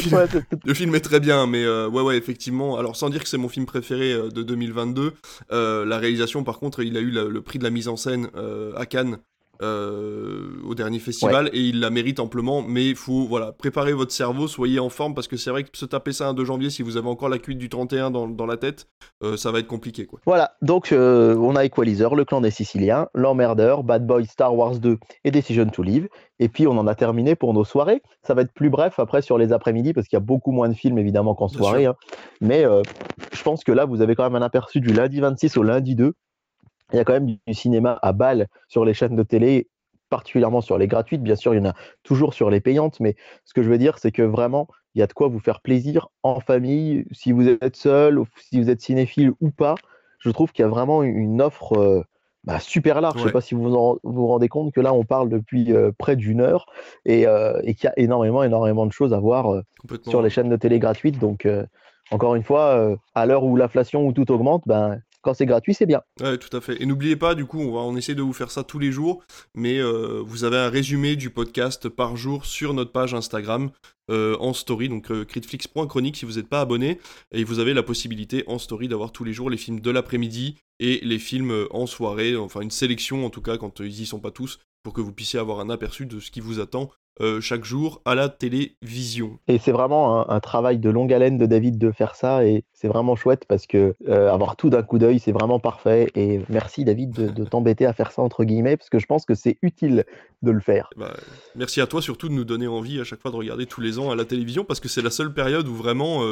le, 0.65 0.75
film, 0.75 0.95
est 0.95 1.01
très 1.01 1.21
bien, 1.21 1.47
mais 1.47 1.65
euh, 1.65 1.89
ouais, 1.89 2.03
ouais, 2.03 2.17
effectivement. 2.17 2.79
Alors, 2.79 2.97
sans 2.97 3.11
dire 3.11 3.23
que 3.23 3.29
c'est 3.29 3.39
mon 3.39 3.49
film 3.49 3.67
préféré 3.67 4.13
euh, 4.13 4.29
de 4.29 4.43
2022, 4.43 5.15
la 5.51 5.99
réalisation, 5.99 6.45
par 6.45 6.59
contre, 6.59 6.83
il 6.83 6.97
a 6.97 7.01
eu 7.01 7.11
le 7.11 7.43
prix 7.43 7.59
de 7.59 7.65
la 7.65 7.71
mise 7.71 7.89
en 7.89 7.97
scène 7.97 8.29
à 8.77 8.87
Cannes 8.87 9.19
euh, 9.63 10.61
au 10.65 10.75
dernier 10.75 10.99
festival 10.99 11.49
et 11.53 11.61
il 11.61 11.81
la 11.81 11.91
mérite 11.91 12.21
amplement. 12.21 12.63
Mais 12.63 12.87
il 12.87 12.97
faut 12.97 13.27
voilà, 13.27 13.53
préparer 13.53 13.93
votre 13.93 14.13
cerveau, 14.13 14.49
soyez 14.49 14.81
en 14.81 14.89
forme 14.89 15.15
parce 15.15 15.29
que 15.29 15.37
c'est 15.37 15.51
vrai 15.51 15.65
que 15.65 15.71
se 15.73 15.85
taper 15.85 16.13
ça 16.13 16.29
un 16.29 16.35
2 16.35 16.45
janvier, 16.45 16.71
si 16.71 16.83
vous 16.83 16.97
avez 16.97 17.09
encore 17.09 17.29
la 17.29 17.39
cuite 17.39 17.59
du 17.59 17.69
31 17.69 18.11
dans, 18.11 18.29
dans 18.29 18.47
la 18.47 18.57
tête, 18.57 18.89
euh, 19.23 19.37
ça 19.37 19.53
va 19.53 19.61
être 19.61 19.67
compliqué. 19.67 20.07
Quoi. 20.07 20.21
Voilà, 20.27 20.57
donc 20.63 20.93
euh, 20.93 21.37
on 21.37 21.55
a 21.57 21.65
Equalizer, 21.65 22.15
Le 22.15 22.25
Clan 22.25 22.41
des 22.41 22.51
Siciliens, 22.51 23.09
L'Emmerdeur, 23.15 23.85
Bad 23.85 24.07
Boy, 24.07 24.27
Star 24.27 24.55
Wars 24.55 24.79
2 24.79 24.99
et 25.25 25.31
Decision 25.31 25.67
to 25.67 25.83
Live. 25.83 26.09
Et 26.41 26.49
puis 26.49 26.67
on 26.67 26.77
en 26.77 26.87
a 26.89 26.95
terminé 26.95 27.37
pour 27.37 27.55
nos 27.55 27.65
soirées. 27.65 28.03
Ça 28.23 28.35
va 28.35 28.43
être 28.43 28.53
plus 28.53 28.71
bref 28.71 28.99
après 28.99 29.23
sur 29.23 29.39
les 29.39 29.53
après-midi 29.53 29.93
parce 29.93 30.09
qu'il 30.09 30.17
y 30.17 30.23
a 30.23 30.25
beaucoup 30.25 30.51
moins 30.51 30.69
de 30.69 30.75
films 30.75 30.99
évidemment 30.99 31.35
qu'en 31.35 31.49
soirée. 31.49 31.87
Hein. 31.87 31.95
Mais 32.41 32.65
je 33.33 33.43
pense 33.43 33.63
que 33.63 33.71
là, 33.71 33.85
vous 33.85 34.01
avez 34.01 34.17
quand 34.17 34.25
même 34.25 34.35
un 34.35 34.45
aperçu 34.45 34.81
du 34.81 34.93
lundi 34.93 35.21
26 35.21 35.57
au 35.57 35.63
lundi 35.63 35.95
2 35.95 36.15
il 36.93 36.97
y 36.97 37.01
a 37.01 37.05
quand 37.05 37.13
même 37.13 37.27
du 37.27 37.55
cinéma 37.55 37.99
à 38.03 38.13
balle 38.13 38.49
sur 38.69 38.85
les 38.85 38.95
chaînes 38.95 39.17
de 39.17 39.23
télé, 39.23 39.69
particulièrement 40.11 40.61
sur 40.61 40.77
les 40.77 40.87
gratuites. 40.87 41.23
Bien 41.23 41.37
sûr, 41.37 41.55
il 41.55 41.59
y 41.59 41.61
en 41.61 41.71
a 41.71 41.75
toujours 42.03 42.35
sur 42.35 42.51
les 42.51 42.61
payantes, 42.61 43.01
mais 43.01 43.17
ce 43.45 43.55
que 43.55 43.63
je 43.63 43.71
veux 43.71 43.79
dire, 43.79 43.99
c'est 43.99 44.13
que 44.13 44.23
vraiment, 44.23 44.69
il 44.95 44.99
y 44.99 45.03
a 45.03 45.07
de 45.07 45.13
quoi 45.13 45.29
vous 45.29 45.41
faire 45.41 45.61
plaisir 45.61 46.09
en 46.23 46.41
famille, 46.41 47.07
si 47.13 47.33
vous 47.33 47.49
êtes 47.49 47.77
seul, 47.77 48.19
ou 48.19 48.27
si 48.37 48.61
vous 48.61 48.69
êtes 48.69 48.83
cinéphile 48.83 49.33
ou 49.41 49.51
pas. 49.51 49.75
Je 50.19 50.31
trouve 50.31 50.53
qu'il 50.53 50.63
y 50.63 50.67
a 50.67 50.69
vraiment 50.69 51.03
une 51.03 51.41
offre 51.41 51.79
euh, 51.79 52.03
bah, 52.45 52.61
super 52.61 53.01
large. 53.01 53.17
Je 53.17 53.23
ne 53.23 53.29
sais 53.29 53.33
pas 53.33 53.41
si 53.41 53.55
vous 53.55 53.99
vous, 54.03 54.27
rendez 54.27 54.49
compte 54.49 54.73
que 54.73 54.81
là, 54.81 54.93
on 54.93 55.05
parle 55.05 55.31
depuis 55.31 55.73
euh, 55.73 55.91
près 55.97 56.15
d'une 56.15 56.41
heure 56.43 56.67
et, 57.07 57.27
euh, 57.27 57.59
et 57.65 57.75
qu'il 57.75 57.85
y 57.85 57.89
a 57.89 57.99
énormément, 57.99 58.43
énormément 58.43 58.85
de 58.85 58.93
choses 58.93 59.15
à 59.15 59.19
voir 59.19 59.63
sur 60.07 60.21
les 60.21 60.31
chaînes 60.31 60.51
de 60.51 60.57
télé 60.57 60.79
gratuites. 60.79 61.19
Donc, 61.19 61.49
encore 62.11 62.35
une 62.35 62.45
fois, 62.45 62.97
à 63.15 63.27
l'heure 63.27 63.45
où 63.45 63.57
l'inflation 63.57 64.07
ou 64.07 64.13
tout 64.13 64.31
augmente, 64.31 64.63
ben, 64.67 65.01
quand 65.23 65.35
c'est 65.35 65.47
gratuit, 65.47 65.73
c'est 65.73 65.87
bien. 65.87 66.03
Ouais, 66.21 66.37
tout 66.37 66.55
à 66.55 66.61
fait. 66.61 66.83
Et 66.83 66.87
n'oubliez 66.87 67.17
pas, 67.17 67.35
du 67.35 67.47
coup, 67.47 67.61
on 67.61 67.73
va 67.73 67.81
on 67.81 67.97
essaie 67.97 68.15
de 68.15 68.23
vous 68.23 68.33
faire 68.33 68.51
ça 68.51 68.65
tous 68.65 68.79
les 68.79 68.93
jours, 68.93 69.25
mais 69.55 69.79
euh, 69.79 70.23
vous 70.25 70.45
avez 70.45 70.59
un 70.59 70.69
résumé 70.69 71.17
du 71.17 71.31
podcast 71.31 71.89
par 71.89 72.17
jour 72.17 72.45
sur 72.45 72.75
notre 72.75 72.93
page 72.93 73.15
Instagram 73.15 73.71
euh, 74.11 74.37
en 74.41 74.53
story, 74.53 74.89
donc 74.89 75.11
euh, 75.11 75.25
critflix.chronique 75.25 76.17
si 76.17 76.25
vous 76.25 76.35
n'êtes 76.35 76.49
pas 76.49 76.61
abonné, 76.61 76.99
et 77.31 77.45
vous 77.45 77.61
avez 77.61 77.73
la 77.73 77.83
possibilité 77.83 78.45
en 78.47 78.59
story 78.59 78.89
d'avoir 78.89 79.13
tous 79.13 79.25
les 79.25 79.33
jours 79.33 79.49
les 79.49 79.57
films 79.57 79.81
de 79.81 79.91
l'après-midi 79.91 80.57
et 80.81 81.01
les 81.03 81.19
films 81.19 81.67
en 81.71 81.87
soirée, 81.87 82.37
enfin 82.37 82.61
une 82.61 82.71
sélection 82.71 83.25
en 83.25 83.31
tout 83.31 83.43
cas 83.43 83.57
quand 83.57 83.81
ils 83.81 84.01
y 84.01 84.07
sont 84.07 84.21
pas 84.21 84.33
tous, 84.33 84.59
pour 84.83 84.93
que 84.93 85.01
vous 85.01 85.13
puissiez 85.13 85.39
avoir 85.39 85.61
un 85.61 85.71
aperçu 85.71 86.07
de 86.07 86.19
ce 86.19 86.31
qui 86.31 86.41
vous 86.41 86.59
attend 86.59 86.91
chaque 87.41 87.65
jour 87.65 88.03
à 88.05 88.15
la 88.15 88.29
télévision. 88.29 89.39
Et 89.47 89.59
c'est 89.59 89.73
vraiment 89.73 90.29
un, 90.29 90.41
travail 90.41 90.79
de 90.79 90.91
longue 90.91 91.13
haleine 91.13 91.39
de 91.39 91.47
David 91.47 91.79
de 91.79 91.93
faire 91.93 92.17
ça 92.17 92.45
et 92.45 92.65
c'est 92.73 92.89
vraiment 92.89 93.15
chouette 93.17 93.45
parce 93.47 93.67
que 93.67 93.95
avoir 94.09 94.57
tout 94.57 94.71
d'un 94.71 94.83
coup 94.83 94.99
d'œil, 94.99 95.21
c'est 95.21 95.33
vraiment 95.33 95.61
parfait. 95.61 96.11
Et 96.15 96.41
merci 96.49 96.85
David 96.85 97.13
de, 97.13 97.45
t'embêter 97.45 97.87
à 97.87 97.93
faire 97.93 98.11
ça 98.11 98.23
entre 98.23 98.45
guillemets 98.45 98.77
parce 98.77 98.91
que 98.91 98.99
je 98.99 99.07
pense 99.07 99.25
que 99.25 99.35
c'est 99.35 99.59
utile 99.63 100.05
de 100.43 100.51
le 100.51 100.61
faire. 100.61 100.91
Bah, 100.97 101.15
merci 101.55 101.81
à 101.81 101.87
toi 101.87 102.03
surtout 102.03 102.29
de 102.29 102.35
nous 102.35 102.45
donner 102.45 102.67
envie 102.67 103.01
à 103.01 103.05
chaque 103.05 103.21
fois 103.21 103.31
de 103.31 103.37
regarder 103.37 103.67
tous 103.67 103.81
les 103.81 103.99
ans 103.99 104.11
à 104.11 104.17
la 104.17 104.25
télévision 104.25 104.65
parce 104.65 104.81
que 104.81 104.89
c'est 104.89 105.03
la 105.03 105.11
seule 105.11 105.33
période 105.33 105.69
où 105.69 105.75
vraiment 105.75 106.23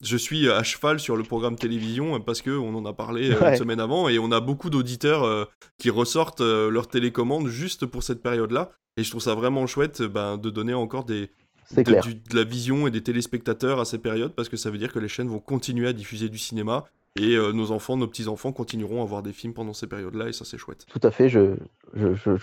je 0.00 0.16
suis 0.16 0.48
à 0.50 0.62
cheval 0.62 0.98
sur 0.98 1.16
le 1.16 1.22
programme 1.22 1.56
télévision 1.56 2.20
parce 2.20 2.42
que 2.42 2.50
on 2.50 2.74
en 2.74 2.84
a 2.86 2.92
parlé 2.92 3.30
euh, 3.30 3.50
une 3.50 3.56
semaine 3.56 3.80
avant 3.80 4.08
et 4.08 4.18
on 4.18 4.32
a 4.32 4.40
beaucoup 4.40 4.70
d'auditeurs 4.70 5.24
euh, 5.24 5.44
qui 5.78 5.90
ressortent 5.90 6.40
euh, 6.40 6.70
leur 6.70 6.88
télécommande 6.88 7.48
juste 7.48 7.86
pour 7.86 8.02
cette 8.02 8.22
période-là. 8.22 8.70
Et 8.96 9.04
je 9.04 9.10
trouve 9.10 9.22
ça 9.22 9.34
vraiment 9.34 9.66
chouette 9.66 10.02
ben, 10.02 10.38
de 10.38 10.50
donner 10.50 10.74
encore 10.74 11.04
des, 11.04 11.30
de, 11.76 11.82
de, 11.82 12.36
la 12.36 12.44
vision 12.44 12.86
et 12.86 12.90
des 12.90 13.02
téléspectateurs 13.02 13.78
à 13.78 13.84
ces 13.84 13.98
périodes 13.98 14.34
parce 14.34 14.48
que 14.48 14.56
ça 14.56 14.70
veut 14.70 14.78
dire 14.78 14.92
que 14.92 14.98
les 14.98 15.08
chaînes 15.08 15.28
vont 15.28 15.38
continuer 15.38 15.86
à 15.86 15.92
diffuser 15.92 16.28
du 16.28 16.38
cinéma 16.38 16.84
et 17.16 17.34
euh, 17.34 17.52
nos 17.52 17.72
enfants, 17.72 17.96
nos 17.96 18.06
petits-enfants 18.06 18.52
continueront 18.52 19.02
à 19.02 19.04
voir 19.04 19.22
des 19.22 19.32
films 19.32 19.52
pendant 19.52 19.72
ces 19.72 19.88
périodes-là, 19.88 20.28
et 20.28 20.32
ça 20.32 20.44
c'est 20.44 20.58
chouette. 20.58 20.86
Tout 20.86 21.00
à 21.02 21.10
fait, 21.10 21.28
je, 21.28 21.56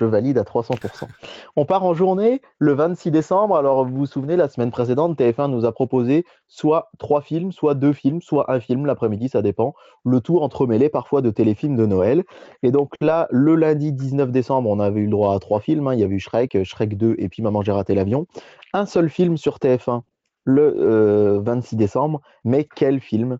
valide 0.03 0.37
à 0.37 0.43
300%. 0.43 1.07
On 1.55 1.65
part 1.65 1.85
en 1.85 1.93
journée 1.93 2.41
le 2.59 2.73
26 2.73 3.11
décembre. 3.11 3.55
Alors 3.55 3.85
vous 3.85 3.95
vous 3.95 4.05
souvenez, 4.05 4.35
la 4.35 4.49
semaine 4.49 4.69
précédente, 4.69 5.17
TF1 5.17 5.49
nous 5.49 5.63
a 5.63 5.71
proposé 5.71 6.25
soit 6.47 6.91
trois 6.97 7.21
films, 7.21 7.53
soit 7.53 7.75
deux 7.75 7.93
films, 7.93 8.21
soit 8.21 8.51
un 8.51 8.59
film 8.59 8.85
l'après-midi, 8.85 9.29
ça 9.29 9.41
dépend. 9.41 9.73
Le 10.03 10.19
tout 10.19 10.39
entremêlé 10.39 10.89
parfois 10.89 11.21
de 11.21 11.29
téléfilms 11.29 11.77
de 11.77 11.85
Noël. 11.85 12.25
Et 12.61 12.71
donc 12.71 12.91
là, 12.99 13.27
le 13.31 13.55
lundi 13.55 13.93
19 13.93 14.31
décembre, 14.31 14.69
on 14.69 14.81
avait 14.81 14.99
eu 14.99 15.05
le 15.05 15.11
droit 15.11 15.33
à 15.33 15.39
trois 15.39 15.61
films. 15.61 15.87
Hein. 15.87 15.93
Il 15.93 16.01
y 16.01 16.03
a 16.03 16.07
eu 16.07 16.19
Shrek, 16.19 16.61
Shrek 16.65 16.97
2 16.97 17.15
et 17.17 17.29
puis 17.29 17.41
Maman 17.41 17.61
j'ai 17.61 17.71
raté 17.71 17.95
l'avion. 17.95 18.27
Un 18.73 18.85
seul 18.85 19.09
film 19.09 19.37
sur 19.37 19.59
TF1 19.59 20.01
le 20.43 21.39
26 21.41 21.75
euh, 21.75 21.77
décembre, 21.77 22.21
mais 22.43 22.65
quel 22.75 22.99
film? 22.99 23.37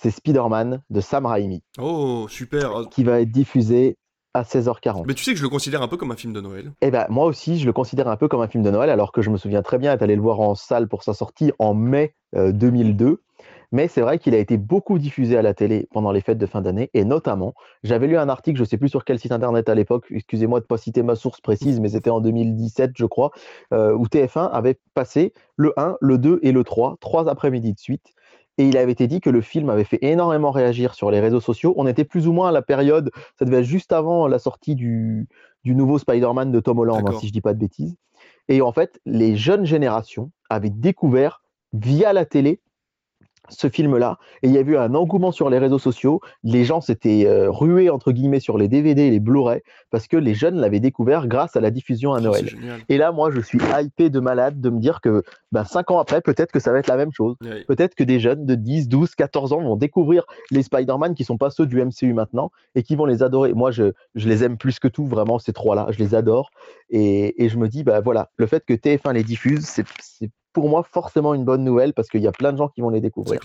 C'est 0.00 0.10
Spider-Man 0.10 0.82
de 0.88 1.00
Sam 1.00 1.26
Raimi. 1.26 1.62
Oh, 1.78 2.26
super. 2.28 2.88
Qui 2.90 3.04
va 3.04 3.20
être 3.20 3.30
diffusé 3.30 3.98
à 4.32 4.44
16h40. 4.44 5.04
Mais 5.06 5.14
tu 5.14 5.24
sais 5.24 5.32
que 5.32 5.38
je 5.38 5.42
le 5.42 5.48
considère 5.48 5.82
un 5.82 5.88
peu 5.88 5.96
comme 5.96 6.12
un 6.12 6.16
film 6.16 6.32
de 6.32 6.40
Noël. 6.40 6.72
Eh 6.80 6.90
ben 6.90 7.04
moi 7.10 7.26
aussi, 7.26 7.58
je 7.58 7.66
le 7.66 7.72
considère 7.72 8.08
un 8.08 8.16
peu 8.16 8.28
comme 8.28 8.40
un 8.40 8.48
film 8.48 8.62
de 8.62 8.70
Noël, 8.70 8.88
alors 8.88 9.12
que 9.12 9.22
je 9.22 9.30
me 9.30 9.36
souviens 9.36 9.62
très 9.62 9.78
bien 9.78 9.92
être 9.92 10.02
allé 10.02 10.14
le 10.14 10.22
voir 10.22 10.40
en 10.40 10.54
salle 10.54 10.88
pour 10.88 11.02
sa 11.02 11.14
sortie 11.14 11.52
en 11.58 11.74
mai 11.74 12.14
2002. 12.34 13.06
Euh, 13.06 13.16
Mais 13.72 13.88
c'est 13.88 14.00
vrai 14.00 14.18
qu'il 14.18 14.34
a 14.34 14.38
été 14.38 14.56
beaucoup 14.56 14.98
diffusé 14.98 15.36
à 15.36 15.42
la 15.42 15.52
télé 15.52 15.88
pendant 15.92 16.12
les 16.12 16.20
fêtes 16.20 16.38
de 16.38 16.46
fin 16.46 16.62
d'année, 16.62 16.90
et 16.94 17.04
notamment, 17.04 17.54
j'avais 17.82 18.06
lu 18.06 18.16
un 18.16 18.28
article, 18.28 18.56
je 18.56 18.62
ne 18.62 18.68
sais 18.68 18.78
plus 18.78 18.88
sur 18.88 19.04
quel 19.04 19.18
site 19.18 19.32
internet 19.32 19.68
à 19.68 19.74
l'époque, 19.74 20.06
excusez-moi 20.10 20.60
de 20.60 20.64
ne 20.64 20.68
pas 20.68 20.78
citer 20.78 21.02
ma 21.02 21.16
source 21.16 21.40
précise, 21.40 21.80
mais 21.80 21.90
c'était 21.90 22.10
en 22.10 22.20
2017, 22.20 22.92
je 22.96 23.06
crois, 23.06 23.32
euh, 23.72 23.92
où 23.94 24.06
TF1 24.06 24.48
avait 24.52 24.78
passé 24.94 25.32
le 25.56 25.72
1, 25.76 25.96
le 26.00 26.18
2 26.18 26.38
et 26.42 26.52
le 26.52 26.62
3, 26.62 26.96
trois 27.00 27.28
après-midi 27.28 27.72
de 27.72 27.78
suite, 27.80 28.12
et 28.60 28.68
il 28.68 28.76
avait 28.76 28.92
été 28.92 29.06
dit 29.06 29.22
que 29.22 29.30
le 29.30 29.40
film 29.40 29.70
avait 29.70 29.84
fait 29.84 29.98
énormément 30.02 30.50
réagir 30.50 30.92
sur 30.92 31.10
les 31.10 31.18
réseaux 31.18 31.40
sociaux. 31.40 31.72
On 31.78 31.86
était 31.86 32.04
plus 32.04 32.28
ou 32.28 32.32
moins 32.32 32.50
à 32.50 32.52
la 32.52 32.60
période, 32.60 33.10
ça 33.38 33.46
devait 33.46 33.60
être 33.60 33.64
juste 33.64 33.90
avant 33.90 34.28
la 34.28 34.38
sortie 34.38 34.74
du, 34.74 35.26
nouveau 35.64 35.98
Spider-Man 35.98 36.52
de 36.52 36.60
Tom 36.60 36.78
Holland, 36.78 37.02
hein, 37.06 37.12
si 37.18 37.26
je 37.26 37.30
ne 37.30 37.32
dis 37.32 37.40
pas 37.40 37.54
de 37.54 37.58
bêtises. 37.58 37.96
Et 38.48 38.60
en 38.60 38.70
fait, 38.72 39.00
les 39.06 39.34
jeunes 39.34 39.64
générations 39.64 40.30
avaient 40.50 40.68
découvert 40.68 41.42
via 41.72 42.12
la 42.12 42.26
télé 42.26 42.60
ce 43.50 43.68
film-là. 43.68 44.18
Et 44.42 44.48
il 44.48 44.54
y 44.54 44.58
a 44.58 44.62
eu 44.62 44.76
un 44.76 44.94
engouement 44.94 45.32
sur 45.32 45.50
les 45.50 45.58
réseaux 45.58 45.78
sociaux. 45.78 46.20
Les 46.42 46.64
gens 46.64 46.80
s'étaient 46.80 47.26
euh, 47.26 47.50
rués, 47.50 47.90
entre 47.90 48.12
guillemets, 48.12 48.40
sur 48.40 48.58
les 48.58 48.68
DVD 48.68 49.02
et 49.02 49.10
les 49.10 49.20
Blu-ray 49.20 49.60
parce 49.90 50.06
que 50.06 50.16
les 50.16 50.34
jeunes 50.34 50.56
l'avaient 50.56 50.80
découvert 50.80 51.26
grâce 51.26 51.56
à 51.56 51.60
la 51.60 51.70
diffusion 51.70 52.14
à 52.14 52.20
Noël. 52.20 52.48
Et 52.88 52.96
là, 52.96 53.12
moi, 53.12 53.30
je 53.30 53.40
suis 53.40 53.58
hypé 53.58 54.10
de 54.10 54.20
malade 54.20 54.60
de 54.60 54.70
me 54.70 54.78
dire 54.78 55.00
que 55.00 55.22
ben, 55.52 55.64
cinq 55.64 55.90
ans 55.90 55.98
après, 55.98 56.20
peut-être 56.20 56.52
que 56.52 56.60
ça 56.60 56.72
va 56.72 56.78
être 56.78 56.86
la 56.86 56.96
même 56.96 57.12
chose. 57.12 57.36
Peut-être 57.66 57.94
que 57.94 58.04
des 58.04 58.20
jeunes 58.20 58.46
de 58.46 58.54
10, 58.54 58.88
12, 58.88 59.14
14 59.14 59.52
ans 59.52 59.60
vont 59.60 59.76
découvrir 59.76 60.24
les 60.50 60.62
Spider-Man 60.62 61.14
qui 61.14 61.24
sont 61.24 61.38
pas 61.38 61.50
ceux 61.50 61.66
du 61.66 61.82
MCU 61.84 62.12
maintenant 62.14 62.50
et 62.74 62.82
qui 62.82 62.96
vont 62.96 63.04
les 63.06 63.22
adorer. 63.22 63.52
Moi, 63.52 63.70
je, 63.70 63.92
je 64.14 64.28
les 64.28 64.44
aime 64.44 64.56
plus 64.56 64.78
que 64.78 64.88
tout, 64.88 65.06
vraiment, 65.06 65.38
ces 65.38 65.52
trois-là. 65.52 65.88
Je 65.90 65.98
les 65.98 66.14
adore. 66.14 66.50
Et, 66.90 67.44
et, 67.44 67.48
je 67.48 67.58
me 67.58 67.68
dis, 67.68 67.82
bah 67.84 68.00
voilà, 68.00 68.30
le 68.36 68.46
fait 68.46 68.64
que 68.64 68.74
TF1 68.74 69.12
les 69.14 69.24
diffuse, 69.24 69.64
c'est 69.64 69.84
pour 70.52 70.68
moi 70.68 70.82
forcément 70.82 71.34
une 71.34 71.44
bonne 71.44 71.64
nouvelle 71.64 71.92
parce 71.94 72.08
qu'il 72.08 72.22
y 72.22 72.26
a 72.26 72.32
plein 72.32 72.52
de 72.52 72.58
gens 72.58 72.68
qui 72.68 72.80
vont 72.80 72.90
les 72.90 73.00
découvrir. 73.00 73.40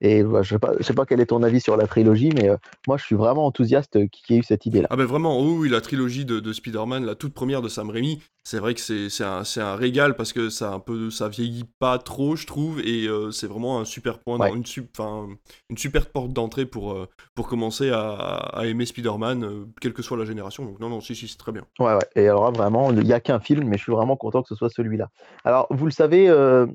Et 0.00 0.20
je 0.20 0.26
ne 0.26 0.42
sais, 0.42 0.58
pas, 0.58 0.72
sais 0.80 0.94
pas 0.94 1.06
quel 1.06 1.20
est 1.20 1.26
ton 1.26 1.42
avis 1.42 1.60
sur 1.60 1.76
la 1.76 1.86
trilogie, 1.86 2.30
mais 2.34 2.48
euh, 2.48 2.56
moi 2.86 2.96
je 2.96 3.04
suis 3.04 3.16
vraiment 3.16 3.46
enthousiaste 3.46 3.98
qu'il 4.10 4.34
y 4.34 4.38
ait 4.38 4.40
eu 4.40 4.44
cette 4.44 4.66
idée-là. 4.66 4.88
Ah 4.90 4.96
ben 4.96 5.04
vraiment, 5.04 5.40
oui, 5.40 5.68
la 5.68 5.80
trilogie 5.80 6.24
de, 6.24 6.40
de 6.40 6.52
Spider-Man, 6.52 7.04
la 7.04 7.14
toute 7.14 7.34
première 7.34 7.62
de 7.62 7.68
Sam 7.68 7.90
Raimi, 7.90 8.20
c'est 8.48 8.60
vrai 8.60 8.72
que 8.72 8.80
c'est 8.80 9.24
un, 9.24 9.42
un, 9.56 9.76
régal 9.76 10.16
parce 10.16 10.32
que 10.32 10.48
ça 10.48 10.72
un 10.72 10.78
peu 10.78 11.10
ça 11.10 11.28
vieillit 11.28 11.66
pas 11.78 11.98
trop 11.98 12.34
je 12.34 12.46
trouve 12.46 12.80
et 12.80 13.06
euh, 13.06 13.30
c'est 13.30 13.46
vraiment 13.46 13.78
un 13.78 13.84
super 13.84 14.20
point 14.20 14.38
une, 14.48 14.64
une 15.68 15.76
super 15.76 16.06
porte 16.06 16.32
d'entrée 16.32 16.64
pour, 16.64 16.92
euh, 16.92 17.06
pour 17.34 17.46
commencer 17.46 17.90
à, 17.90 18.08
à 18.08 18.64
aimer 18.64 18.86
Spider-Man 18.86 19.44
euh, 19.44 19.66
quelle 19.82 19.92
que 19.92 20.00
soit 20.00 20.16
la 20.16 20.24
génération. 20.24 20.64
Donc 20.64 20.80
non 20.80 20.88
non 20.88 21.02
si 21.02 21.14
si 21.14 21.28
c'est 21.28 21.36
très 21.36 21.52
bien. 21.52 21.66
Ouais 21.78 21.92
ouais. 21.92 22.06
Et 22.16 22.26
alors 22.26 22.50
vraiment 22.50 22.90
il 22.90 23.00
n'y 23.00 23.12
a 23.12 23.20
qu'un 23.20 23.38
film 23.38 23.68
mais 23.68 23.76
je 23.76 23.82
suis 23.82 23.92
vraiment 23.92 24.16
content 24.16 24.40
que 24.40 24.48
ce 24.48 24.54
soit 24.54 24.70
celui-là. 24.70 25.10
Alors 25.44 25.66
vous 25.68 25.84
le 25.84 25.92
savez 25.92 26.28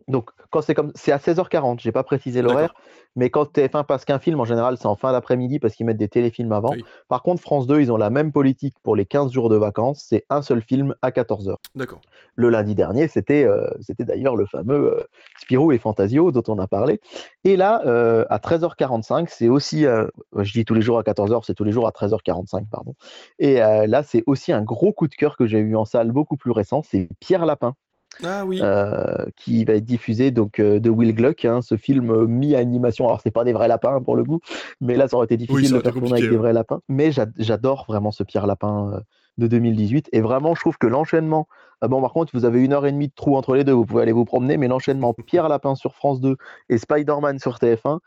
donc 0.08 0.30
quand 0.52 0.62
c'est 0.62 0.76
comme 0.76 0.92
c'est 0.94 1.12
à 1.12 1.18
16h40 1.18 1.80
j'ai 1.80 1.92
pas 1.92 2.04
précisé 2.04 2.44
l'horaire 2.44 2.76
mais 3.16 3.30
quand 3.30 3.46
TF1 3.46 3.86
passe 3.86 4.06
qu'un 4.06 4.20
film, 4.20 4.40
en 4.40 4.46
général, 4.46 4.78
c'est 4.78 4.88
en 4.88 4.96
fin 4.96 5.12
d'après-midi 5.12 5.60
parce 5.60 5.76
qu'ils 5.76 5.86
mettent 5.86 5.98
des 5.98 6.08
téléfilms 6.08 6.52
avant. 6.52 6.74
Par 7.08 7.22
contre, 7.22 7.42
France 7.42 7.68
2, 7.68 7.82
ils 7.82 7.92
ont 7.92 7.98
la 7.98 8.10
même 8.10 8.32
politique 8.32 8.76
pour 8.82 8.96
les 8.96 9.06
15 9.06 9.32
jours 9.32 9.50
de 9.50 9.56
vacances. 9.56 10.04
C'est 10.08 10.26
un 10.30 10.42
seul 10.42 10.62
film 10.62 10.96
à 11.02 11.12
14h. 11.12 11.56
D'accord. 11.76 12.02
Le 12.36 12.50
lundi 12.50 12.74
dernier, 12.74 13.08
c'était 13.08 13.44
euh, 13.44 13.68
c'était 13.82 14.06
d'ailleurs 14.06 14.36
le 14.36 14.46
fameux 14.46 14.98
euh, 14.98 15.04
Spirou 15.40 15.72
et 15.72 15.78
Fantasio 15.78 16.32
dont 16.32 16.44
on 16.48 16.58
a 16.58 16.68
parlé. 16.68 17.00
Et 17.44 17.56
là, 17.56 17.82
euh, 17.86 18.26
à 18.30 18.40
13h45, 18.40 19.28
c'est 19.30 19.50
aussi, 19.50 19.84
je 19.84 20.54
dis 20.54 20.66
tous 20.66 20.74
les 20.74 20.82
jours 20.82 20.98
à 20.98 21.04
14h, 21.04 21.44
c'est 21.46 21.54
tous 21.54 21.64
les 21.64 21.72
jours 21.72 21.88
à 21.88 21.92
13h45, 21.92 22.68
pardon. 22.70 22.96
Et 23.38 23.56
là, 23.56 24.04
c'est 24.04 24.24
aussi 24.26 24.52
un 24.52 24.62
gros 24.64 24.94
coup 24.94 25.08
de 25.08 25.16
cœur 25.16 25.38
que 25.38 25.46
j'ai 25.46 25.60
eu 25.60 25.76
en 25.76 25.86
salle, 25.86 26.12
beaucoup 26.12 26.38
plus 26.38 26.52
récent. 26.52 26.82
C'est 26.84 27.10
Pierre 27.20 27.46
Lapin. 27.46 27.76
Ah 28.24 28.46
oui. 28.46 28.60
Euh, 28.62 29.26
qui 29.36 29.64
va 29.66 29.74
être 29.74 29.86
diffusé 29.86 30.32
donc 30.32 30.60
euh, 30.60 30.80
de 30.80 30.90
Will 30.90 31.14
Gluck, 31.14 31.46
hein, 31.46 31.62
ce 31.62 31.78
film 31.78 32.12
euh, 32.12 32.28
mi-animation. 32.28 33.08
Alors 33.08 33.22
c'est 33.22 33.32
pas 33.32 33.44
des 33.44 33.54
vrais 33.54 33.68
lapins 33.68 34.02
pour 34.02 34.16
le 34.16 34.24
coup, 34.24 34.40
mais 34.82 34.96
là 34.96 35.08
ça 35.08 35.18
aurait 35.18 35.26
été 35.26 35.38
difficile 35.38 35.72
de 35.72 35.80
faire 35.80 35.94
tourner 35.94 36.12
avec 36.14 36.30
des 36.30 36.38
vrais 36.38 36.54
lapins. 36.54 36.82
Mais 36.90 37.12
j'adore 37.38 37.86
vraiment 37.88 38.12
ce 38.12 38.24
Pierre 38.24 38.48
Lapin 38.48 39.02
de 39.38 39.48
2018 39.48 40.10
et 40.12 40.22
vraiment 40.22 40.54
je 40.56 40.62
trouve 40.62 40.78
que 40.78 40.88
l'enchaînement. 40.88 41.48
Ah 41.82 41.88
bon 41.88 42.02
par 42.02 42.14
contre 42.14 42.32
vous 42.34 42.46
avez 42.46 42.64
une 42.64 42.72
heure 42.72 42.86
et 42.86 42.92
demie 42.92 43.08
de 43.08 43.14
trou 43.14 43.36
entre 43.36 43.56
les 43.56 43.64
deux, 43.64 43.74
vous 43.74 43.86
pouvez 43.86 44.04
aller 44.04 44.12
vous 44.12 44.26
promener, 44.26 44.58
mais 44.58 44.68
l'enchaînement 44.68 45.14
Pierre 45.26 45.50
Lapin 45.50 45.76
sur 45.76 45.96
France 45.96 46.22
2 46.22 46.38
et 46.70 46.78
Spider-Man 46.78 47.40
sur 47.40 47.58
TF1, 47.58 48.00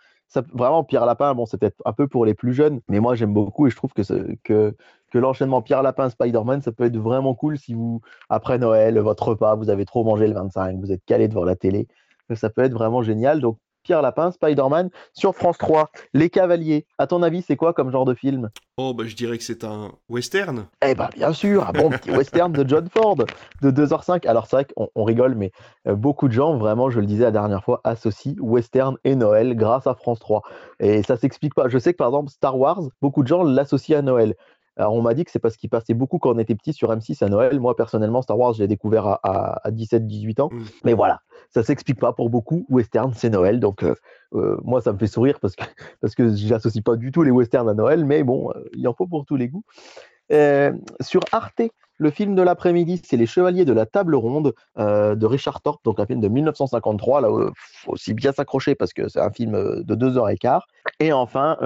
vraiment 0.53 0.85
Pierre 0.85 1.07
Lapin, 1.07 1.35
bon 1.35 1.47
c'est 1.47 1.59
peut-être 1.59 1.81
un 1.85 1.93
peu 1.93 2.09
pour 2.09 2.25
les 2.25 2.35
plus 2.35 2.53
jeunes, 2.53 2.81
mais 2.89 3.01
moi 3.01 3.15
j'aime 3.15 3.33
beaucoup 3.33 3.67
et 3.67 3.71
je 3.71 3.77
trouve 3.77 3.93
que, 3.93 4.03
que 4.43 4.77
que 5.11 5.19
l'enchaînement 5.19 5.63
Pierre 5.63 5.83
Lapin 5.83 6.11
Spider-Man, 6.11 6.63
ça 6.63 6.73
peut 6.73 6.85
être 6.85 6.97
vraiment 6.97 7.35
cool 7.35 7.59
si 7.59 7.75
vous, 7.75 8.01
après 8.29 8.59
Noël, 8.59 8.99
votre 8.99 9.29
repas, 9.29 9.55
vous 9.55 9.71
avez 9.71 9.85
trop 9.85 10.05
mangé 10.05 10.27
le 10.27 10.35
25, 10.35 10.79
vous 10.79 10.93
êtes 10.93 11.05
calé 11.05 11.29
devant 11.29 11.45
la 11.45 11.57
télé. 11.57 11.89
Ça 12.35 12.51
peut 12.51 12.63
être 12.63 12.73
vraiment 12.73 13.03
génial. 13.03 13.41
Donc 13.41 13.59
Pierre 13.87 14.03
Lapin, 14.03 14.33
Spider-Man, 14.33 14.91
sur 15.13 15.37
France 15.37 15.59
3, 15.59 15.91
Les 16.13 16.29
Cavaliers. 16.29 16.87
À 16.99 17.07
ton 17.07 17.23
avis, 17.23 17.43
c'est 17.43 17.55
quoi 17.55 17.73
comme 17.73 17.93
genre 17.93 18.05
de 18.05 18.15
film? 18.15 18.51
Oh, 18.79 18.93
bah 18.93 19.05
je 19.07 19.15
dirais 19.15 19.39
que 19.39 19.45
c'est 19.45 19.63
un 19.63 19.93
western. 20.09 20.67
Eh 20.85 20.97
bah 20.97 21.09
bien 21.15 21.33
sûr, 21.33 21.69
un 21.69 21.73
bon 21.73 21.89
petit 21.91 22.11
western 22.11 22.53
de 22.53 22.69
John 22.69 22.89
Ford, 22.89 23.17
de 23.63 23.71
2h05. 23.71 24.27
Alors 24.27 24.49
c'est 24.49 24.57
vrai 24.57 24.65
qu'on 24.67 24.89
on 24.97 25.05
rigole, 25.05 25.37
mais 25.37 25.53
euh, 25.87 25.95
beaucoup 25.95 26.27
de 26.27 26.33
gens, 26.33 26.59
vraiment, 26.59 26.91
je 26.91 26.99
le 26.99 27.07
disais 27.07 27.23
la 27.23 27.31
dernière 27.31 27.63
fois, 27.63 27.81
associent 27.85 28.35
western 28.41 28.97
et 29.05 29.15
Noël 29.15 29.55
grâce 29.55 29.87
à 29.87 29.95
France 29.95 30.19
3. 30.19 30.43
Et 30.81 31.05
ça 31.05 31.17
s'explique 31.17 31.55
pas. 31.55 31.69
Je 31.69 31.79
sais 31.79 31.93
que 31.93 31.99
par 31.99 32.09
exemple, 32.09 32.31
Star 32.31 32.59
Wars, 32.59 32.83
beaucoup 33.01 33.23
de 33.23 33.29
gens 33.29 33.45
l'associent 33.45 34.01
à 34.01 34.03
Noël. 34.03 34.35
Alors, 34.77 34.93
on 34.93 35.01
m'a 35.01 35.15
dit 35.15 35.25
que 35.25 35.31
c'est 35.31 35.39
parce 35.39 35.57
qu'il 35.57 35.71
passait 35.71 35.95
beaucoup 35.95 36.19
quand 36.19 36.35
on 36.35 36.39
était 36.39 36.55
petit 36.55 36.75
sur 36.75 36.95
M6 36.95 37.25
à 37.25 37.29
Noël. 37.29 37.59
Moi, 37.59 37.75
personnellement, 37.75 38.21
Star 38.21 38.39
Wars, 38.39 38.53
j'ai 38.53 38.67
découvert 38.67 39.19
à, 39.23 39.63
17-18 39.71 40.41
ans. 40.43 40.51
Mmh. 40.53 40.65
Mais 40.85 40.93
voilà, 40.93 41.21
ça 41.51 41.63
s'explique 41.63 41.99
pas 41.99 42.13
pour 42.13 42.29
beaucoup. 42.29 42.67
Western, 42.69 43.13
c'est 43.15 43.31
Noël. 43.31 43.59
Donc, 43.59 43.83
euh, 43.83 43.95
euh, 44.35 44.59
moi, 44.63 44.83
ça 44.83 44.93
me 44.93 44.99
fait 44.99 45.07
sourire 45.07 45.39
parce 45.41 45.57
que, 45.57 45.65
parce 46.01 46.15
que 46.15 46.35
j'associe 46.35 46.85
pas 46.85 46.97
du 46.97 47.11
tout 47.11 47.23
les 47.23 47.31
westerns 47.31 47.69
à 47.69 47.75
Noël. 47.75 48.05
Mais 48.05 48.23
bon, 48.23 48.51
euh, 48.51 48.65
il 48.75 48.87
en 48.87 48.93
faut 48.93 49.07
pour 49.07 49.25
tous 49.25 49.37
les 49.37 49.49
goûts. 49.49 49.65
sur 51.01 51.21
Arte, 51.33 51.63
le 51.99 52.11
film 52.11 52.35
de 52.35 52.43
l'après-midi, 52.43 53.01
c'est 53.03 53.17
Les 53.17 53.25
Chevaliers 53.25 53.65
de 53.65 53.73
la 53.73 53.87
Table 53.87 54.17
Ronde 54.17 54.53
de 54.77 55.27
Richard 55.27 55.63
Thorpe, 55.63 55.83
donc 55.83 55.99
un 55.99 56.05
film 56.05 56.21
de 56.21 56.29
1953. 56.29 57.23
Là, 57.23 57.29
il 57.31 57.51
faut 57.55 57.93
aussi 57.93 58.13
bien 58.13 58.33
s'accrocher 58.33 58.75
parce 58.75 58.93
que 58.93 59.09
c'est 59.09 59.21
un 59.21 59.31
film 59.31 59.83
de 59.83 59.95
deux 59.95 60.19
heures 60.19 60.29
et 60.29 60.37
quart. 60.37 60.67
Et 61.01 61.15
enfin, 61.15 61.57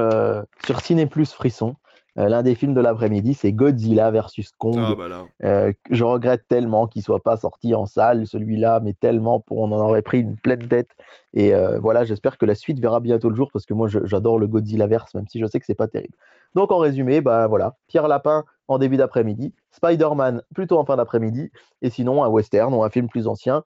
sur 0.64 0.80
Ciné 0.82 1.06
Plus 1.06 1.32
Frisson, 1.32 1.74
Euh, 2.18 2.28
L'un 2.28 2.42
des 2.42 2.54
films 2.54 2.74
de 2.74 2.80
l'après-midi, 2.80 3.34
c'est 3.34 3.52
Godzilla 3.52 4.10
versus 4.10 4.50
Kong. 4.58 4.76
Ah 4.78 4.94
bah. 4.96 5.08
Euh, 5.44 5.72
je 5.90 6.04
regrette 6.04 6.42
tellement 6.48 6.86
qu'il 6.86 7.02
soit 7.02 7.20
pas 7.22 7.36
sorti 7.36 7.74
en 7.74 7.86
salle, 7.86 8.26
celui-là, 8.26 8.80
mais 8.80 8.94
tellement 8.94 9.40
pour 9.40 9.58
on 9.58 9.66
en 9.72 9.78
aurait 9.78 10.02
pris 10.02 10.20
une 10.20 10.36
pleine 10.36 10.66
tête. 10.66 10.90
Et 11.34 11.54
euh, 11.54 11.78
voilà, 11.78 12.04
j'espère 12.04 12.36
que 12.38 12.46
la 12.46 12.54
suite 12.54 12.80
verra 12.80 13.00
bientôt 13.00 13.30
le 13.30 13.36
jour 13.36 13.50
parce 13.52 13.64
que 13.66 13.74
moi 13.74 13.88
j'adore 13.88 14.38
le 14.38 14.46
Godzilla 14.48 14.86
verse, 14.86 15.14
même 15.14 15.28
si 15.28 15.38
je 15.38 15.46
sais 15.46 15.60
que 15.60 15.66
c'est 15.66 15.74
pas 15.74 15.86
terrible. 15.88 16.14
Donc 16.56 16.72
en 16.72 16.78
résumé, 16.78 17.20
bah 17.20 17.46
voilà, 17.46 17.76
Pierre 17.86 18.08
Lapin 18.08 18.44
en 18.66 18.78
début 18.78 18.96
d'après-midi, 18.96 19.52
Spider-Man 19.70 20.42
plutôt 20.52 20.78
en 20.78 20.84
fin 20.84 20.96
d'après-midi, 20.96 21.50
et 21.82 21.90
sinon 21.90 22.24
un 22.24 22.28
western 22.28 22.74
ou 22.74 22.82
un 22.82 22.90
film 22.90 23.08
plus 23.08 23.28
ancien 23.28 23.62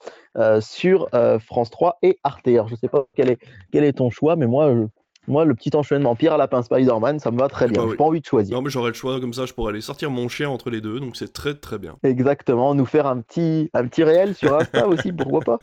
sur 0.60 1.08
France 1.40 1.70
3 1.70 1.98
et 2.02 2.18
Arte. 2.24 2.46
Alors, 2.48 2.68
je 2.68 2.76
sais 2.76 2.88
pas 2.88 3.06
quel 3.14 3.30
est, 3.30 3.38
quel 3.72 3.84
est 3.84 3.94
ton 3.94 4.10
choix, 4.10 4.36
mais 4.36 4.46
moi, 4.46 4.74
je- 4.74 4.86
moi 5.26 5.44
le 5.44 5.54
petit 5.54 5.74
enchaînement 5.74 6.14
Pierre 6.14 6.36
Lapin 6.36 6.62
Spider-Man, 6.62 7.18
ça 7.18 7.30
me 7.30 7.38
va 7.38 7.48
très 7.48 7.68
bien. 7.68 7.82
oui. 7.84 7.90
J'ai 7.90 7.96
pas 7.96 8.04
envie 8.04 8.20
de 8.20 8.26
choisir. 8.26 8.56
Non, 8.56 8.62
mais 8.62 8.70
j'aurais 8.70 8.90
le 8.90 8.94
choix 8.94 9.20
comme 9.20 9.32
ça, 9.32 9.46
je 9.46 9.52
pourrais 9.52 9.70
aller 9.70 9.80
sortir 9.80 10.10
mon 10.10 10.28
chien 10.28 10.48
entre 10.50 10.70
les 10.70 10.80
deux, 10.80 11.00
donc 11.00 11.16
c'est 11.16 11.32
très 11.32 11.54
très 11.54 11.78
bien. 11.78 11.96
Exactement, 12.02 12.74
nous 12.74 12.86
faire 12.86 13.06
un 13.06 13.20
petit, 13.20 13.70
un 13.74 13.86
petit 13.86 14.04
réel 14.04 14.34
sur 14.34 14.54
Insta 14.54 14.86
aussi, 14.88 15.12
pourquoi 15.12 15.40
pas. 15.40 15.58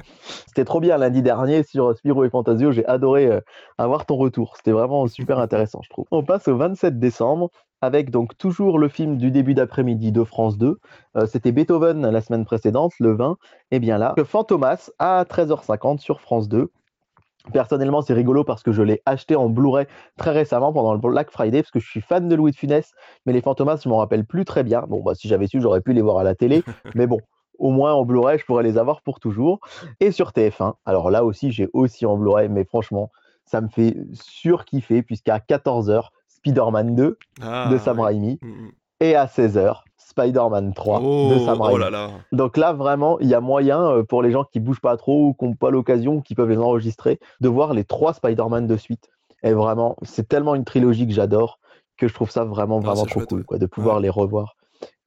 C'était 0.48 0.66
trop 0.66 0.80
bien 0.80 0.98
lundi 0.98 1.22
dernier 1.22 1.64
sur 1.64 1.96
Spiro 1.98 2.24
et 2.24 2.30
Fantasio, 2.30 2.72
j'ai 2.72 2.86
adoré 2.86 3.28
euh, 3.28 3.40
avoir 3.78 4.06
ton 4.06 4.16
retour. 4.18 4.54
C'était 4.58 4.72
vraiment 4.72 5.08
super 5.08 5.40
intéressant, 5.40 5.82
je 5.84 5.90
trouve. 5.90 6.06
On 6.12 6.24
passe 6.24 6.48
au 6.48 6.58
27 6.58 7.00
décembre 7.00 7.50
avec 7.84 8.12
donc 8.12 8.38
toujours 8.38 8.78
le 8.78 8.90
film 8.90 9.18
du 9.18 9.32
début 9.32 9.56
d'après-midi 9.56 10.12
de 10.12 10.24
France 10.24 10.58
2. 10.58 10.78
Euh, 11.18 11.26
C'était 11.26 11.52
Beethoven 11.52 12.08
la 12.08 12.22
semaine 12.22 12.46
précédente, 12.46 12.94
le 13.00 13.16
20. 13.16 13.38
Et 13.72 13.80
bien 13.80 13.98
là, 13.98 14.14
Fantomas 14.24 14.92
à 15.00 15.24
13h50 15.24 15.98
sur 15.98 16.22
France 16.22 16.48
2. 16.48 16.70
Personnellement, 17.54 18.02
c'est 18.02 18.14
rigolo 18.14 18.44
parce 18.44 18.64
que 18.64 18.72
je 18.72 18.82
l'ai 18.82 19.02
acheté 19.06 19.36
en 19.36 19.50
Blu-ray 19.50 19.88
très 20.18 20.32
récemment 20.32 20.72
pendant 20.74 20.94
le 20.94 21.00
Black 21.00 21.32
Friday 21.32 21.62
parce 21.62 21.72
que 21.72 21.80
je 21.80 21.88
suis 21.90 22.02
fan 22.02 22.28
de 22.28 22.36
Louis 22.36 22.52
de 22.52 22.56
Funès, 22.56 22.92
mais 23.26 23.34
les 23.34 23.42
Fantomas, 23.42 23.82
je 23.84 23.90
m'en 23.90 23.98
rappelle 23.98 24.26
plus 24.26 24.46
très 24.46 24.64
bien. 24.64 24.84
Bon, 24.88 25.02
bah, 25.02 25.16
si 25.16 25.28
j'avais 25.28 25.48
su, 25.48 25.60
j'aurais 25.62 25.82
pu 25.82 25.94
les 25.94 26.02
voir 26.02 26.18
à 26.18 26.24
la 26.24 26.36
télé, 26.36 26.64
mais 26.96 27.08
bon, 27.08 27.20
au 27.58 27.72
moins 27.72 27.94
en 27.94 28.06
Blu-ray, 28.06 28.40
je 28.40 28.46
pourrais 28.46 28.64
les 28.64 28.78
avoir 28.78 29.02
pour 29.02 29.20
toujours. 29.20 29.60
Et 30.00 30.12
sur 30.12 30.30
TF1, 30.32 30.74
alors 30.86 31.12
là 31.12 31.24
aussi, 31.26 31.52
j'ai 31.52 31.70
aussi 31.74 32.06
en 32.06 32.18
Blu-ray, 32.18 32.50
mais 32.50 32.64
franchement, 32.64 33.12
ça 33.46 33.62
me 33.62 33.68
fait 33.68 33.98
surkiffer 34.14 35.04
puisqu'à 35.04 35.38
14h, 35.38 36.10
Spider-Man 36.28 36.96
2 36.96 37.18
Ah, 37.42 37.70
de 37.72 37.78
Sam. 37.78 38.00
Raimi 38.00 38.40
Mm, 38.42 38.48
mm. 38.48 38.72
Et 39.02 39.16
à 39.16 39.26
16h, 39.26 39.82
Spider-Man 39.98 40.74
3 40.74 41.02
Oh, 41.04 41.32
de 41.34 41.40
Sam 41.40 41.58
oh 41.60 41.64
Raimi. 41.64 41.80
là 41.80 41.90
là. 41.90 42.10
Donc 42.32 42.56
là, 42.58 42.72
vraiment, 42.74 43.20
il 43.20 43.28
y 43.28 43.34
a 43.34 43.42
moyen 43.42 43.82
euh, 43.82 44.04
pour 44.04 44.22
les 44.22 44.32
gens 44.32 44.44
qui 44.46 44.60
bougent 44.60 44.80
pas 44.82 44.96
trop 44.98 45.28
ou 45.28 45.34
qui 45.34 45.46
n'ont 45.46 45.56
pas 45.56 45.70
l'occasion, 45.72 46.22
qui 46.22 46.36
peuvent 46.36 46.50
les 46.50 46.58
enregistrer, 46.58 47.20
de 47.42 47.50
voir 47.50 47.74
les 47.74 47.84
trois 47.84 48.14
Spider-Man 48.14 48.68
de 48.68 48.78
suite. 48.78 49.10
Et 49.44 49.54
vraiment, 49.54 49.96
c'est 50.04 50.28
tellement 50.28 50.56
une 50.56 50.66
trilogie 50.66 51.08
que 51.08 51.14
j'adore 51.14 51.60
que 51.98 52.08
je 52.08 52.14
trouve 52.14 52.32
ça 52.32 52.44
vraiment, 52.46 52.78
Ah, 52.84 52.88
vraiment 52.88 53.06
trop 53.06 53.20
chouette, 53.20 53.30
cool 53.30 53.40
ouais. 53.40 53.46
quoi, 53.46 53.58
de 53.58 53.66
pouvoir 53.66 54.00
les 54.00 54.10
revoir. 54.10 54.56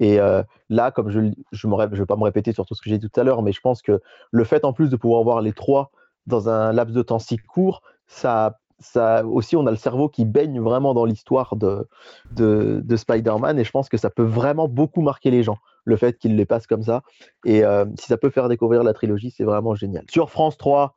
Et 0.00 0.20
euh, 0.20 0.42
là, 0.68 0.90
comme 0.92 1.10
je 1.10 1.18
ne 1.20 1.30
je 1.52 1.66
vais 1.66 2.06
pas 2.06 2.16
me 2.16 2.22
répéter 2.24 2.52
sur 2.52 2.64
tout 2.66 2.74
ce 2.74 2.82
que 2.82 2.88
j'ai 2.90 2.98
dit 2.98 3.08
tout 3.10 3.20
à 3.20 3.24
l'heure, 3.24 3.42
mais 3.42 3.52
je 3.52 3.60
pense 3.60 3.82
que 3.82 4.00
le 4.30 4.44
fait 4.44 4.64
en 4.64 4.72
plus 4.72 4.88
de 4.90 4.96
pouvoir 4.96 5.22
voir 5.24 5.40
les 5.40 5.52
trois 5.52 5.90
dans 6.26 6.48
un 6.48 6.72
laps 6.72 6.94
de 6.94 7.02
temps 7.02 7.18
si 7.18 7.36
court, 7.36 7.82
ça, 8.06 8.58
ça 8.80 9.24
aussi, 9.24 9.56
on 9.56 9.66
a 9.66 9.70
le 9.70 9.76
cerveau 9.76 10.08
qui 10.08 10.24
baigne 10.24 10.60
vraiment 10.60 10.94
dans 10.94 11.04
l'histoire 11.04 11.56
de, 11.56 11.86
de, 12.32 12.80
de 12.84 12.96
Spider-Man 12.96 13.58
et 13.58 13.64
je 13.64 13.70
pense 13.70 13.88
que 13.88 13.96
ça 13.96 14.10
peut 14.10 14.22
vraiment 14.24 14.68
beaucoup 14.68 15.00
marquer 15.00 15.30
les 15.30 15.42
gens, 15.42 15.58
le 15.84 15.96
fait 15.96 16.18
qu'il 16.18 16.36
les 16.36 16.44
passe 16.46 16.66
comme 16.66 16.82
ça. 16.82 17.02
Et 17.44 17.64
euh, 17.64 17.84
si 17.98 18.06
ça 18.06 18.16
peut 18.16 18.30
faire 18.30 18.48
découvrir 18.48 18.82
la 18.82 18.92
trilogie, 18.92 19.32
c'est 19.36 19.44
vraiment 19.44 19.74
génial. 19.74 20.04
Sur 20.10 20.30
France 20.30 20.56
3, 20.58 20.96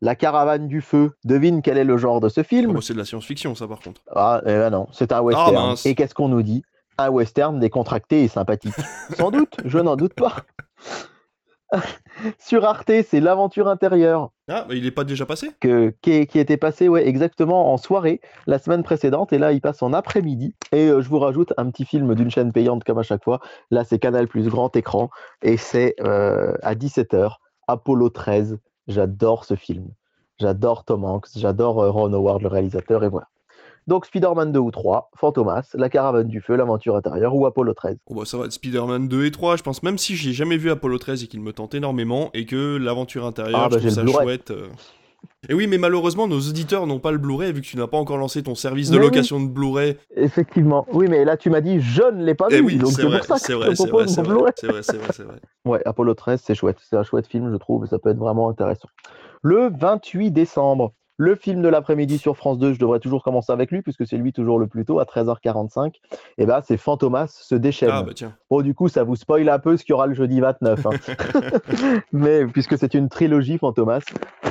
La 0.00 0.16
caravane 0.16 0.66
du 0.68 0.80
feu, 0.80 1.12
devine 1.24 1.62
quel 1.62 1.78
est 1.78 1.84
le 1.84 1.96
genre 1.96 2.20
de 2.20 2.28
ce 2.28 2.40
Ah, 2.40 2.44
film? 2.44 2.72
Bah, 2.72 2.80
c'est 2.82 2.92
de 2.94 2.98
la 2.98 3.04
science-fiction, 3.04 3.54
ça 3.54 3.68
par 3.68 3.80
contre. 3.80 4.00
Ah, 4.10 4.40
eh 4.44 4.48
ben 4.48 4.70
non, 4.70 4.88
c'est 4.92 5.12
un 5.12 5.20
western. 5.20 5.52
mince. 5.54 5.86
et 5.86 5.94
qu'est-ce 5.94 6.14
qu'on 6.14 6.28
nous 6.28 6.42
dit? 6.42 6.62
Un 6.98 7.08
western 7.10 7.58
décontracté 7.60 8.24
et 8.24 8.28
sympathique. 8.28 8.74
Sans 9.16 9.30
doute, 9.30 9.56
je 9.64 9.78
n'en 9.78 9.96
doute 9.96 10.14
pas. 10.14 10.36
Sur 12.38 12.64
Arte, 12.64 12.92
c'est 13.08 13.20
l'aventure 13.20 13.68
intérieure. 13.68 14.30
Ah, 14.48 14.64
bah, 14.68 14.74
il 14.74 14.86
est 14.86 14.90
pas 14.90 15.04
déjà 15.04 15.26
passé? 15.26 15.50
Que, 15.60 15.94
qui, 16.02 16.26
qui 16.26 16.38
était 16.38 16.56
passé 16.56 16.88
ouais, 16.88 17.06
exactement 17.06 17.72
en 17.72 17.76
soirée 17.76 18.20
la 18.46 18.58
semaine 18.58 18.82
précédente 18.82 19.32
et 19.32 19.38
là 19.38 19.52
il 19.52 19.60
passe 19.60 19.82
en 19.82 19.92
après-midi. 19.92 20.54
Et 20.72 20.88
euh, 20.88 21.00
je 21.00 21.08
vous 21.08 21.18
rajoute 21.18 21.52
un 21.56 21.70
petit 21.70 21.84
film 21.84 22.14
d'une 22.14 22.30
chaîne 22.30 22.52
payante 22.52 22.84
comme 22.84 22.98
à 22.98 23.02
chaque 23.02 23.24
fois. 23.24 23.40
Là 23.70 23.84
c'est 23.84 23.98
Canal 23.98 24.28
plus 24.28 24.48
grand 24.48 24.74
écran 24.76 25.10
et 25.42 25.56
c'est 25.56 25.94
euh, 26.00 26.54
à 26.62 26.74
17h 26.74 27.36
Apollo 27.68 28.10
13 28.10 28.58
j'adore 28.88 29.44
ce 29.44 29.54
film. 29.54 29.88
J'adore 30.38 30.84
Tom 30.84 31.04
Hanks 31.04 31.28
j'adore 31.36 31.80
euh, 31.82 31.90
Ron 31.90 32.12
Howard 32.12 32.42
le 32.42 32.48
réalisateur 32.48 33.04
et 33.04 33.08
voilà 33.08 33.28
donc 33.86 34.06
Spider-Man 34.06 34.52
2 34.52 34.58
ou 34.60 34.70
3 34.70 35.10
Fantomas 35.16 35.70
La 35.74 35.88
caravane 35.88 36.28
du 36.28 36.40
feu 36.40 36.56
l'aventure 36.56 36.96
intérieure 36.96 37.34
ou 37.34 37.46
Apollo 37.46 37.74
13 37.74 37.96
Oh, 38.06 38.14
bah, 38.14 38.22
ça 38.24 38.38
va 38.38 38.44
être 38.46 38.52
Spider-Man 38.52 39.08
2 39.08 39.24
et 39.26 39.30
3, 39.30 39.56
je 39.56 39.62
pense, 39.62 39.82
même 39.82 39.98
si 39.98 40.16
j'ai 40.16 40.32
jamais 40.32 40.56
vu 40.56 40.70
Apollo 40.70 40.98
13 40.98 41.24
et 41.24 41.26
qu'il 41.26 41.40
me 41.40 41.52
tente 41.52 41.74
énormément, 41.74 42.30
et 42.34 42.46
que 42.46 42.76
l'aventure 42.76 43.24
intérieure, 43.26 43.60
Ah, 43.64 43.68
bah, 43.68 43.78
je 43.78 43.88
trouve 43.88 44.12
ça 44.12 44.22
chouette. 44.22 44.50
euh. 44.50 44.68
Et 45.48 45.54
oui, 45.54 45.68
mais 45.68 45.78
malheureusement, 45.78 46.26
nos 46.26 46.40
auditeurs 46.40 46.86
n'ont 46.86 46.98
pas 46.98 47.12
le 47.12 47.18
Blu-ray, 47.18 47.52
vu 47.52 47.60
que 47.60 47.66
tu 47.66 47.76
n'as 47.76 47.86
pas 47.86 47.96
encore 47.96 48.16
lancé 48.16 48.42
ton 48.42 48.54
service 48.56 48.90
de 48.90 48.94
Mais 48.98 49.00
oui. 49.04 49.06
location 49.06 49.40
de 49.40 49.48
Blu-ray. 49.48 49.96
effectivement 50.16 50.84
oui 50.92 51.06
mais 51.08 51.24
là 51.24 51.36
tu 51.36 51.48
m'as 51.50 51.60
dit 51.60 51.80
je 51.80 52.02
ne 52.12 52.24
l'ai 52.24 52.34
pas 52.34 52.46
Eh 52.50 52.56
vu 52.56 52.62
oui, 52.66 52.76
donc 52.76 52.90
c'est 52.92 53.02
pour 53.02 53.24
ça 53.24 53.36
c'est 53.38 53.52
que 53.52 53.58
vrai, 53.58 53.70
je 53.70 53.76
te 53.76 53.82
vrai, 53.82 53.88
propose 53.90 54.14
c'est 54.14 54.22
mon 54.22 54.28
Blu-ray 54.28 54.52
c'est 54.56 54.66
vrai, 54.66 54.82
c'est 54.82 54.96
vrai, 54.96 55.08
c'est 55.12 55.22
vrai. 55.22 55.40
Ouais, 55.64 55.80
Apollo 55.84 56.14
13, 56.14 56.42
c'est 56.44 56.54
chouette. 56.56 56.78
C'est 56.88 56.96
un 56.96 57.04
chouette 57.04 57.26
film, 57.28 57.50
je 57.52 57.56
trouve, 57.56 57.84
et 57.84 57.88
ça 57.88 57.98
peut 58.00 58.10
être 58.10 58.18
vraiment 58.18 58.48
intéressant. 58.48 58.88
Le 59.42 59.70
28 59.78 60.30
décembre, 60.32 60.92
le 61.18 61.34
film 61.36 61.62
de 61.62 61.68
l'après-midi 61.68 62.18
sur 62.18 62.36
France 62.36 62.58
2, 62.58 62.72
je 62.72 62.78
devrais 62.78 62.98
toujours 62.98 63.22
commencer 63.22 63.52
avec 63.52 63.70
lui, 63.70 63.82
puisque 63.82 64.06
c'est 64.06 64.16
lui 64.16 64.32
toujours 64.32 64.58
le 64.58 64.66
plus 64.66 64.84
tôt, 64.84 64.98
à 64.98 65.04
13h45. 65.04 65.94
Et 66.38 66.46
ben, 66.46 66.60
c'est 66.64 66.76
Fantomas 66.76 67.28
se 67.28 67.54
déchaîne. 67.54 67.90
Ah, 67.92 68.02
bah 68.02 68.12
tiens. 68.14 68.34
Bon, 68.50 68.62
du 68.62 68.74
coup, 68.74 68.88
ça 68.88 69.04
vous 69.04 69.16
spoil 69.16 69.48
un 69.48 69.58
peu 69.58 69.76
ce 69.76 69.84
qu'il 69.84 69.92
y 69.92 69.94
aura 69.94 70.06
le 70.06 70.14
jeudi 70.14 70.40
29. 70.40 70.86
hein. 70.86 70.90
Mais 72.12 72.46
puisque 72.46 72.78
c'est 72.78 72.94
une 72.94 73.08
trilogie, 73.08 73.58
Fantomas. 73.58 74.02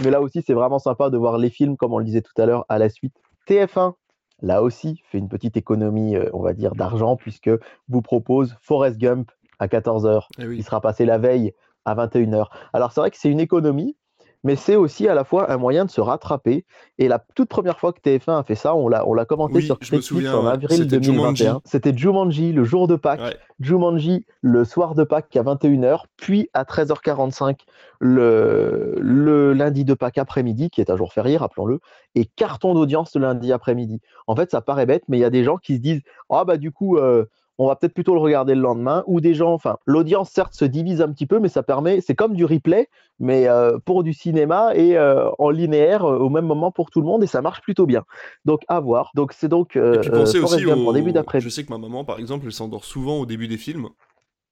Mais 0.03 0.11
là 0.11 0.21
aussi, 0.21 0.41
c'est 0.45 0.53
vraiment 0.53 0.79
sympa 0.79 1.09
de 1.09 1.17
voir 1.17 1.37
les 1.37 1.49
films, 1.49 1.77
comme 1.77 1.93
on 1.93 1.97
le 1.97 2.05
disait 2.05 2.21
tout 2.21 2.39
à 2.39 2.45
l'heure, 2.45 2.65
à 2.69 2.77
la 2.77 2.89
suite. 2.89 3.13
TF1, 3.49 3.93
là 4.41 4.61
aussi, 4.61 5.01
fait 5.11 5.17
une 5.17 5.29
petite 5.29 5.57
économie, 5.57 6.15
euh, 6.15 6.29
on 6.33 6.41
va 6.41 6.53
dire, 6.53 6.75
d'argent, 6.75 7.15
puisque 7.15 7.49
vous 7.89 8.01
propose 8.01 8.55
Forrest 8.61 8.97
Gump 8.97 9.31
à 9.59 9.67
14h. 9.67 10.27
Eh 10.39 10.43
Il 10.43 10.63
sera 10.63 10.79
passé 10.79 11.05
la 11.05 11.17
veille 11.17 11.53
à 11.85 11.95
21h. 11.95 12.45
Alors, 12.73 12.91
c'est 12.91 13.01
vrai 13.01 13.11
que 13.11 13.17
c'est 13.17 13.29
une 13.29 13.39
économie, 13.39 13.95
mais 14.43 14.55
c'est 14.55 14.75
aussi 14.75 15.07
à 15.07 15.13
la 15.13 15.23
fois 15.23 15.51
un 15.51 15.57
moyen 15.57 15.85
de 15.85 15.91
se 15.91 16.01
rattraper. 16.01 16.65
Et 16.97 17.07
la 17.07 17.19
toute 17.35 17.49
première 17.49 17.79
fois 17.79 17.93
que 17.93 17.99
TF1 17.99 18.39
a 18.39 18.43
fait 18.43 18.55
ça, 18.55 18.75
on 18.75 18.87
l'a, 18.87 19.07
on 19.07 19.13
l'a 19.13 19.25
commenté 19.25 19.55
Oui, 19.55 19.63
sur 19.63 19.77
je 19.81 19.91
me 19.91 19.97
Netflix 19.97 20.07
souviens, 20.07 20.35
en 20.35 20.47
avril 20.47 20.77
C'était 20.77 20.99
2021. 20.99 21.33
Jumanji. 21.33 21.59
C'était 21.65 21.95
Jumanji, 21.95 22.51
le 22.53 22.63
jour 22.63 22.87
de 22.87 22.95
Pâques. 22.95 23.21
Ouais. 23.21 23.37
Jumanji 23.59 24.25
le 24.41 24.65
soir 24.65 24.95
de 24.95 25.03
Pâques 25.03 25.35
à 25.35 25.43
21h, 25.43 26.03
puis 26.17 26.49
à 26.53 26.63
13h45 26.63 27.59
le, 27.99 28.95
le 28.99 29.53
lundi 29.53 29.85
de 29.85 29.93
Pâques 29.93 30.17
après-midi, 30.17 30.69
qui 30.69 30.81
est 30.81 30.89
un 30.89 30.97
jour 30.97 31.13
férié, 31.13 31.37
rappelons-le, 31.37 31.79
et 32.15 32.25
carton 32.25 32.73
d'audience 32.73 33.15
le 33.15 33.21
lundi 33.21 33.53
après-midi. 33.53 34.01
En 34.27 34.35
fait, 34.35 34.49
ça 34.51 34.61
paraît 34.61 34.85
bête, 34.85 35.03
mais 35.07 35.17
il 35.17 35.21
y 35.21 35.25
a 35.25 35.29
des 35.29 35.43
gens 35.43 35.57
qui 35.57 35.75
se 35.75 35.81
disent 35.81 36.01
Ah, 36.29 36.43
bah, 36.45 36.57
du 36.57 36.71
coup, 36.71 36.97
euh, 36.97 37.25
on 37.63 37.67
va 37.67 37.75
peut-être 37.75 37.93
plutôt 37.93 38.13
le 38.15 38.19
regarder 38.19 38.55
le 38.55 38.61
lendemain, 38.61 39.03
ou 39.05 39.21
des 39.21 39.33
gens, 39.33 39.53
enfin, 39.53 39.77
l'audience 39.85 40.29
certes 40.31 40.53
se 40.53 40.65
divise 40.65 41.01
un 41.01 41.11
petit 41.11 41.27
peu, 41.27 41.39
mais 41.39 41.47
ça 41.49 41.61
permet, 41.61 42.01
c'est 42.01 42.15
comme 42.15 42.33
du 42.33 42.43
replay, 42.45 42.89
mais 43.19 43.47
euh, 43.47 43.77
pour 43.85 44.03
du 44.03 44.13
cinéma 44.13 44.71
et 44.75 44.97
euh, 44.97 45.29
en 45.37 45.49
linéaire 45.51 46.03
euh, 46.05 46.17
au 46.17 46.29
même 46.29 46.45
moment 46.45 46.71
pour 46.71 46.89
tout 46.89 47.01
le 47.01 47.05
monde, 47.07 47.23
et 47.23 47.27
ça 47.27 47.41
marche 47.41 47.61
plutôt 47.61 47.85
bien. 47.85 48.03
Donc, 48.45 48.61
à 48.67 48.79
voir. 48.79 49.11
Donc, 49.13 49.33
c'est 49.33 49.47
donc 49.47 49.75
Et 49.75 49.99
puis 49.99 50.09
pensez 50.09 50.39
aussi 50.39 50.65
au... 50.65 50.93
début 50.93 51.09
Je 51.09 51.13
d'après-midi. 51.13 51.51
sais 51.51 51.63
que 51.63 51.69
ma 51.69 51.77
maman, 51.77 52.03
par 52.03 52.17
exemple, 52.19 52.45
elle 52.47 52.51
s'endort 52.51 52.83
souvent 52.83 53.17
au 53.19 53.25
début 53.27 53.47
des 53.47 53.57
films, 53.57 53.89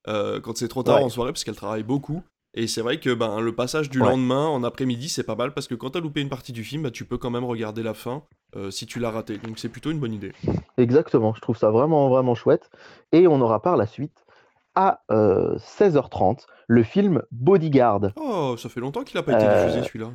quand 0.05 0.55
c'est 0.57 0.67
trop 0.67 0.83
tard 0.83 0.97
Ouais. 0.97 1.03
en 1.03 1.09
soirée, 1.09 1.31
parce 1.31 1.43
qu'elle 1.43 1.55
travaille 1.55 1.83
beaucoup. 1.83 2.21
Et 2.55 2.67
c'est 2.67 2.81
vrai 2.81 2.99
que 2.99 3.13
ben, 3.13 3.39
le 3.39 3.53
passage 3.53 3.89
du 3.89 4.01
Ouais. 4.01 4.09
lendemain 4.09 4.47
en 4.47 4.63
après-midi, 4.63 5.07
c'est 5.09 5.23
pas 5.23 5.35
mal, 5.35 5.53
parce 5.53 5.67
que 5.67 5.75
quand 5.75 5.91
t'as 5.91 5.99
loupé 5.99 6.21
une 6.21 6.29
partie 6.29 6.51
du 6.51 6.63
film, 6.63 6.83
bah, 6.83 6.91
tu 6.91 7.05
peux 7.05 7.17
quand 7.17 7.29
même 7.29 7.43
regarder 7.45 7.83
la 7.83 7.93
fin 7.93 8.23
euh, 8.55 8.71
si 8.71 8.85
tu 8.87 8.99
l'as 8.99 9.11
raté. 9.11 9.37
Donc 9.37 9.59
c'est 9.59 9.69
plutôt 9.69 9.91
une 9.91 9.99
bonne 9.99 10.13
idée. 10.13 10.31
Exactement, 10.77 11.33
je 11.35 11.41
trouve 11.41 11.57
ça 11.57 11.69
vraiment, 11.69 12.09
vraiment 12.09 12.33
chouette. 12.35 12.69
Et 13.11 13.27
on 13.27 13.39
aura 13.41 13.61
par 13.61 13.77
la 13.77 13.85
suite, 13.85 14.25
à 14.73 15.01
euh, 15.11 15.57
16h30, 15.59 16.45
le 16.67 16.83
film 16.83 17.21
Bodyguard. 17.31 18.11
Oh, 18.15 18.55
ça 18.57 18.67
fait 18.69 18.79
longtemps 18.79 19.03
qu'il 19.03 19.17
a 19.19 19.23
pas 19.23 19.33
été 19.33 19.43
Euh, 19.45 19.65
diffusé 19.65 19.83
celui-là. 19.87 20.11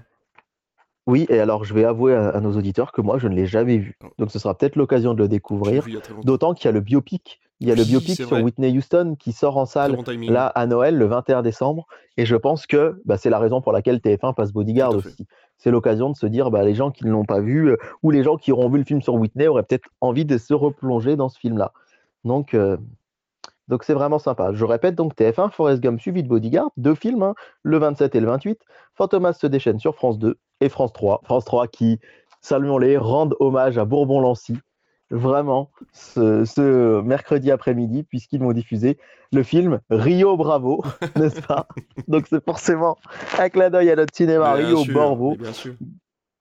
Oui, 1.07 1.27
et 1.29 1.39
alors 1.39 1.65
je 1.65 1.75
vais 1.75 1.85
avouer 1.85 2.15
à, 2.15 2.31
à 2.31 2.41
nos 2.41 2.57
auditeurs 2.57 2.91
que 2.91 3.01
moi, 3.03 3.19
je 3.19 3.29
ne 3.29 3.35
l'ai 3.35 3.47
jamais 3.47 3.77
vu. 3.79 3.97
Oh. 4.03 4.09
Donc 4.19 4.31
ce 4.31 4.39
sera 4.39 4.57
peut-être 4.57 4.77
l'occasion 4.77 5.13
de 5.15 5.19
le 5.23 5.29
découvrir. 5.29 5.85
D'autant 6.25 6.55
qu'il 6.55 6.65
y 6.65 6.69
a 6.69 6.73
le 6.73 6.81
biopic. 6.81 7.41
Il 7.65 7.69
y 7.69 7.73
a 7.73 7.77
le 7.77 7.85
biopic 7.85 8.17
sur 8.17 8.29
vrai. 8.29 8.43
Whitney 8.43 8.77
Houston 8.77 9.17
qui 9.19 9.33
sort 9.33 9.57
en 9.57 9.65
salle 9.65 9.97
bon 9.97 10.05
là 10.29 10.47
à 10.49 10.67
Noël 10.67 10.99
le 10.99 11.07
21 11.07 11.41
décembre. 11.41 11.87
Et 12.19 12.27
je 12.27 12.37
pense 12.37 12.67
que 12.67 13.01
bah, 13.07 13.17
c'est 13.17 13.31
la 13.31 13.39
raison 13.39 13.63
pour 13.63 13.73
laquelle 13.73 13.99
TF1 13.99 14.35
passe 14.35 14.53
Bodyguard 14.53 14.95
aussi. 14.95 15.27
C'est 15.57 15.71
l'occasion 15.71 16.11
de 16.11 16.17
se 16.17 16.27
dire, 16.27 16.51
bah, 16.51 16.63
les 16.63 16.75
gens 16.75 16.91
qui 16.91 17.07
ne 17.07 17.11
l'ont 17.11 17.25
pas 17.25 17.41
vu 17.41 17.71
euh, 17.71 17.77
ou 18.03 18.11
les 18.11 18.23
gens 18.23 18.37
qui 18.37 18.53
auront 18.53 18.69
vu 18.69 18.79
le 18.79 18.85
film 18.85 19.01
sur 19.01 19.15
Whitney 19.15 19.47
auraient 19.47 19.63
peut-être 19.63 19.89
envie 20.03 20.27
de 20.27 20.37
se 20.37 20.53
replonger 20.53 21.17
dans 21.17 21.31
ce 21.31 21.39
film-là. 21.39 21.73
Donc, 22.25 22.53
euh, 22.53 22.77
donc 23.69 23.85
c'est 23.85 23.95
vraiment 23.95 24.19
sympa. 24.19 24.53
Je 24.53 24.65
répète 24.67 24.95
donc 24.95 25.17
TF1, 25.17 25.51
Forrest 25.51 25.81
Gump 25.81 26.01
suivi 26.01 26.23
de 26.23 26.29
Bodyguard, 26.29 26.71
deux 26.77 26.95
films, 26.95 27.23
hein, 27.23 27.35
le 27.63 27.79
27 27.79 28.15
et 28.15 28.21
le 28.21 28.27
28. 28.27 28.61
Fantomas 28.95 29.33
se 29.33 29.47
déchaîne 29.47 29.79
sur 29.79 29.95
France 29.95 30.19
2 30.19 30.37
et 30.61 30.69
France 30.69 30.93
3. 30.93 31.23
France 31.25 31.47
3 31.47 31.69
qui, 31.69 31.99
saluons-les, 32.43 32.99
rendent 32.99 33.37
hommage 33.41 33.79
à 33.79 33.87
Bourbon-Lancy 33.87 34.59
vraiment 35.11 35.71
ce, 35.93 37.01
mercredi 37.03 37.51
après-midi, 37.51 38.03
puisqu'ils 38.03 38.43
m'ont 38.43 38.53
diffusé 38.53 38.99
le 39.33 39.43
film 39.43 39.81
Rio 39.91 40.37
Bravo, 40.37 40.85
n'est-ce 41.17 41.41
pas? 41.41 41.67
Donc 42.09 42.27
c'est 42.29 42.45
forcément 42.45 42.97
un 43.39 43.49
clin 43.49 43.71
d'œil 43.71 43.91
à 43.91 43.97
notre 43.97 44.15
cinéma 44.15 44.53
Rio 44.55 44.85
Bravo. 44.93 45.37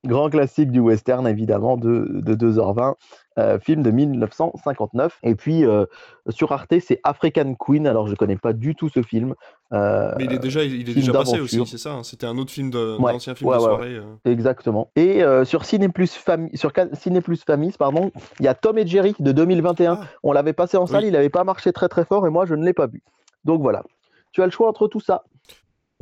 Grand 0.06 0.30
classique 0.30 0.72
du 0.72 0.80
western, 0.80 1.26
évidemment, 1.28 1.78
de, 1.78 2.08
de 2.14 2.36
2h20. 2.36 2.96
Euh, 3.40 3.58
film 3.60 3.82
de 3.82 3.90
1959. 3.90 5.18
Et 5.24 5.34
puis 5.34 5.66
euh, 5.66 5.86
sur 6.30 6.52
Arte, 6.52 6.76
c'est 6.80 7.00
African 7.04 7.56
Queen. 7.56 7.88
Alors 7.88 8.08
je 8.08 8.14
connais 8.14 8.38
pas 8.38 8.54
du 8.54 8.76
tout 8.76 8.90
ce 8.90 9.02
film. 9.02 9.34
Euh, 9.72 10.14
Mais 10.20 10.26
il 10.26 10.34
est 10.34 10.40
déjà, 10.40 10.64
il 10.64 10.88
est 10.88 10.94
déjà 10.94 11.12
passé 11.12 11.40
aussi, 11.40 11.60
c'est 11.66 11.80
ça. 11.80 11.94
Hein. 11.94 12.04
C'était 12.04 12.28
un 12.28 12.38
autre 12.38 12.52
film 12.52 12.70
de, 12.70 12.96
ouais, 13.00 13.14
ancien 13.14 13.34
film 13.34 13.52
de 13.52 13.58
soirée. 13.58 14.00
Exactement. 14.26 14.92
Et 14.96 15.24
sur 15.46 15.66
Ciné 15.66 15.90
Plus 15.90 16.14
Famille, 16.14 16.56
sur 16.56 16.72
Ciné 16.94 17.22
Plus 17.22 17.44
Famille, 17.44 17.72
pardon, 17.72 18.12
il 18.40 18.46
y 18.46 18.48
a 18.48 18.54
Tom 18.54 18.78
et 18.78 18.86
Jerry 18.86 19.16
de 19.20 19.32
2021. 19.32 20.00
Ah. 20.00 20.08
On 20.22 20.32
l'avait 20.32 20.54
passé 20.54 20.78
en 20.78 20.86
salle, 20.86 21.06
il 21.06 21.14
n'avait 21.14 21.30
pas 21.30 21.44
marché 21.44 21.74
très 21.74 21.90
très 21.90 22.06
fort 22.06 22.28
et 22.28 22.30
moi 22.30 22.46
je 22.46 22.54
ne 22.54 22.64
l'ai 22.64 22.74
pas 22.74 22.86
vu. 22.86 23.02
Donc 23.46 23.62
voilà. 23.62 23.84
Tu 24.32 24.44
as 24.44 24.46
le 24.46 24.52
choix 24.52 24.70
entre 24.70 24.88
tout 24.88 25.00
ça. 25.00 25.24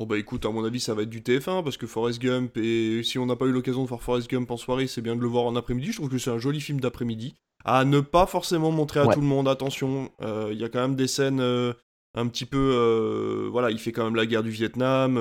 Bon 0.02 0.08
bah 0.08 0.18
écoute, 0.18 0.48
à 0.48 0.50
mon 0.50 0.66
avis 0.66 0.80
ça 0.80 0.96
va 0.96 1.04
être 1.04 1.12
du 1.12 1.22
TF1 1.22 1.64
parce 1.64 1.78
que 1.78 1.86
Forrest 1.86 2.20
Gump, 2.20 2.58
et 2.58 3.04
si 3.04 3.20
on 3.20 3.28
n'a 3.28 3.36
pas 3.36 3.46
eu 3.46 3.52
l'occasion 3.52 3.84
de 3.84 3.88
voir 3.88 4.02
Forrest 4.02 4.28
Gump 4.28 4.50
en 4.50 4.58
soirée, 4.58 4.88
c'est 4.88 5.02
bien 5.02 5.16
de 5.16 5.22
le 5.22 5.28
voir 5.28 5.44
en 5.44 5.56
après-midi. 5.56 5.92
Je 5.92 5.98
trouve 5.98 6.10
que 6.10 6.18
c'est 6.18 6.32
un 6.32 6.40
joli 6.40 6.60
film 6.60 6.80
d'après-midi. 6.80 7.36
À 7.66 7.86
ne 7.86 8.00
pas 8.00 8.26
forcément 8.26 8.72
montrer 8.72 9.00
à 9.00 9.06
tout 9.06 9.22
le 9.22 9.28
monde, 9.28 9.48
attention, 9.48 10.10
euh, 10.24 10.50
il 10.54 10.60
y 10.60 10.64
a 10.64 10.70
quand 10.70 10.82
même 10.82 10.96
des 10.96 11.06
scènes 11.06 11.40
euh, 11.40 11.74
un 12.16 12.26
petit 12.30 12.48
peu... 12.48 12.58
Euh, 12.58 13.48
voilà, 13.52 13.70
il 13.70 13.78
fait 13.78 13.92
quand 13.92 14.04
même 14.04 14.16
la 14.16 14.26
guerre 14.26 14.42
du 14.42 14.50
Vietnam, 14.50 15.18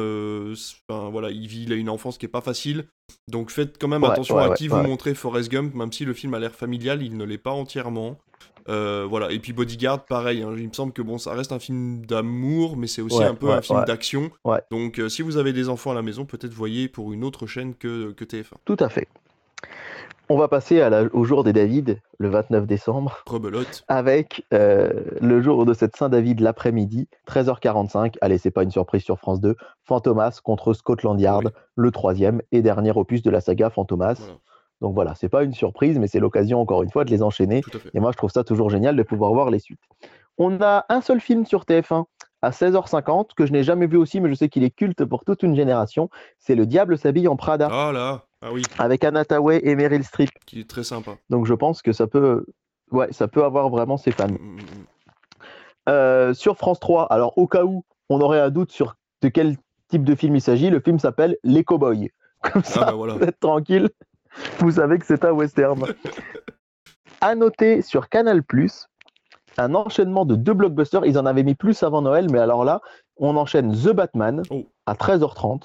enfin 0.89 1.11
voilà, 1.11 1.31
il 1.31 1.47
vit, 1.47 1.64
il 1.64 1.74
a 1.74 1.76
une 1.76 1.91
enfance 1.91 2.16
qui 2.16 2.24
est 2.24 2.31
pas 2.31 2.41
facile. 2.41 2.87
Donc 3.28 3.51
faites 3.51 3.76
quand 3.78 3.89
même 3.89 4.05
attention 4.05 4.39
à 4.39 4.55
qui 4.55 4.68
vous 4.68 4.83
montrez 4.83 5.14
Forrest 5.14 5.51
Gump, 5.51 5.74
même 5.74 5.93
si 5.93 6.07
le 6.07 6.14
film 6.14 6.33
a 6.33 6.39
l'air 6.39 6.55
familial, 6.55 7.03
il 7.03 7.18
ne 7.18 7.24
l'est 7.24 7.37
pas 7.37 7.51
entièrement. 7.51 8.16
Euh, 8.68 9.06
voilà, 9.08 9.30
et 9.32 9.38
puis 9.38 9.52
Bodyguard, 9.52 10.04
pareil, 10.04 10.42
hein. 10.42 10.52
il 10.56 10.68
me 10.68 10.72
semble 10.72 10.92
que 10.92 11.02
bon, 11.02 11.18
ça 11.18 11.32
reste 11.32 11.52
un 11.52 11.58
film 11.58 12.04
d'amour, 12.06 12.76
mais 12.76 12.86
c'est 12.86 13.02
aussi 13.02 13.22
un 13.22 13.34
peu 13.34 13.50
un 13.50 13.62
film 13.62 13.84
d'action. 13.84 14.30
Donc 14.70 14.98
euh, 14.98 15.08
si 15.08 15.22
vous 15.22 15.36
avez 15.36 15.52
des 15.52 15.68
enfants 15.68 15.90
à 15.90 15.94
la 15.94 16.02
maison, 16.02 16.24
peut-être 16.24 16.52
voyez 16.52 16.88
pour 16.88 17.12
une 17.12 17.24
autre 17.24 17.46
chaîne 17.46 17.74
que, 17.74 18.12
que 18.12 18.24
TF1. 18.24 18.52
Tout 18.64 18.76
à 18.80 18.88
fait. 18.88 19.08
On 20.32 20.36
va 20.36 20.46
passer 20.46 20.80
à 20.80 21.02
au 21.12 21.24
jour 21.24 21.42
des 21.42 21.52
David, 21.52 22.00
le 22.18 22.28
29 22.28 22.64
décembre. 22.64 23.18
Rebelote. 23.26 23.82
Avec 23.88 24.46
euh, 24.54 24.92
le 25.20 25.42
jour 25.42 25.66
de 25.66 25.74
cette 25.74 25.96
Saint-David 25.96 26.38
l'après-midi, 26.38 27.08
13h45. 27.26 28.14
Allez, 28.20 28.38
c'est 28.38 28.52
pas 28.52 28.62
une 28.62 28.70
surprise 28.70 29.02
sur 29.02 29.18
France 29.18 29.40
2. 29.40 29.56
Fantomas 29.82 30.38
contre 30.44 30.72
Scotland 30.72 31.20
Yard, 31.20 31.52
le 31.74 31.90
troisième 31.90 32.42
et 32.52 32.62
dernier 32.62 32.92
opus 32.92 33.22
de 33.22 33.30
la 33.30 33.40
saga 33.40 33.70
Fantomas. 33.70 34.20
Donc 34.81 34.95
voilà, 34.95 35.14
c'est 35.14 35.28
pas 35.28 35.43
une 35.45 35.53
surprise, 35.53 35.99
mais 35.99 36.07
c'est 36.07 36.20
l'occasion 36.20 36.61
encore 36.61 36.83
une 36.83 36.91
fois 36.91 37.05
de 37.05 37.11
les 37.11 37.22
enchaîner. 37.22 37.62
Et 37.95 38.01
moi, 38.01 38.12
je 38.12 38.16
trouve 38.16 38.31
ça 38.31 38.45
toujours 38.45 38.70
génial 38.70 38.97
de 38.97 39.03
pouvoir 39.03 39.33
voir 39.33 39.51
les 39.51 39.59
suites. 39.59 39.81
On 40.39 40.61
a 40.62 40.87
un 40.89 41.01
seul 41.03 41.20
film 41.20 41.45
sur 41.45 41.64
TF1 41.64 42.05
à 42.43 42.51
16h50 42.51 43.35
que 43.37 43.45
je 43.45 43.53
n'ai 43.53 43.62
jamais 43.62 43.87
vu 43.87 43.99
aussi, 43.99 44.20
mais 44.20 44.31
je 44.31 44.35
sais 44.35 44.49
qu'il 44.49 44.64
est 44.64 44.70
culte 44.70 45.05
pour 45.05 45.24
toute 45.24 45.43
une 45.43 45.55
génération. 45.55 46.09
C'est 46.39 46.55
Le 46.55 46.64
Diable 46.64 46.97
s'habille 46.97 47.28
en 47.28 47.37
Prada. 47.37 47.68
Ah 47.70 47.93
là, 47.93 48.24
ah 48.41 48.53
oui. 48.53 48.62
Avec 48.78 49.05
Anna 49.05 49.24
Tawai 49.26 49.61
et 49.62 49.74
Meryl 49.76 50.03
Streep. 50.03 50.31
Qui 50.47 50.61
est 50.61 50.70
très 50.70 50.85
sympa. 50.85 51.12
Donc 51.28 51.45
je 51.45 51.53
pense 51.53 51.83
que 51.83 51.93
ça 51.93 52.07
peut, 52.07 52.47
ouais, 52.91 53.12
ça 53.12 53.28
peut 53.28 53.45
avoir 53.45 53.68
vraiment 53.68 53.99
ses 53.99 54.12
fans. 54.12 54.28
Mm, 54.28 54.33
mm, 54.33 54.57
mm. 54.57 54.87
Euh, 55.89 56.35
sur 56.35 56.57
France 56.57 56.81
3, 56.81 57.07
alors 57.07 57.37
au 57.37 57.47
cas 57.47 57.64
où 57.64 57.85
on 58.09 58.20
aurait 58.20 58.41
un 58.41 58.51
doute 58.51 58.70
sur 58.70 58.97
de 59.22 59.28
quel 59.28 59.57
type 59.89 60.05
de 60.05 60.14
film 60.14 60.37
il 60.37 60.41
s'agit, 60.41 60.70
le 60.70 60.81
film 60.81 60.99
s'appelle 60.99 61.37
Les 61.45 61.64
Cowboys. 61.64 62.09
Comme 62.43 62.62
ah 62.64 62.68
ça, 62.68 62.85
bah 62.87 62.93
voilà. 62.93 63.14
vous 63.18 63.22
êtes 63.22 63.41
tranquille 63.41 63.91
vous 64.59 64.72
savez 64.72 64.99
que 64.99 65.07
c'est 65.07 65.24
un 65.24 65.33
western. 65.33 65.85
à 67.20 67.35
noter 67.35 67.83
sur 67.83 68.09
Canal, 68.09 68.43
un 69.59 69.74
enchaînement 69.74 70.24
de 70.24 70.37
deux 70.37 70.55
blockbusters. 70.55 71.05
Ils 71.05 71.18
en 71.18 71.26
avaient 71.26 71.43
mis 71.43 71.55
plus 71.55 71.83
avant 71.83 72.03
Noël, 72.03 72.28
mais 72.31 72.39
alors 72.39 72.64
là, 72.64 72.81
on 73.16 73.37
enchaîne 73.37 73.72
The 73.72 73.91
Batman 73.91 74.43
oh. 74.51 74.66
à 74.87 74.95
13h30, 74.95 75.62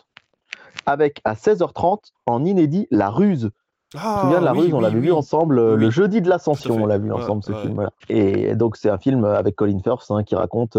avec 0.85 1.21
à 1.23 1.33
16h30 1.33 2.11
en 2.25 2.43
inédit 2.43 2.87
La 2.91 3.09
Ruse. 3.09 3.51
Ah, 3.97 4.21
souviens 4.23 4.39
de 4.41 4.45
La 4.45 4.51
Ruse? 4.51 4.73
On 4.73 4.81
l'avait 4.81 4.99
vu 4.99 5.11
ensemble 5.11 5.75
le 5.75 5.89
jeudi 5.89 6.21
de 6.21 6.27
l'Ascension, 6.27 6.75
on 6.75 6.85
l'a 6.85 6.97
vu 6.97 7.11
ensemble 7.13 7.43
ce 7.43 7.53
film-là. 7.53 7.91
Et 8.09 8.55
donc, 8.55 8.75
c'est 8.75 8.89
un 8.89 8.97
film 8.97 9.23
avec 9.23 9.55
Colin 9.55 9.79
Firth 9.79 10.09
hein, 10.09 10.23
qui 10.23 10.35
raconte 10.35 10.77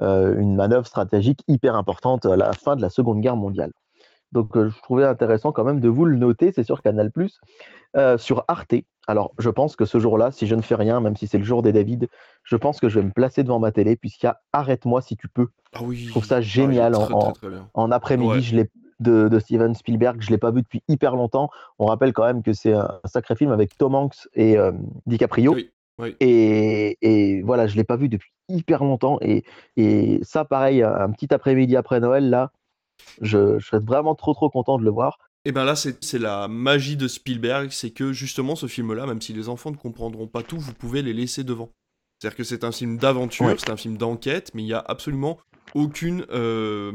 euh, 0.00 0.38
une 0.38 0.54
manœuvre 0.54 0.86
stratégique 0.86 1.40
hyper 1.48 1.74
importante 1.74 2.26
à 2.26 2.36
la 2.36 2.52
fin 2.52 2.76
de 2.76 2.82
la 2.82 2.90
Seconde 2.90 3.20
Guerre 3.20 3.36
mondiale. 3.36 3.72
Donc, 4.34 4.56
euh, 4.56 4.68
je 4.68 4.82
trouvais 4.82 5.04
intéressant 5.04 5.52
quand 5.52 5.64
même 5.64 5.80
de 5.80 5.88
vous 5.88 6.04
le 6.04 6.16
noter. 6.16 6.52
C'est 6.52 6.64
sur 6.64 6.82
Canal, 6.82 7.12
euh, 7.96 8.18
sur 8.18 8.44
Arte. 8.48 8.74
Alors, 9.06 9.32
je 9.38 9.48
pense 9.48 9.76
que 9.76 9.84
ce 9.84 10.00
jour-là, 10.00 10.32
si 10.32 10.48
je 10.48 10.56
ne 10.56 10.60
fais 10.60 10.74
rien, 10.74 11.00
même 11.00 11.16
si 11.16 11.28
c'est 11.28 11.38
le 11.38 11.44
jour 11.44 11.62
des 11.62 11.72
David, 11.72 12.08
je 12.42 12.56
pense 12.56 12.80
que 12.80 12.88
je 12.88 12.98
vais 12.98 13.06
me 13.06 13.12
placer 13.12 13.44
devant 13.44 13.60
ma 13.60 13.70
télé, 13.70 13.94
puisqu'il 13.94 14.26
y 14.26 14.28
a 14.28 14.40
Arrête-moi 14.52 15.02
si 15.02 15.16
tu 15.16 15.28
peux. 15.28 15.48
Ah 15.72 15.80
oui. 15.82 15.96
Je 15.96 16.10
trouve 16.10 16.24
ça 16.24 16.40
génial. 16.40 16.96
en, 16.96 17.90
après-midi, 17.92 18.42
je 18.42 18.56
l'ai 18.56 18.70
de, 18.98 19.38
Steven 19.38 19.72
Spielberg. 19.74 20.20
Je 20.20 20.26
ne 20.26 20.32
l'ai 20.32 20.38
pas 20.38 20.50
vu 20.50 20.62
depuis 20.62 20.82
hyper 20.88 21.14
longtemps. 21.14 21.48
On 21.78 21.86
rappelle 21.86 22.12
quand 22.12 22.24
même 22.24 22.42
que 22.42 22.52
c'est 22.52 22.72
un, 22.72 23.00
sacré 23.04 23.36
film 23.36 23.52
avec 23.52 23.78
Tom 23.78 23.94
Hanks 23.94 24.28
et 24.34 24.58
euh, 24.58 24.72
DiCaprio. 25.06 25.56
Et, 26.18 27.42
voilà, 27.44 27.68
je 27.68 27.74
ne 27.74 27.76
l'ai 27.76 27.84
pas 27.84 27.96
vu 27.96 28.08
depuis 28.08 28.32
hyper 28.48 28.82
longtemps. 28.82 29.18
Et, 29.20 29.44
et 29.76 30.18
ça, 30.22 30.44
pareil, 30.44 30.82
un 30.82 31.10
petit 31.12 31.32
après-midi 31.32 31.76
après 31.76 32.00
Noël, 32.00 32.30
là, 32.30 32.50
je, 33.20 33.58
serais 33.60 33.80
vraiment 33.80 34.14
trop 34.14 34.34
trop 34.34 34.50
content 34.50 34.78
de 34.78 34.84
le 34.84 34.90
voir. 34.90 35.18
Et 35.44 35.52
ben 35.52 35.64
là, 35.64 35.76
c'est 35.76 36.18
la 36.18 36.48
magie 36.48 36.96
de 36.96 37.06
Spielberg, 37.06 37.68
c'est 37.70 37.90
que 37.90 38.12
justement 38.12 38.56
ce 38.56 38.66
film-là, 38.66 39.06
même 39.06 39.20
si 39.20 39.34
les 39.34 39.48
enfants 39.48 39.70
ne 39.70 39.76
comprendront 39.76 40.26
pas 40.26 40.42
tout, 40.42 40.58
vous 40.58 40.72
pouvez 40.72 41.02
les 41.02 41.12
laisser 41.12 41.44
devant. 41.44 41.70
C'est-à-dire 42.18 42.36
que 42.36 42.44
c'est 42.44 42.64
un 42.64 42.72
film 42.72 42.96
d'aventure, 42.96 43.60
c'est 43.60 43.70
un 43.70 43.76
film 43.76 43.98
d'enquête, 43.98 44.52
mais 44.54 44.62
il 44.62 44.66
n'y 44.66 44.72
a 44.72 44.82
absolument 44.86 45.38
aucune, 45.74 46.24
euh, 46.30 46.92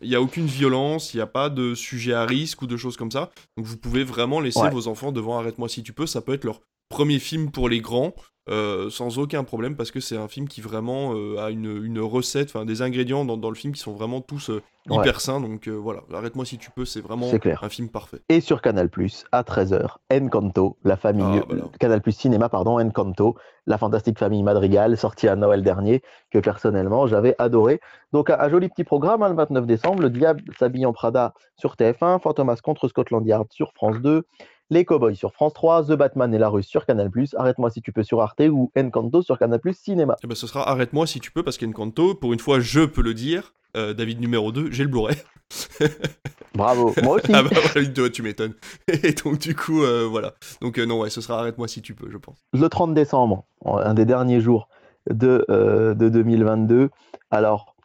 il 0.00 0.08
y 0.08 0.14
a 0.14 0.20
aucune 0.22 0.46
violence, 0.46 1.12
il 1.12 1.18
n'y 1.18 1.22
a 1.22 1.26
pas 1.26 1.50
de 1.50 1.74
sujet 1.74 2.14
à 2.14 2.24
risque 2.24 2.62
ou 2.62 2.66
de 2.66 2.76
choses 2.76 2.96
comme 2.96 3.10
ça. 3.10 3.30
Donc 3.56 3.66
vous 3.66 3.76
pouvez 3.76 4.04
vraiment 4.04 4.40
laisser 4.40 4.68
vos 4.70 4.88
enfants 4.88 5.12
devant 5.12 5.38
Arrête-moi 5.38 5.68
si 5.68 5.82
tu 5.82 5.92
peux. 5.92 6.06
Ça 6.06 6.22
peut 6.22 6.32
être 6.32 6.44
leur 6.44 6.60
premier 6.88 7.18
film 7.18 7.50
pour 7.50 7.68
les 7.68 7.80
grands. 7.80 8.14
Euh, 8.48 8.90
sans 8.90 9.18
aucun 9.18 9.42
problème 9.42 9.74
parce 9.74 9.90
que 9.90 9.98
c'est 9.98 10.16
un 10.16 10.28
film 10.28 10.46
qui 10.46 10.60
vraiment 10.60 11.14
euh, 11.14 11.38
a 11.38 11.50
une, 11.50 11.84
une 11.84 11.98
recette, 11.98 12.48
enfin 12.48 12.64
des 12.64 12.80
ingrédients 12.80 13.24
dans, 13.24 13.36
dans, 13.36 13.48
le 13.48 13.56
film 13.56 13.72
qui 13.72 13.80
sont 13.80 13.92
vraiment 13.92 14.20
tous 14.20 14.52
hyper 14.88 15.20
sain. 15.20 15.40
Donc 15.40 15.66
euh, 15.66 15.72
voilà, 15.72 16.02
arrête-moi 16.14 16.44
si 16.44 16.56
tu 16.56 16.70
peux, 16.70 16.84
c'est 16.84 17.00
vraiment 17.00 17.28
un 17.28 17.68
film 17.68 17.88
parfait. 17.88 18.18
Et 18.28 18.40
sur 18.40 18.62
Canal 18.62 18.88
à 19.32 19.42
13h, 19.42 19.96
Encanto, 20.12 20.76
la 20.84 20.96
famille. 20.96 21.40
Ah, 21.42 21.44
bah 21.48 21.56
Canal 21.80 22.00
Cinéma, 22.10 22.48
pardon, 22.48 22.78
Encanto, 22.78 23.36
la 23.66 23.78
fantastique 23.78 24.18
famille 24.18 24.44
Madrigal, 24.44 24.96
sortie 24.96 25.26
à 25.26 25.34
Noël 25.34 25.64
dernier, 25.64 26.02
que 26.30 26.38
personnellement 26.38 27.08
j'avais 27.08 27.34
adoré. 27.38 27.80
Donc 28.12 28.30
un, 28.30 28.48
joli 28.48 28.68
petit 28.68 28.84
programme, 28.84 29.24
hein, 29.24 29.28
le 29.28 29.34
29 29.34 29.66
décembre, 29.66 30.02
Le 30.02 30.10
Diable 30.10 30.42
s'habille 30.58 30.86
en 30.86 30.92
Prada 30.92 31.34
sur 31.56 31.74
TF1, 31.74 32.20
Fantomas 32.20 32.60
contre 32.62 32.86
Scotland 32.86 33.26
Yard 33.26 33.48
sur 33.50 33.72
France 33.72 33.96
2. 33.96 34.24
Les 34.68 34.84
Cowboys 34.84 35.14
sur 35.14 35.32
France 35.32 35.52
3, 35.54 35.84
The 35.84 35.92
Batman 35.92 36.34
et 36.34 36.38
la 36.38 36.48
Russe 36.48 36.66
sur 36.66 36.86
Canal+, 36.86 37.08
Arrête-moi 37.36 37.70
si 37.70 37.80
tu 37.80 37.92
peux 37.92 38.02
sur 38.02 38.20
Arte 38.20 38.42
ou 38.50 38.72
Encanto 38.76 39.22
sur 39.22 39.38
Canal+, 39.38 39.60
Cinéma. 39.72 40.14
Et 40.14 40.24
eh 40.24 40.26
ben 40.26 40.34
ce 40.34 40.48
sera 40.48 40.68
Arrête-moi 40.68 41.06
si 41.06 41.20
tu 41.20 41.30
peux 41.30 41.44
parce 41.44 41.56
qu'Encanto, 41.56 42.16
pour 42.16 42.32
une 42.32 42.40
fois 42.40 42.58
je 42.58 42.80
peux 42.80 43.02
le 43.02 43.14
dire, 43.14 43.54
euh, 43.76 43.94
David 43.94 44.20
numéro 44.20 44.50
2, 44.50 44.72
j'ai 44.72 44.82
le 44.82 44.88
Blu-ray. 44.88 45.14
Bravo, 46.56 46.92
moi 47.04 47.16
aussi. 47.16 47.32
ah 47.32 47.44
bah 47.44 48.08
tu 48.10 48.22
m'étonnes. 48.22 48.54
Et 48.88 49.12
donc 49.12 49.38
du 49.38 49.54
coup, 49.54 49.84
euh, 49.84 50.04
voilà. 50.10 50.34
Donc 50.60 50.78
euh, 50.78 50.84
non, 50.84 50.98
ouais, 50.98 51.10
ce 51.10 51.20
sera 51.20 51.38
Arrête-moi 51.38 51.68
si 51.68 51.80
tu 51.80 51.94
peux, 51.94 52.10
je 52.10 52.18
pense. 52.18 52.44
Le 52.52 52.68
30 52.68 52.92
décembre, 52.92 53.44
un 53.64 53.94
des 53.94 54.04
derniers 54.04 54.40
jours 54.40 54.68
de, 55.08 55.46
de 55.48 56.08
2022. 56.08 56.90
Alors, 57.30 57.75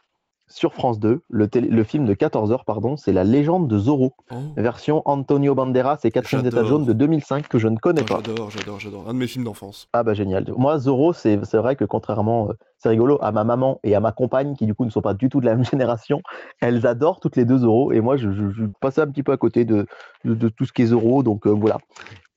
sur 0.52 0.74
France 0.74 1.00
2, 1.00 1.22
le, 1.28 1.84
film 1.84 2.04
de 2.04 2.14
14 2.14 2.52
heures, 2.52 2.64
pardon, 2.64 2.96
c'est 2.96 3.12
La 3.12 3.24
légende 3.24 3.68
de 3.68 3.78
Zorro, 3.78 4.14
oh. 4.30 4.34
version 4.56 5.02
Antonio 5.04 5.54
Banderas 5.54 5.98
et 6.04 6.10
Catherine 6.10 6.44
Zeta-Jones 6.44 6.84
de 6.84 6.92
2005 6.92 7.48
que 7.48 7.58
je 7.58 7.68
ne 7.68 7.76
connais 7.76 8.02
pas. 8.02 8.20
J'adore, 8.24 8.50
j'adore, 8.50 8.80
j'adore. 8.80 9.08
Un 9.08 9.14
de 9.14 9.18
mes 9.18 9.26
films 9.26 9.44
d'enfance. 9.44 9.88
Ah 9.92 10.02
bah 10.02 10.14
génial. 10.14 10.44
Moi, 10.56 10.78
Zorro, 10.78 11.12
c'est 11.12 11.36
vrai 11.54 11.76
que 11.76 11.84
contrairement, 11.84 12.48
euh, 12.50 12.52
c'est 12.78 12.88
rigolo, 12.88 13.18
à 13.22 13.32
ma 13.32 13.44
maman 13.44 13.80
et 13.82 13.94
à 13.94 14.00
ma 14.00 14.12
compagne, 14.12 14.54
qui 14.54 14.66
du 14.66 14.74
coup 14.74 14.84
ne 14.84 14.90
sont 14.90 15.02
pas 15.02 15.14
du 15.14 15.28
tout 15.28 15.40
de 15.40 15.46
la 15.46 15.54
même 15.54 15.64
génération, 15.70 16.20
elles 16.60 16.86
adorent 16.86 17.20
toutes 17.20 17.36
les 17.36 17.44
deux 17.44 17.58
Zorro 17.58 17.92
et 17.92 18.00
moi, 18.00 18.16
je, 18.16 18.30
je, 18.30 18.64
passais 18.80 19.00
un 19.00 19.08
petit 19.08 19.22
peu 19.22 19.32
à 19.32 19.36
côté 19.36 19.64
de, 19.64 19.86
de, 20.24 20.48
tout 20.48 20.64
ce 20.64 20.72
qui 20.72 20.82
est 20.82 20.86
Zorro, 20.86 21.22
donc 21.22 21.46
euh, 21.46 21.50
voilà. 21.50 21.78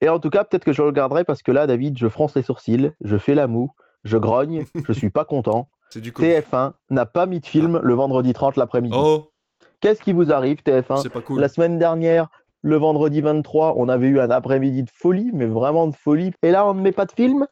Et 0.01 0.09
en 0.09 0.19
tout 0.19 0.29
cas, 0.29 0.43
peut-être 0.43 0.65
que 0.65 0.73
je 0.73 0.81
le 0.81 0.87
regarderai 0.87 1.23
parce 1.23 1.41
que 1.41 1.51
là, 1.51 1.67
David, 1.67 1.97
je 1.97 2.07
fronce 2.07 2.35
les 2.35 2.43
sourcils, 2.43 2.91
je 3.01 3.17
fais 3.17 3.35
la 3.35 3.47
moue, 3.47 3.71
je 4.03 4.17
grogne, 4.17 4.65
je 4.87 4.93
suis 4.93 5.09
pas 5.09 5.25
content. 5.25 5.67
TF1 5.99 6.73
n'a 6.89 7.05
pas 7.05 7.25
mis 7.25 7.39
de 7.39 7.45
film 7.45 7.79
le 7.83 7.93
vendredi 7.93 8.33
30 8.33 8.57
l'après-midi. 8.57 8.95
Oh. 8.97 9.31
Qu'est-ce 9.81 10.01
qui 10.01 10.13
vous 10.13 10.31
arrive, 10.31 10.59
TF1 10.65 11.09
pas 11.09 11.21
cool. 11.21 11.39
La 11.39 11.49
semaine 11.49 11.77
dernière, 11.77 12.29
le 12.61 12.77
vendredi 12.77 13.21
23, 13.21 13.75
on 13.77 13.89
avait 13.89 14.07
eu 14.07 14.19
un 14.19 14.29
après-midi 14.29 14.83
de 14.83 14.89
folie, 14.91 15.29
mais 15.33 15.45
vraiment 15.45 15.87
de 15.87 15.95
folie. 15.95 16.31
Et 16.41 16.51
là, 16.51 16.67
on 16.67 16.73
ne 16.73 16.81
met 16.81 16.91
pas 16.91 17.05
de 17.05 17.11
film 17.11 17.45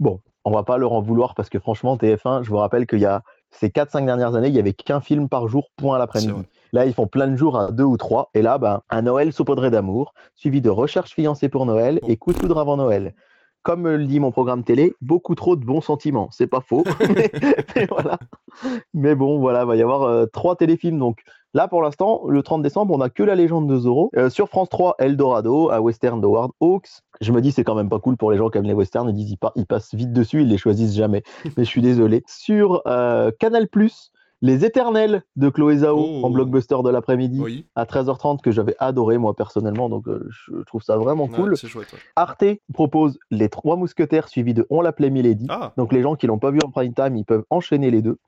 Bon, 0.00 0.20
on 0.44 0.50
va 0.50 0.62
pas 0.62 0.78
leur 0.78 0.92
en 0.92 1.02
vouloir 1.02 1.34
parce 1.34 1.48
que 1.48 1.58
franchement, 1.58 1.96
TF1, 1.96 2.42
je 2.42 2.50
vous 2.50 2.56
rappelle 2.56 2.86
qu'il 2.86 3.00
y 3.00 3.06
a 3.06 3.22
ces 3.50 3.68
4-5 3.68 4.04
dernières 4.06 4.34
années, 4.34 4.48
il 4.48 4.54
y 4.54 4.58
avait 4.58 4.72
qu'un 4.72 5.00
film 5.00 5.28
par 5.28 5.48
jour, 5.48 5.68
point 5.76 5.98
l'après-midi. 5.98 6.46
Là, 6.72 6.86
ils 6.86 6.94
font 6.94 7.06
plein 7.06 7.28
de 7.28 7.36
jours 7.36 7.58
à 7.58 7.70
deux 7.70 7.84
ou 7.84 7.96
trois. 7.96 8.30
Et 8.34 8.42
là, 8.42 8.58
ben, 8.58 8.80
un 8.90 9.02
Noël 9.02 9.32
saupoudré 9.32 9.70
d'amour, 9.70 10.12
suivi 10.34 10.60
de 10.60 10.70
Recherche 10.70 11.14
fiancée 11.14 11.48
pour 11.48 11.66
Noël 11.66 12.00
et 12.08 12.16
Coup 12.16 12.32
de 12.32 12.38
foudre 12.38 12.58
avant 12.58 12.76
Noël. 12.76 13.14
Comme 13.64 13.88
le 13.88 14.06
dit 14.06 14.20
mon 14.20 14.30
programme 14.30 14.62
télé, 14.62 14.94
beaucoup 15.00 15.34
trop 15.34 15.56
de 15.56 15.64
bons 15.64 15.80
sentiments. 15.80 16.28
C'est 16.30 16.46
pas 16.46 16.60
faux. 16.60 16.84
mais, 17.16 17.86
voilà. 17.88 18.18
mais 18.92 19.14
bon, 19.14 19.40
voilà, 19.40 19.62
il 19.62 19.66
va 19.66 19.76
y 19.76 19.82
avoir 19.82 20.02
euh, 20.02 20.26
trois 20.26 20.54
téléfilms. 20.54 20.98
Donc 20.98 21.22
là, 21.54 21.66
pour 21.66 21.82
l'instant, 21.82 22.22
le 22.28 22.42
30 22.42 22.62
décembre, 22.62 22.94
on 22.94 22.98
n'a 22.98 23.08
que 23.08 23.22
la 23.22 23.34
légende 23.34 23.66
de 23.66 23.76
Zorro. 23.76 24.10
Euh, 24.16 24.28
sur 24.28 24.48
France 24.48 24.68
3, 24.68 24.96
Eldorado, 24.98 25.70
un 25.70 25.80
western 25.80 26.22
Howard 26.22 26.52
Hawks. 26.60 27.00
Je 27.22 27.32
me 27.32 27.40
dis, 27.40 27.52
c'est 27.52 27.64
quand 27.64 27.74
même 27.74 27.88
pas 27.88 27.98
cool 27.98 28.18
pour 28.18 28.30
les 28.30 28.36
gens 28.36 28.50
qui 28.50 28.58
aiment 28.58 28.64
les 28.64 28.74
westerns. 28.74 29.08
Ils 29.08 29.14
disent, 29.14 29.36
ils, 29.56 29.66
passent 29.66 29.94
vite 29.94 30.12
dessus, 30.12 30.42
ils 30.42 30.48
les 30.48 30.58
choisissent 30.58 30.94
jamais. 30.94 31.22
mais 31.56 31.64
je 31.64 31.68
suis 31.68 31.82
désolé. 31.82 32.22
Sur 32.26 32.82
euh, 32.86 33.30
Canal, 33.40 33.66
les 34.44 34.66
Éternels 34.66 35.22
de 35.36 35.48
Chloé 35.48 35.78
Zhao 35.78 35.98
en 35.98 36.28
oh. 36.28 36.30
blockbuster 36.30 36.76
de 36.84 36.90
l'après-midi 36.90 37.66
à 37.74 37.84
13h30 37.84 38.42
que 38.42 38.50
j'avais 38.50 38.76
adoré 38.78 39.16
moi 39.16 39.34
personnellement 39.34 39.88
donc 39.88 40.06
euh, 40.06 40.28
je 40.28 40.62
trouve 40.66 40.82
ça 40.82 40.98
vraiment 40.98 41.28
cool. 41.28 41.54
Arte 42.14 42.44
propose 42.74 43.18
les 43.30 43.48
trois 43.48 43.76
mousquetaires 43.76 44.28
suivis 44.28 44.52
de 44.52 44.66
On 44.68 44.82
l'appelait 44.82 45.08
Milady. 45.08 45.46
Ah. 45.48 45.72
Donc 45.78 45.94
les 45.94 46.02
gens 46.02 46.14
qui 46.14 46.26
l'ont 46.26 46.38
pas 46.38 46.50
vu 46.50 46.58
en 46.62 46.70
prime 46.70 46.92
time 46.92 47.16
ils 47.16 47.24
peuvent 47.24 47.44
enchaîner 47.48 47.90
les 47.90 48.02
deux. 48.02 48.18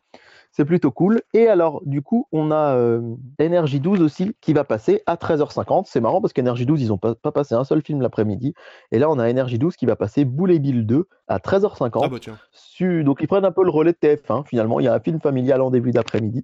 C'est 0.56 0.64
plutôt 0.64 0.90
cool. 0.90 1.20
Et 1.34 1.48
alors, 1.48 1.82
du 1.84 2.00
coup, 2.00 2.28
on 2.32 2.50
a 2.50 2.76
euh, 2.76 3.14
Energy 3.38 3.78
12 3.78 4.00
aussi 4.00 4.34
qui 4.40 4.54
va 4.54 4.64
passer 4.64 5.02
à 5.04 5.16
13h50. 5.16 5.84
C'est 5.84 6.00
marrant 6.00 6.22
parce 6.22 6.32
qu'Energy 6.32 6.64
12, 6.64 6.80
ils 6.80 6.88
n'ont 6.88 6.96
pas, 6.96 7.14
passé 7.14 7.54
un 7.54 7.64
seul 7.64 7.82
film 7.82 8.00
l'après-midi. 8.00 8.54
Et 8.90 8.98
là, 8.98 9.10
on 9.10 9.18
a 9.18 9.30
Energy 9.30 9.58
12 9.58 9.76
qui 9.76 9.84
va 9.84 9.96
passer 9.96 10.24
Boule 10.24 10.58
Bill 10.58 10.86
2 10.86 11.08
à 11.28 11.36
13h50. 11.40 12.00
Ah 12.02 12.08
bah 12.08 13.02
donc, 13.02 13.18
ils 13.20 13.28
prennent 13.28 13.44
un 13.44 13.52
peu 13.52 13.64
le 13.64 13.70
relais 13.70 13.92
de 13.92 13.98
TF1. 13.98 14.46
Finalement, 14.46 14.80
il 14.80 14.84
y 14.84 14.88
a 14.88 14.94
un 14.94 15.00
film 15.00 15.20
familial 15.20 15.60
en 15.60 15.70
début 15.70 15.90
d'après-midi. 15.90 16.42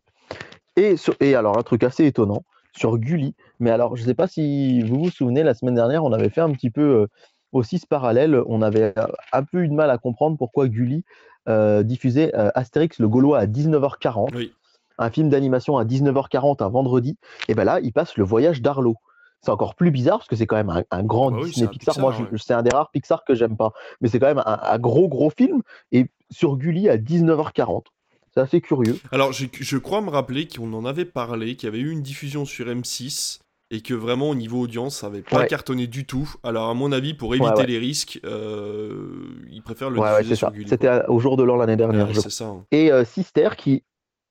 Et, 0.76 0.96
et 1.20 1.34
alors, 1.34 1.56
un 1.56 1.62
truc 1.62 1.82
assez 1.82 2.04
étonnant 2.04 2.44
sur 2.76 2.98
Gulli. 2.98 3.34
Mais 3.60 3.70
alors, 3.70 3.96
je 3.96 4.02
ne 4.02 4.08
sais 4.08 4.14
pas 4.14 4.26
si 4.26 4.82
vous 4.82 5.04
vous 5.04 5.10
souvenez, 5.10 5.42
la 5.42 5.54
semaine 5.54 5.76
dernière, 5.76 6.04
on 6.04 6.12
avait 6.12 6.28
fait 6.28 6.42
un 6.42 6.52
petit 6.52 6.68
peu 6.68 6.82
euh, 6.82 7.06
aussi 7.52 7.78
ce 7.78 7.86
parallèle. 7.86 8.42
On 8.46 8.60
avait 8.60 8.92
un 9.32 9.42
peu 9.42 9.62
eu 9.62 9.68
de 9.68 9.74
mal 9.74 9.90
à 9.90 9.96
comprendre 9.96 10.36
pourquoi 10.36 10.68
Gulli 10.68 11.02
euh, 11.48 11.82
diffusait 11.82 12.34
euh, 12.36 12.50
Astérix 12.54 12.98
le 12.98 13.08
Gaulois 13.08 13.38
à 13.38 13.46
19h40. 13.46 14.50
Un 14.98 15.10
film 15.10 15.28
d'animation 15.28 15.78
à 15.78 15.84
19h40 15.84 16.62
un 16.62 16.68
vendredi. 16.68 17.16
Et 17.48 17.54
ben 17.54 17.64
là, 17.64 17.80
il 17.80 17.92
passe 17.92 18.16
le 18.16 18.24
voyage 18.24 18.62
d'Arlo. 18.62 18.96
C'est 19.40 19.50
encore 19.50 19.74
plus 19.74 19.90
bizarre 19.90 20.18
parce 20.18 20.28
que 20.28 20.36
c'est 20.36 20.46
quand 20.46 20.56
même 20.56 20.84
un, 20.90 21.02
grand 21.02 21.32
bah 21.32 21.38
Disney 21.44 21.66
Pixar. 21.66 21.98
Moi, 21.98 22.14
c'est 22.36 22.54
un 22.54 22.62
des 22.62 22.70
rares 22.70 22.90
Pixar 22.92 23.24
que 23.24 23.34
j'aime 23.34 23.56
pas. 23.56 23.72
Mais 24.00 24.08
c'est 24.08 24.20
quand 24.20 24.28
même 24.28 24.42
un, 24.46 24.78
gros, 24.78 25.08
gros 25.08 25.30
film. 25.30 25.62
Et 25.90 26.10
sur 26.30 26.56
Gulli 26.56 26.88
à 26.88 26.96
19h40. 26.96 27.86
C'est 28.34 28.40
assez 28.40 28.60
curieux. 28.60 28.98
Alors, 29.10 29.32
je, 29.32 29.46
je 29.52 29.76
crois 29.76 30.00
me 30.00 30.10
rappeler 30.10 30.46
qu'on 30.46 30.72
en 30.72 30.84
avait 30.84 31.04
parlé, 31.04 31.56
qu'il 31.56 31.66
y 31.66 31.72
avait 31.72 31.80
eu 31.80 31.90
une 31.90 32.02
diffusion 32.02 32.44
sur 32.44 32.66
M6 32.66 33.40
et 33.72 33.80
que 33.80 33.94
vraiment 33.94 34.28
au 34.28 34.34
niveau 34.34 34.60
audience 34.60 34.98
ça 34.98 35.08
n'avait 35.08 35.22
pas 35.22 35.46
cartonné 35.46 35.88
du 35.88 36.06
tout. 36.06 36.32
Alors 36.44 36.68
à 36.68 36.74
mon 36.74 36.92
avis 36.92 37.14
pour 37.14 37.34
éviter 37.34 37.66
les 37.66 37.78
risques, 37.78 38.20
euh, 38.24 39.34
ils 39.50 39.62
préfèrent 39.62 39.90
le 39.90 39.98
diffuser 39.98 40.36
sur 40.36 40.52
Gulli. 40.52 40.68
C'était 40.68 41.04
au 41.08 41.18
jour 41.18 41.36
de 41.36 41.42
l'an 41.42 41.56
l'année 41.56 41.76
dernière. 41.76 42.14
Ça, 42.14 42.44
hein. 42.44 42.64
Et 42.70 42.92
euh, 42.92 43.04
Sister 43.04 43.48
qui 43.56 43.82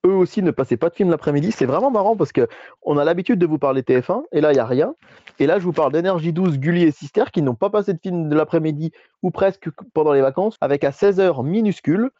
eux 0.06 0.14
aussi 0.14 0.42
ne 0.42 0.50
passaient 0.50 0.76
pas 0.76 0.88
de 0.88 0.94
film 0.94 1.10
l'après-midi, 1.10 1.52
c'est 1.52 1.66
vraiment 1.66 1.90
marrant 1.90 2.16
parce 2.16 2.32
que 2.32 2.48
on 2.82 2.98
a 2.98 3.04
l'habitude 3.04 3.38
de 3.38 3.46
vous 3.46 3.58
parler 3.58 3.82
TF1 3.82 4.22
et 4.32 4.40
là 4.40 4.52
il 4.52 4.56
y 4.56 4.60
a 4.60 4.66
rien. 4.66 4.94
Et 5.40 5.46
là 5.46 5.58
je 5.58 5.64
vous 5.64 5.72
parle 5.72 5.92
d'énergie 5.92 6.32
12, 6.32 6.58
Gulli 6.58 6.84
et 6.84 6.92
Sister 6.92 7.24
qui 7.32 7.42
n'ont 7.42 7.56
pas 7.56 7.68
passé 7.68 7.92
de 7.92 7.98
film 7.98 8.28
de 8.28 8.36
l'après-midi 8.36 8.92
ou 9.22 9.32
presque 9.32 9.68
pendant 9.92 10.12
les 10.12 10.20
vacances 10.20 10.56
avec 10.60 10.84
à 10.84 10.90
16h 10.90 11.44
minuscule 11.44 12.10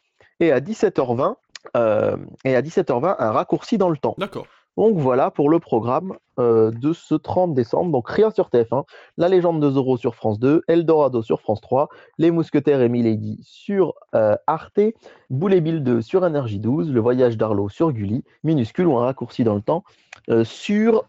et 0.41 0.51
à 0.51 0.59
17h20 0.59 1.35
euh, 1.77 2.17
et 2.43 2.55
à 2.57 2.61
17h20 2.61 3.15
un 3.17 3.31
raccourci 3.31 3.77
dans 3.77 3.89
le 3.89 3.97
temps. 3.97 4.15
D'accord. 4.17 4.45
Donc 4.77 4.97
voilà 4.97 5.31
pour 5.31 5.49
le 5.49 5.59
programme 5.59 6.13
euh, 6.39 6.71
de 6.71 6.93
ce 6.93 7.13
30 7.13 7.53
décembre. 7.53 7.91
Donc 7.91 8.09
rien 8.09 8.31
sur 8.31 8.49
TF1, 8.49 8.85
La 9.17 9.29
légende 9.29 9.61
de 9.61 9.69
Zorro 9.69 9.97
sur 9.97 10.15
France 10.15 10.39
2, 10.39 10.63
Eldorado 10.67 11.21
sur 11.21 11.41
France 11.41 11.61
3, 11.61 11.89
Les 12.17 12.31
Mousquetaires 12.31 12.81
et 12.81 12.89
Milady 12.89 13.39
sur 13.43 13.93
euh, 14.15 14.35
Arte, 14.47 14.79
Boulet 15.29 15.61
Bill 15.61 15.83
2 15.83 16.01
sur 16.01 16.25
Énergie 16.25 16.59
12, 16.59 16.91
Le 16.91 16.99
Voyage 16.99 17.37
d'Arlo 17.37 17.69
sur 17.69 17.91
Gulli, 17.91 18.23
minuscule 18.43 18.87
ou 18.87 18.97
un 18.97 19.05
raccourci 19.05 19.43
dans 19.43 19.55
le 19.55 19.61
temps 19.61 19.83
euh, 20.29 20.43
sur 20.43 21.03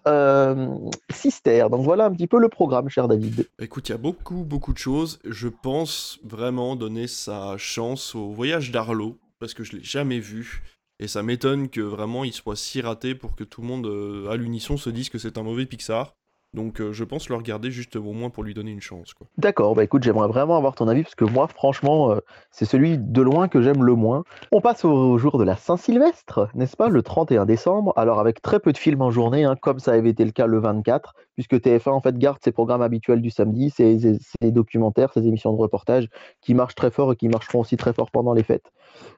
Sister. 1.10 1.66
Donc 1.70 1.84
voilà 1.84 2.04
un 2.04 2.12
petit 2.12 2.26
peu 2.26 2.38
le 2.38 2.50
programme, 2.50 2.90
cher 2.90 3.08
David. 3.08 3.48
Écoute, 3.58 3.88
il 3.88 3.92
y 3.92 3.94
a 3.94 3.98
beaucoup, 3.98 4.44
beaucoup 4.44 4.74
de 4.74 4.78
choses. 4.78 5.20
Je 5.24 5.48
pense 5.48 6.18
vraiment 6.22 6.76
donner 6.76 7.06
sa 7.06 7.56
chance 7.56 8.14
au 8.14 8.30
Voyage 8.30 8.70
d'Arlo 8.72 9.16
parce 9.40 9.54
que 9.54 9.64
je 9.64 9.76
l'ai 9.76 9.84
jamais 9.84 10.20
vu. 10.20 10.62
Et 11.00 11.08
ça 11.08 11.22
m'étonne 11.22 11.68
que 11.68 11.80
vraiment 11.80 12.24
il 12.24 12.32
soit 12.32 12.56
si 12.56 12.80
raté 12.80 13.14
pour 13.14 13.34
que 13.34 13.44
tout 13.44 13.62
le 13.62 13.66
monde 13.66 13.86
euh, 13.86 14.28
à 14.30 14.36
l'unisson 14.36 14.76
se 14.76 14.90
dise 14.90 15.10
que 15.10 15.18
c'est 15.18 15.38
un 15.38 15.42
mauvais 15.42 15.66
Pixar. 15.66 16.14
Donc 16.54 16.80
euh, 16.80 16.92
je 16.92 17.02
pense 17.02 17.28
le 17.28 17.34
regarder 17.34 17.70
juste 17.72 17.96
au 17.96 18.12
moins 18.12 18.30
pour 18.30 18.44
lui 18.44 18.54
donner 18.54 18.70
une 18.70 18.80
chance. 18.80 19.12
D'accord, 19.38 19.74
bah 19.74 19.82
écoute, 19.82 20.04
j'aimerais 20.04 20.28
vraiment 20.28 20.56
avoir 20.56 20.76
ton 20.76 20.86
avis 20.86 21.02
parce 21.02 21.16
que 21.16 21.24
moi, 21.24 21.48
franchement, 21.48 22.12
euh, 22.12 22.20
c'est 22.52 22.64
celui 22.64 22.96
de 22.96 23.22
loin 23.22 23.48
que 23.48 23.60
j'aime 23.60 23.82
le 23.82 23.94
moins. 23.94 24.22
On 24.52 24.60
passe 24.60 24.84
au 24.84 25.18
jour 25.18 25.36
de 25.36 25.44
la 25.44 25.56
Saint-Sylvestre, 25.56 26.48
n'est-ce 26.54 26.76
pas, 26.76 26.88
le 26.88 27.02
31 27.02 27.44
décembre. 27.44 27.92
Alors 27.96 28.20
avec 28.20 28.40
très 28.40 28.60
peu 28.60 28.72
de 28.72 28.78
films 28.78 29.02
en 29.02 29.10
journée, 29.10 29.44
hein, 29.44 29.56
comme 29.60 29.80
ça 29.80 29.92
avait 29.92 30.10
été 30.10 30.24
le 30.24 30.30
cas 30.30 30.46
le 30.46 30.60
24, 30.60 31.14
puisque 31.34 31.54
TF1 31.54 31.90
en 31.90 32.00
fait 32.00 32.16
garde 32.16 32.38
ses 32.42 32.52
programmes 32.52 32.82
habituels 32.82 33.20
du 33.20 33.30
samedi, 33.30 33.70
ses, 33.70 33.98
ses 34.18 34.52
documentaires, 34.52 35.12
ses 35.12 35.26
émissions 35.26 35.52
de 35.52 35.58
reportage 35.58 36.08
qui 36.40 36.54
marchent 36.54 36.76
très 36.76 36.92
fort 36.92 37.12
et 37.12 37.16
qui 37.16 37.28
marcheront 37.28 37.60
aussi 37.60 37.76
très 37.76 37.92
fort 37.92 38.12
pendant 38.12 38.32
les 38.32 38.44
fêtes. 38.44 38.70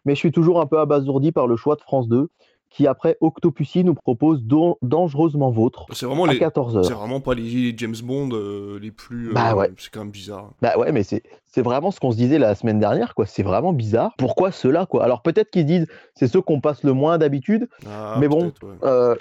Mais 0.06 0.14
je 0.14 0.20
suis 0.20 0.32
toujours 0.32 0.60
un 0.60 0.66
peu 0.66 0.78
abasourdi 0.78 1.32
par 1.32 1.46
le 1.46 1.56
choix 1.56 1.76
de 1.76 1.82
France 1.82 2.08
2 2.08 2.30
qui 2.70 2.86
après 2.86 3.16
Octopussy 3.20 3.84
nous 3.84 3.94
propose 3.94 4.42
Dangereusement 4.82 5.50
Vôtre 5.50 5.86
c'est 5.92 6.06
vraiment 6.06 6.24
à 6.24 6.34
14h. 6.34 6.84
C'est 6.84 6.92
vraiment 6.92 7.20
pas 7.20 7.34
les 7.34 7.76
James 7.76 7.96
Bond 8.02 8.30
euh, 8.32 8.78
les 8.80 8.90
plus... 8.90 9.32
bah 9.32 9.52
euh, 9.52 9.54
ouais. 9.54 9.70
C'est 9.78 9.90
quand 9.90 10.00
même 10.00 10.10
bizarre. 10.10 10.50
Bah 10.60 10.76
ouais, 10.78 10.92
mais 10.92 11.02
c'est 11.02 11.22
vraiment 11.62 11.90
ce 11.90 12.00
qu'on 12.00 12.12
se 12.12 12.16
disait 12.16 12.38
la 12.38 12.54
semaine 12.54 12.78
dernière, 12.78 13.14
quoi. 13.14 13.26
C'est 13.26 13.42
vraiment 13.42 13.72
bizarre. 13.72 14.14
Pourquoi 14.18 14.52
ceux-là, 14.52 14.86
quoi? 14.86 15.04
Alors 15.04 15.22
peut-être 15.22 15.50
qu'ils 15.50 15.66
disent 15.66 15.86
c'est 16.14 16.28
ceux 16.28 16.40
qu'on 16.40 16.60
passe 16.60 16.82
le 16.82 16.92
moins 16.92 17.18
d'habitude, 17.18 17.68
ah, 17.88 18.16
mais 18.20 18.28
bon, 18.28 18.52
euh, 18.82 19.14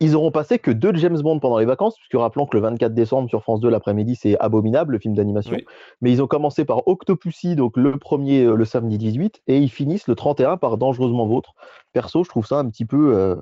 ils 0.00 0.16
auront 0.16 0.30
passé 0.30 0.58
que 0.58 0.70
deux 0.70 0.94
James 0.96 1.20
Bond 1.20 1.38
pendant 1.38 1.58
les 1.58 1.64
vacances, 1.64 1.96
puisque 1.96 2.20
rappelons 2.20 2.46
que 2.46 2.56
le 2.56 2.62
24 2.62 2.94
décembre 2.94 3.28
sur 3.28 3.42
France 3.42 3.60
2 3.60 3.68
l'après-midi, 3.68 4.16
c'est 4.16 4.38
Abominable, 4.38 4.92
le 4.92 4.98
film 4.98 5.14
d'animation. 5.14 5.56
Mais 6.00 6.12
ils 6.12 6.22
ont 6.22 6.26
commencé 6.26 6.64
par 6.64 6.86
Octopussy, 6.88 7.56
donc 7.56 7.76
le 7.76 7.96
premier 7.98 8.44
euh, 8.44 8.54
le 8.54 8.64
samedi 8.64 8.98
18, 8.98 9.42
et 9.46 9.58
ils 9.58 9.70
finissent 9.70 10.08
le 10.08 10.14
31 10.14 10.56
par 10.56 10.76
Dangereusement 10.78 11.26
Vôtre. 11.26 11.54
Perso, 11.92 12.24
je 12.24 12.28
trouve 12.28 12.46
ça 12.46 12.58
un 12.58 12.68
petit 12.68 12.84
peu, 12.84 13.14
euh, 13.16 13.36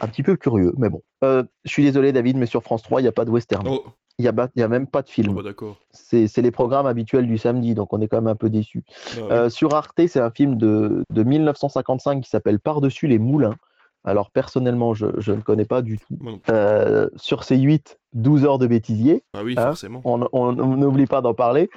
un 0.00 0.08
petit 0.08 0.22
peu 0.22 0.36
curieux, 0.36 0.74
mais 0.76 0.88
bon. 0.88 1.02
Euh, 1.24 1.44
je 1.64 1.70
suis 1.70 1.84
désolé, 1.84 2.12
David, 2.12 2.36
mais 2.36 2.46
sur 2.46 2.62
France 2.62 2.82
3, 2.82 3.00
il 3.00 3.04
n'y 3.04 3.08
a 3.08 3.12
pas 3.12 3.24
de 3.24 3.30
western. 3.30 3.66
Oh. 3.68 3.84
Il 4.18 4.22
n'y 4.22 4.28
a, 4.62 4.64
a, 4.64 4.68
même 4.68 4.86
pas 4.86 5.02
de 5.02 5.10
film. 5.10 5.36
Oh, 5.36 5.42
bah, 5.42 5.50
c'est 5.90 6.38
les 6.38 6.50
programmes 6.50 6.86
habituels 6.86 7.26
du 7.26 7.36
samedi, 7.36 7.74
donc 7.74 7.92
on 7.92 8.00
est 8.00 8.08
quand 8.08 8.16
même 8.16 8.28
un 8.28 8.34
peu 8.34 8.48
déçus. 8.48 8.82
Bah 9.28 9.50
sur 9.50 9.74
Arte, 9.74 10.00
c'est 10.08 10.20
un 10.20 10.30
film 10.30 10.56
de, 10.56 11.04
de 11.10 11.22
1955 11.22 12.22
qui 12.22 12.30
s'appelle 12.30 12.58
Par-dessus 12.58 13.08
les 13.08 13.18
moulins. 13.18 13.56
Alors 14.06 14.30
personnellement, 14.30 14.94
je, 14.94 15.06
ne 15.06 15.40
connais 15.40 15.64
pas 15.64 15.82
du 15.82 15.98
tout. 15.98 16.16
Euh, 16.48 17.08
sur 17.16 17.42
ces 17.42 17.58
8, 17.58 17.98
12 18.16 18.44
heures 18.46 18.58
de 18.58 18.66
bêtisier. 18.66 19.22
Ah 19.34 19.42
oui, 19.44 19.54
hein, 19.56 19.66
forcément. 19.66 20.00
On 20.04 20.52
n'oublie 20.52 21.06
pas 21.06 21.20
d'en 21.20 21.34
parler. 21.34 21.68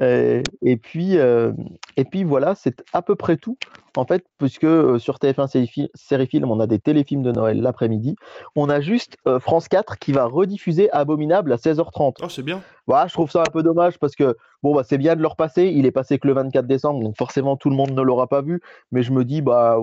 Euh, 0.00 0.42
et, 0.62 0.78
puis, 0.78 1.18
euh, 1.18 1.52
et 1.98 2.04
puis 2.04 2.24
voilà, 2.24 2.54
c'est 2.54 2.82
à 2.92 3.02
peu 3.02 3.14
près 3.14 3.36
tout. 3.36 3.58
En 3.96 4.06
fait, 4.06 4.24
puisque 4.38 4.66
sur 4.98 5.16
TF1 5.18 5.46
série 5.94 6.26
film, 6.26 6.50
on 6.50 6.60
a 6.60 6.66
des 6.66 6.78
téléfilms 6.78 7.22
de 7.22 7.30
Noël 7.30 7.60
l'après-midi. 7.60 8.16
On 8.56 8.70
a 8.70 8.80
juste 8.80 9.16
France 9.40 9.68
4 9.68 9.98
qui 9.98 10.12
va 10.12 10.24
rediffuser 10.24 10.90
Abominable 10.92 11.52
à 11.52 11.56
16h30. 11.56 12.14
Oh, 12.22 12.28
c'est 12.30 12.42
bien. 12.42 12.62
Voilà, 12.86 13.06
je 13.06 13.12
trouve 13.12 13.30
ça 13.30 13.40
un 13.40 13.50
peu 13.52 13.62
dommage 13.62 13.98
parce 13.98 14.16
que 14.16 14.36
bon, 14.62 14.74
bah, 14.74 14.82
c'est 14.82 14.96
bien 14.96 15.14
de 15.14 15.20
leur 15.20 15.36
passer. 15.36 15.64
Il 15.64 15.84
est 15.84 15.92
passé 15.92 16.18
que 16.18 16.26
le 16.26 16.32
24 16.32 16.66
décembre, 16.66 17.04
donc 17.04 17.18
forcément 17.18 17.56
tout 17.58 17.68
le 17.68 17.76
monde 17.76 17.90
ne 17.90 18.00
l'aura 18.00 18.28
pas 18.28 18.40
vu. 18.40 18.62
Mais 18.92 19.02
je 19.02 19.12
me 19.12 19.26
dis, 19.26 19.42
bah, 19.42 19.76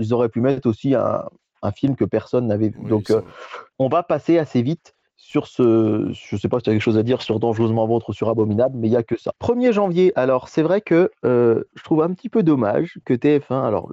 ils 0.00 0.14
auraient 0.14 0.30
pu 0.30 0.40
mettre 0.40 0.66
aussi 0.66 0.94
un, 0.94 1.24
film 1.76 1.94
que 1.94 2.06
personne 2.06 2.48
n'avait 2.48 2.70
vu. 2.70 2.88
donc, 2.88 3.12
on 3.78 3.88
va 3.88 4.02
passer 4.02 4.38
assez 4.38 4.62
vite 4.62 4.94
sur 5.22 5.46
ce, 5.46 6.10
je 6.12 6.34
ne 6.34 6.40
sais 6.40 6.48
pas 6.48 6.58
si 6.58 6.64
tu 6.64 6.70
as 6.70 6.72
quelque 6.72 6.82
chose 6.82 6.98
à 6.98 7.04
dire 7.04 7.22
sur 7.22 7.38
Dangereusement 7.38 7.86
Vôtre 7.86 8.10
ou 8.10 8.12
sur 8.12 8.28
Abominable, 8.28 8.76
mais 8.76 8.88
il 8.88 8.90
n'y 8.90 8.96
a 8.96 9.04
que 9.04 9.16
ça. 9.16 9.32
1er 9.40 9.72
janvier, 9.72 10.12
alors 10.16 10.48
c'est 10.48 10.62
vrai 10.62 10.80
que 10.80 11.12
euh, 11.24 11.62
je 11.76 11.84
trouve 11.84 12.02
un 12.02 12.12
petit 12.12 12.28
peu 12.28 12.42
dommage 12.42 12.98
que 13.04 13.14
TF1, 13.14 13.64
alors 13.64 13.88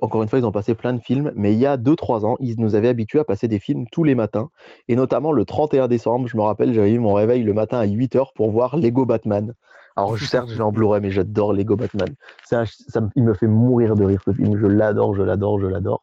encore 0.00 0.22
une 0.22 0.28
fois, 0.30 0.38
ils 0.38 0.46
ont 0.46 0.52
passé 0.52 0.74
plein 0.74 0.94
de 0.94 1.00
films, 1.00 1.32
mais 1.36 1.52
il 1.52 1.58
y 1.58 1.66
a 1.66 1.76
2-3 1.76 2.24
ans, 2.24 2.36
ils 2.40 2.58
nous 2.58 2.74
avaient 2.74 2.88
habitués 2.88 3.18
à 3.18 3.24
passer 3.24 3.46
des 3.46 3.58
films 3.58 3.84
tous 3.92 4.04
les 4.04 4.14
matins, 4.14 4.48
et 4.88 4.96
notamment 4.96 5.32
le 5.32 5.44
31 5.44 5.86
décembre, 5.86 6.28
je 6.28 6.36
me 6.38 6.42
rappelle, 6.42 6.72
j'avais 6.72 6.92
eu 6.92 6.98
mon 6.98 7.12
réveil 7.12 7.42
le 7.42 7.52
matin 7.52 7.78
à 7.78 7.86
8h 7.86 8.32
pour 8.34 8.50
voir 8.50 8.78
Lego 8.78 9.04
Batman. 9.04 9.52
Alors 9.96 10.18
certes, 10.18 10.48
j'ai 10.48 10.62
en 10.62 10.72
Blu-ray, 10.72 11.02
mais 11.02 11.10
j'adore 11.10 11.52
Lego 11.52 11.76
Batman. 11.76 12.08
ça, 12.42 12.64
il 13.14 13.22
me 13.22 13.34
fait 13.34 13.46
mourir 13.46 13.96
de 13.96 14.04
rire 14.04 14.22
ce 14.24 14.32
film, 14.32 14.58
je 14.58 14.66
l'adore, 14.66 15.14
je 15.14 15.22
l'adore, 15.22 15.60
je 15.60 15.66
l'adore. 15.66 16.02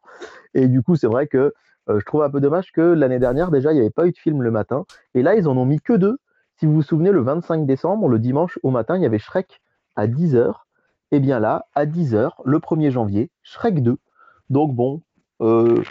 Et 0.53 0.67
du 0.67 0.83
coup, 0.83 0.95
c'est 0.95 1.07
vrai 1.07 1.25
que 1.25 1.51
je 1.87 2.05
trouve 2.05 2.23
un 2.23 2.29
peu 2.29 2.39
dommage 2.39 2.71
que 2.71 2.81
l'année 2.81 3.19
dernière, 3.19 3.51
déjà, 3.51 3.71
il 3.71 3.75
n'y 3.75 3.81
avait 3.81 3.89
pas 3.89 4.07
eu 4.07 4.11
de 4.11 4.17
film 4.17 4.41
le 4.41 4.51
matin. 4.51 4.85
Et 5.13 5.21
là, 5.21 5.35
ils 5.35 5.47
en 5.47 5.57
ont 5.57 5.65
mis 5.65 5.79
que 5.79 5.93
deux. 5.93 6.17
Si 6.57 6.65
vous 6.65 6.73
vous 6.73 6.81
souvenez, 6.83 7.11
le 7.11 7.21
25 7.21 7.65
décembre, 7.65 8.07
le 8.07 8.19
dimanche 8.19 8.59
au 8.63 8.69
matin, 8.69 8.95
il 8.95 9.01
y 9.01 9.05
avait 9.05 9.19
Shrek 9.19 9.61
à 9.95 10.07
10h. 10.07 10.53
Et 11.11 11.19
bien 11.19 11.39
là, 11.39 11.65
à 11.73 11.85
10h, 11.85 12.29
le 12.45 12.59
1er 12.59 12.91
janvier, 12.91 13.29
Shrek 13.43 13.81
2. 13.81 13.97
Donc 14.49 14.75
bon, 14.75 15.01
euh, 15.41 15.81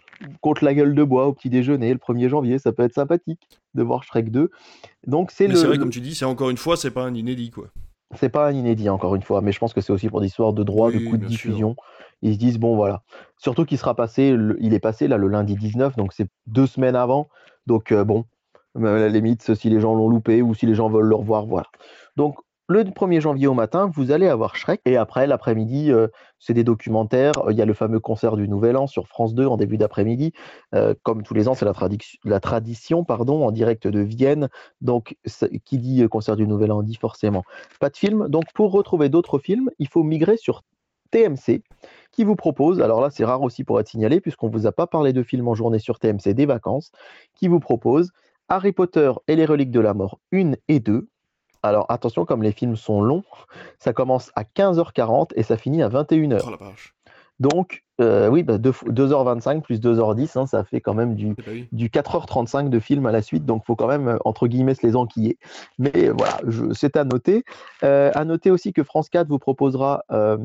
contre 0.40 0.64
la 0.64 0.74
gueule 0.74 0.94
de 0.94 1.02
bois 1.02 1.26
au 1.26 1.32
petit 1.32 1.50
déjeuner 1.50 1.92
le 1.92 1.98
1er 1.98 2.28
janvier, 2.28 2.58
ça 2.58 2.72
peut 2.72 2.84
être 2.84 2.94
sympathique 2.94 3.48
de 3.74 3.82
voir 3.82 4.04
Shrek 4.04 4.30
2. 4.30 4.50
Donc 5.06 5.30
c'est 5.32 5.48
le... 5.48 5.56
c'est 5.56 5.66
vrai, 5.66 5.78
comme 5.78 5.90
tu 5.90 6.00
dis, 6.00 6.14
c'est 6.14 6.24
encore 6.24 6.50
une 6.50 6.56
fois, 6.56 6.76
c'est 6.76 6.90
pas 6.90 7.02
un 7.02 7.14
inédit, 7.14 7.50
quoi. 7.50 7.66
C'est 8.16 8.28
pas 8.28 8.48
un 8.48 8.52
inédit, 8.52 8.88
encore 8.88 9.14
une 9.14 9.22
fois, 9.22 9.40
mais 9.40 9.52
je 9.52 9.58
pense 9.58 9.72
que 9.72 9.80
c'est 9.80 9.92
aussi 9.92 10.08
pour 10.08 10.20
des 10.20 10.26
histoires 10.26 10.52
de 10.52 10.62
droit, 10.64 10.90
de 10.90 10.98
Oui, 10.98 11.04
coûts 11.04 11.16
de 11.16 11.28
sûr. 11.28 11.74
Ils 12.22 12.34
se 12.34 12.38
disent, 12.38 12.59
bon, 12.59 12.76
voilà. 12.76 13.02
Surtout 13.38 13.64
qu'il 13.64 13.78
sera 13.78 13.94
passé, 13.94 14.36
il 14.60 14.74
est 14.74 14.80
passé 14.80 15.09
là 15.09 15.16
le 15.16 15.28
lundi 15.28 15.55
19, 15.56 15.97
donc 15.97 16.12
c'est 16.12 16.28
deux 16.47 16.66
semaines 16.66 16.97
avant. 16.97 17.28
Donc, 17.66 17.92
euh, 17.92 18.05
bon, 18.05 18.24
à 18.76 18.80
la 18.80 19.09
limite, 19.09 19.55
si 19.55 19.70
les 19.70 19.80
gens 19.80 19.94
l'ont 19.94 20.09
loupé 20.09 20.42
ou 20.42 20.55
si 20.55 20.66
les 20.66 20.74
gens 20.74 20.88
veulent 20.88 21.06
le 21.06 21.16
revoir, 21.16 21.47
voilà. 21.47 21.66
Donc, 22.16 22.36
le 22.70 22.84
1er 22.84 23.20
janvier 23.20 23.48
au 23.48 23.55
matin, 23.55 23.90
vous 23.92 24.12
allez 24.12 24.28
avoir 24.28 24.55
Shrek. 24.55 24.80
Et 24.84 24.97
après, 24.97 25.26
l'après-midi, 25.26 25.90
euh, 25.90 26.06
c'est 26.38 26.55
des 26.55 26.62
documentaires. 26.62 27.32
Il 27.51 27.56
y 27.56 27.62
a 27.62 27.64
le 27.64 27.74
fameux 27.74 27.98
concert 27.98 28.36
du 28.36 28.47
Nouvel 28.47 28.76
An 28.76 28.86
sur 28.86 29.09
France 29.09 29.34
2 29.34 29.44
en 29.44 29.56
début 29.56 29.76
d'après-midi. 29.76 30.32
Euh, 30.76 30.94
comme 31.02 31.24
tous 31.24 31.34
les 31.34 31.48
ans, 31.48 31.55
c'est 31.55 31.64
la, 31.64 31.72
la 32.24 32.38
tradition 32.38 33.02
pardon, 33.02 33.44
en 33.44 33.51
direct 33.51 33.88
de 33.88 33.98
Vienne. 33.98 34.48
Donc, 34.82 35.16
qui 35.64 35.78
dit 35.78 36.09
concert 36.09 36.36
du 36.36 36.47
Nouvel 36.47 36.70
An 36.70 36.84
dit 36.84 36.94
forcément 36.94 37.42
pas 37.80 37.90
de 37.90 37.97
film. 37.97 38.28
Donc, 38.28 38.44
pour 38.55 38.70
retrouver 38.70 39.09
d'autres 39.09 39.40
films, 39.40 39.70
il 39.80 39.88
faut 39.88 40.05
migrer 40.05 40.36
sur 40.36 40.62
TMC, 41.11 41.62
qui 42.12 42.24
vous 42.24 42.37
propose, 42.37 42.81
alors 42.81 43.01
là, 43.01 43.11
c'est 43.11 43.24
rare 43.24 43.43
aussi 43.43 43.65
pour 43.65 43.78
être 43.81 43.89
signalé, 43.89 44.20
puisqu'on 44.20 44.49
ne 44.49 44.53
vous 44.53 44.66
a 44.66 44.73
pas 44.73 44.87
parlé 44.87 45.12
de 45.12 45.23
films 45.23 45.49
en 45.49 45.55
journée 45.55 45.78
sur 45.78 45.99
TMC 45.99 46.35
des 46.35 46.47
vacances, 46.47 46.91
qui 47.35 47.49
vous 47.49 47.61
propose 47.61 48.11
Harry 48.49 48.73
Potter 48.73 49.12
et 49.28 49.37
les 49.37 49.47
reliques 49.47 49.70
de 49.70 49.81
la 49.81 49.95
mort 49.95 50.19
1 50.32 50.53
et 50.69 50.81
2. 50.81 51.09
Alors 51.62 51.87
attention, 51.89 52.24
comme 52.24 52.43
les 52.43 52.53
films 52.53 52.77
sont 52.77 53.03
longs, 53.03 53.23
ça 53.78 53.93
commence 53.93 54.32
à 54.35 54.45
15h40 54.45 55.32
et 55.37 55.43
ça 55.43 55.57
finit 55.57 55.82
à 55.82 55.89
21h. 55.89 56.43
Oh 56.47 56.51
la 56.51 56.57
vache. 56.57 56.95
Donc, 57.39 57.85
euh, 58.03 58.28
oui, 58.28 58.43
bah, 58.43 58.59
deux- 58.59 58.73
2h25 58.87 59.62
plus 59.62 59.81
2h10, 59.81 60.37
hein, 60.37 60.47
ça 60.47 60.62
fait 60.65 60.81
quand 60.82 60.93
même 60.95 61.15
du, 61.15 61.35
Eh 61.39 61.43
ben 61.43 61.53
oui. 61.53 61.69
du 61.73 61.89
4h35 61.89 62.69
de 62.69 62.78
film 62.81 63.07
à 63.07 63.12
la 63.12 63.23
suite, 63.23 63.47
donc 63.47 63.65
faut 63.65 63.77
quand 63.77 63.87
même, 63.87 64.09
euh, 64.09 64.19
entre 64.27 64.47
guillemets, 64.47 64.74
se 64.74 64.87
les 64.87 64.95
enquiller. 64.97 65.39
Mais 65.78 66.09
euh, 66.09 66.15
voilà, 66.16 66.41
c'est 66.74 66.97
à 66.97 67.05
noter. 67.05 67.45
Euh, 67.82 68.11
à 68.15 68.24
noter 68.27 68.51
aussi 68.51 68.73
que 68.74 68.82
France 68.82 69.09
4 69.09 69.28
vous 69.28 69.39
proposera 69.39 70.03
euh, 70.11 70.37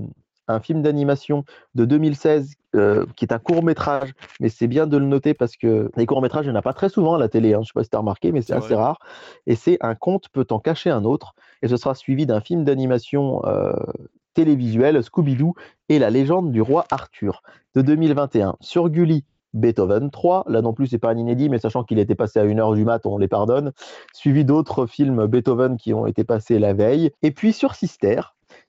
un 0.48 0.60
film 0.60 0.82
d'animation 0.82 1.46
de 1.76 1.86
2016 1.86 2.56
euh, 2.76 3.06
qui 3.16 3.26
est 3.26 3.34
un 3.34 3.40
court 3.40 3.64
métrage, 3.64 4.14
mais 4.40 4.50
c'est 4.50 4.68
bien 4.68 4.88
de 4.88 4.98
le 4.98 5.06
noter 5.06 5.34
parce 5.34 5.56
que 5.56 5.92
les 5.96 6.06
courts 6.06 6.22
métrages, 6.22 6.46
il 6.46 6.50
n'y 6.50 6.56
en 6.56 6.60
a 6.60 6.62
pas 6.62 6.74
très 6.74 6.90
souvent 6.90 7.16
à 7.16 7.20
la 7.20 7.30
télé, 7.30 7.54
hein, 7.54 7.58
je 7.58 7.60
ne 7.60 7.66
sais 7.66 7.72
pas 7.74 7.84
si 7.84 7.90
tu 7.90 7.96
as 7.96 8.00
remarqué, 8.00 8.32
mais 8.32 8.42
c'est 8.42 8.54
assez 8.54 8.74
vrai. 8.74 8.84
rare. 8.84 9.00
Et 9.48 9.56
c'est 9.56 9.78
Un 9.82 9.96
conte 9.96 10.30
peut 10.30 10.48
en 10.50 10.60
cacher 10.60 10.90
un 10.90 11.06
autre, 11.06 11.36
et 11.62 11.68
ce 11.68 11.78
sera 11.78 11.96
suivi 11.96 12.26
d'un 12.26 12.42
film 12.42 12.64
d'animation 12.64 13.46
euh, 13.46 13.74
télévisuel, 14.34 15.02
Scooby-Doo 15.02 15.54
et 15.90 16.00
la 16.00 16.10
légende 16.10 16.52
du 16.52 16.62
roi 16.62 16.86
Arthur 16.92 17.42
de 17.76 17.82
2021 17.82 18.58
sur 18.60 18.90
Gulli. 18.90 19.24
Beethoven 19.56 20.12
3, 20.12 20.44
là 20.48 20.62
non 20.62 20.74
plus 20.74 20.88
c'est 20.88 20.98
pas 20.98 21.12
un 21.12 21.18
inédit, 21.18 21.48
mais 21.48 21.60
sachant 21.60 21.86
qu'il 21.86 21.98
était 21.98 22.14
passé 22.14 22.40
à 22.40 22.46
1h 22.46 22.76
du 22.76 22.84
mat, 22.84 23.06
on 23.06 23.18
les 23.18 23.30
pardonne, 23.30 23.72
suivi 24.14 24.44
d'autres 24.44 24.86
films 24.86 25.28
Beethoven 25.28 25.78
qui 25.78 25.94
ont 25.94 26.06
été 26.06 26.26
passés 26.26 26.60
la 26.60 26.74
veille. 26.74 27.12
Et 27.24 27.32
puis 27.32 27.54
sur 27.54 27.74
Sister, 27.74 28.20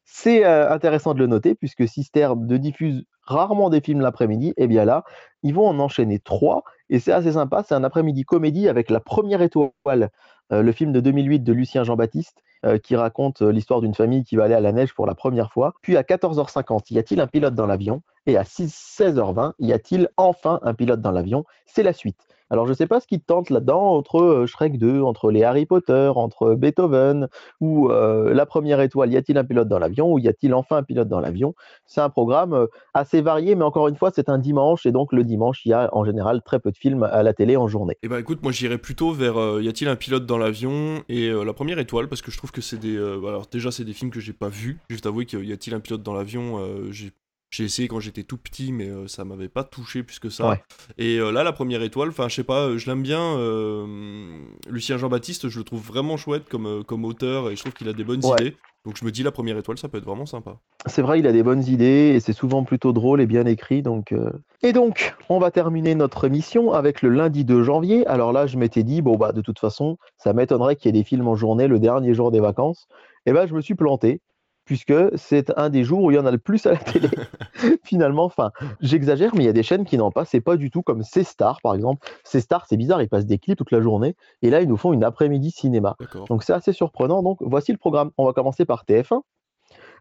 c'est 0.06 0.46
euh, 0.46 0.70
intéressant 0.70 1.14
de 1.14 1.18
le 1.18 1.26
noter, 1.26 1.54
puisque 1.54 1.86
Sister 1.86 2.30
ne 2.36 2.56
diffuse 2.56 3.04
rarement 3.22 3.68
des 3.70 3.80
films 3.80 4.00
l'après-midi, 4.00 4.54
et 4.56 4.68
bien 4.68 4.84
là, 4.84 5.04
ils 5.42 5.52
vont 5.52 5.66
en 5.66 5.78
enchaîner 5.80 6.20
trois, 6.20 6.62
et 6.88 7.00
c'est 7.00 7.12
assez 7.12 7.32
sympa, 7.32 7.64
c'est 7.66 7.74
un 7.74 7.82
après-midi 7.82 8.22
comédie 8.24 8.68
avec 8.68 8.88
La 8.88 9.00
Première 9.00 9.42
Étoile, 9.42 10.10
euh, 10.52 10.62
le 10.62 10.72
film 10.72 10.92
de 10.92 11.00
2008 11.00 11.40
de 11.40 11.52
Lucien 11.52 11.82
Jean-Baptiste, 11.82 12.40
euh, 12.64 12.78
qui 12.78 12.94
raconte 12.94 13.42
l'histoire 13.42 13.80
d'une 13.80 13.94
famille 13.94 14.22
qui 14.22 14.36
va 14.36 14.44
aller 14.44 14.54
à 14.54 14.60
la 14.60 14.72
neige 14.72 14.94
pour 14.94 15.06
la 15.06 15.16
première 15.16 15.52
fois. 15.52 15.74
Puis 15.82 15.96
à 15.96 16.02
14h50, 16.02 16.92
y 16.94 16.98
a-t-il 16.98 17.20
un 17.20 17.26
pilote 17.26 17.54
dans 17.54 17.66
l'avion? 17.66 18.02
Et 18.26 18.36
à 18.36 18.44
6 18.44 18.96
16h20, 19.00 19.54
y 19.58 19.72
a-t-il 19.72 20.08
enfin 20.16 20.60
un 20.62 20.72
pilote 20.72 21.00
dans 21.00 21.10
l'avion? 21.10 21.44
C'est 21.66 21.82
la 21.82 21.92
suite. 21.92 22.26
Alors 22.50 22.66
je 22.66 22.72
sais 22.72 22.86
pas 22.86 23.00
ce 23.00 23.06
qui 23.06 23.20
te 23.20 23.26
tente 23.26 23.50
là-dedans, 23.50 23.94
entre 23.94 24.20
euh, 24.20 24.46
Shrek 24.46 24.78
2, 24.78 25.02
entre 25.02 25.30
les 25.30 25.42
Harry 25.42 25.66
Potter, 25.66 26.12
entre 26.14 26.54
Beethoven, 26.54 27.28
ou 27.60 27.90
euh, 27.90 28.32
La 28.32 28.46
Première 28.46 28.80
Étoile, 28.80 29.12
y 29.12 29.16
a-t-il 29.16 29.36
un 29.38 29.44
pilote 29.44 29.68
dans 29.68 29.78
l'avion 29.78 30.12
Ou 30.12 30.18
y 30.18 30.28
a-t-il 30.28 30.54
enfin 30.54 30.76
un 30.76 30.82
pilote 30.82 31.08
dans 31.08 31.20
l'avion? 31.20 31.54
C'est 31.86 32.00
un 32.00 32.10
programme 32.10 32.52
euh, 32.52 32.66
assez 32.94 33.20
varié, 33.20 33.54
mais 33.54 33.64
encore 33.64 33.88
une 33.88 33.96
fois, 33.96 34.10
c'est 34.14 34.28
un 34.28 34.38
dimanche, 34.38 34.86
et 34.86 34.92
donc 34.92 35.12
le 35.12 35.24
dimanche, 35.24 35.64
il 35.64 35.70
y 35.70 35.72
a 35.72 35.88
en 35.92 36.04
général 36.04 36.42
très 36.42 36.60
peu 36.60 36.70
de 36.70 36.76
films 36.76 37.02
à 37.02 37.22
la 37.22 37.32
télé 37.32 37.56
en 37.56 37.68
journée. 37.68 37.96
Eh 38.02 38.08
ben 38.08 38.18
écoute, 38.18 38.42
moi 38.42 38.52
j'irais 38.52 38.78
plutôt 38.78 39.12
vers 39.12 39.38
euh, 39.40 39.62
y 39.62 39.68
a-t-il 39.68 39.88
un 39.88 39.96
pilote 39.96 40.26
dans 40.26 40.38
l'avion 40.38 41.02
et 41.08 41.28
euh, 41.28 41.44
la 41.44 41.52
première 41.52 41.78
étoile 41.78 42.08
parce 42.08 42.22
que 42.22 42.30
je 42.30 42.36
trouve 42.36 42.52
que 42.52 42.60
c'est 42.60 42.78
des 42.78 42.96
euh, 42.96 43.24
alors 43.26 43.46
déjà 43.50 43.70
c'est 43.70 43.84
des 43.84 43.92
films 43.92 44.10
que 44.10 44.20
j'ai 44.20 44.32
pas 44.32 44.48
vus. 44.48 44.78
Juste 44.90 45.06
avouer 45.06 45.26
qu'il 45.26 45.44
y 45.44 45.52
a-t-il 45.52 45.74
un 45.74 45.80
pilote 45.80 46.02
dans 46.02 46.14
l'avion, 46.14 46.58
euh, 46.58 46.90
j'ai 46.90 47.12
j'ai 47.56 47.64
essayé 47.64 47.88
quand 47.88 48.00
j'étais 48.00 48.22
tout 48.22 48.36
petit 48.36 48.72
mais 48.72 48.88
euh, 48.88 49.06
ça 49.08 49.24
m'avait 49.24 49.48
pas 49.48 49.64
touché 49.64 50.02
plus 50.02 50.18
que 50.18 50.28
ça. 50.28 50.50
Ouais. 50.50 50.62
Et 50.98 51.16
euh, 51.18 51.30
là 51.32 51.42
la 51.42 51.52
première 51.52 51.82
étoile, 51.82 52.10
enfin 52.10 52.28
je 52.28 52.34
sais 52.34 52.44
pas, 52.44 52.66
euh, 52.66 52.78
je 52.78 52.86
l'aime 52.90 53.02
bien 53.02 53.20
euh, 53.20 54.38
Lucien 54.68 54.98
Jean-Baptiste, 54.98 55.48
je 55.48 55.58
le 55.58 55.64
trouve 55.64 55.80
vraiment 55.84 56.16
chouette 56.16 56.48
comme 56.48 56.84
comme 56.84 57.04
auteur 57.04 57.50
et 57.50 57.56
je 57.56 57.62
trouve 57.62 57.72
qu'il 57.72 57.88
a 57.88 57.92
des 57.92 58.04
bonnes 58.04 58.24
Ouais. 58.24 58.32
idées. 58.42 58.56
Donc 58.84 58.96
je 58.96 59.04
me 59.04 59.10
dis 59.10 59.22
la 59.24 59.32
première 59.32 59.56
étoile 59.58 59.78
ça 59.78 59.88
peut 59.88 59.98
être 59.98 60.04
vraiment 60.04 60.26
sympa. 60.26 60.58
C'est 60.86 61.02
vrai, 61.02 61.18
il 61.18 61.26
a 61.26 61.32
des 61.32 61.42
bonnes 61.42 61.64
idées 61.64 62.12
et 62.14 62.20
c'est 62.20 62.32
souvent 62.32 62.62
plutôt 62.62 62.92
drôle 62.92 63.20
et 63.20 63.26
bien 63.26 63.44
écrit. 63.46 63.82
Donc, 63.82 64.12
euh. 64.12 64.30
Et 64.62 64.72
donc, 64.72 65.16
on 65.28 65.40
va 65.40 65.50
terminer 65.50 65.96
notre 65.96 66.24
émission 66.24 66.72
avec 66.72 67.02
le 67.02 67.08
lundi 67.08 67.44
2 67.44 67.64
janvier. 67.64 68.06
Alors 68.06 68.32
là, 68.32 68.46
je 68.46 68.56
m'étais 68.56 68.84
dit, 68.84 69.02
bon, 69.02 69.16
bah, 69.16 69.32
de 69.32 69.40
toute 69.40 69.58
façon, 69.58 69.96
ça 70.16 70.32
m'étonnerait 70.32 70.76
qu'il 70.76 70.86
y 70.86 70.96
ait 70.96 71.00
des 71.02 71.04
films 71.04 71.26
en 71.26 71.34
journée 71.34 71.66
le 71.66 71.80
dernier 71.80 72.14
jour 72.14 72.30
des 72.30 72.38
vacances. 72.38 72.86
Et 73.26 73.32
ben, 73.32 73.46
je 73.48 73.54
me 73.54 73.60
suis 73.60 73.74
planté, 73.74 74.20
puisque 74.66 74.92
c'est 75.16 75.56
un 75.56 75.70
des 75.70 75.84
jours 75.84 76.02
où 76.02 76.10
il 76.10 76.16
y 76.16 76.18
en 76.18 76.26
a 76.26 76.30
le 76.30 76.38
plus 76.38 76.66
à 76.66 76.72
la 76.72 76.78
télé. 76.78 77.08
Finalement, 77.84 78.24
enfin, 78.24 78.50
j'exagère, 78.80 79.34
mais 79.34 79.44
il 79.44 79.46
y 79.46 79.48
a 79.48 79.54
des 79.54 79.62
chaînes 79.62 79.84
qui 79.84 79.96
n'en 79.96 80.10
passent 80.10 80.36
pas 80.44 80.56
du 80.56 80.70
tout, 80.70 80.82
comme 80.82 81.02
C-Star, 81.02 81.60
par 81.62 81.74
exemple. 81.74 82.06
C-Star, 82.24 82.66
c'est 82.68 82.76
bizarre, 82.76 83.00
ils 83.00 83.08
passent 83.08 83.26
des 83.26 83.38
clips 83.38 83.56
toute 83.56 83.70
la 83.70 83.80
journée. 83.80 84.16
Et 84.42 84.50
là, 84.50 84.60
ils 84.60 84.68
nous 84.68 84.76
font 84.76 84.92
une 84.92 85.04
après-midi 85.04 85.52
cinéma. 85.52 85.96
Donc 86.28 86.42
c'est 86.42 86.52
assez 86.52 86.72
surprenant. 86.72 87.22
Donc 87.22 87.38
voici 87.40 87.72
le 87.72 87.78
programme. 87.78 88.10
On 88.18 88.26
va 88.26 88.32
commencer 88.32 88.64
par 88.64 88.84
TF1. 88.84 89.22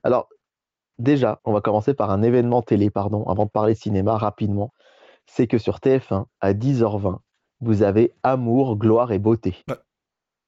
Alors 0.04 0.28
déjà, 0.98 1.40
on 1.46 1.54
va 1.54 1.62
commencer 1.62 1.94
par 1.94 2.10
un 2.10 2.24
événement 2.24 2.64
télé, 2.64 2.90
pardon, 2.90 3.24
avant 3.26 3.46
de 3.46 3.52
parler 3.52 3.76
cinéma 3.76 4.18
rapidement. 4.18 4.74
C'est 5.28 5.48
que 5.48 5.60
sur 5.60 5.78
TF1, 5.78 6.26
à 6.42 6.54
10h20, 6.54 7.20
vous 7.62 7.84
avez 7.84 8.14
Amour, 8.24 8.78
gloire 8.78 9.12
et 9.12 9.20
beauté. 9.20 9.64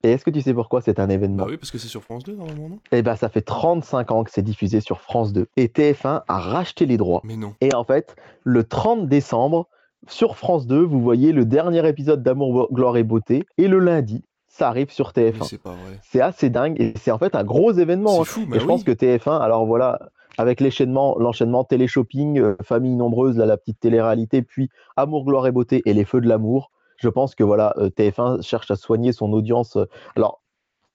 Et 0.04 0.12
est-ce 0.12 0.24
que 0.24 0.30
tu 0.30 0.42
sais 0.42 0.54
pourquoi 0.54 0.82
c'est 0.82 1.00
un 1.00 1.10
événement? 1.10 1.44
Bah 1.44 1.50
oui 1.50 1.58
parce 1.58 1.72
que 1.72 1.78
c'est 1.78 1.88
sur 1.88 2.04
France 2.04 2.24
2 2.24 2.36
normalement 2.36 2.70
non? 2.70 2.80
Eh 2.92 3.02
ben, 3.02 3.16
ça 3.16 3.30
fait 3.30 3.42
35 3.42 4.12
ans 4.12 4.24
que 4.24 4.32
c'est 4.32 4.44
diffusé 4.44 4.80
sur 4.80 5.02
France 5.02 5.34
2. 5.34 5.48
Et 5.58 5.68
TF1 5.68 6.22
a 6.28 6.40
racheté 6.40 6.86
les 6.86 6.98
droits. 6.98 7.22
Mais 7.24 7.36
non. 7.36 7.56
Et 7.62 7.74
en 7.74 7.84
fait, 7.84 8.16
le 8.44 8.64
30 8.64 9.08
décembre, 9.08 9.68
sur 10.08 10.38
France 10.38 10.68
2, 10.68 10.80
vous 10.82 11.02
voyez 11.02 11.32
le 11.32 11.46
dernier 11.46 11.88
épisode 11.88 12.22
d'Amour, 12.22 12.70
gloire 12.72 12.98
et 12.98 13.04
beauté. 13.04 13.44
Et 13.58 13.68
le 13.68 13.80
lundi, 13.80 14.24
ça 14.48 14.68
arrive 14.70 14.92
sur 14.92 15.12
Mais 15.16 15.32
TF1. 15.32 15.44
c'est 15.46 15.62
pas 15.62 15.72
vrai. 15.72 16.00
C'est 16.04 16.22
assez 16.22 16.50
dingue 16.50 16.80
et 16.80 16.94
c'est 16.98 17.12
en 17.12 17.18
fait 17.18 17.36
un 17.36 17.44
gros 17.44 17.72
événement. 17.72 18.22
Hein. 18.22 18.24
fou, 18.24 18.42
Et 18.42 18.46
mais 18.48 18.60
je 18.60 18.66
pense 18.66 18.84
que 18.84 18.92
TF1, 18.92 19.40
alors 19.40 19.66
voilà, 19.66 20.00
avec 20.38 20.62
l'enchaînement, 20.62 21.18
l'enchaînement 21.18 21.64
télé-shopping, 21.64 22.40
euh, 22.40 22.56
famille 22.64 22.96
nombreuse, 22.96 23.38
là, 23.38 23.48
la 23.48 23.58
petite 23.58 23.80
télé-réalité, 23.80 24.44
puis 24.44 24.70
Amour, 24.96 25.26
gloire 25.26 25.48
et 25.48 25.52
beauté 25.52 25.82
et 25.86 25.94
les 25.96 26.06
feux 26.06 26.22
de 26.22 26.28
l'amour, 26.28 26.72
je 26.98 27.10
pense 27.10 27.36
que 27.36 27.44
voilà, 27.44 27.74
euh, 27.78 27.90
TF1 27.90 28.42
cherche 28.42 28.72
à 28.72 28.76
soigner 28.76 29.12
son 29.14 29.32
audience. 29.34 29.78
euh, 29.78 29.86
alors 30.16 30.42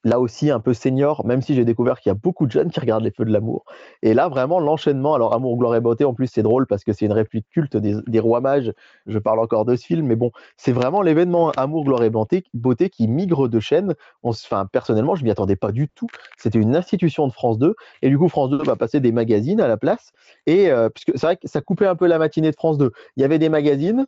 là 0.03 0.19
aussi 0.19 0.51
un 0.51 0.59
peu 0.59 0.73
senior, 0.73 1.25
même 1.25 1.41
si 1.41 1.55
j'ai 1.55 1.65
découvert 1.65 1.99
qu'il 1.99 2.09
y 2.09 2.11
a 2.11 2.15
beaucoup 2.15 2.45
de 2.45 2.51
jeunes 2.51 2.69
qui 2.69 2.79
regardent 2.79 3.03
les 3.03 3.11
feux 3.11 3.25
de 3.25 3.31
l'amour. 3.31 3.65
Et 4.01 4.13
là, 4.13 4.27
vraiment, 4.27 4.59
l'enchaînement, 4.59 5.13
alors 5.15 5.33
Amour, 5.33 5.57
gloire 5.57 5.75
et 5.75 5.81
beauté, 5.81 6.05
en 6.05 6.13
plus, 6.13 6.27
c'est 6.27 6.43
drôle 6.43 6.67
parce 6.67 6.83
que 6.83 6.93
c'est 6.93 7.05
une 7.05 7.13
réplique 7.13 7.47
culte 7.49 7.77
des, 7.77 8.19
rois 8.19 8.41
mages. 8.41 8.73
Je 9.05 9.17
parle 9.19 9.39
encore 9.39 9.65
de 9.65 9.75
ce 9.75 9.85
film, 9.85 10.05
mais 10.05 10.15
bon, 10.15 10.31
c'est 10.57 10.71
vraiment 10.71 11.01
l'événement 11.01 11.51
Amour, 11.51 11.85
gloire 11.85 12.03
et 12.03 12.09
beauté, 12.09 12.89
qui 12.89 13.07
migre 13.07 13.47
de 13.47 13.59
chaîne. 13.59 13.93
Enfin, 14.23 14.65
personnellement, 14.71 15.15
je 15.15 15.23
m'y 15.23 15.31
attendais 15.31 15.55
pas 15.55 15.71
du 15.71 15.87
tout. 15.89 16.07
C'était 16.37 16.59
une 16.59 16.75
institution 16.75 17.27
de 17.27 17.33
France 17.33 17.57
2. 17.57 17.75
Et 18.01 18.09
du 18.09 18.17
coup, 18.17 18.27
France 18.27 18.49
2 18.49 18.57
va 18.57 18.75
passer 18.75 18.99
des 18.99 19.11
magazines 19.11 19.61
à 19.61 19.67
la 19.67 19.77
place. 19.77 20.11
Et 20.45 20.69
euh, 20.69 20.89
puisque 20.89 21.11
c'est 21.17 21.25
vrai 21.25 21.37
que 21.37 21.47
ça 21.47 21.61
coupait 21.61 21.87
un 21.87 21.95
peu 21.95 22.07
la 22.07 22.17
matinée 22.17 22.51
de 22.51 22.55
France 22.55 22.77
2. 22.77 22.91
Il 23.15 23.21
y 23.21 23.23
avait 23.23 23.39
des 23.39 23.49
magazines, 23.49 24.05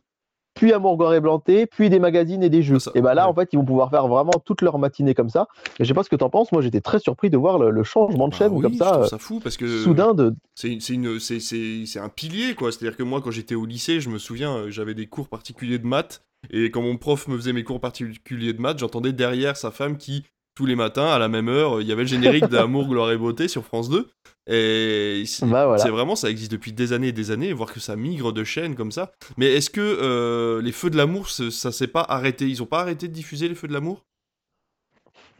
puis 0.56 0.72
Amour, 0.72 0.96
gloire 0.96 1.14
et 1.14 1.20
beauté, 1.20 1.66
puis 1.66 1.88
des 1.90 2.00
magazines 2.00 2.42
et 2.42 2.48
des 2.48 2.62
jeux. 2.62 2.80
Ça- 2.80 2.90
et 2.96 3.00
ben 3.00 3.14
là, 3.14 3.24
ouais. 3.26 3.30
en 3.30 3.34
fait, 3.34 3.50
ils 3.52 3.56
vont 3.56 3.64
pouvoir 3.64 3.90
faire 3.90 4.08
vraiment 4.08 4.32
toute 4.44 4.62
leur 4.62 4.78
matinée 4.78 5.14
comme 5.14 5.28
ça. 5.28 5.46
Et 5.78 5.84
je 5.84 5.88
sais 5.88 5.94
pas 5.94 6.02
ce 6.02 6.08
que 6.08 6.16
tu 6.16 6.24
en 6.24 6.30
penses. 6.30 6.50
Moi, 6.50 6.62
j'étais 6.62 6.80
très 6.80 6.98
surpris 6.98 7.30
de 7.30 7.36
voir 7.36 7.58
le, 7.58 7.70
le 7.70 7.82
changement 7.84 8.26
de 8.26 8.32
Bah 8.32 8.38
chaîne 8.38 8.52
oui, 8.52 8.62
comme 8.62 8.72
je 8.72 8.78
ça, 8.78 8.90
trouve 8.90 9.02
euh, 9.04 9.06
ça 9.06 9.18
fou 9.18 9.38
parce 9.40 9.56
que 9.56 9.82
soudain 9.82 10.14
de. 10.14 10.34
C'est 10.56 11.98
un 12.00 12.08
pilier, 12.08 12.54
quoi. 12.54 12.72
C'est-à-dire 12.72 12.96
que 12.96 13.02
moi, 13.02 13.20
quand 13.22 13.30
j'étais 13.30 13.54
au 13.54 13.66
lycée, 13.66 14.00
je 14.00 14.08
me 14.10 14.18
souviens, 14.18 14.56
euh, 14.56 14.70
j'avais 14.70 14.94
des 14.94 15.06
cours 15.06 15.28
particuliers 15.28 15.78
de 15.78 15.86
maths. 15.86 16.22
Et 16.50 16.70
quand 16.70 16.82
mon 16.82 16.96
prof 16.96 17.28
me 17.28 17.36
faisait 17.36 17.52
mes 17.52 17.64
cours 17.64 17.80
particuliers 17.80 18.52
de 18.52 18.60
maths, 18.60 18.78
j'entendais 18.78 19.12
derrière 19.12 19.56
sa 19.56 19.70
femme 19.70 19.96
qui, 19.96 20.24
tous 20.54 20.66
les 20.66 20.76
matins, 20.76 21.06
à 21.06 21.18
la 21.18 21.28
même 21.28 21.48
heure, 21.48 21.80
il 21.80 21.86
y 21.88 21.92
avait 21.92 22.02
le 22.02 22.08
générique 22.08 22.46
d'Amour, 22.46 22.86
Gloire 22.88 23.10
et 23.12 23.16
Beauté 23.16 23.48
sur 23.48 23.64
France 23.64 23.88
2. 23.88 24.08
Et 24.48 25.24
c'est 25.26 25.44
Bah 25.46 25.66
voilà. 25.66 25.82
c'est 25.82 25.90
vraiment, 25.90 26.14
ça 26.16 26.30
existe 26.30 26.52
depuis 26.52 26.72
des 26.72 26.92
années 26.92 27.08
et 27.08 27.12
des 27.12 27.30
années, 27.32 27.52
voir 27.52 27.72
que 27.72 27.80
ça 27.80 27.96
migre 27.96 28.32
de 28.32 28.44
chaînes 28.44 28.74
comme 28.76 28.92
ça. 28.92 29.12
Mais 29.36 29.46
est-ce 29.54 29.70
que 29.70 29.80
euh, 29.80 30.62
les 30.62 30.72
Feux 30.72 30.90
de 30.90 30.96
l'amour, 30.96 31.28
ça 31.30 31.72
s'est 31.72 31.88
pas 31.88 32.02
arrêté 32.08 32.46
Ils 32.48 32.62
ont 32.62 32.66
pas 32.66 32.80
arrêté 32.80 33.08
de 33.08 33.12
diffuser 33.12 33.48
les 33.48 33.54
Feux 33.54 33.68
de 33.68 33.72
l'amour? 33.72 34.04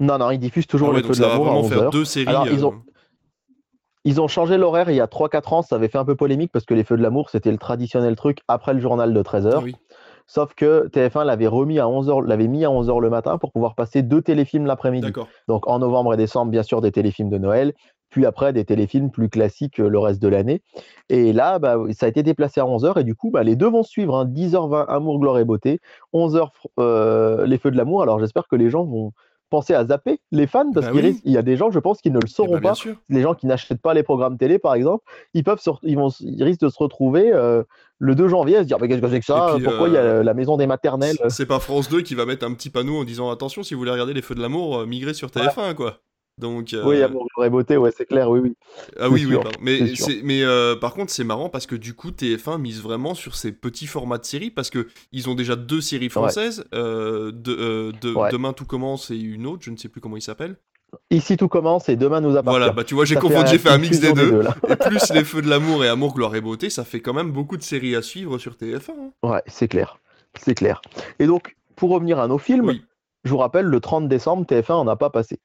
Non, 0.01 0.19
non, 0.19 0.31
ils 0.31 0.39
diffusent 0.39 0.66
toujours 0.66 0.89
Ah 0.89 0.93
ouais, 0.93 0.97
les 0.99 1.03
feux 1.05 1.11
de 1.11 1.15
ça 1.15 1.23
va 1.28 1.28
l'amour 1.35 1.47
à 1.49 1.51
vraiment 1.53 1.69
faire 1.69 1.78
11h. 1.89 1.91
deux 1.91 2.05
séries. 2.05 2.27
Alors, 2.28 2.47
ils 2.47 2.62
euh, 2.62 2.66
ont- 2.66 2.83
Ils 4.05 4.20
ont 4.20 4.28
changé 4.28 4.57
l'horaire 4.57 4.89
il 4.91 4.97
y 4.97 5.01
a 5.01 5.07
3-4 5.09 5.53
ans, 5.53 5.62
ça 5.62 5.77
avait 5.77 5.89
fait 5.89 5.99
un 5.99 6.05
peu 6.05 6.15
polémique 6.15 6.53
parce 6.53 6.65
que 6.65 6.74
les 6.74 6.85
Feux 6.85 6.97
de 6.97 7.03
l'amour, 7.03 7.31
c'était 7.31 7.51
le 7.51 7.59
traditionnel 7.59 8.15
truc 8.15 8.39
après 8.47 8.74
le 8.74 8.81
journal 8.81 9.12
de 9.12 9.23
13h. 9.23 9.55
ah 9.57 9.61
oui. 9.65 9.74
Sauf 10.28 10.55
que 10.55 10.89
TF1 10.89 11.24
l'avait 11.24 11.47
remis 11.47 11.78
à 11.78 11.87
11h, 11.87 12.20
l'avait 12.27 12.49
mis 12.49 12.65
à 12.65 12.69
11h 12.70 13.01
le 13.01 13.11
matin 13.11 13.39
pour 13.39 13.53
pouvoir 13.53 13.74
passer 13.77 14.03
deux 14.03 14.23
téléfilms 14.23 14.66
l'après-midi. 14.66 15.12
Donc 15.49 15.69
en 15.69 15.78
novembre 15.78 16.15
et 16.15 16.16
décembre, 16.16 16.51
bien 16.51 16.65
sûr, 16.65 16.81
des 16.81 16.91
téléfilms 16.93 17.31
de 17.31 17.39
Noël. 17.39 17.74
Puis 18.16 18.24
après 18.24 18.55
des 18.55 18.64
téléfilms 18.64 19.10
plus 19.10 19.28
classiques 19.28 19.76
le 19.76 19.98
reste 19.98 20.22
de 20.22 20.28
l'année. 20.28 20.62
Et 21.10 21.34
là, 21.34 21.59
bah, 21.59 21.76
ça 21.90 22.06
a 22.06 22.09
été 22.09 22.22
déplacé 22.22 22.60
à 22.60 22.64
11h, 22.64 22.98
et 22.98 23.05
du 23.05 23.14
coup, 23.14 23.30
bah, 23.30 23.43
les 23.43 23.56
deux 23.56 23.68
vont 23.68 23.82
suivre, 23.82 24.24
10h20 24.24 24.74
hein. 24.74 24.86
Amour, 24.88 25.20
Gloire 25.20 25.38
et 25.38 25.44
Beauté, 25.44 25.80
11h 26.14 26.48
Les 27.44 27.59
Feux 27.59 27.70
de 27.70 27.76
l'amour. 27.76 28.02
Alors 28.02 28.18
j'espère 28.18 28.48
que 28.48 28.56
les 28.56 28.70
gens 28.70 28.84
vont 28.84 29.12
penser 29.51 29.74
à 29.74 29.84
zapper 29.84 30.18
les 30.32 30.47
fans 30.47 30.72
parce 30.72 30.86
bah 30.86 30.93
qu'il 30.93 31.30
y 31.30 31.36
a 31.36 31.43
des 31.43 31.59
gens, 31.59 31.70
je 31.70 31.78
pense, 31.78 32.01
qui 32.01 32.10
ne 32.10 32.18
le 32.18 32.26
sauront 32.26 32.56
eh 32.56 32.60
ben, 32.60 32.72
pas. 32.72 32.90
Les 33.10 33.20
gens 33.20 33.34
qui 33.34 33.47
n'achètent 33.47 33.82
pas 33.82 33.93
les 33.93 34.02
programmes 34.02 34.38
télé, 34.38 34.59
par 34.59 34.72
exemple, 34.72 35.05
ils 35.34 35.44
peuvent, 35.44 35.60
ils 35.82 35.97
vont, 35.97 36.09
ils 36.20 36.43
risquent 36.43 36.62
de 36.62 36.70
se 36.70 36.78
retrouver 36.78 37.34
euh, 37.34 37.62
le 37.98 38.14
2 38.14 38.28
janvier 38.28 38.56
à 38.56 38.62
se 38.62 38.66
dire 38.66 38.78
mais 38.80 38.88
qu'est-ce 38.88 39.02
que 39.02 39.10
c'est 39.10 39.20
que 39.20 39.26
ça? 39.26 39.56
Pourquoi 39.62 39.88
il 39.88 39.94
y 39.94 39.98
a 39.98 40.01
euh, 40.01 40.22
la 40.22 40.32
maison 40.32 40.56
des 40.56 40.66
maternelles? 40.66 41.16
C'est 41.28 41.44
pas 41.44 41.60
France 41.60 41.90
2 41.90 42.01
qui 42.01 42.14
va 42.14 42.24
mettre 42.24 42.47
un 42.47 42.55
petit 42.55 42.70
panneau 42.70 42.97
en 42.97 43.05
disant 43.05 43.30
attention 43.30 43.62
si 43.62 43.74
vous 43.74 43.80
voulez 43.80 43.93
regarder 43.93 44.14
les 44.14 44.22
feux 44.22 44.34
de 44.34 44.40
l'amour, 44.40 44.78
euh, 44.78 44.86
migrez 44.86 45.12
sur 45.12 45.28
TF1 45.28 45.74
quoi. 45.74 45.98
Donc, 46.38 46.74
euh... 46.74 46.84
Oui, 46.84 47.02
amour, 47.02 47.26
et 47.42 47.48
beauté, 47.48 47.78
ouais, 47.78 47.90
c'est 47.96 48.04
clair, 48.04 48.28
oui, 48.28 48.40
oui. 48.40 48.56
Ah 49.00 49.08
oui, 49.08 49.24
oui, 49.26 49.36
mais, 49.60 49.80
mais 50.22 50.42
euh, 50.42 50.76
par 50.76 50.92
contre, 50.92 51.10
c'est 51.10 51.24
marrant 51.24 51.48
parce 51.48 51.66
que 51.66 51.74
du 51.74 51.94
coup, 51.94 52.10
TF1 52.10 52.58
mise 52.60 52.82
vraiment 52.82 53.14
sur 53.14 53.36
ces 53.36 53.52
petits 53.52 53.86
formats 53.86 54.18
de 54.18 54.24
séries 54.24 54.50
parce 54.50 54.68
que 54.68 54.88
ils 55.12 55.30
ont 55.30 55.34
déjà 55.34 55.56
deux 55.56 55.80
séries 55.80 56.10
françaises. 56.10 56.64
Euh, 56.74 57.32
de, 57.32 57.92
de 58.02 58.30
Demain 58.30 58.52
tout 58.52 58.66
commence 58.66 59.10
et 59.10 59.16
une 59.16 59.46
autre, 59.46 59.62
je 59.62 59.70
ne 59.70 59.76
sais 59.76 59.88
plus 59.88 60.00
comment 60.02 60.16
il 60.16 60.22
s'appelle. 60.22 60.56
Ici 61.10 61.36
tout 61.36 61.48
commence 61.48 61.88
et 61.88 61.96
demain 61.96 62.20
nous 62.20 62.36
appartient. 62.36 62.58
Voilà, 62.58 62.72
bah 62.72 62.84
tu 62.84 62.94
vois, 62.94 63.04
j'ai 63.04 63.16
confondu, 63.16 63.50
j'ai 63.50 63.58
fait 63.58 63.70
un 63.70 63.78
mix 63.78 63.98
des 63.98 64.12
deux. 64.12 64.42
et 64.68 64.76
plus 64.76 65.10
les 65.12 65.24
feux 65.24 65.42
de 65.42 65.48
l'amour 65.48 65.84
et 65.84 65.88
amour, 65.88 66.14
gloire 66.14 66.34
et 66.34 66.40
beauté, 66.40 66.70
ça 66.70 66.84
fait 66.84 67.00
quand 67.00 67.14
même 67.14 67.32
beaucoup 67.32 67.56
de 67.56 67.62
séries 67.62 67.96
à 67.96 68.02
suivre 68.02 68.38
sur 68.38 68.54
TF1. 68.54 68.90
Hein. 68.90 69.28
Ouais, 69.28 69.42
c'est 69.46 69.68
clair, 69.68 69.98
c'est 70.38 70.54
clair. 70.54 70.80
Et 71.18 71.26
donc, 71.26 71.56
pour 71.76 71.90
revenir 71.90 72.18
à 72.18 72.28
nos 72.28 72.38
films, 72.38 72.78
je 73.24 73.30
vous 73.30 73.38
rappelle, 73.38 73.66
le 73.66 73.80
30 73.80 74.08
décembre, 74.08 74.44
TF1 74.46 74.72
en 74.72 74.88
a 74.88 74.96
pas 74.96 75.10
passé. 75.10 75.40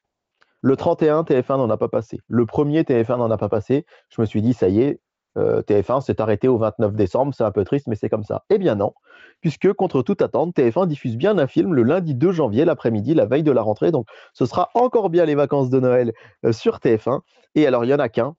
Le 0.62 0.76
31, 0.76 1.22
TF1 1.22 1.58
n'en 1.58 1.70
a 1.70 1.76
pas 1.76 1.88
passé. 1.88 2.20
Le 2.28 2.46
premier, 2.46 2.82
TF1 2.82 3.18
n'en 3.18 3.30
a 3.30 3.36
pas 3.36 3.48
passé. 3.48 3.84
Je 4.08 4.20
me 4.20 4.26
suis 4.26 4.42
dit, 4.42 4.54
ça 4.54 4.68
y 4.68 4.80
est, 4.80 5.00
euh, 5.36 5.62
TF1 5.62 6.00
s'est 6.00 6.20
arrêté 6.20 6.46
au 6.48 6.56
29 6.58 6.94
décembre. 6.94 7.34
C'est 7.34 7.44
un 7.44 7.50
peu 7.50 7.64
triste, 7.64 7.88
mais 7.88 7.96
c'est 7.96 8.08
comme 8.08 8.22
ça. 8.22 8.44
Eh 8.48 8.58
bien 8.58 8.74
non, 8.74 8.92
puisque 9.40 9.72
contre 9.72 10.02
toute 10.02 10.22
attente, 10.22 10.54
TF1 10.56 10.86
diffuse 10.86 11.16
bien 11.16 11.36
un 11.38 11.46
film 11.46 11.74
le 11.74 11.82
lundi 11.82 12.14
2 12.14 12.32
janvier, 12.32 12.64
l'après-midi, 12.64 13.14
la 13.14 13.26
veille 13.26 13.42
de 13.42 13.52
la 13.52 13.62
rentrée. 13.62 13.90
Donc 13.90 14.06
ce 14.34 14.46
sera 14.46 14.70
encore 14.74 15.10
bien 15.10 15.24
les 15.24 15.34
vacances 15.34 15.70
de 15.70 15.80
Noël 15.80 16.12
euh, 16.44 16.52
sur 16.52 16.76
TF1. 16.78 17.20
Et 17.54 17.66
alors, 17.66 17.84
il 17.84 17.88
n'y 17.88 17.94
en 17.94 17.98
a 17.98 18.08
qu'un, 18.08 18.36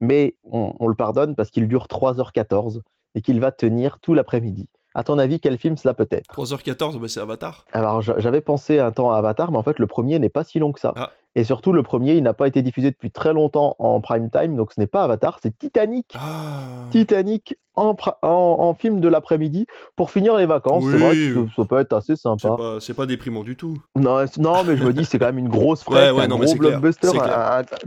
mais 0.00 0.36
on, 0.44 0.74
on 0.78 0.88
le 0.88 0.94
pardonne 0.94 1.34
parce 1.34 1.50
qu'il 1.50 1.66
dure 1.66 1.86
3h14 1.86 2.80
et 3.14 3.22
qu'il 3.22 3.40
va 3.40 3.52
tenir 3.52 3.98
tout 4.00 4.14
l'après-midi. 4.14 4.68
À 4.96 5.02
ton 5.02 5.18
avis, 5.18 5.40
quel 5.40 5.58
film 5.58 5.76
cela 5.76 5.92
peut 5.92 6.06
être? 6.10 6.32
3h14, 6.32 7.00
bah, 7.00 7.08
c'est 7.08 7.20
Avatar. 7.20 7.64
Alors 7.72 8.00
j'avais 8.00 8.40
pensé 8.40 8.78
un 8.78 8.92
temps 8.92 9.12
à 9.12 9.18
Avatar, 9.18 9.50
mais 9.50 9.58
en 9.58 9.62
fait 9.62 9.80
le 9.80 9.88
premier 9.88 10.20
n'est 10.20 10.28
pas 10.28 10.44
si 10.44 10.60
long 10.60 10.70
que 10.72 10.78
ça. 10.78 10.92
Ah. 10.94 11.10
Et 11.36 11.44
surtout, 11.44 11.72
le 11.72 11.82
premier, 11.82 12.14
il 12.14 12.22
n'a 12.22 12.34
pas 12.34 12.46
été 12.46 12.62
diffusé 12.62 12.90
depuis 12.90 13.10
très 13.10 13.32
longtemps 13.32 13.76
en 13.78 14.00
prime 14.00 14.30
time, 14.30 14.56
donc 14.56 14.72
ce 14.72 14.80
n'est 14.80 14.86
pas 14.86 15.04
Avatar, 15.04 15.38
c'est 15.42 15.56
Titanic. 15.58 16.14
Ah. 16.14 16.86
Titanic 16.90 17.56
en, 17.76 18.74
film 18.74 19.00
de 19.00 19.08
l'après-midi 19.08 19.66
pour 19.96 20.10
finir 20.10 20.36
les 20.36 20.46
vacances. 20.46 20.84
C'est 20.90 20.98
vrai 20.98 21.14
que 21.14 21.46
ça 21.56 21.64
peut 21.64 21.78
être 21.78 21.92
assez 21.92 22.16
sympa. 22.16 22.56
C'est 22.80 22.94
pas, 22.94 23.06
déprimant 23.06 23.42
du 23.42 23.56
tout. 23.56 23.76
Non, 23.96 24.24
non 24.38 24.64
mais 24.64 24.76
je 24.76 24.84
me 24.84 24.92
dis, 24.92 25.04
c'est 25.04 25.18
quand 25.18 25.26
même 25.26 25.38
une 25.38 25.48
grosse 25.48 25.82
frette, 25.82 26.14
un 26.16 26.28
gros 26.28 26.54
blockbuster. 26.54 27.10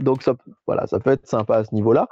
donc 0.00 0.22
ça, 0.22 0.34
voilà, 0.66 0.86
ça 0.86 1.00
peut 1.00 1.10
être 1.10 1.26
sympa 1.26 1.56
à 1.56 1.64
ce 1.64 1.74
niveau-là. 1.74 2.08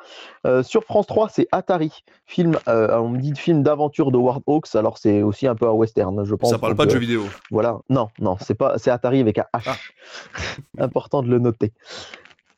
Euh, 0.47 0.63
sur 0.63 0.85
France 0.85 1.07
3, 1.07 1.29
c'est 1.29 1.47
Atari. 1.53 1.93
Film, 2.25 2.59
euh, 2.69 2.99
on 2.99 3.09
me 3.11 3.19
dit 3.19 3.33
film 3.37 3.63
d'aventure 3.63 4.11
de 4.11 4.19
Ward 4.19 4.43
Hawks, 4.47 4.75
alors 4.75 4.99
c'est 4.99 5.23
aussi 5.23 5.47
un 5.47 5.55
peu 5.55 5.67
un 5.67 5.73
western, 5.73 6.25
je 6.25 6.35
pense. 6.35 6.51
Ça 6.51 6.59
parle 6.59 6.75
pas 6.75 6.87
de 6.87 6.91
jeux 6.91 6.99
vidéo. 6.99 7.23
Voilà, 7.51 7.79
non, 7.89 8.09
non, 8.19 8.37
c'est 8.41 8.55
pas, 8.55 8.79
c'est 8.79 8.91
Atari 8.91 9.21
avec 9.21 9.39
un 9.39 9.47
H. 9.55 9.63
Ah. 9.67 9.77
Important 10.79 11.23
de 11.23 11.26
le 11.29 11.39
noter. 11.39 11.73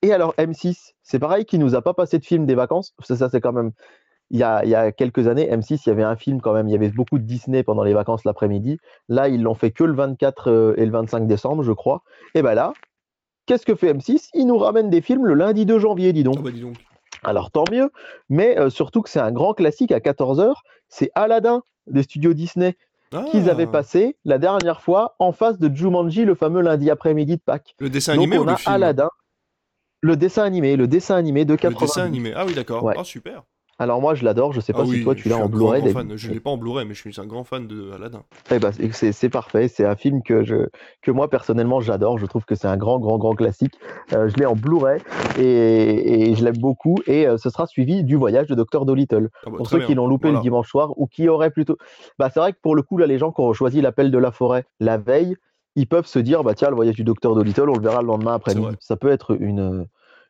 Et 0.02 0.12
alors 0.12 0.34
M6, 0.38 0.92
c'est 1.02 1.18
pareil, 1.18 1.44
qui 1.44 1.58
nous 1.58 1.74
a 1.74 1.82
pas 1.82 1.94
passé 1.94 2.18
de 2.18 2.24
film 2.24 2.46
des 2.46 2.54
vacances. 2.54 2.94
Ça, 3.02 3.28
c'est 3.28 3.40
quand 3.40 3.52
même 3.52 3.72
il 4.30 4.38
y, 4.38 4.42
a, 4.42 4.92
quelques 4.92 5.26
années, 5.26 5.48
M6, 5.50 5.82
il 5.86 5.88
y 5.88 5.92
avait 5.92 6.02
un 6.02 6.16
film 6.16 6.40
quand 6.40 6.52
même, 6.52 6.68
il 6.68 6.72
y 6.72 6.74
avait 6.74 6.90
beaucoup 6.90 7.18
de 7.18 7.24
Disney 7.24 7.62
pendant 7.62 7.82
les 7.82 7.94
vacances 7.94 8.24
l'après-midi. 8.24 8.78
Là, 9.08 9.28
ils 9.28 9.42
l'ont 9.42 9.54
fait 9.54 9.70
que 9.70 9.84
le 9.84 9.94
24 9.94 10.50
euh, 10.50 10.74
et 10.76 10.84
le 10.84 10.92
25 10.92 11.26
décembre, 11.26 11.62
je 11.62 11.72
crois. 11.72 12.02
Et 12.34 12.42
bien 12.42 12.54
là, 12.54 12.74
qu'est-ce 13.46 13.64
que 13.64 13.74
fait 13.74 13.92
M6 13.94 14.28
Il 14.34 14.46
nous 14.46 14.58
ramène 14.58 14.90
des 14.90 15.00
films 15.00 15.24
le 15.24 15.34
lundi 15.34 15.64
2 15.64 15.78
janvier, 15.78 16.12
dis 16.12 16.24
donc. 16.24 16.36
Ah 16.38 16.42
bah, 16.42 16.50
dis 16.50 16.60
donc. 16.60 16.76
Alors 17.24 17.50
tant 17.50 17.64
mieux, 17.72 17.90
mais 18.28 18.58
euh, 18.58 18.70
surtout 18.70 19.02
que 19.02 19.08
c'est 19.08 19.18
un 19.18 19.32
grand 19.32 19.54
classique 19.54 19.92
à 19.92 19.98
14h, 19.98 20.52
c'est 20.88 21.10
Aladdin 21.14 21.62
des 21.86 22.02
studios 22.02 22.34
Disney 22.34 22.76
qu'ils 23.30 23.50
avaient 23.50 23.64
ah. 23.64 23.72
passé 23.72 24.16
la 24.24 24.38
dernière 24.38 24.80
fois 24.80 25.16
en 25.18 25.32
face 25.32 25.58
de 25.58 25.74
Jumanji 25.74 26.24
le 26.24 26.34
fameux 26.34 26.60
lundi 26.60 26.90
après-midi 26.90 27.36
de 27.36 27.42
Pâques. 27.42 27.74
Le 27.78 27.90
dessin 27.90 28.14
animé 28.14 28.38
on 28.38 28.48
a 28.48 28.56
Aladdin, 28.66 29.10
le 30.00 30.16
dessin 30.16 30.44
animé, 30.44 30.76
le 30.76 30.86
dessin 30.86 31.16
animé 31.16 31.44
de 31.44 31.56
80. 31.56 31.78
Le 31.80 31.86
dessin 31.86 32.02
animé, 32.04 32.32
ah 32.34 32.44
oui 32.46 32.54
d'accord, 32.54 32.90
ah, 32.96 33.04
super. 33.04 33.44
Alors 33.80 34.00
moi 34.00 34.14
je 34.14 34.24
l'adore, 34.24 34.52
je 34.52 34.60
sais 34.60 34.72
pas 34.72 34.82
ah 34.82 34.86
si 34.86 35.04
toi 35.04 35.14
tu 35.14 35.28
l'as 35.28 35.36
en 35.36 35.48
Blu-ray. 35.48 35.82
Je 36.16 36.30
l'ai 36.30 36.40
pas 36.40 36.50
en 36.50 36.56
Blu-ray, 36.56 36.84
mais 36.84 36.94
je 36.94 37.00
suis 37.00 37.20
un 37.20 37.26
grand 37.26 37.44
fan 37.44 37.68
de 37.68 37.92
Aladdin. 37.92 38.24
Eh 38.50 38.58
ben, 38.58 38.72
c'est 38.72 39.28
parfait, 39.28 39.68
c'est 39.68 39.84
un 39.84 39.94
film 39.94 40.22
que, 40.22 40.42
je, 40.42 40.68
que 41.00 41.12
moi 41.12 41.30
personnellement 41.30 41.80
j'adore, 41.80 42.18
je 42.18 42.26
trouve 42.26 42.44
que 42.44 42.56
c'est 42.56 42.66
un 42.66 42.76
grand 42.76 42.98
grand 42.98 43.18
grand 43.18 43.34
classique. 43.34 43.74
Euh, 44.12 44.28
je 44.28 44.36
l'ai 44.36 44.46
en 44.46 44.56
Blu-ray 44.56 45.00
et, 45.38 46.34
je 46.34 46.44
l'aime 46.44 46.58
beaucoup 46.58 46.96
et 47.06 47.26
euh, 47.26 47.38
ce 47.38 47.50
sera 47.50 47.66
suivi 47.66 48.02
du 48.02 48.16
voyage 48.16 48.48
de 48.48 48.56
Dr 48.56 48.84
Dolittle. 48.84 49.30
Ah 49.46 49.50
bah, 49.50 49.56
pour 49.58 49.68
ceux 49.68 49.80
qui 49.80 49.94
l'ont 49.94 50.08
loupé 50.08 50.32
le 50.32 50.40
dimanche 50.40 50.68
soir 50.68 50.92
ou 50.96 51.06
qui 51.06 51.28
auraient 51.28 51.50
plutôt... 51.50 51.76
Bah, 52.18 52.30
c'est 52.32 52.40
vrai 52.40 52.52
que 52.52 52.58
pour 52.60 52.74
le 52.74 52.82
coup 52.82 52.98
là 52.98 53.06
les 53.06 53.18
gens 53.18 53.30
qui 53.30 53.40
ont 53.42 53.52
choisi 53.52 53.80
l'appel 53.80 54.10
de 54.10 54.18
la 54.18 54.32
forêt 54.32 54.64
la 54.80 54.98
veille, 54.98 55.36
ils 55.76 55.86
peuvent 55.86 56.06
se 56.06 56.18
dire 56.18 56.42
bah 56.42 56.54
tiens 56.54 56.70
le 56.70 56.74
voyage 56.74 56.96
du 56.96 57.04
Dr 57.04 57.36
Dolittle 57.36 57.70
on 57.70 57.74
le 57.74 57.82
verra 57.82 58.02
le 58.02 58.08
lendemain 58.08 58.34
après-midi. 58.34 58.74
Ça 58.80 58.96
peut 58.96 59.10
être 59.10 59.36
une 59.40 59.86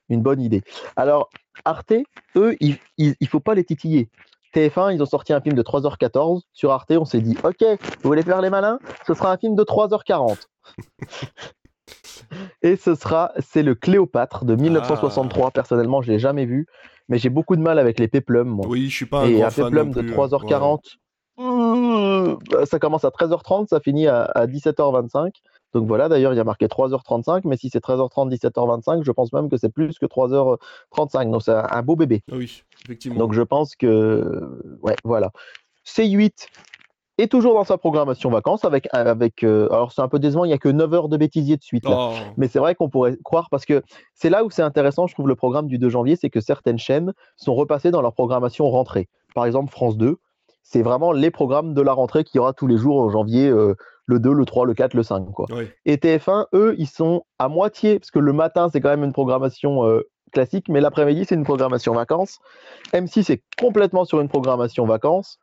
une 0.08 0.22
bonne 0.22 0.40
idée. 0.40 0.62
Alors, 0.96 1.30
Arte, 1.64 1.94
eux, 2.36 2.56
il 2.60 2.78
ne 2.98 3.26
faut 3.26 3.40
pas 3.40 3.54
les 3.54 3.64
titiller. 3.64 4.08
TF1, 4.54 4.94
ils 4.94 5.02
ont 5.02 5.06
sorti 5.06 5.32
un 5.32 5.40
film 5.40 5.54
de 5.54 5.62
3h14. 5.62 6.42
Sur 6.52 6.72
Arte, 6.72 6.92
on 6.92 7.04
s'est 7.04 7.20
dit, 7.20 7.36
OK, 7.44 7.62
vous 7.62 8.08
voulez 8.08 8.22
faire 8.22 8.40
les 8.40 8.50
malins? 8.50 8.78
Ce 9.06 9.14
sera 9.14 9.32
un 9.32 9.36
film 9.36 9.54
de 9.54 9.62
3h40. 9.62 10.46
Et 12.62 12.76
ce 12.76 12.94
sera, 12.94 13.32
c'est 13.38 13.62
le 13.62 13.74
Cléopâtre 13.74 14.44
de 14.44 14.54
1963. 14.54 15.46
Ah. 15.46 15.50
Personnellement, 15.50 16.02
je 16.02 16.08
ne 16.08 16.14
l'ai 16.14 16.18
jamais 16.18 16.44
vu, 16.44 16.66
mais 17.08 17.18
j'ai 17.18 17.30
beaucoup 17.30 17.56
de 17.56 17.62
mal 17.62 17.78
avec 17.78 17.98
les 17.98 18.08
péplums. 18.08 18.60
Oui, 18.66 18.88
je 18.88 18.96
suis 18.96 19.06
pas 19.06 19.20
un 19.20 19.28
Et 19.28 19.42
un 19.42 19.50
péplum 19.50 19.92
de 19.92 20.02
3h40, 20.02 20.96
mmh, 21.38 22.64
ça 22.66 22.78
commence 22.78 23.04
à 23.04 23.08
13h30, 23.08 23.68
ça 23.68 23.80
finit 23.80 24.08
à 24.08 24.46
17h25. 24.46 25.30
Donc 25.74 25.86
voilà, 25.86 26.08
d'ailleurs, 26.08 26.32
il 26.32 26.36
y 26.36 26.40
a 26.40 26.44
marqué 26.44 26.66
3h35, 26.66 27.42
mais 27.44 27.56
si 27.56 27.68
c'est 27.70 27.82
13h30, 27.82 28.34
17h25, 28.34 29.04
je 29.04 29.12
pense 29.12 29.32
même 29.32 29.48
que 29.48 29.56
c'est 29.56 29.68
plus 29.68 29.98
que 29.98 30.06
3h35. 30.06 31.30
Donc 31.30 31.42
c'est 31.42 31.52
un, 31.52 31.82
beau 31.82 31.96
bébé. 31.96 32.22
Ah 32.30 32.36
oui, 32.36 32.62
effectivement. 32.84 33.18
Donc 33.18 33.34
je 33.34 33.42
pense 33.42 33.76
que. 33.76 34.60
Ouais, 34.82 34.96
voilà. 35.04 35.30
C8 35.86 36.46
est 37.18 37.30
toujours 37.30 37.54
dans 37.54 37.64
sa 37.64 37.76
programmation 37.76 38.30
vacances 38.30 38.64
avec. 38.64 38.88
avec 38.92 39.42
euh, 39.44 39.68
alors 39.70 39.92
c'est 39.92 40.00
un 40.00 40.08
peu 40.08 40.18
décevant, 40.18 40.44
il 40.44 40.48
n'y 40.48 40.54
a 40.54 40.58
que 40.58 40.68
9 40.68 40.94
heures 40.94 41.08
de 41.08 41.16
bêtisier 41.16 41.56
de 41.56 41.62
suite. 41.62 41.84
Oh. 41.86 42.12
Mais 42.36 42.48
c'est 42.48 42.58
vrai 42.58 42.74
qu'on 42.74 42.88
pourrait 42.88 43.16
croire, 43.22 43.48
parce 43.50 43.66
que 43.66 43.82
c'est 44.14 44.30
là 44.30 44.44
où 44.44 44.50
c'est 44.50 44.62
intéressant, 44.62 45.06
je 45.06 45.14
trouve, 45.14 45.28
le 45.28 45.36
programme 45.36 45.66
du 45.66 45.78
2 45.78 45.88
janvier, 45.90 46.16
c'est 46.16 46.30
que 46.30 46.40
certaines 46.40 46.78
chaînes 46.78 47.12
sont 47.36 47.54
repassées 47.54 47.90
dans 47.90 48.02
leur 48.02 48.14
programmation 48.14 48.70
rentrée. 48.70 49.08
Par 49.34 49.44
exemple, 49.44 49.70
France 49.70 49.98
2, 49.98 50.18
c'est 50.62 50.82
vraiment 50.82 51.12
les 51.12 51.30
programmes 51.30 51.74
de 51.74 51.82
la 51.82 51.92
rentrée 51.92 52.24
qu'il 52.24 52.38
y 52.38 52.40
aura 52.40 52.52
tous 52.52 52.66
les 52.66 52.76
jours 52.76 53.00
en 53.00 53.08
janvier. 53.08 53.48
Euh, 53.48 53.74
le 54.08 54.18
2, 54.18 54.32
le 54.32 54.44
3, 54.44 54.66
le 54.66 54.74
4, 54.74 54.94
le 54.94 55.02
5. 55.02 55.30
Quoi. 55.32 55.46
Et 55.84 55.96
TF1, 55.96 56.46
eux, 56.54 56.74
ils 56.78 56.88
sont 56.88 57.24
à 57.38 57.48
moitié, 57.48 57.98
parce 57.98 58.10
que 58.10 58.18
le 58.18 58.32
matin, 58.32 58.68
c'est 58.72 58.80
quand 58.80 58.88
même 58.88 59.04
une 59.04 59.12
programmation 59.12 59.86
euh, 59.86 60.08
classique, 60.32 60.68
mais 60.68 60.80
l'après-midi, 60.80 61.26
c'est 61.28 61.34
une 61.34 61.44
programmation 61.44 61.92
vacances. 61.92 62.38
M6 62.94 63.30
est 63.30 63.42
complètement 63.60 64.06
sur 64.06 64.20
une 64.20 64.28
programmation 64.28 64.86
vacances. 64.86 65.38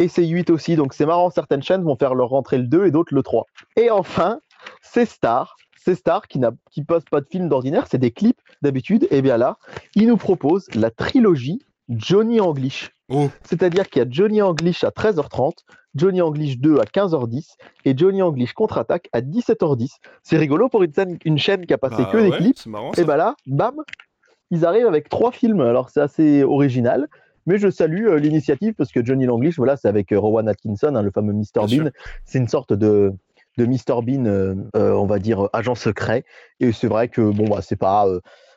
Et 0.00 0.08
C8 0.08 0.50
aussi, 0.50 0.76
donc 0.76 0.94
c'est 0.94 1.06
marrant, 1.06 1.30
certaines 1.30 1.62
chaînes 1.62 1.84
vont 1.84 1.96
faire 1.96 2.14
leur 2.14 2.28
rentrée 2.28 2.58
le 2.58 2.66
2 2.66 2.86
et 2.86 2.90
d'autres 2.90 3.14
le 3.14 3.22
3. 3.22 3.46
Et 3.76 3.90
enfin, 3.90 4.40
c'est 4.82 5.06
Star. 5.06 5.56
C'est 5.76 5.94
Star 5.94 6.26
qui 6.26 6.38
ne 6.40 6.48
qui 6.70 6.82
pose 6.82 7.04
pas 7.10 7.20
de 7.20 7.26
film 7.26 7.48
d'ordinaire, 7.48 7.86
c'est 7.88 7.98
des 7.98 8.10
clips 8.10 8.40
d'habitude. 8.62 9.06
Et 9.10 9.22
bien 9.22 9.36
là, 9.36 9.58
ils 9.94 10.08
nous 10.08 10.16
proposent 10.16 10.68
la 10.74 10.90
trilogie 10.90 11.60
Johnny 11.88 12.40
English. 12.40 12.90
Oh. 13.08 13.28
C'est-à-dire 13.42 13.88
qu'il 13.88 14.02
y 14.02 14.04
a 14.04 14.08
Johnny 14.08 14.42
English 14.42 14.84
à 14.84 14.90
13h30, 14.90 15.52
Johnny 15.94 16.20
English 16.20 16.58
2 16.58 16.78
à 16.78 16.84
15h10 16.84 17.54
et 17.84 17.96
Johnny 17.96 18.22
English 18.22 18.52
contre-attaque 18.52 19.08
à 19.12 19.20
17h10. 19.20 19.96
C'est 20.22 20.36
rigolo 20.36 20.68
pour 20.68 20.82
une, 20.82 20.92
une 21.24 21.38
chaîne 21.38 21.66
qui 21.66 21.72
a 21.72 21.78
passé 21.78 22.02
bah 22.02 22.08
que 22.12 22.18
des 22.18 22.30
clips. 22.30 22.68
et 22.96 23.04
bah 23.04 23.16
là, 23.16 23.34
bam, 23.46 23.76
ils 24.50 24.64
arrivent 24.64 24.86
avec 24.86 25.08
trois 25.08 25.32
films. 25.32 25.60
Alors 25.60 25.90
c'est 25.90 26.00
assez 26.00 26.42
original. 26.42 27.08
Mais 27.48 27.56
je 27.56 27.70
salue 27.70 28.06
euh, 28.06 28.18
l'initiative 28.18 28.74
parce 28.74 28.92
que 28.92 29.02
Johnny 29.02 29.26
English, 29.26 29.56
voilà, 29.56 29.78
c'est 29.78 29.88
avec 29.88 30.12
euh, 30.12 30.20
Rowan 30.20 30.46
Atkinson, 30.48 30.94
hein, 30.94 31.00
le 31.00 31.10
fameux 31.10 31.32
Mr. 31.32 31.66
Bean. 31.66 31.90
C'est 32.26 32.38
une 32.38 32.46
sorte 32.46 32.74
de, 32.74 33.14
de 33.56 33.64
Mr. 33.64 34.02
Bean, 34.02 34.26
euh, 34.26 34.54
on 34.74 35.06
va 35.06 35.18
dire, 35.18 35.48
agent 35.54 35.74
secret. 35.74 36.24
Et 36.60 36.72
c'est 36.72 36.88
vrai 36.88 37.08
que, 37.08 37.22
bon, 37.22 37.48
bah, 37.48 37.62
c'est 37.62 37.76
pas 37.76 38.06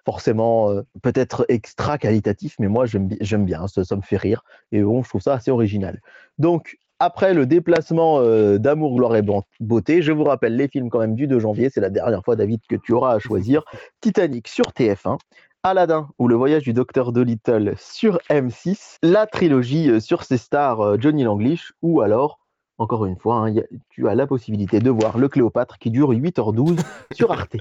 forcément 0.04 0.74
peut-être 1.04 1.46
extra 1.48 1.98
qualitatif, 2.00 2.56
mais 2.60 2.68
moi 2.68 2.86
j'aime 2.86 3.46
bien, 3.46 3.68
ça, 3.68 3.86
ça, 3.86 3.96
me 3.96 4.02
fait 4.02 4.18
rire 4.18 4.44
et 4.72 4.82
bon, 4.82 5.04
je 5.04 5.10
trouve 5.10 5.22
ça 5.22 5.34
assez 5.34 5.52
original. 5.52 6.02
Donc 6.40 6.80
après 7.02 7.34
le 7.34 7.48
déplacement 7.48 8.20
euh, 8.20 8.60
d'Amour, 8.60 8.96
Gloire 8.96 9.16
et 9.16 9.24
Beauté, 9.60 10.04
je 10.04 10.12
vous 10.12 10.24
rappelle 10.24 10.56
les 10.56 10.68
films 10.68 10.92
quand 10.92 11.00
même 11.00 11.16
du 11.16 11.26
2 11.26 11.40
janvier. 11.40 11.72
C'est 11.72 11.82
la 11.82 11.90
dernière 11.90 12.24
fois, 12.24 12.36
David, 12.36 12.62
que 12.70 12.76
tu 12.76 12.94
auras 12.94 13.16
à 13.16 13.20
choisir. 13.20 13.64
Titanic 14.02 14.48
sur 14.48 14.66
TF1, 14.66 15.18
Aladdin 15.64 16.10
ou 16.20 16.28
Le 16.28 16.36
voyage 16.36 16.62
du 16.62 16.74
docteur 16.74 17.12
Dolittle 17.12 17.74
sur 17.80 18.20
M6, 18.30 18.98
la 19.02 19.26
trilogie 19.26 20.00
sur 20.00 20.24
ses 20.24 20.38
stars 20.38 21.02
Johnny 21.02 21.24
Langlish 21.24 21.74
ou 21.82 22.02
alors 22.02 22.38
encore 22.78 23.06
une 23.06 23.18
fois, 23.18 23.48
hein, 23.48 23.54
tu 23.90 24.08
as 24.08 24.16
la 24.16 24.26
possibilité 24.26 24.80
de 24.80 24.90
voir 24.90 25.18
le 25.20 25.28
Cléopâtre 25.28 25.78
qui 25.78 25.92
dure 25.92 26.14
8h12 26.14 26.80
sur 27.14 27.32
Arte. 27.32 27.58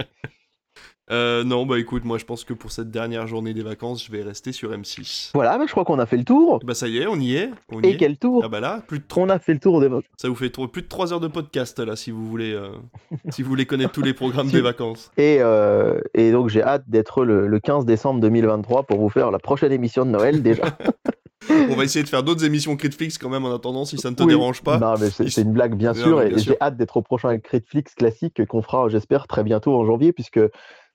Euh, 1.11 1.43
non, 1.43 1.67
bah 1.67 1.79
écoute, 1.79 2.05
moi 2.05 2.19
je 2.19 2.25
pense 2.25 2.45
que 2.45 2.53
pour 2.53 2.71
cette 2.71 2.91
dernière 2.91 3.27
journée 3.27 3.53
des 3.53 3.63
vacances, 3.63 4.05
je 4.05 4.13
vais 4.13 4.23
rester 4.23 4.53
sur 4.53 4.71
M6. 4.71 5.31
Voilà, 5.35 5.59
bah, 5.59 5.65
je 5.67 5.73
crois 5.73 5.85
qu'on 5.85 5.99
a 5.99 6.07
fait 6.07 6.17
le 6.17 6.25
tour. 6.25 6.61
Bah 6.65 6.75
ça 6.75 6.87
y 6.87 6.99
est, 6.99 7.07
on 7.07 7.19
y 7.19 7.35
est. 7.35 7.51
Et 7.83 7.97
quel 7.97 8.17
tour 8.17 8.43
Ah 8.45 8.49
bah 8.49 8.61
là, 8.61 8.83
plus 8.87 9.01
de 9.01 9.05
On 9.17 9.29
a 9.29 9.39
fait 9.39 9.53
le 9.55 9.59
tour 9.59 9.81
des 9.81 9.89
vacances. 9.89 10.05
Ça 10.17 10.29
vous 10.29 10.37
fait 10.37 10.51
plus 10.51 10.83
de 10.83 10.89
3 10.89 11.13
heures 11.13 11.21
de 11.21 11.29
podcast 11.29 11.79
là, 11.81 11.97
si 11.97 12.11
vous 12.13 12.27
voulez, 12.27 12.53
euh, 12.53 12.69
si 13.31 13.43
vous 13.43 13.49
voulez 13.49 13.67
connaître 13.67 13.93
tous 13.93 14.03
les 14.03 14.15
programmes 14.15 14.51
des 14.51 14.61
vacances. 14.61 15.11
Et, 15.17 15.39
euh, 15.41 16.01
et 16.15 16.31
donc 16.31 16.49
j'ai 16.49 16.63
hâte 16.63 16.85
d'être 16.87 17.25
le, 17.25 17.49
le 17.49 17.61
15 17.61 17.87
décembre 17.87 18.21
2023 18.21 18.85
pour 18.85 18.99
vous 18.99 19.09
faire 19.09 19.31
la 19.31 19.39
prochaine 19.39 19.73
émission 19.73 20.05
de 20.05 20.11
Noël 20.11 20.43
déjà. 20.43 20.65
On 21.49 21.75
va 21.75 21.85
essayer 21.85 22.03
de 22.05 22.09
faire 22.09 22.23
d'autres 22.23 22.45
émissions 22.45 22.77
Critflix 22.77 23.17
quand 23.17 23.31
même 23.31 23.45
en 23.45 23.55
attendant, 23.55 23.85
si 23.85 23.97
ça 23.97 24.11
ne 24.11 24.15
te 24.15 24.23
dérange 24.23 24.63
pas. 24.63 24.79
Non, 24.79 24.95
mais 25.01 25.09
c'est 25.11 25.41
une 25.41 25.53
blague, 25.53 25.75
bien 25.75 25.95
sûr. 25.95 26.21
et 26.21 26.39
j'ai 26.39 26.57
hâte 26.61 26.77
d'être 26.77 26.99
au 26.99 27.03
prochain 27.03 27.39
Critflix 27.39 27.95
classique 27.95 28.45
qu'on 28.47 28.63
fera, 28.63 28.89
j'espère, 28.89 29.27
très 29.27 29.43
bientôt 29.43 29.75
en 29.75 29.87
janvier, 29.87 30.13
puisque 30.13 30.41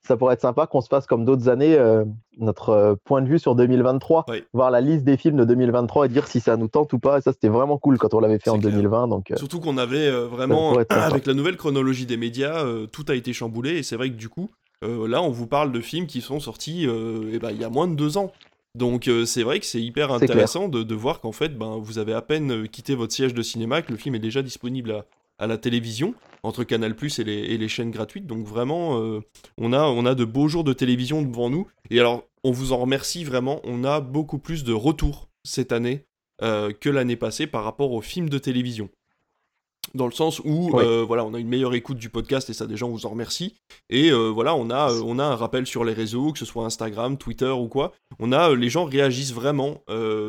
ça 0.05 0.17
pourrait 0.17 0.35
être 0.35 0.41
sympa 0.41 0.67
qu'on 0.67 0.81
se 0.81 0.87
fasse 0.87 1.07
comme 1.07 1.25
d'autres 1.25 1.49
années 1.49 1.75
euh, 1.75 2.05
notre 2.37 2.69
euh, 2.69 2.95
point 3.03 3.21
de 3.21 3.27
vue 3.27 3.39
sur 3.39 3.55
2023, 3.55 4.25
voir 4.53 4.71
la 4.71 4.81
liste 4.81 5.03
des 5.03 5.17
films 5.17 5.37
de 5.37 5.45
2023 5.45 6.05
et 6.05 6.09
dire 6.09 6.27
si 6.27 6.39
ça 6.39 6.57
nous 6.57 6.67
tente 6.67 6.93
ou 6.93 6.99
pas. 6.99 7.17
Et 7.17 7.21
ça, 7.21 7.31
c'était 7.31 7.47
vraiment 7.47 7.77
cool 7.77 7.97
quand 7.97 8.13
on 8.13 8.19
l'avait 8.19 8.39
fait 8.39 8.49
en 8.49 8.57
2020. 8.57 9.07
Donc, 9.07 9.31
euh, 9.31 9.35
Surtout 9.35 9.59
qu'on 9.59 9.77
avait 9.77 10.11
vraiment, 10.11 10.77
avec 10.89 11.25
la 11.25 11.33
nouvelle 11.33 11.57
chronologie 11.57 12.05
des 12.05 12.17
médias, 12.17 12.63
tout 12.91 13.05
a 13.07 13.15
été 13.15 13.33
chamboulé. 13.33 13.77
Et 13.77 13.83
c'est 13.83 13.95
vrai 13.95 14.09
que 14.09 14.15
du 14.15 14.29
coup, 14.29 14.49
là, 14.81 15.21
on 15.21 15.29
vous 15.29 15.47
parle 15.47 15.71
de 15.71 15.81
films 15.81 16.07
qui 16.07 16.21
sont 16.21 16.39
sortis 16.39 16.85
eh 16.85 17.39
ben, 17.39 17.51
il 17.51 17.59
y 17.59 17.63
a 17.63 17.69
moins 17.69 17.87
de 17.87 17.95
deux 17.95 18.17
ans. 18.17 18.31
Donc 18.75 19.09
c'est 19.25 19.43
vrai 19.43 19.59
que 19.59 19.65
c'est 19.65 19.81
hyper 19.81 20.11
intéressant 20.11 20.67
de, 20.67 20.83
de, 20.83 20.95
voir 20.95 21.21
qu'en 21.21 21.31
fait, 21.31 21.57
ben, 21.57 21.79
vous 21.81 21.97
avez 21.97 22.13
à 22.13 22.21
peine 22.21 22.67
quitté 22.67 22.93
votre 22.95 23.13
siège 23.13 23.33
de 23.33 23.41
cinéma, 23.41 23.81
que 23.81 23.91
le 23.91 23.97
film 23.97 24.15
est 24.15 24.19
déjà 24.19 24.41
disponible 24.41 24.91
à, 24.91 25.05
à 25.37 25.47
la 25.47 25.57
télévision 25.57 26.13
entre 26.43 26.63
Canal 26.63 26.95
Plus 26.95 27.19
et 27.19 27.23
les, 27.23 27.67
chaînes 27.67 27.91
gratuites. 27.91 28.27
Donc 28.27 28.45
vraiment, 28.45 29.01
euh, 29.01 29.21
on, 29.57 29.73
a, 29.73 29.81
on 29.83 30.05
a 30.05 30.15
de 30.15 30.25
beaux 30.25 30.47
jours 30.47 30.63
de 30.63 30.73
télévision 30.73 31.21
devant 31.21 31.49
nous. 31.49 31.67
Et 31.89 31.99
alors, 31.99 32.27
on 32.43 32.51
vous 32.51 32.71
en 32.71 32.77
remercie 32.77 33.23
vraiment. 33.23 33.59
On 33.63 33.83
a 33.83 33.99
beaucoup 33.99 34.37
plus 34.37 34.63
de 34.63 34.73
retours 34.73 35.29
cette 35.43 35.71
année 35.71 36.05
euh, 36.41 36.71
que 36.71 36.89
l'année 36.89 37.15
passée 37.15 37.47
par 37.47 37.63
rapport 37.63 37.91
aux 37.91 38.01
films 38.01 38.29
de 38.29 38.37
télévision 38.37 38.89
dans 39.95 40.05
le 40.05 40.11
sens 40.11 40.39
où 40.43 40.77
euh, 40.77 41.03
voilà, 41.07 41.25
on 41.25 41.33
a 41.33 41.39
une 41.39 41.47
meilleure 41.47 41.73
écoute 41.73 41.97
du 41.97 42.09
podcast 42.09 42.49
et 42.49 42.53
ça 42.53 42.67
des 42.67 42.77
gens 42.77 42.89
vous 42.89 43.05
en 43.05 43.09
remercie. 43.09 43.55
Et 43.89 44.11
euh, 44.11 44.27
voilà, 44.27 44.55
on 44.55 44.69
a, 44.69 44.91
euh, 44.91 45.01
on 45.05 45.17
a 45.17 45.23
un 45.23 45.35
rappel 45.35 45.65
sur 45.65 45.83
les 45.83 45.93
réseaux, 45.93 46.33
que 46.33 46.39
ce 46.39 46.45
soit 46.45 46.65
Instagram, 46.65 47.17
Twitter 47.17 47.49
ou 47.49 47.67
quoi. 47.67 47.93
On 48.19 48.31
a 48.31 48.53
les 48.53 48.69
gens 48.69 48.85
réagissent 48.85 49.33
vraiment 49.33 49.81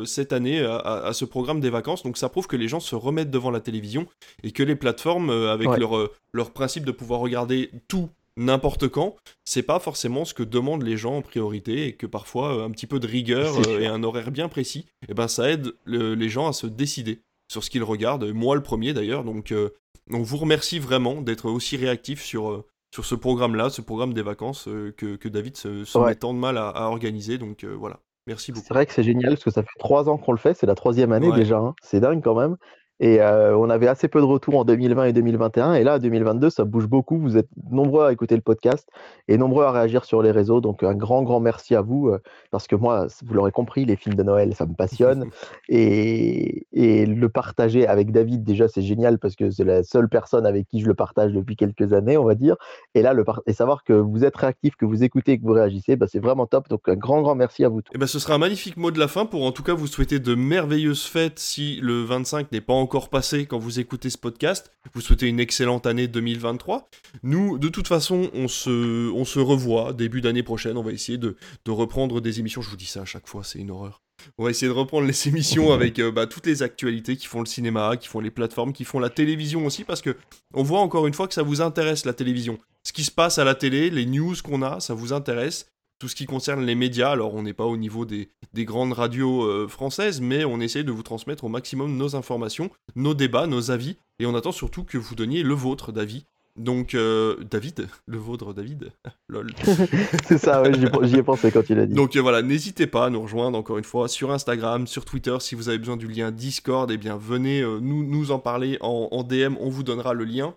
cette 0.05 0.33
année 0.33 0.61
à, 0.61 1.11
ce 1.13 1.25
programme 1.25 1.59
des 1.59 1.69
vacances, 1.69 2.03
donc 2.03 2.17
ça 2.17 2.29
prouve 2.29 2.47
que 2.47 2.55
les 2.55 2.67
gens 2.67 2.79
se 2.79 2.95
remettent 2.95 3.31
devant 3.31 3.51
la 3.51 3.59
télévision 3.59 4.07
et 4.43 4.51
que 4.51 4.63
les 4.63 4.75
plateformes 4.75 5.29
avec 5.29 5.67
leur, 5.77 6.09
leur 6.33 6.51
principe 6.51 6.85
de 6.85 6.91
pouvoir 6.91 7.19
regarder 7.19 7.71
tout 7.87 8.09
n'importe 8.37 8.87
quand, 8.87 9.15
c'est 9.45 9.63
pas 9.63 9.79
forcément 9.79 10.23
ce 10.23 10.33
que 10.33 10.43
demandent 10.43 10.83
les 10.83 10.95
gens 10.95 11.17
en 11.17 11.21
priorité 11.21 11.87
et 11.87 11.93
que 11.93 12.05
parfois 12.05 12.63
un 12.63 12.69
petit 12.69 12.87
peu 12.87 12.99
de 12.99 13.07
rigueur 13.07 13.67
et 13.67 13.87
un 13.87 14.03
horaire 14.03 14.31
bien 14.31 14.47
précis, 14.47 14.85
et 15.01 15.07
eh 15.09 15.13
ben 15.13 15.27
ça 15.27 15.49
aide 15.49 15.73
les 15.85 16.29
gens 16.29 16.47
à 16.47 16.53
se 16.53 16.67
décider 16.67 17.19
sur 17.47 17.63
ce 17.63 17.69
qu'ils 17.69 17.83
regardent, 17.83 18.25
moi 18.25 18.55
le 18.55 18.63
premier 18.63 18.93
d'ailleurs. 18.93 19.23
Donc, 19.23 19.51
euh, 19.51 19.69
on 20.11 20.21
vous 20.21 20.37
remercie 20.37 20.79
vraiment 20.79 21.21
d'être 21.21 21.49
aussi 21.49 21.77
réactif 21.77 22.21
sur, 22.21 22.49
euh, 22.49 22.65
sur 22.93 23.05
ce 23.05 23.15
programme-là, 23.15 23.69
ce 23.69 23.81
programme 23.81 24.13
des 24.13 24.21
vacances 24.21 24.67
euh, 24.67 24.93
que, 24.95 25.15
que, 25.15 25.27
David 25.29 25.57
se, 25.57 25.97
met 26.05 26.15
tant 26.15 26.33
de 26.33 26.39
mal 26.39 26.57
à, 26.57 26.89
organiser. 26.89 27.37
Donc 27.37 27.65
voilà, 27.65 27.99
merci 28.25 28.51
beaucoup. 28.51 28.65
C'est 28.67 28.73
vrai 28.73 28.85
que 28.85 28.93
c'est 28.93 29.03
génial 29.03 29.33
parce 29.33 29.43
que 29.43 29.51
ça 29.51 29.63
fait 29.63 29.79
trois 29.79 30.09
ans 30.09 30.17
qu'on 30.17 30.31
le 30.31 30.37
fait, 30.37 30.53
c'est 30.53 30.67
la 30.67 30.75
troisième 30.75 31.11
année 31.11 31.31
déjà, 31.31 31.57
hein. 31.57 31.75
c'est 31.81 31.99
dingue 31.99 32.21
quand 32.23 32.35
même. 32.35 32.57
Et 32.99 33.21
euh, 33.21 33.55
on 33.55 33.69
avait 33.69 33.87
assez 33.87 34.07
peu 34.07 34.19
de 34.19 34.25
retours 34.25 34.57
en 34.57 34.65
2020 34.65 35.05
et 35.05 35.13
2021. 35.13 35.75
Et 35.75 35.83
là, 35.83 35.99
2022, 35.99 36.49
ça 36.49 36.63
bouge 36.63 36.87
beaucoup. 36.87 37.19
Vous 37.19 37.37
êtes 37.37 37.49
nombreux 37.69 38.05
à 38.05 38.11
écouter 38.11 38.35
le 38.35 38.41
podcast 38.41 38.87
et 39.27 39.37
nombreux 39.37 39.65
à 39.65 39.71
réagir 39.71 40.03
sur 40.05 40.21
les 40.21 40.31
réseaux. 40.31 40.61
Donc, 40.61 40.83
un 40.83 40.95
grand, 40.95 41.21
grand 41.21 41.39
merci 41.39 41.75
à 41.75 41.81
vous. 41.81 42.09
Euh, 42.09 42.19
parce 42.49 42.67
que 42.67 42.75
moi, 42.75 43.07
vous 43.23 43.33
l'aurez 43.33 43.51
compris, 43.51 43.85
les 43.85 43.95
films 43.95 44.15
de 44.15 44.23
Noël, 44.23 44.55
ça 44.55 44.65
me 44.65 44.73
passionne. 44.73 45.25
et, 45.69 46.65
et, 46.73 47.05
le 47.05 47.29
partager 47.29 47.87
avec 47.87 48.11
David, 48.11 48.43
déjà, 48.43 48.67
c'est 48.67 48.81
génial 48.81 49.19
parce 49.19 49.35
que 49.35 49.51
c'est 49.51 49.63
la 49.63 49.83
seule 49.83 50.09
personne 50.09 50.45
avec 50.45 50.67
qui 50.67 50.81
je 50.81 50.87
le 50.87 50.95
partage 50.95 51.33
depuis 51.33 51.55
quelques 51.55 51.93
années, 51.93 52.17
on 52.17 52.25
va 52.25 52.35
dire. 52.35 52.55
Et 52.95 53.01
là, 53.01 53.13
le 53.13 53.23
et 53.45 53.53
savoir 53.53 53.83
que 53.83 53.93
vous 53.93 54.23
êtes 54.25 54.35
réactif, 54.35 54.75
que 54.75 54.85
vous 54.85 55.03
écoutez, 55.03 55.37
que 55.37 55.43
vous 55.43 55.53
réagissez, 55.53 55.97
bah, 55.97 56.07
c'est 56.09 56.19
vraiment 56.19 56.47
top. 56.47 56.67
Donc, 56.69 56.87
un 56.87 56.95
grand, 56.95 57.21
grand 57.21 57.35
merci 57.35 57.63
à 57.63 57.69
vous 57.69 57.81
tous. 57.81 57.93
Et 57.93 57.97
bah, 57.97 58.07
ce 58.07 58.17
sera 58.19 58.35
un 58.35 58.37
magnifique 58.39 58.77
mot 58.77 58.89
de 58.89 58.99
la 58.99 59.07
fin 59.07 59.25
pour 59.25 59.45
en 59.45 59.51
tout 59.51 59.63
cas 59.63 59.73
vous 59.73 59.87
souhaiter 59.87 60.19
de 60.19 60.33
merveilleuses 60.33 61.03
fêtes 61.03 61.39
si 61.39 61.79
le 61.81 62.03
25 62.03 62.51
n'est 62.51 62.61
pas 62.61 62.73
encore 62.73 62.86
encore 62.87 63.09
passé 63.09 63.47
quand 63.47 63.59
vous 63.59 63.81
écoutez 63.81 64.09
ce 64.09 64.17
podcast. 64.17 64.71
Vous 64.93 65.01
souhaitez 65.01 65.27
une 65.27 65.41
excellente 65.41 65.85
année 65.85 66.07
2023. 66.07 66.89
Nous, 67.21 67.57
de 67.57 67.67
toute 67.67 67.89
façon, 67.89 68.29
on 68.33 68.47
se, 68.47 69.11
on 69.11 69.25
se 69.25 69.39
revoit 69.39 69.91
début 69.91 70.21
d'année 70.21 70.41
prochaine. 70.41 70.77
On 70.77 70.83
va 70.83 70.93
essayer 70.93 71.17
de, 71.17 71.35
de 71.65 71.71
reprendre 71.71 72.21
des 72.21 72.39
émissions. 72.39 72.61
Je 72.61 72.69
vous 72.69 72.77
dis 72.77 72.85
ça 72.85 73.01
à 73.01 73.05
chaque 73.05 73.27
fois, 73.27 73.43
c'est 73.43 73.59
une 73.59 73.71
horreur. 73.71 74.01
On 74.37 74.45
va 74.45 74.51
essayer 74.51 74.69
de 74.69 74.77
reprendre 74.77 75.05
les 75.05 75.27
émissions 75.27 75.73
avec 75.73 75.99
euh, 75.99 76.13
bah, 76.13 76.27
toutes 76.27 76.45
les 76.45 76.63
actualités 76.63 77.17
qui 77.17 77.27
font 77.27 77.41
le 77.41 77.45
cinéma, 77.45 77.97
qui 77.97 78.07
font 78.07 78.21
les 78.21 78.31
plateformes, 78.31 78.71
qui 78.71 78.85
font 78.85 78.99
la 78.99 79.09
télévision 79.09 79.65
aussi, 79.65 79.83
parce 79.83 80.01
que 80.01 80.15
on 80.53 80.63
voit 80.63 80.79
encore 80.79 81.07
une 81.07 81.13
fois 81.13 81.27
que 81.27 81.33
ça 81.33 81.43
vous 81.43 81.59
intéresse 81.59 82.05
la 82.05 82.13
télévision. 82.13 82.57
Ce 82.83 82.93
qui 82.93 83.03
se 83.03 83.11
passe 83.11 83.37
à 83.37 83.43
la 83.43 83.53
télé, 83.53 83.89
les 83.89 84.05
news 84.05 84.35
qu'on 84.41 84.61
a, 84.61 84.79
ça 84.79 84.93
vous 84.93 85.11
intéresse 85.11 85.67
tout 85.99 86.07
ce 86.07 86.15
qui 86.15 86.25
concerne 86.25 86.63
les 86.63 86.75
médias, 86.75 87.11
alors 87.11 87.33
on 87.33 87.43
n'est 87.43 87.53
pas 87.53 87.65
au 87.65 87.77
niveau 87.77 88.05
des, 88.05 88.29
grandes 88.55 88.93
radios 88.93 89.43
euh, 89.43 89.67
françaises, 89.67 90.21
mais 90.21 90.45
on 90.45 90.59
essaie 90.59 90.83
de 90.83 90.91
vous 90.91 91.03
transmettre 91.03 91.43
au 91.43 91.49
maximum 91.49 91.95
nos 91.97 92.15
informations, 92.15 92.69
nos 92.95 93.13
débats, 93.13 93.47
nos 93.47 93.71
avis, 93.71 93.97
et 94.19 94.25
on 94.25 94.35
attend 94.35 94.51
surtout 94.51 94.83
que 94.83 94.97
vous 94.97 95.15
donniez 95.15 95.43
le 95.43 95.53
vôtre 95.53 95.91
d'avis. 95.91 96.25
Donc, 96.55 96.95
euh, 96.95 97.35
David, 97.49 97.87
le 98.07 98.17
vôtre, 98.17 98.53
David, 98.53 98.91
lol. 99.29 99.51
C'est 100.27 100.37
ça, 100.37 100.63
j'y 101.03 101.15
ai 101.15 101.23
pensé 101.23 101.51
quand 101.51 101.69
il 101.69 101.79
a 101.79 101.85
dit. 101.85 101.93
Donc 101.93 102.15
euh, 102.15 102.21
voilà, 102.21 102.41
n'hésitez 102.41 102.87
pas 102.87 103.05
à 103.05 103.09
nous 103.09 103.21
rejoindre 103.21 103.57
encore 103.57 103.77
une 103.77 103.83
fois 103.83 104.07
sur 104.07 104.31
Instagram, 104.31 104.87
sur 104.87 105.05
Twitter, 105.05 105.37
si 105.39 105.55
vous 105.55 105.69
avez 105.69 105.77
besoin 105.77 105.97
du 105.97 106.07
lien 106.07 106.31
Discord, 106.31 106.89
eh 106.91 106.97
bien 106.97 107.17
venez 107.17 107.61
nous, 107.61 108.03
nous 108.03 108.31
en 108.31 108.39
parler 108.39 108.77
en, 108.81 109.09
en 109.11 109.23
DM, 109.23 109.55
on 109.59 109.69
vous 109.69 109.83
donnera 109.83 110.13
le 110.13 110.25
lien 110.25 110.55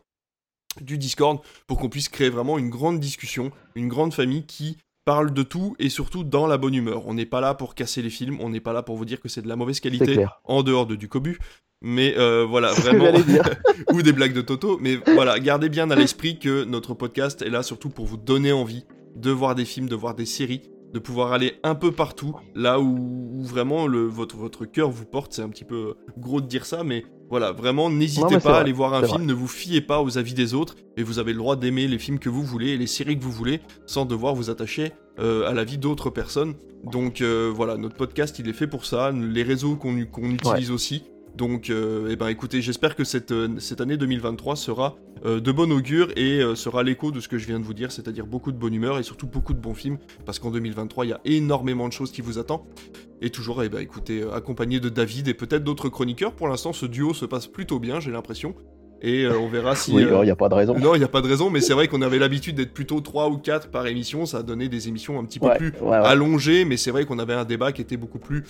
du 0.80 0.98
Discord 0.98 1.40
pour 1.66 1.78
qu'on 1.78 1.88
puisse 1.88 2.08
créer 2.08 2.30
vraiment 2.30 2.58
une 2.58 2.70
grande 2.70 3.00
discussion, 3.00 3.50
une 3.74 3.88
grande 3.88 4.14
famille 4.14 4.46
qui 4.46 4.78
parle 5.10 5.32
de 5.32 5.42
tout 5.42 5.74
et 5.80 5.88
surtout 5.88 6.22
dans 6.22 6.46
la 6.46 6.56
bonne 6.56 6.72
humeur. 6.72 7.08
On 7.08 7.14
n'est 7.14 7.26
pas 7.26 7.40
là 7.40 7.54
pour 7.54 7.74
casser 7.74 8.00
les 8.00 8.10
films, 8.10 8.38
on 8.38 8.48
n'est 8.48 8.60
pas 8.60 8.72
là 8.72 8.84
pour 8.84 8.94
vous 8.94 9.04
dire 9.04 9.20
que 9.20 9.28
c'est 9.28 9.42
de 9.42 9.48
la 9.48 9.56
mauvaise 9.56 9.80
qualité 9.80 10.24
en 10.44 10.62
dehors 10.62 10.86
de 10.86 10.94
du 10.94 11.08
cobu. 11.08 11.40
Mais 11.80 12.14
euh, 12.16 12.46
voilà, 12.48 12.70
vraiment. 12.74 13.10
ou 13.92 14.02
des 14.02 14.12
blagues 14.12 14.34
de 14.34 14.40
Toto. 14.40 14.78
Mais 14.80 15.00
voilà, 15.12 15.40
gardez 15.40 15.68
bien 15.68 15.90
à 15.90 15.96
l'esprit 15.96 16.38
que 16.38 16.62
notre 16.62 16.94
podcast 16.94 17.42
est 17.42 17.50
là 17.50 17.64
surtout 17.64 17.88
pour 17.88 18.06
vous 18.06 18.18
donner 18.18 18.52
envie 18.52 18.84
de 19.16 19.32
voir 19.32 19.56
des 19.56 19.64
films, 19.64 19.88
de 19.88 19.96
voir 19.96 20.14
des 20.14 20.26
séries, 20.26 20.70
de 20.94 21.00
pouvoir 21.00 21.32
aller 21.32 21.54
un 21.64 21.74
peu 21.74 21.90
partout, 21.90 22.36
là 22.54 22.78
où, 22.78 23.42
vraiment 23.42 23.88
le, 23.88 24.04
votre, 24.04 24.36
votre 24.36 24.64
cœur 24.64 24.90
vous 24.90 25.06
porte. 25.06 25.32
C'est 25.32 25.42
un 25.42 25.48
petit 25.48 25.64
peu 25.64 25.96
gros 26.18 26.40
de 26.40 26.46
dire 26.46 26.66
ça, 26.66 26.84
mais 26.84 27.04
voilà, 27.30 27.52
vraiment, 27.52 27.88
n'hésitez 27.90 28.38
pas 28.40 28.56
à 28.56 28.60
aller 28.60 28.72
voir 28.72 28.92
un 28.92 29.04
film, 29.06 29.24
ne 29.24 29.32
vous 29.32 29.46
fiez 29.46 29.80
pas 29.80 30.02
aux 30.02 30.18
avis 30.18 30.34
des 30.34 30.52
autres, 30.52 30.74
et 30.96 31.04
vous 31.04 31.20
avez 31.20 31.32
le 31.32 31.38
droit 31.38 31.54
d'aimer 31.54 31.86
les 31.86 31.98
films 31.98 32.18
que 32.18 32.28
vous 32.28 32.42
voulez 32.42 32.70
et 32.70 32.76
les 32.76 32.88
séries 32.88 33.16
que 33.16 33.22
vous 33.22 33.30
voulez, 33.30 33.60
sans 33.86 34.04
devoir 34.04 34.34
vous 34.34 34.50
attacher 34.50 34.92
euh, 35.20 35.48
à 35.48 35.54
la 35.54 35.62
vie 35.62 35.78
d'autres 35.78 36.10
personnes. 36.10 36.54
Donc 36.84 37.20
euh, 37.20 37.52
voilà, 37.54 37.76
notre 37.76 37.94
podcast, 37.94 38.38
il 38.40 38.48
est 38.48 38.52
fait 38.52 38.66
pour 38.66 38.84
ça, 38.84 39.12
les 39.12 39.44
réseaux 39.44 39.76
qu'on 39.76 39.96
utilise 39.96 40.72
aussi. 40.72 41.04
Donc, 41.36 41.70
euh, 41.70 42.08
eh 42.10 42.16
ben, 42.16 42.28
écoutez, 42.28 42.60
j'espère 42.60 42.96
que 42.96 43.04
cette, 43.04 43.32
euh, 43.32 43.48
cette, 43.58 43.80
année 43.80 43.96
2023 43.96 44.56
sera 44.56 44.96
euh, 45.24 45.40
de 45.40 45.52
bon 45.52 45.70
augure 45.72 46.08
et 46.16 46.42
sera 46.54 46.82
l'écho 46.82 47.10
de 47.10 47.20
ce 47.20 47.28
que 47.28 47.38
je 47.38 47.46
viens 47.46 47.60
de 47.60 47.64
vous 47.64 47.74
dire, 47.74 47.92
c'est-à-dire 47.92 48.26
beaucoup 48.26 48.52
de 48.52 48.56
bonne 48.56 48.74
humeur 48.74 48.98
et 48.98 49.02
surtout 49.02 49.26
beaucoup 49.26 49.54
de 49.54 49.58
bons 49.58 49.74
films, 49.74 49.98
parce 50.26 50.38
qu'en 50.38 50.50
2023, 50.50 51.06
il 51.06 51.08
y 51.08 51.12
a 51.12 51.20
énormément 51.24 51.88
de 51.88 51.92
choses 51.92 52.12
qui 52.12 52.20
vous 52.20 52.38
attendent. 52.38 52.62
Et 53.22 53.30
toujours, 53.30 53.62
eh 53.62 53.68
ben, 53.68 53.80
écoutez, 53.80 54.24
accompagné 54.32 54.80
de 54.80 54.88
David 54.88 55.28
et 55.28 55.34
peut-être 55.34 55.62
d'autres 55.62 55.88
chroniqueurs. 55.88 56.32
Pour 56.32 56.48
l'instant, 56.48 56.72
ce 56.72 56.86
duo 56.86 57.14
se 57.14 57.26
passe 57.26 57.46
plutôt 57.46 57.78
bien, 57.78 58.00
j'ai 58.00 58.10
l'impression. 58.10 58.54
Et 59.02 59.26
on 59.26 59.48
verra 59.48 59.74
si. 59.74 59.92
Oui, 59.94 60.02
il 60.02 60.24
n'y 60.24 60.30
a 60.30 60.36
pas 60.36 60.50
de 60.50 60.54
raison. 60.54 60.78
Non, 60.78 60.94
il 60.94 60.98
n'y 60.98 61.04
a 61.04 61.08
pas 61.08 61.22
de 61.22 61.28
raison, 61.28 61.48
mais 61.48 61.62
c'est 61.62 61.72
vrai 61.72 61.88
qu'on 61.88 62.02
avait 62.02 62.18
l'habitude 62.18 62.56
d'être 62.56 62.74
plutôt 62.74 63.00
3 63.00 63.30
ou 63.30 63.38
4 63.38 63.70
par 63.70 63.86
émission. 63.86 64.26
Ça 64.26 64.38
a 64.38 64.42
donné 64.42 64.68
des 64.68 64.88
émissions 64.88 65.18
un 65.18 65.24
petit 65.24 65.38
peu 65.38 65.48
plus 65.56 65.72
allongées, 65.90 66.66
mais 66.66 66.76
c'est 66.76 66.90
vrai 66.90 67.06
qu'on 67.06 67.18
avait 67.18 67.34
un 67.34 67.44
débat 67.44 67.72
qui 67.72 67.80
était 67.82 67.96
beaucoup 67.96 68.18
plus 68.18 68.44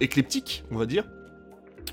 éclectique, 0.00 0.64
on 0.70 0.76
va 0.76 0.86
dire. 0.86 1.04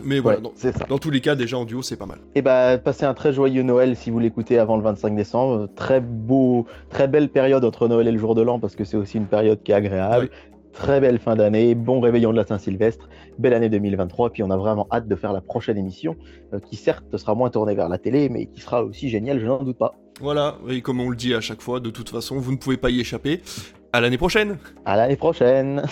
Mais 0.03 0.19
voilà, 0.19 0.39
dans, 0.39 0.53
dans, 0.89 0.97
tous 0.97 1.09
les 1.09 1.21
cas, 1.21 1.35
déjà 1.35 1.57
en 1.57 1.65
duo, 1.65 1.81
c'est 1.81 1.97
pas 1.97 2.05
mal. 2.05 2.19
Et 2.35 2.39
eh 2.39 2.41
bah, 2.41 2.77
passez 2.77 3.05
un 3.05 3.13
très 3.13 3.33
joyeux 3.33 3.63
Noël 3.63 3.95
si 3.95 4.09
vous 4.09 4.19
l'écoutez 4.19 4.59
avant 4.59 4.77
le 4.77 4.83
25 4.83 5.15
décembre. 5.15 5.67
Très 5.75 6.01
beau, 6.01 6.65
très 6.89 7.07
belle 7.07 7.29
période 7.29 7.63
entre 7.65 7.87
Noël 7.87 8.07
et 8.07 8.11
le 8.11 8.17
jour 8.17 8.35
de 8.35 8.41
l'an 8.41 8.59
parce 8.59 8.75
que 8.75 8.83
c'est 8.83 8.97
aussi 8.97 9.17
une 9.17 9.25
période 9.25 9.61
qui 9.63 9.71
est 9.71 9.75
agréable. 9.75 10.29
Très 10.73 11.01
belle 11.01 11.17
fin 11.17 11.35
d'année, 11.35 11.73
bon 11.73 11.99
réveillon 11.99 12.31
de 12.31 12.37
la 12.37 12.45
Saint-Sylvestre, 12.45 13.09
belle 13.39 13.53
année 13.53 13.69
2023. 13.69 14.29
Puis 14.29 14.43
on 14.43 14.51
a 14.51 14.57
vraiment 14.57 14.87
hâte 14.91 15.07
de 15.07 15.15
faire 15.15 15.33
la 15.33 15.41
prochaine 15.41 15.77
émission 15.77 16.15
euh, 16.53 16.59
qui, 16.59 16.75
certes, 16.75 17.17
sera 17.17 17.33
moins 17.33 17.49
tournée 17.49 17.73
vers 17.73 17.89
la 17.89 17.97
télé, 17.97 18.29
mais 18.29 18.45
qui 18.45 18.61
sera 18.61 18.83
aussi 18.83 19.09
géniale, 19.09 19.39
je 19.39 19.47
n'en 19.47 19.63
doute 19.63 19.77
pas. 19.77 19.95
Voilà, 20.19 20.57
et 20.69 20.81
comme 20.81 20.99
on 20.99 21.09
le 21.09 21.15
dit 21.15 21.33
à 21.33 21.41
chaque 21.41 21.61
fois, 21.61 21.79
de 21.79 21.89
toute 21.89 22.09
façon, 22.09 22.37
vous 22.37 22.51
ne 22.51 22.57
pouvez 22.57 22.77
pas 22.77 22.91
y 22.91 22.99
échapper. 22.99 23.41
À 23.91 24.01
l'année 24.01 24.17
prochaine 24.17 24.57
À 24.85 24.97
l'année 24.97 25.15
prochaine 25.15 25.83